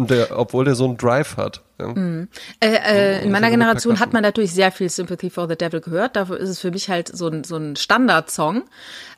Und 0.00 0.08
der, 0.08 0.38
obwohl 0.38 0.64
der 0.64 0.74
so 0.74 0.86
einen 0.86 0.96
Drive 0.96 1.36
hat. 1.36 1.60
Ja. 1.78 1.88
Mhm. 1.88 2.28
Äh, 2.58 2.68
äh, 2.68 3.22
in 3.22 3.30
meiner 3.30 3.50
Generation 3.50 4.00
hat 4.00 4.14
man 4.14 4.22
natürlich 4.22 4.54
sehr 4.54 4.72
viel 4.72 4.88
Sympathy 4.88 5.28
for 5.28 5.46
the 5.46 5.56
Devil 5.56 5.82
gehört. 5.82 6.16
Dafür 6.16 6.38
ist 6.38 6.48
es 6.48 6.58
für 6.58 6.70
mich 6.70 6.88
halt 6.88 7.14
so 7.14 7.28
ein, 7.28 7.44
so 7.44 7.56
ein 7.56 7.76
Standardsong. 7.76 8.62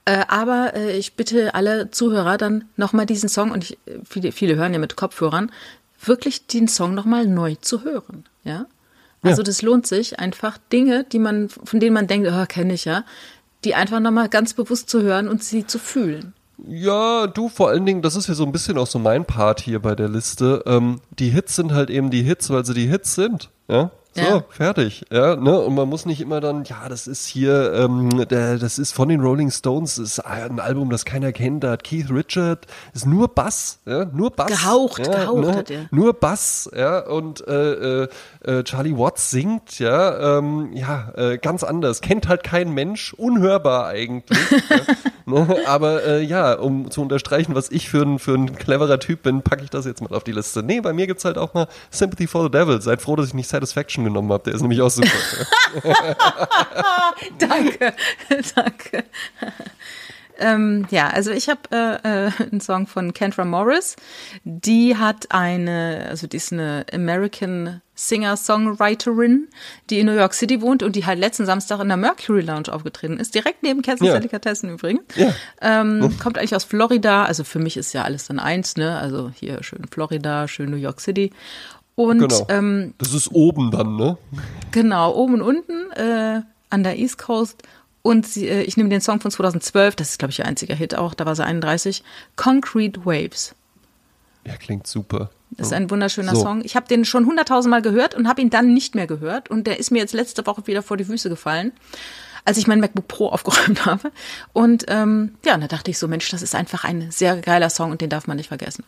Äh, 0.07 0.25
aber 0.27 0.75
äh, 0.75 0.97
ich 0.97 1.15
bitte 1.15 1.55
alle 1.55 1.93
Zuhörer 1.93 2.37
dann 2.37 2.65
nochmal 2.77 3.07
diesen 3.07 3.29
Song, 3.29 3.53
und 3.53 3.63
ich, 3.63 3.79
viele, 4.05 4.33
viele 4.33 4.57
hören 4.57 4.73
ja 4.73 4.81
mit 4.81 4.97
Kopfhörern, 4.97 5.53
wirklich 6.05 6.49
den 6.49 6.67
Song 6.67 6.95
nochmal 6.95 7.27
neu 7.27 7.55
zu 7.61 7.85
hören. 7.85 8.25
Ja. 8.43 8.67
Also 9.23 9.43
ja. 9.43 9.45
das 9.45 9.63
lohnt 9.63 9.87
sich 9.87 10.19
einfach 10.19 10.59
Dinge, 10.73 11.05
die 11.05 11.21
man, 11.21 11.49
von 11.49 11.79
denen 11.79 11.95
man 11.95 12.09
denkt, 12.09 12.29
oh, 12.29 12.45
kenne 12.49 12.75
ich 12.75 12.87
ja, 12.87 13.05
die 13.63 13.77
einfach 13.77 14.01
nochmal 14.01 14.29
ganz 14.29 14.55
bewusst 14.55 14.91
zu 14.91 15.01
hören 15.01 15.29
und 15.29 15.45
sie 15.45 15.65
zu 15.65 15.79
fühlen. 15.79 16.35
Ja, 16.59 17.27
du 17.27 17.49
vor 17.49 17.69
allen 17.69 17.87
Dingen, 17.87 18.03
das 18.03 18.17
ist 18.17 18.29
ja 18.29 18.35
so 18.35 18.45
ein 18.45 18.53
bisschen 18.53 18.79
auch 18.79 18.87
so 18.87 18.99
mein 18.99 19.25
Part 19.25 19.61
hier 19.61 19.81
bei 19.81 19.95
der 19.95 20.09
Liste. 20.09 20.63
Ähm, 20.67 21.01
die 21.19 21.31
Hits 21.31 21.57
sind 21.57 21.73
halt 21.73 21.91
eben 21.91 22.11
die 22.11 22.23
Hits, 22.23 22.51
weil 22.51 22.65
sie 22.65 22.75
die 22.75 22.87
Hits 22.87 23.15
sind. 23.15 23.51
Ja, 23.69 23.91
so, 24.15 24.21
ja. 24.23 24.45
fertig. 24.51 25.05
Ja, 25.11 25.37
ne? 25.37 25.59
Und 25.59 25.75
man 25.75 25.89
muss 25.89 26.05
nicht 26.05 26.21
immer 26.21 26.41
dann, 26.41 26.65
ja, 26.65 26.89
das 26.89 27.07
ist 27.07 27.27
hier, 27.27 27.73
ähm, 27.73 28.27
der, 28.29 28.59
das 28.59 28.79
ist 28.79 28.93
von 28.93 29.09
den 29.09 29.23
Rolling 29.23 29.51
Stones, 29.51 29.97
das 29.97 30.19
ist 30.19 30.21
ein 30.21 30.61
Album, 30.61 30.91
das 30.91 31.07
keiner 31.07 31.33
kennt. 31.33 31.65
Da 31.65 31.73
hat 31.73 31.85
Keith 31.85 32.11
Richard, 32.11 32.67
ist 32.93 33.07
nur 33.07 33.29
Bass, 33.29 33.79
ja, 33.87 34.05
nur 34.05 34.31
Bass. 34.31 34.49
Gehaucht, 34.49 35.07
ja, 35.07 35.25
gehaucht 35.25 35.47
ne? 35.47 35.55
hat 35.55 35.71
er. 35.71 35.87
Nur 35.91 36.13
Bass, 36.13 36.71
ja, 36.77 36.99
und 37.07 37.47
äh, 37.49 38.03
äh, 38.03 38.09
äh, 38.45 38.65
Charlie 38.65 38.97
Watts 38.99 39.31
singt, 39.31 39.79
ja, 39.79 40.39
ähm, 40.39 40.71
ja, 40.75 41.13
äh, 41.17 41.39
ganz 41.39 41.65
anders. 41.65 42.03
Kennt 42.03 42.29
halt 42.29 42.43
kein 42.43 42.73
Mensch, 42.73 43.15
unhörbar 43.15 43.87
eigentlich. 43.87 44.39
ne? 45.27 45.57
Aber 45.67 46.05
äh, 46.05 46.23
ja, 46.23 46.53
um 46.55 46.91
zu 46.91 47.01
unterstreichen, 47.01 47.55
was 47.55 47.71
ich 47.71 47.89
für 47.89 48.03
ein, 48.03 48.19
für 48.19 48.35
ein 48.35 48.57
cleverer 48.57 48.99
Typ 48.99 49.23
bin, 49.23 49.41
packe 49.41 49.65
ich 49.65 49.71
das 49.71 49.87
jetzt 49.87 50.03
mal 50.03 50.15
auf 50.15 50.25
die 50.25 50.33
Liste. 50.33 50.63
Nee, 50.63 50.83
bei 50.83 50.93
mir 50.93 51.07
gibt's 51.07 51.25
halt 51.25 51.39
auch 51.39 51.55
mal 51.55 51.67
Sympathy 51.91 52.27
for 52.27 52.43
the 52.45 52.51
Devil. 52.51 52.83
Seid 52.83 53.01
froh, 53.01 53.17
dass 53.17 53.29
ich 53.29 53.35
nicht 53.35 53.49
Satisfaction 53.49 54.02
Action 54.03 54.05
genommen 54.05 54.33
habe. 54.33 54.45
Der 54.45 54.55
ist 54.55 54.63
nämlich 54.63 54.81
auch 54.81 54.91
super. 54.91 55.09
danke, 57.39 57.95
danke. 58.55 59.05
Ähm, 60.39 60.87
ja, 60.91 61.09
also 61.09 61.31
ich 61.31 61.49
habe 61.49 61.61
äh, 61.71 62.27
äh, 62.27 62.31
einen 62.51 62.61
Song 62.61 62.87
von 62.87 63.15
Kendra 63.15 63.45
Morris. 63.45 63.97
Die 64.45 64.97
hat 64.97 65.27
eine, 65.31 66.07
also 66.09 66.27
die 66.27 66.39
ist 66.39 66.53
eine 66.53 66.85
American 66.93 67.81
Singer-Songwriterin, 67.95 69.49
die 69.91 70.01
in 70.01 70.07
New 70.07 70.15
York 70.15 70.35
City 70.35 70.61
wohnt 70.61 70.83
und 70.83 70.97
die 70.97 71.07
halt 71.07 71.21
letzten 71.21 71.47
Samstag 71.47 71.79
in 71.81 71.89
der 71.89 71.97
Mercury 71.97 72.41
Lounge 72.41 72.73
aufgetreten 72.73 73.19
ist, 73.19 73.35
direkt 73.35 73.63
neben 73.63 73.83
Kessels 73.83 74.09
ja. 74.09 74.15
Delikatessen 74.15 74.71
übrigens. 74.71 75.03
Ja. 75.15 75.33
Ähm, 75.61 76.17
kommt 76.21 76.39
eigentlich 76.39 76.57
aus 76.57 76.65
Florida, 76.65 77.25
also 77.25 77.45
für 77.45 77.61
mich 77.61 77.77
ist 77.77 77.93
ja 77.93 78.03
alles 78.03 78.27
dann 78.27 78.41
eins, 78.41 78.77
ne? 78.77 78.99
Also 78.99 79.31
hier 79.35 79.63
schön 79.63 79.87
Florida, 79.91 80.49
schön 80.49 80.71
New 80.71 80.77
York 80.77 81.01
City. 81.01 81.31
Und 81.95 82.19
genau. 82.21 82.47
ähm, 82.49 82.95
das 82.99 83.13
ist 83.13 83.33
oben 83.33 83.71
dann, 83.71 83.97
ne? 83.97 84.17
Genau, 84.71 85.15
oben 85.15 85.35
und 85.35 85.43
unten 85.43 85.91
äh, 85.93 86.43
an 86.71 86.83
der 86.83 86.99
East 86.99 87.19
Coast. 87.19 87.63
Und 88.03 88.27
sie, 88.27 88.49
äh, 88.49 88.63
ich 88.63 88.77
nehme 88.77 88.89
den 88.89 89.01
Song 89.01 89.21
von 89.21 89.31
2012, 89.31 89.97
das 89.97 90.11
ist, 90.11 90.19
glaube 90.19 90.33
ich, 90.33 90.39
ihr 90.39 90.47
einziger 90.47 90.75
Hit 90.75 90.95
auch, 90.95 91.15
da 91.15 91.27
war 91.27 91.37
sie 91.37 91.45
31, 91.45 92.03
Concrete 92.37 93.05
Waves. 93.05 93.55
Ja, 94.45 94.57
klingt 94.57 94.87
super. 94.87 95.31
Das 95.51 95.69
ist 95.69 95.73
ein 95.73 95.91
wunderschöner 95.91 96.35
so. 96.35 96.43
Song. 96.43 96.65
Ich 96.65 96.77
habe 96.77 96.89
den 96.89 97.05
schon 97.05 97.27
hunderttausendmal 97.27 97.83
gehört 97.83 98.15
und 98.15 98.27
habe 98.27 98.41
ihn 98.41 98.51
dann 98.51 98.73
nicht 98.73 98.95
mehr 98.95 99.07
gehört. 99.07 99.51
Und 99.51 99.67
der 99.67 99.79
ist 99.79 99.91
mir 99.91 99.99
jetzt 99.99 100.15
letzte 100.15 100.47
Woche 100.47 100.67
wieder 100.67 100.83
vor 100.83 100.97
die 100.97 101.05
Füße 101.05 101.29
gefallen, 101.29 101.73
als 102.45 102.57
ich 102.57 102.67
mein 102.67 102.81
MacBook 102.81 103.07
Pro 103.07 103.29
aufgeräumt 103.29 103.85
habe. 103.87 104.11
Und 104.53 104.87
ähm, 104.89 105.35
ja, 105.45 105.57
da 105.59 105.69
dachte 105.69 105.91
ich 105.91 105.99
so, 105.99 106.09
Mensch, 106.09 106.29
das 106.31 106.43
ist 106.43 106.55
einfach 106.55 106.85
ein 106.85 107.11
sehr 107.11 107.37
geiler 107.37 107.71
Song 107.71 107.91
und 107.91 108.01
den 108.01 108.11
darf 108.11 108.27
man 108.27 108.39
nicht 108.39 108.49
vergessen. 108.49 108.85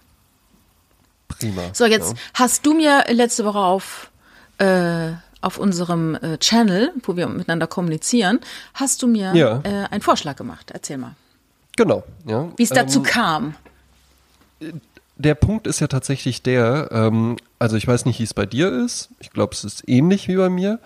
Prima. 1.28 1.62
So, 1.72 1.86
jetzt 1.86 2.12
ja. 2.12 2.18
hast 2.34 2.66
du 2.66 2.74
mir 2.74 3.04
letzte 3.08 3.44
Woche 3.44 3.58
auf, 3.58 4.10
äh, 4.58 5.12
auf 5.40 5.58
unserem 5.58 6.14
äh, 6.16 6.38
Channel, 6.38 6.92
wo 7.02 7.16
wir 7.16 7.26
miteinander 7.28 7.66
kommunizieren, 7.66 8.40
hast 8.74 9.02
du 9.02 9.06
mir 9.06 9.34
ja. 9.34 9.60
äh, 9.64 9.88
einen 9.90 10.02
Vorschlag 10.02 10.36
gemacht. 10.36 10.70
Erzähl 10.72 10.98
mal. 10.98 11.14
Genau, 11.76 12.04
ja. 12.26 12.48
Wie 12.56 12.62
es 12.62 12.70
dazu 12.70 13.00
ähm, 13.00 13.04
kam. 13.04 13.54
Der 15.16 15.34
Punkt 15.34 15.66
ist 15.66 15.80
ja 15.80 15.86
tatsächlich 15.86 16.42
der, 16.42 16.88
ähm, 16.92 17.36
also 17.58 17.76
ich 17.76 17.86
weiß 17.86 18.04
nicht, 18.04 18.18
wie 18.20 18.24
es 18.24 18.34
bei 18.34 18.46
dir 18.46 18.72
ist. 18.72 19.10
Ich 19.20 19.30
glaube, 19.30 19.54
es 19.54 19.64
ist 19.64 19.88
ähnlich 19.88 20.28
wie 20.28 20.36
bei 20.36 20.48
mir. 20.48 20.78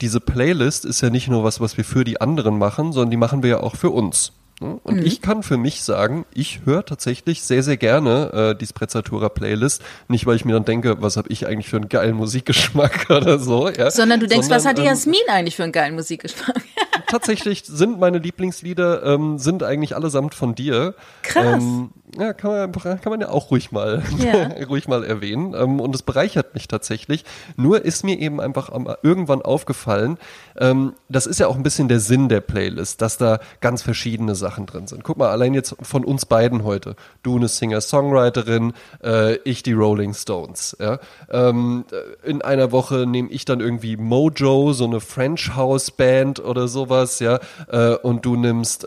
Diese 0.00 0.20
Playlist 0.20 0.86
ist 0.86 1.02
ja 1.02 1.10
nicht 1.10 1.28
nur 1.28 1.44
was, 1.44 1.60
was 1.60 1.76
wir 1.76 1.84
für 1.84 2.04
die 2.04 2.20
anderen 2.20 2.58
machen, 2.58 2.92
sondern 2.92 3.10
die 3.10 3.16
machen 3.18 3.42
wir 3.42 3.50
ja 3.50 3.60
auch 3.60 3.76
für 3.76 3.90
uns. 3.90 4.32
Ne? 4.60 4.78
Und 4.82 4.98
mhm. 4.98 5.06
ich 5.06 5.22
kann 5.22 5.42
für 5.42 5.56
mich 5.56 5.82
sagen, 5.82 6.26
ich 6.34 6.60
höre 6.64 6.84
tatsächlich 6.84 7.42
sehr, 7.42 7.62
sehr 7.62 7.76
gerne 7.76 8.52
äh, 8.52 8.58
die 8.58 8.66
Sprezzatura 8.66 9.28
Playlist. 9.28 9.82
Nicht, 10.08 10.26
weil 10.26 10.36
ich 10.36 10.44
mir 10.44 10.52
dann 10.52 10.64
denke, 10.64 11.00
was 11.00 11.16
habe 11.16 11.28
ich 11.30 11.46
eigentlich 11.46 11.68
für 11.68 11.78
einen 11.78 11.88
geilen 11.88 12.14
Musikgeschmack 12.14 13.06
oder 13.10 13.38
so. 13.38 13.68
Ja? 13.68 13.90
Sondern 13.90 14.20
du 14.20 14.26
denkst, 14.26 14.46
Sondern, 14.46 14.58
was 14.58 14.66
hat 14.66 14.78
die 14.78 14.82
ähm, 14.82 14.88
Jasmin 14.88 15.20
ähm, 15.28 15.34
eigentlich 15.34 15.56
für 15.56 15.64
einen 15.64 15.72
geilen 15.72 15.94
Musikgeschmack? 15.94 16.62
tatsächlich 17.10 17.64
sind 17.64 17.98
meine 17.98 18.18
Lieblingslieder, 18.18 19.02
ähm, 19.04 19.38
sind 19.38 19.62
eigentlich 19.62 19.96
allesamt 19.96 20.34
von 20.34 20.54
dir. 20.54 20.94
Krass. 21.22 21.62
Ähm, 21.62 21.90
ja, 22.18 22.32
kann 22.32 22.50
man, 22.50 22.72
kann 22.72 23.10
man 23.10 23.20
ja 23.20 23.28
auch 23.28 23.50
ruhig 23.50 23.72
mal, 23.72 24.02
ja. 24.18 24.48
ruhig 24.68 24.88
mal 24.88 25.04
erwähnen. 25.04 25.54
Ähm, 25.54 25.80
und 25.80 25.94
es 25.94 26.02
bereichert 26.02 26.54
mich 26.54 26.66
tatsächlich. 26.68 27.24
Nur 27.56 27.84
ist 27.84 28.04
mir 28.04 28.18
eben 28.18 28.40
einfach 28.40 28.70
irgendwann 29.02 29.42
aufgefallen, 29.42 30.18
ähm, 30.58 30.94
das 31.08 31.26
ist 31.26 31.38
ja 31.40 31.46
auch 31.46 31.56
ein 31.56 31.62
bisschen 31.62 31.88
der 31.88 32.00
Sinn 32.00 32.28
der 32.28 32.40
Playlist, 32.40 33.00
dass 33.02 33.18
da 33.18 33.40
ganz 33.60 33.82
verschiedene 33.82 34.34
Sachen 34.34 34.66
drin 34.66 34.86
sind. 34.86 35.04
Guck 35.04 35.18
mal, 35.18 35.30
allein 35.30 35.54
jetzt 35.54 35.76
von 35.82 36.04
uns 36.04 36.26
beiden 36.26 36.64
heute. 36.64 36.96
Du 37.22 37.36
eine 37.36 37.48
Singer-Songwriterin, 37.48 38.72
äh, 39.04 39.36
ich 39.44 39.62
die 39.62 39.72
Rolling 39.72 40.14
Stones. 40.14 40.76
Ja? 40.80 40.98
Ähm, 41.30 41.84
in 42.24 42.42
einer 42.42 42.72
Woche 42.72 43.06
nehme 43.06 43.30
ich 43.30 43.44
dann 43.44 43.60
irgendwie 43.60 43.96
Mojo, 43.96 44.72
so 44.72 44.84
eine 44.84 45.00
French 45.00 45.54
House 45.54 45.90
Band 45.90 46.40
oder 46.40 46.68
sowas, 46.68 47.20
ja, 47.20 47.38
äh, 47.68 47.94
und 47.96 48.24
du 48.24 48.36
nimmst 48.36 48.86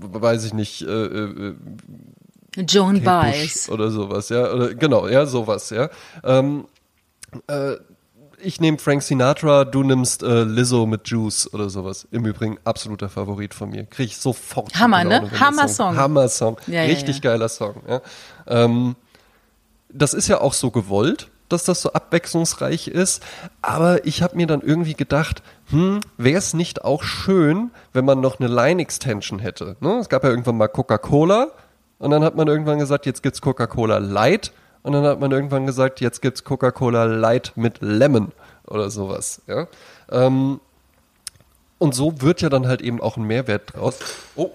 weiß 0.00 0.44
ich 0.44 0.54
nicht, 0.54 0.82
äh, 0.82 1.06
äh, 1.06 1.54
Joan 2.66 3.02
Baez 3.02 3.68
oder 3.68 3.90
sowas, 3.90 4.28
ja, 4.28 4.52
oder 4.52 4.74
genau, 4.74 5.08
ja, 5.08 5.26
sowas, 5.26 5.70
ja. 5.70 5.88
Ähm, 6.24 6.66
äh, 7.46 7.76
ich 8.40 8.60
nehme 8.60 8.78
Frank 8.78 9.02
Sinatra, 9.02 9.64
du 9.64 9.82
nimmst 9.82 10.22
äh, 10.22 10.44
Lizzo 10.44 10.86
mit 10.86 11.08
Juice 11.08 11.52
oder 11.52 11.68
sowas. 11.70 12.06
Im 12.10 12.24
Übrigen 12.24 12.58
absoluter 12.64 13.08
Favorit 13.08 13.54
von 13.54 13.70
mir. 13.70 13.84
Kriege 13.84 14.08
ich 14.08 14.18
sofort. 14.18 14.74
Hammer, 14.78 15.04
ne? 15.04 15.30
Hammer-Song. 15.38 15.96
Hammer-Song. 15.96 16.56
Ja, 16.66 16.82
Richtig 16.82 17.16
ja, 17.16 17.24
ja. 17.24 17.30
geiler 17.32 17.48
Song. 17.48 17.82
Ja. 17.88 18.00
Ähm, 18.46 18.96
das 19.90 20.14
ist 20.14 20.28
ja 20.28 20.40
auch 20.40 20.52
so 20.52 20.70
gewollt, 20.70 21.28
dass 21.48 21.64
das 21.64 21.80
so 21.80 21.92
abwechslungsreich 21.92 22.88
ist. 22.88 23.22
Aber 23.62 24.06
ich 24.06 24.22
habe 24.22 24.36
mir 24.36 24.46
dann 24.46 24.60
irgendwie 24.60 24.94
gedacht, 24.94 25.42
hm, 25.70 26.00
wäre 26.16 26.38
es 26.38 26.54
nicht 26.54 26.84
auch 26.84 27.02
schön, 27.02 27.70
wenn 27.92 28.04
man 28.04 28.20
noch 28.20 28.38
eine 28.38 28.48
Line-Extension 28.48 29.38
hätte? 29.38 29.76
Ne? 29.80 29.98
Es 29.98 30.08
gab 30.08 30.24
ja 30.24 30.30
irgendwann 30.30 30.56
mal 30.56 30.68
Coca-Cola 30.68 31.48
und 31.98 32.10
dann 32.10 32.22
hat 32.22 32.36
man 32.36 32.48
irgendwann 32.48 32.78
gesagt, 32.78 33.06
jetzt 33.06 33.22
gibt's 33.22 33.40
Coca-Cola 33.40 33.98
Light. 33.98 34.52
Und 34.82 34.92
dann 34.92 35.04
hat 35.04 35.20
man 35.20 35.32
irgendwann 35.32 35.66
gesagt, 35.66 36.00
jetzt 36.00 36.22
gibt's 36.22 36.44
Coca-Cola 36.44 37.04
Light 37.04 37.52
mit 37.56 37.78
Lemon 37.80 38.32
oder 38.66 38.90
sowas. 38.90 39.42
Ja? 39.46 39.66
Ähm, 40.10 40.60
und 41.78 41.94
so 41.94 42.20
wird 42.20 42.40
ja 42.40 42.48
dann 42.48 42.66
halt 42.66 42.80
eben 42.82 43.00
auch 43.00 43.16
ein 43.16 43.24
Mehrwert 43.24 43.74
draus. 43.74 43.98
Oh. 44.36 44.50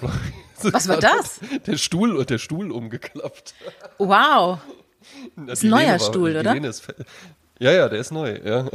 Was 0.62 0.88
war 0.88 0.98
das? 0.98 1.40
Der 1.66 1.76
Stuhl 1.76 2.16
und 2.16 2.30
der 2.30 2.38
Stuhl 2.38 2.70
umgeklappt. 2.70 3.54
Wow. 3.98 4.58
Das 5.36 5.58
ist 5.58 5.64
ein 5.64 5.70
neuer 5.70 5.98
Stuhl, 5.98 6.36
oder? 6.36 6.56
Ist, 6.64 6.86
ja, 7.58 7.72
ja, 7.72 7.88
der 7.88 8.00
ist 8.00 8.12
neu, 8.12 8.38
ja. 8.44 8.66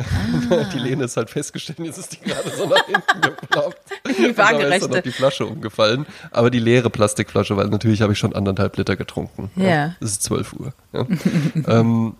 Ah. 0.49 0.63
Die 0.73 0.79
Lehne 0.79 1.03
ist 1.03 1.15
halt 1.15 1.29
festgestellt, 1.29 1.79
jetzt 1.79 1.99
ist 1.99 2.13
die 2.13 2.19
gerade 2.19 2.49
so 2.49 2.67
nach 2.67 2.83
hinten 2.85 3.21
geploppt. 3.21 3.77
Die 4.07 4.35
Waagerechte. 4.35 4.75
ist 4.75 4.83
dann 4.85 4.97
auf 4.97 5.03
die 5.03 5.11
Flasche 5.11 5.45
umgefallen. 5.45 6.05
Aber 6.31 6.49
die 6.49 6.59
leere 6.59 6.89
Plastikflasche, 6.89 7.55
weil 7.57 7.67
natürlich 7.67 8.01
habe 8.01 8.13
ich 8.13 8.19
schon 8.19 8.35
anderthalb 8.35 8.75
Liter 8.77 8.95
getrunken. 8.95 9.51
Ja. 9.55 9.63
ja. 9.65 9.95
Es 9.99 10.11
ist 10.11 10.23
12 10.23 10.53
Uhr. 10.53 10.73
Ja. 10.93 11.05
ähm, 11.67 12.15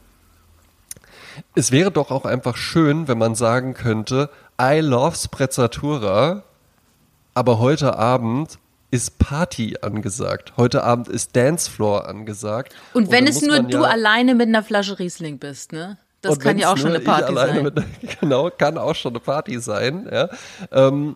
es 1.55 1.72
wäre 1.72 1.91
doch 1.91 2.12
auch 2.12 2.26
einfach 2.26 2.57
schön, 2.57 3.07
wenn 3.07 3.18
man 3.18 3.36
sagen 3.36 3.74
könnte, 3.74 4.30
I 4.62 4.80
love 4.80 5.16
Sprezzatura, 5.16 6.43
aber 7.34 7.59
heute 7.59 7.97
Abend 7.97 8.59
ist 8.91 9.18
Party 9.18 9.78
angesagt. 9.82 10.53
Heute 10.57 10.84
Abend 10.84 11.07
ist 11.07 11.36
Dancefloor 11.36 12.07
angesagt. 12.07 12.76
Und 12.93 13.09
wenn 13.09 13.26
es 13.26 13.41
nur 13.41 13.64
du 13.64 13.80
ja 13.80 13.84
alleine 13.84 14.36
mit 14.36 14.49
einer 14.49 14.64
Flasche 14.64 14.99
Riesling 14.99 15.39
bist, 15.39 15.72
ne? 15.72 15.97
Das 16.22 16.39
kann 16.39 16.57
ja 16.57 16.72
auch 16.72 16.78
schon 16.78 16.89
eine 16.89 16.99
Party 16.99 17.34
sein. 17.34 17.63
Mit, 17.63 17.76
genau, 18.19 18.49
kann 18.49 18.78
auch 18.78 18.95
schon 18.95 19.13
eine 19.13 19.19
Party 19.19 19.59
sein, 19.59 20.07
ja. 20.11 20.30
Ähm, 20.72 21.15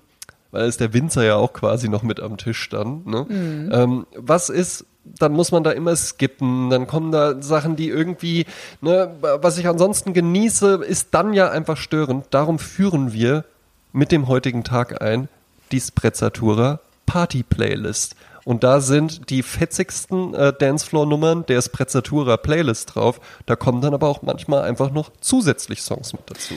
weil 0.51 0.68
ist 0.68 0.80
der 0.80 0.93
Winzer 0.93 1.24
ja 1.24 1.36
auch 1.36 1.53
quasi 1.53 1.89
noch 1.89 2.01
mit 2.01 2.20
am 2.20 2.38
Tisch 2.38 2.70
dann. 2.70 3.01
Ne? 3.06 3.26
Mhm. 3.28 3.72
Ähm, 3.74 4.08
was 4.16 4.49
ist, 4.49 4.86
dann 5.03 5.34
muss 5.34 5.51
man 5.51 5.64
da 5.64 5.72
immer 5.72 5.95
skippen, 5.95 6.70
dann 6.70 6.88
kommen 6.88 7.12
da 7.12 7.41
Sachen, 7.41 7.76
die 7.76 7.89
irgendwie, 7.89 8.45
ne, 8.80 9.12
was 9.22 9.58
ich 9.58 9.68
ansonsten 9.68 10.14
genieße, 10.14 10.76
ist 10.88 11.10
dann 11.12 11.34
ja 11.34 11.51
einfach 11.51 11.78
störend. 11.78 12.28
Darum 12.32 12.58
führen 12.58 13.12
wir 13.12 13.43
mit 13.91 14.12
dem 14.12 14.28
heutigen 14.28 14.64
Tag 14.64 15.01
ein 15.01 15.28
die 15.72 15.82
Sprezzatura 15.82 16.80
Party 17.06 17.43
Playlist. 17.43 18.16
Und 18.46 18.64
da 18.64 18.80
sind 18.80 19.32
die 19.32 19.41
fetzigsten 19.41 20.36
äh, 20.36 20.54
Dancefloor-Nummern 20.54 21.48
der 21.48 21.62
Sprezzatura 21.64 22.38
Playlist 22.38 22.93
drauf. 22.93 23.20
Da 23.48 23.56
kommen 23.56 23.82
dann 23.82 23.96
aber 23.96 24.08
auch 24.08 24.22
manchmal 24.22 24.62
einfach 24.62 24.91
noch 24.91 25.12
zusätzlich 25.20 25.82
Songs 25.82 26.14
mit 26.14 26.22
dazu. 26.28 26.54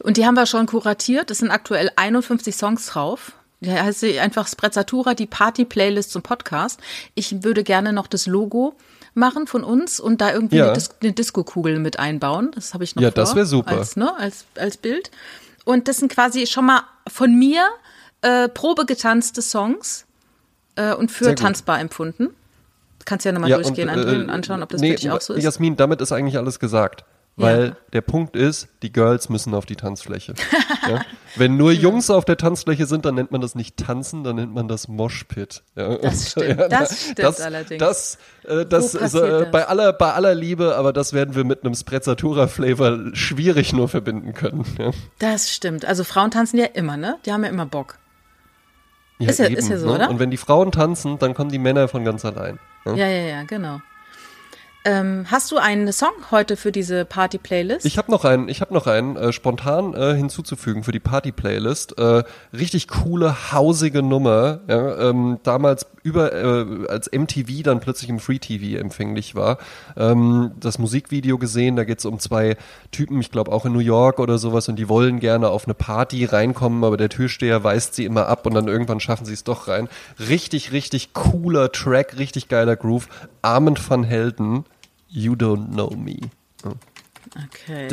Und 0.00 0.18
die 0.18 0.26
haben 0.26 0.34
wir 0.34 0.44
schon 0.44 0.66
kuratiert. 0.66 1.30
Es 1.30 1.38
sind 1.38 1.50
aktuell 1.50 1.90
51 1.96 2.54
Songs 2.54 2.86
drauf. 2.86 3.32
Da 3.62 3.72
heißt 3.84 4.04
einfach 4.04 4.46
Sprezzatura, 4.46 5.14
die 5.14 5.24
Party-Playlist 5.24 6.10
zum 6.10 6.20
Podcast. 6.20 6.78
Ich 7.14 7.42
würde 7.42 7.64
gerne 7.64 7.94
noch 7.94 8.06
das 8.06 8.26
Logo 8.26 8.74
machen 9.14 9.46
von 9.46 9.64
uns 9.64 10.00
und 10.00 10.20
da 10.20 10.30
irgendwie 10.30 10.56
ja. 10.56 10.66
eine, 10.66 10.74
Dis 10.74 10.90
eine 11.00 11.12
Disco-Kugel 11.12 11.78
mit 11.78 11.98
einbauen. 11.98 12.50
Das 12.54 12.74
habe 12.74 12.84
ich 12.84 12.96
noch 12.96 13.02
Ja, 13.02 13.08
vor, 13.08 13.14
das 13.14 13.34
wäre 13.34 13.46
super. 13.46 13.78
Als, 13.78 13.96
ne, 13.96 14.14
als, 14.18 14.44
als 14.56 14.76
Bild. 14.76 15.10
Und 15.64 15.88
das 15.88 15.98
sind 15.98 16.12
quasi 16.12 16.46
schon 16.46 16.66
mal 16.66 16.82
von 17.08 17.34
mir 17.34 17.66
äh, 18.20 18.50
Probe 18.50 18.84
getanzte 18.84 19.40
Songs 19.40 20.04
äh, 20.76 20.94
und 20.94 21.10
für 21.10 21.34
tanzbar 21.34 21.80
empfunden. 21.80 22.30
Kannst 23.04 23.26
ja 23.26 23.32
nochmal 23.32 23.50
ja, 23.50 23.58
durchgehen 23.58 23.88
und, 23.90 24.28
äh, 24.28 24.30
anschauen, 24.30 24.62
ob 24.62 24.70
das 24.70 24.80
nee, 24.80 24.92
für 24.92 24.96
dich 24.96 25.10
auch 25.10 25.20
so 25.20 25.34
ist. 25.34 25.44
Jasmin, 25.44 25.76
damit 25.76 26.00
ist 26.00 26.12
eigentlich 26.12 26.38
alles 26.38 26.58
gesagt. 26.58 27.04
Weil 27.36 27.64
ja. 27.66 27.76
der 27.92 28.00
Punkt 28.00 28.36
ist, 28.36 28.68
die 28.82 28.92
Girls 28.92 29.28
müssen 29.28 29.54
auf 29.54 29.66
die 29.66 29.74
Tanzfläche. 29.74 30.34
ja? 30.88 31.04
Wenn 31.34 31.56
nur 31.56 31.72
Jungs 31.72 32.08
auf 32.08 32.24
der 32.24 32.36
Tanzfläche 32.36 32.86
sind, 32.86 33.04
dann 33.04 33.16
nennt 33.16 33.32
man 33.32 33.40
das 33.40 33.56
nicht 33.56 33.76
Tanzen, 33.76 34.22
dann 34.22 34.36
nennt 34.36 34.54
man 34.54 34.68
das 34.68 34.86
Moshpit. 34.86 35.64
Ja? 35.74 35.98
Das 35.98 36.30
stimmt, 36.30 36.60
ja, 36.60 36.68
das 36.68 37.02
stimmt 37.02 37.18
das, 37.18 37.40
allerdings. 37.40 37.80
Das, 37.80 38.18
äh, 38.44 38.64
das, 38.64 38.94
ist, 38.94 39.14
äh, 39.14 39.48
bei 39.50 39.66
aller 39.66 39.92
bei 39.92 40.12
aller 40.12 40.34
Liebe, 40.34 40.76
aber 40.76 40.92
das 40.92 41.12
werden 41.12 41.34
wir 41.34 41.42
mit 41.42 41.64
einem 41.64 41.74
Sprezzatura-Flavor 41.74 43.14
schwierig 43.14 43.72
nur 43.72 43.88
verbinden 43.88 44.32
können. 44.32 44.64
Das 45.18 45.52
stimmt. 45.52 45.84
Also 45.84 46.04
Frauen 46.04 46.30
tanzen 46.30 46.58
ja 46.58 46.66
immer, 46.66 46.96
ne? 46.96 47.16
Die 47.26 47.32
haben 47.32 47.42
ja 47.42 47.50
immer 47.50 47.66
Bock. 47.66 47.98
Ja, 49.18 49.30
ist, 49.30 49.38
ja, 49.38 49.46
eben, 49.46 49.56
ist 49.56 49.68
ja 49.68 49.78
so, 49.78 49.86
ne? 49.86 49.94
oder? 49.94 50.10
Und 50.10 50.18
wenn 50.18 50.30
die 50.30 50.36
Frauen 50.36 50.72
tanzen, 50.72 51.18
dann 51.18 51.34
kommen 51.34 51.50
die 51.50 51.58
Männer 51.58 51.88
von 51.88 52.04
ganz 52.04 52.24
allein. 52.24 52.58
Ne? 52.84 52.96
Ja, 52.96 53.06
ja, 53.06 53.22
ja, 53.22 53.42
genau. 53.44 53.80
Ähm, 54.86 55.24
hast 55.30 55.50
du 55.50 55.56
einen 55.56 55.90
Song 55.92 56.12
heute 56.30 56.56
für 56.58 56.70
diese 56.70 57.06
Party-Playlist? 57.06 57.86
Ich 57.86 57.96
habe 57.96 58.10
noch 58.10 58.26
einen, 58.26 58.50
ich 58.50 58.60
habe 58.60 58.74
noch 58.74 58.86
einen 58.86 59.16
äh, 59.16 59.32
spontan 59.32 59.94
äh, 59.94 60.14
hinzuzufügen 60.14 60.84
für 60.84 60.92
die 60.92 61.00
Party-Playlist. 61.00 61.98
Äh, 61.98 62.24
richtig 62.52 62.88
coole, 62.88 63.52
hausige 63.52 64.02
Nummer. 64.02 64.60
Ja, 64.68 65.08
ähm, 65.08 65.38
damals 65.42 65.86
über 66.02 66.34
äh, 66.34 66.86
als 66.88 67.10
MTV 67.10 67.62
dann 67.62 67.80
plötzlich 67.80 68.10
im 68.10 68.20
Free 68.20 68.38
TV 68.38 68.78
empfänglich 68.78 69.34
war. 69.34 69.56
Ähm, 69.96 70.52
das 70.60 70.78
Musikvideo 70.78 71.38
gesehen, 71.38 71.76
da 71.76 71.84
geht's 71.84 72.04
um 72.04 72.18
zwei 72.18 72.58
Typen, 72.92 73.20
ich 73.20 73.30
glaube 73.30 73.50
auch 73.50 73.64
in 73.64 73.72
New 73.72 73.78
York 73.78 74.18
oder 74.18 74.36
sowas, 74.36 74.68
und 74.68 74.76
die 74.76 74.90
wollen 74.90 75.18
gerne 75.18 75.48
auf 75.48 75.64
eine 75.64 75.72
Party 75.72 76.26
reinkommen, 76.26 76.84
aber 76.84 76.98
der 76.98 77.08
Türsteher 77.08 77.64
weist 77.64 77.94
sie 77.94 78.04
immer 78.04 78.28
ab 78.28 78.44
und 78.44 78.52
dann 78.52 78.68
irgendwann 78.68 79.00
schaffen 79.00 79.24
sie 79.24 79.32
es 79.32 79.44
doch 79.44 79.66
rein. 79.66 79.88
Richtig, 80.28 80.72
richtig 80.72 81.14
cooler 81.14 81.72
Track, 81.72 82.18
richtig 82.18 82.48
geiler 82.48 82.76
Groove. 82.76 83.08
Armen 83.40 83.78
van 83.88 84.04
Helden. 84.04 84.66
You 85.08 85.34
Don't 85.34 85.72
Know 85.72 85.90
Me. 85.90 86.16
Okay. 87.46 87.86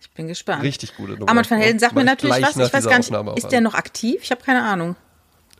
Ich 0.00 0.10
bin 0.14 0.28
gespannt. 0.28 0.62
Richtig 0.62 0.96
gute 0.96 1.12
Nummer. 1.12 1.28
Armin 1.28 1.44
van 1.48 1.58
Helden 1.58 1.78
sagt 1.78 1.94
mir 1.94 2.04
natürlich 2.04 2.42
was. 2.42 2.56
Ich 2.56 2.72
weiß 2.72 2.84
gar 2.84 2.98
nicht, 2.98 3.38
ist 3.38 3.48
der 3.48 3.60
noch 3.60 3.74
aktiv? 3.74 4.20
Ich 4.22 4.30
habe 4.30 4.42
keine 4.42 4.62
Ahnung. 4.62 4.96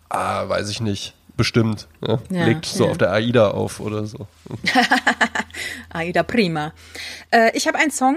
Ah, 0.08 0.48
weiß 0.48 0.70
ich 0.70 0.80
nicht. 0.80 1.14
Bestimmt. 1.36 1.88
Ja. 2.06 2.18
Ja, 2.30 2.46
Legt 2.46 2.64
so 2.64 2.84
ja. 2.84 2.90
auf 2.90 2.98
der 2.98 3.12
AIDA 3.12 3.50
auf 3.50 3.80
oder 3.80 4.06
so. 4.06 4.26
AIDA 5.90 6.22
prima. 6.22 6.72
Äh, 7.30 7.54
ich 7.54 7.66
habe 7.68 7.78
einen 7.78 7.90
Song 7.90 8.16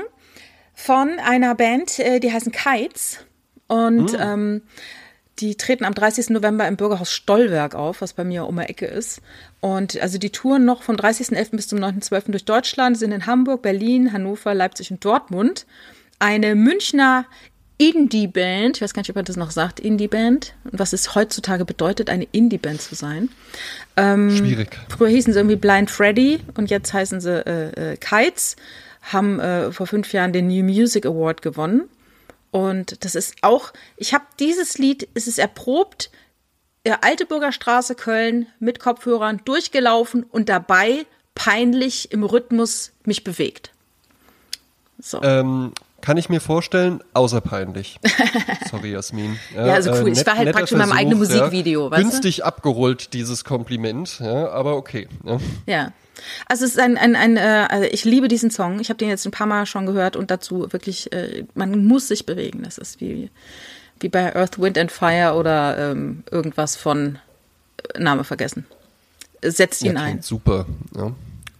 von 0.74 1.20
einer 1.20 1.54
Band, 1.56 2.00
äh, 2.00 2.20
die 2.22 2.32
heißen 2.32 2.54
Kites. 2.54 3.26
Und 3.68 4.14
mm. 4.14 4.20
ähm, 4.20 4.62
die 5.40 5.56
treten 5.56 5.86
am 5.86 5.94
30. 5.94 6.30
November 6.30 6.68
im 6.68 6.76
Bürgerhaus 6.76 7.12
Stollwerk 7.12 7.76
auf, 7.76 8.02
was 8.02 8.14
bei 8.14 8.24
mir 8.24 8.46
um 8.46 8.58
die 8.58 8.64
Ecke 8.64 8.86
ist. 8.86 9.22
Und 9.62 10.00
also 10.02 10.18
die 10.18 10.30
touren 10.30 10.66
noch 10.66 10.84
vom 10.84 10.96
30.11. 10.96 11.52
bis 11.52 11.68
zum 11.68 11.80
9.12. 11.80 12.32
durch 12.32 12.46
Deutschland, 12.46 12.98
sind 12.98 13.12
in 13.12 13.26
Hamburg, 13.26 13.62
Berlin, 13.62 14.12
Hannover, 14.12 14.54
Leipzig 14.54 14.92
und 14.92 15.04
Dortmund. 15.04 15.66
Eine 16.20 16.56
Münchner 16.56 17.26
Indie-Band, 17.78 18.76
ich 18.76 18.82
weiß 18.82 18.94
gar 18.94 19.02
nicht, 19.02 19.10
ob 19.10 19.16
man 19.16 19.24
das 19.24 19.38
noch 19.38 19.52
sagt, 19.52 19.80
Indie-Band, 19.80 20.54
und 20.66 20.80
was 20.80 20.92
es 20.92 21.16
heutzutage 21.16 21.64
bedeutet, 21.64 22.10
eine 22.10 22.28
Indie-Band 22.30 22.82
zu 22.82 22.94
sein. 22.94 23.30
Ähm, 23.96 24.36
Schwierig. 24.36 24.78
Früher 24.90 25.08
hießen 25.08 25.32
sie 25.32 25.40
irgendwie 25.40 25.56
Blind 25.56 25.90
Freddy 25.90 26.42
und 26.58 26.70
jetzt 26.70 26.92
heißen 26.92 27.22
sie 27.22 27.46
äh, 27.48 27.94
äh, 27.94 27.98
Kites, 27.98 28.58
haben 29.02 29.40
äh, 29.40 29.72
vor 29.72 29.88
fünf 29.88 30.12
Jahren 30.12 30.34
den 30.34 30.48
New 30.48 30.64
Music 30.64 31.06
Award 31.06 31.42
gewonnen 31.42 31.84
und 32.52 33.04
das 33.04 33.16
ist 33.16 33.36
auch, 33.42 33.72
ich 33.98 34.14
habe 34.14 34.26
dieses 34.40 34.78
Lied, 34.78 35.08
es 35.14 35.28
ist 35.28 35.40
erprobt, 35.40 36.10
äh, 36.84 36.96
Alteburger 37.02 37.52
Straße 37.52 37.96
Köln 37.96 38.48
mit 38.60 38.80
Kopfhörern 38.80 39.42
durchgelaufen 39.46 40.24
und 40.24 40.50
dabei 40.50 41.06
peinlich 41.36 42.12
im 42.12 42.24
Rhythmus 42.24 42.92
mich 43.06 43.24
bewegt. 43.24 43.72
So. 45.00 45.22
Ähm, 45.22 45.74
Kann 46.02 46.18
ich 46.18 46.30
mir 46.30 46.42
vorstellen, 46.42 47.02
außer 47.14 47.42
peinlich. 47.42 48.00
Sorry, 48.70 48.92
Jasmin. 48.92 49.38
Ja, 49.56 49.68
ja 49.68 49.74
also 49.74 49.92
cool. 49.92 50.00
Äh, 50.00 50.04
net, 50.04 50.18
ich 50.18 50.26
war 50.26 50.38
halt 50.38 50.52
praktisch 50.52 50.72
in 50.72 50.78
meinem 50.80 50.92
eigenen 50.92 51.20
Musikvideo. 51.20 51.90
Ja, 51.90 51.98
günstig 51.98 52.38
du? 52.38 52.46
abgeholt, 52.46 53.14
dieses 53.14 53.44
Kompliment. 53.46 54.20
Ja, 54.20 54.50
aber 54.50 54.76
okay. 54.76 55.08
Ja. 55.24 55.40
ja. 55.66 55.94
Also 56.48 56.66
es 56.66 56.72
ist 56.72 56.80
ein, 56.80 56.98
ein, 56.98 57.16
ein 57.16 57.38
äh, 57.38 57.68
also 57.70 57.88
ich 57.92 58.06
liebe 58.06 58.28
diesen 58.28 58.52
Song. 58.52 58.80
Ich 58.80 58.90
habe 58.90 58.98
den 58.98 59.10
jetzt 59.10 59.26
ein 59.26 59.32
paar 59.32 59.48
Mal 59.48 59.66
schon 59.66 59.86
gehört 59.86 60.16
und 60.16 60.32
dazu 60.32 60.72
wirklich, 60.72 61.12
äh, 61.12 61.46
man 61.54 61.86
muss 61.86 62.08
sich 62.08 62.26
bewegen. 62.26 62.64
Das 62.64 62.78
ist 62.78 63.02
wie, 63.02 63.30
wie 64.00 64.10
bei 64.10 64.36
Earth, 64.36 64.60
Wind 64.60 64.78
and 64.78 64.92
Fire 64.92 65.34
oder 65.36 65.92
ähm, 65.92 66.24
irgendwas 66.32 66.76
von 66.76 67.20
äh, 67.94 68.00
Name 68.00 68.24
vergessen. 68.24 68.66
Setzt 69.42 69.84
ihn 69.84 69.96
ja, 69.96 70.02
ein. 70.02 70.22
Super. 70.22 70.66
Ja. 70.96 71.12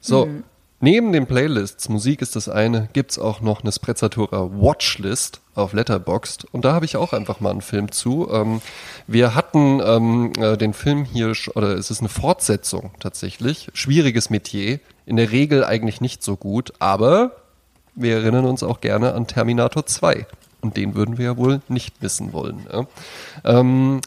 So, 0.02 0.26
mhm. 0.26 0.44
Neben 0.82 1.12
den 1.12 1.28
Playlists, 1.28 1.90
Musik 1.90 2.22
ist 2.22 2.38
das 2.38 2.48
eine, 2.48 2.88
gibt's 2.94 3.20
auch 3.20 3.42
noch 3.42 3.64
eine 3.64 3.72
Sprezzatura 3.72 4.50
Watchlist 4.54 5.42
auf 5.54 5.74
Letterboxd 5.74 6.46
und 6.54 6.64
da 6.64 6.72
habe 6.72 6.86
ich 6.86 6.96
auch 6.96 7.12
einfach 7.12 7.42
mal 7.42 7.52
einen 7.52 7.60
Film 7.60 7.92
zu. 7.92 8.30
Ähm, 8.32 8.62
wir 9.06 9.36
hatten 9.36 9.82
ähm, 9.84 10.32
äh, 10.40 10.56
den 10.56 10.74
Film 10.74 11.04
hier, 11.04 11.34
oder 11.56 11.74
es 11.74 11.92
ist 11.92 12.00
eine 12.00 12.08
Fortsetzung 12.08 12.92
tatsächlich, 13.02 13.68
schwieriges 13.74 14.30
Metier, 14.30 14.80
in 15.06 15.18
der 15.18 15.32
Regel 15.32 15.66
eigentlich 15.66 16.00
nicht 16.00 16.24
so 16.24 16.38
gut, 16.38 16.72
aber 16.80 17.32
wir 17.96 18.16
erinnern 18.16 18.46
uns 18.46 18.64
auch 18.64 18.80
gerne 18.80 19.14
an 19.16 19.28
Terminator 19.28 19.86
2 19.86 20.26
und 20.62 20.78
den 20.78 20.96
würden 20.96 21.18
wir 21.18 21.26
ja 21.26 21.38
wohl 21.38 21.62
nicht 21.68 22.02
missen 22.02 22.32
wollen. 22.32 22.66
Ja? 22.72 22.86
Ähm, 23.44 24.00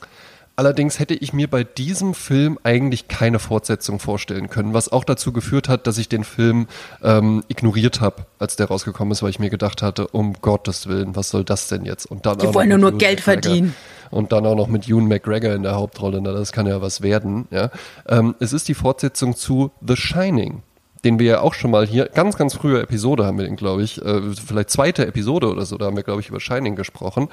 Allerdings 0.55 0.99
hätte 0.99 1.15
ich 1.15 1.33
mir 1.33 1.49
bei 1.49 1.65
diesem 1.65 2.13
Film 2.13 2.59
eigentlich 2.63 3.09
keine 3.09 3.39
Fortsetzung 3.39 3.99
vorstellen 3.99 4.51
können, 4.51 4.75
was 4.75 4.91
auch 4.93 5.05
dazu 5.05 5.33
geführt 5.33 5.69
hat, 5.69 5.87
dass 5.87 5.97
ich 5.97 6.11
den 6.11 6.25
Film 6.25 6.67
ähm, 7.03 7.43
ignoriert 7.49 8.03
habe, 8.03 8.27
als 8.39 8.57
der 8.57 8.67
rausgekommen 8.67 9.13
ist, 9.13 9.23
weil 9.23 9.31
ich 9.31 9.39
mir 9.39 9.49
gedacht 9.49 9.81
hatte, 9.81 10.07
um 10.09 10.35
Gottes 10.43 10.87
Willen, 10.89 11.17
was 11.17 11.31
soll 11.31 11.45
das 11.45 11.69
denn 11.69 11.87
jetzt? 11.87 12.05
Und 12.05 12.27
dann 12.27 12.39
Die 12.39 12.53
wollen 12.53 12.69
nur, 12.69 12.79
nur 12.79 12.99
Geld 12.99 13.27
McGregor. 13.27 13.43
verdienen. 13.43 13.75
Und 14.11 14.33
dann 14.33 14.45
auch 14.45 14.57
noch 14.57 14.69
mit 14.69 14.87
Ewan 14.89 15.09
McGregor 15.09 15.55
in 15.55 15.63
der 15.63 15.75
Hauptrolle, 15.75 16.21
na, 16.21 16.33
das 16.33 16.53
kann 16.53 16.67
ja 16.67 16.83
was 16.83 17.01
werden. 17.01 17.49
Ja. 17.51 17.71
Ähm, 18.07 18.35
es 18.41 18.53
ist 18.53 18.69
die 18.69 18.75
Fortsetzung 18.75 19.35
zu 19.37 19.71
The 19.81 19.97
Shining 19.97 20.63
den 21.05 21.19
wir 21.19 21.27
ja 21.27 21.41
auch 21.41 21.55
schon 21.55 21.73
mal 21.73 21.85
hier, 21.85 22.07
ganz, 22.07 22.37
ganz 22.37 22.55
frühe 22.55 22.81
Episode 22.81 23.27
haben 23.27 23.37
wir 23.37 23.45
den, 23.45 23.57
glaube 23.57 23.83
ich, 23.83 24.01
äh, 24.01 24.21
vielleicht 24.35 24.71
zweite 24.71 25.05
Episode 25.05 25.51
oder 25.51 25.67
so, 25.67 25.77
da 25.77 25.87
haben 25.87 25.97
wir, 25.97 26.05
glaube 26.05 26.21
ich, 26.21 26.29
über 26.29 26.39
Shining 26.39 26.77
gesprochen. 26.77 27.29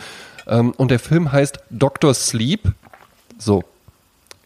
Ähm, 0.47 0.71
und 0.71 0.89
der 0.89 0.97
Film 0.97 1.31
heißt 1.31 1.59
Doctor 1.69 2.15
Sleep 2.15 2.73
so, 3.39 3.63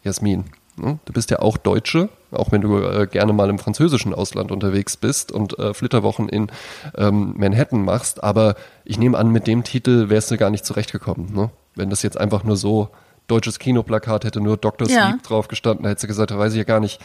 Jasmin, 0.03 0.45
ne? 0.77 0.99
du 1.03 1.13
bist 1.13 1.29
ja 1.31 1.39
auch 1.39 1.57
Deutsche, 1.57 2.09
auch 2.31 2.51
wenn 2.51 2.61
du 2.61 2.77
äh, 2.77 3.07
gerne 3.07 3.33
mal 3.33 3.49
im 3.49 3.59
französischen 3.59 4.13
Ausland 4.13 4.51
unterwegs 4.51 4.95
bist 4.95 5.31
und 5.31 5.59
äh, 5.59 5.73
Flitterwochen 5.73 6.29
in 6.29 6.51
ähm, 6.95 7.33
Manhattan 7.37 7.83
machst, 7.83 8.23
aber 8.23 8.55
ich 8.85 8.97
nehme 8.97 9.17
an, 9.17 9.31
mit 9.31 9.47
dem 9.47 9.63
Titel 9.63 10.09
wärst 10.09 10.31
du 10.31 10.37
gar 10.37 10.49
nicht 10.49 10.65
zurechtgekommen, 10.65 11.33
ne? 11.33 11.49
Wenn 11.75 11.89
das 11.89 12.03
jetzt 12.03 12.19
einfach 12.19 12.43
nur 12.43 12.55
so 12.55 12.89
deutsches 13.27 13.57
Kinoplakat 13.57 14.25
hätte 14.25 14.41
nur 14.41 14.57
Dr. 14.57 14.85
Sleep 14.85 14.99
ja. 14.99 15.17
drauf 15.23 15.47
gestanden, 15.47 15.83
da 15.83 15.89
hättest 15.89 16.03
du 16.03 16.07
gesagt, 16.07 16.29
da 16.29 16.37
weiß 16.37 16.53
ich 16.53 16.59
ja 16.59 16.65
gar 16.65 16.79
nicht, 16.79 17.01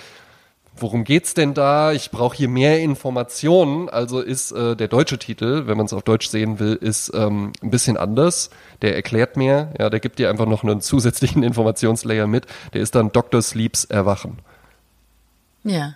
worum 0.81 1.05
geht's 1.05 1.35
denn 1.35 1.55
da? 1.55 1.93
Ich 1.93 2.11
brauche 2.11 2.37
hier 2.37 2.49
mehr 2.49 2.81
Informationen. 2.81 3.89
Also 3.89 4.21
ist 4.21 4.53
äh, 4.53 4.77
der 4.77 4.89
deutsche 4.89 5.19
Titel, 5.19 5.67
wenn 5.67 5.77
man 5.77 5.87
es 5.87 5.93
auf 5.93 6.03
Deutsch 6.03 6.29
sehen 6.29 6.59
will, 6.59 6.75
ist 6.75 7.13
ähm, 7.15 7.53
ein 7.63 7.71
bisschen 7.71 7.97
anders. 7.97 8.51
Der 8.83 8.95
erklärt 8.95 9.37
mehr, 9.37 9.73
ja, 9.79 9.91
der 9.91 10.01
gibt 10.01 10.19
dir 10.19 10.31
einfach 10.31 10.47
noch 10.47 10.65
einen 10.65 10.81
zusätzlichen 10.81 11.43
Informationslayer 11.45 12.27
mit. 12.27 12.47
Der 12.73 12.83
ist 12.83 12.95
dann 12.95 13.13
Dr. 13.13 13.43
Sleeps 13.43 13.85
Erwachen. 13.85 14.39
Ja. 15.65 15.95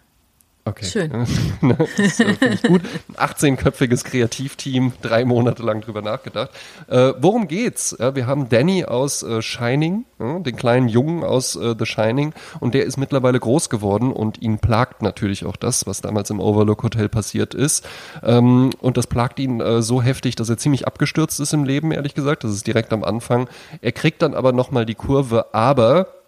Okay. 0.64 0.84
Schön. 0.84 1.10
das 1.96 2.20
äh, 2.20 2.34
finde 2.34 2.54
ich 2.54 2.62
gut. 2.62 2.82
Ein 3.16 3.28
18-köpfiges 3.28 4.04
Kreativteam, 4.04 4.92
drei 5.02 5.24
Monate 5.24 5.64
lang 5.64 5.80
drüber 5.80 6.02
nachgedacht. 6.02 6.50
Äh, 6.86 7.14
worum 7.18 7.48
geht's? 7.48 7.96
Ja, 7.98 8.14
wir 8.14 8.28
haben 8.28 8.48
Danny 8.48 8.84
aus 8.84 9.24
äh, 9.24 9.42
Shining, 9.42 10.04
den 10.20 10.54
kleinen 10.54 10.86
Jungen 10.86 11.24
aus 11.24 11.56
äh, 11.56 11.74
The 11.76 11.84
Shining, 11.84 12.32
und 12.60 12.74
der 12.74 12.84
ist 12.84 12.96
mittlerweile 12.96 13.40
groß 13.40 13.70
geworden 13.70 14.12
und 14.12 14.40
ihn 14.40 14.58
plagt 14.58 15.02
natürlich 15.02 15.44
auch 15.46 15.56
das, 15.56 15.88
was 15.88 16.00
damals 16.00 16.30
im 16.30 16.38
Overlook 16.38 16.84
Hotel 16.84 17.08
passiert 17.08 17.54
ist. 17.54 17.84
Ähm, 18.22 18.70
und 18.78 18.96
das 18.96 19.08
plagt 19.08 19.40
ihn 19.40 19.60
äh, 19.60 19.82
so 19.82 20.00
heftig, 20.00 20.36
dass 20.36 20.48
er 20.48 20.58
ziemlich 20.58 20.86
abgestürzt 20.86 21.40
ist 21.40 21.52
im 21.52 21.64
Leben, 21.64 21.90
ehrlich 21.90 22.14
gesagt. 22.14 22.44
Das 22.44 22.52
ist 22.52 22.68
direkt 22.68 22.92
am 22.92 23.02
Anfang. 23.02 23.48
Er 23.80 23.92
kriegt 23.92 24.22
dann 24.22 24.34
aber 24.34 24.52
nochmal 24.52 24.86
die 24.86 24.94
Kurve, 24.94 25.52
aber 25.52 26.21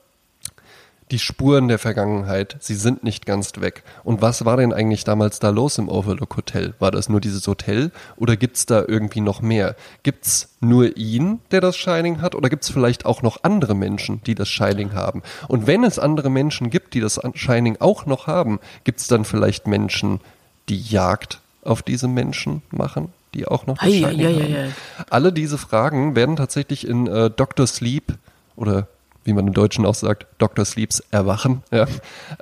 die 1.15 1.21
Spuren 1.21 1.69
der 1.69 1.79
Vergangenheit, 1.79 2.57
sie 2.59 2.75
sind 2.75 3.05
nicht 3.05 3.25
ganz 3.25 3.53
weg. 3.61 3.85
Und 4.03 4.21
was 4.21 4.45
war 4.45 4.57
denn 4.57 4.73
eigentlich 4.73 5.05
damals 5.05 5.39
da 5.39 5.51
los 5.51 5.79
im 5.79 5.89
Overlook 5.89 6.37
Hotel? 6.37 6.75
War 6.81 6.91
das 6.91 7.09
nur 7.09 7.21
dieses 7.21 7.47
Hotel 7.47 7.93
oder 8.17 8.37
gibt's 8.37 8.67
da 8.67 8.85
irgendwie 8.85 9.21
noch 9.21 9.41
mehr? 9.41 9.77
Gibt's 10.03 10.57
nur 10.59 10.97
ihn, 10.97 11.39
der 11.53 11.61
das 11.61 11.77
Shining 11.77 12.21
hat 12.21 12.35
oder 12.35 12.49
gibt's 12.49 12.69
vielleicht 12.69 13.07
auch 13.07 13.23
noch 13.23 13.45
andere 13.45 13.77
Menschen, 13.77 14.23
die 14.27 14.35
das 14.35 14.49
Shining 14.49 14.93
haben? 14.93 15.23
Und 15.47 15.69
wenn 15.69 15.85
es 15.85 16.01
andere 16.01 16.31
Menschen 16.31 16.69
gibt, 16.69 16.95
die 16.95 17.01
das 17.01 17.21
Shining 17.35 17.77
auch 17.79 18.07
noch 18.07 18.27
haben, 18.27 18.59
gibt's 18.83 19.07
dann 19.07 19.25
vielleicht 19.25 19.69
Menschen, 19.69 20.21
die 20.69 20.81
Jagd 20.81 21.41
auf 21.63 21.83
diese 21.83 22.09
Menschen 22.09 22.63
machen? 22.73 23.13
Die 23.35 23.47
auch 23.47 23.69
noch 23.69 23.79
das 23.79 23.89
Shining 23.89 24.43
haben. 24.43 24.75
Alle 25.11 25.33
diese 25.33 25.59
Fragen 25.59 26.17
werden 26.17 26.35
tatsächlich 26.35 26.89
in 26.89 27.07
äh, 27.07 27.31
Dr. 27.31 27.69
Sleep 27.69 28.15
oder 28.57 28.89
wie 29.25 29.33
man 29.33 29.47
im 29.47 29.55
Deutschen 29.55 29.87
auch 29.87 29.95
sagt, 29.95 30.27
Dr. 30.39 30.65
Sleeps 30.65 31.03
Erwachen, 31.11 31.63
ja, 31.71 31.87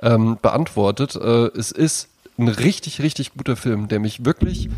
ähm, 0.01 0.37
beantwortet. 0.41 1.15
Äh, 1.15 1.47
es 1.57 1.71
ist 1.71 2.09
ein 2.37 2.47
richtig, 2.47 3.01
richtig 3.01 3.33
guter 3.35 3.55
Film, 3.55 3.87
der 3.87 3.99
mich 3.99 4.25
wirklich 4.25 4.69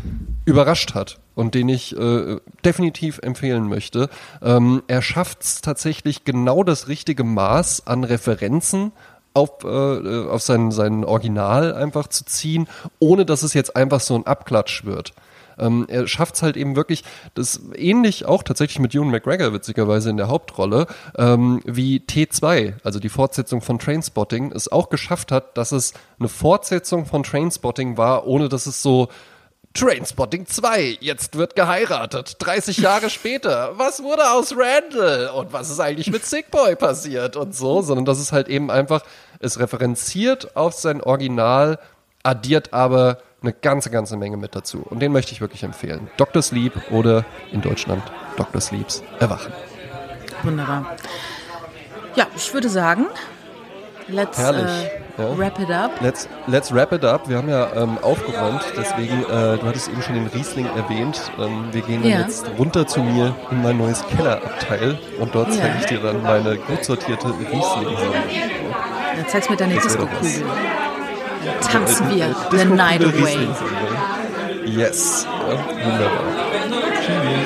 überrascht 0.44 0.94
hat 0.94 1.18
und 1.34 1.54
den 1.54 1.68
ich 1.68 1.96
äh, 1.96 2.36
definitiv 2.64 3.18
empfehlen 3.22 3.68
möchte. 3.68 4.10
Ähm, 4.42 4.82
er 4.88 5.02
schafft 5.02 5.42
es 5.42 5.60
tatsächlich 5.62 6.24
genau 6.24 6.62
das 6.62 6.88
richtige 6.88 7.24
Maß 7.24 7.86
an 7.86 8.04
Referenzen 8.04 8.92
auf, 9.32 9.64
äh, 9.64 10.26
auf 10.28 10.42
sein, 10.42 10.70
sein 10.70 11.04
Original 11.04 11.74
einfach 11.74 12.08
zu 12.08 12.24
ziehen, 12.24 12.68
ohne 12.98 13.24
dass 13.24 13.42
es 13.42 13.54
jetzt 13.54 13.76
einfach 13.76 14.00
so 14.00 14.14
ein 14.14 14.26
Abklatsch 14.26 14.84
wird. 14.84 15.12
Ähm, 15.58 15.86
er 15.88 16.06
schafft 16.06 16.36
es 16.36 16.42
halt 16.42 16.56
eben 16.56 16.76
wirklich, 16.76 17.04
das 17.34 17.60
ähnlich 17.74 18.24
auch 18.24 18.42
tatsächlich 18.42 18.78
mit 18.78 18.94
Ewan 18.94 19.10
McGregor 19.10 19.52
witzigerweise 19.52 20.10
in 20.10 20.16
der 20.16 20.28
Hauptrolle, 20.28 20.86
ähm, 21.16 21.60
wie 21.64 21.98
T2, 21.98 22.74
also 22.84 22.98
die 22.98 23.08
Fortsetzung 23.08 23.60
von 23.60 23.78
Trainspotting, 23.78 24.52
es 24.52 24.70
auch 24.70 24.88
geschafft 24.88 25.32
hat, 25.32 25.56
dass 25.56 25.72
es 25.72 25.94
eine 26.18 26.28
Fortsetzung 26.28 27.06
von 27.06 27.22
Trainspotting 27.22 27.96
war, 27.96 28.26
ohne 28.26 28.48
dass 28.48 28.66
es 28.66 28.82
so 28.82 29.08
Trainspotting 29.76 30.46
2, 30.46 30.98
jetzt 31.00 31.36
wird 31.36 31.54
geheiratet. 31.54 32.36
30 32.38 32.78
Jahre 32.78 33.10
später, 33.10 33.78
was 33.78 34.02
wurde 34.02 34.30
aus 34.30 34.54
Randall? 34.56 35.28
Und 35.28 35.52
was 35.52 35.70
ist 35.70 35.80
eigentlich 35.80 36.10
mit 36.10 36.24
Sick 36.24 36.50
Boy 36.50 36.76
passiert? 36.76 37.36
Und 37.36 37.54
so, 37.54 37.82
sondern 37.82 38.06
das 38.06 38.18
ist 38.18 38.32
halt 38.32 38.48
eben 38.48 38.70
einfach, 38.70 39.02
es 39.38 39.58
referenziert 39.58 40.56
auf 40.56 40.72
sein 40.72 41.02
Original, 41.02 41.78
addiert 42.22 42.72
aber 42.72 43.18
eine 43.42 43.52
ganze, 43.52 43.90
ganze 43.90 44.16
Menge 44.16 44.36
mit 44.36 44.54
dazu. 44.54 44.82
Und 44.88 45.00
den 45.00 45.12
möchte 45.12 45.32
ich 45.32 45.40
wirklich 45.40 45.62
empfehlen. 45.62 46.08
Dr. 46.16 46.42
Sleep 46.42 46.72
oder 46.90 47.24
in 47.52 47.60
Deutschland 47.60 48.02
Dr. 48.36 48.60
Sleeps 48.60 49.02
Erwachen. 49.20 49.52
Wunderbar. 50.42 50.96
Ja, 52.14 52.26
ich 52.34 52.52
würde 52.54 52.68
sagen, 52.68 53.06
let's 54.08 54.38
Herrlich, 54.38 54.90
äh, 55.18 55.22
ja. 55.22 55.38
wrap 55.38 55.58
it 55.58 55.70
up. 55.70 55.90
Let's, 56.00 56.28
let's 56.46 56.72
wrap 56.72 56.92
it 56.92 57.04
up. 57.04 57.28
Wir 57.28 57.36
haben 57.36 57.48
ja 57.48 57.72
ähm, 57.74 57.98
aufgeräumt, 57.98 58.62
deswegen, 58.76 59.22
äh, 59.24 59.58
du 59.58 59.62
hattest 59.66 59.88
eben 59.88 60.02
schon 60.02 60.14
den 60.14 60.26
Riesling 60.28 60.66
erwähnt. 60.74 61.30
Ähm, 61.38 61.68
wir 61.72 61.82
gehen 61.82 62.02
dann 62.02 62.10
ja. 62.10 62.20
jetzt 62.20 62.46
runter 62.58 62.86
zu 62.86 63.00
mir 63.00 63.34
in 63.50 63.62
mein 63.62 63.76
neues 63.76 64.04
Kellerabteil 64.06 64.98
und 65.20 65.34
dort 65.34 65.48
ja. 65.48 65.60
zeige 65.60 65.78
ich 65.80 65.86
dir 65.86 66.00
dann 66.00 66.22
meine 66.22 66.56
gut 66.56 66.84
sortierte 66.84 67.28
Riesling-Sammlung. 67.28 67.96
Ja, 69.18 69.26
zeigst 69.26 69.50
mir 69.50 69.56
deine 69.56 69.74
Disco-Kugel 69.74 70.44
tanzen 71.70 72.10
wir 72.10 72.34
The 72.50 72.64
Night 72.64 73.04
Away. 73.04 73.48
Yes, 74.64 75.26
ja, 75.26 75.58
wunderbar. 75.84 76.24
Tschüss. 77.00 77.45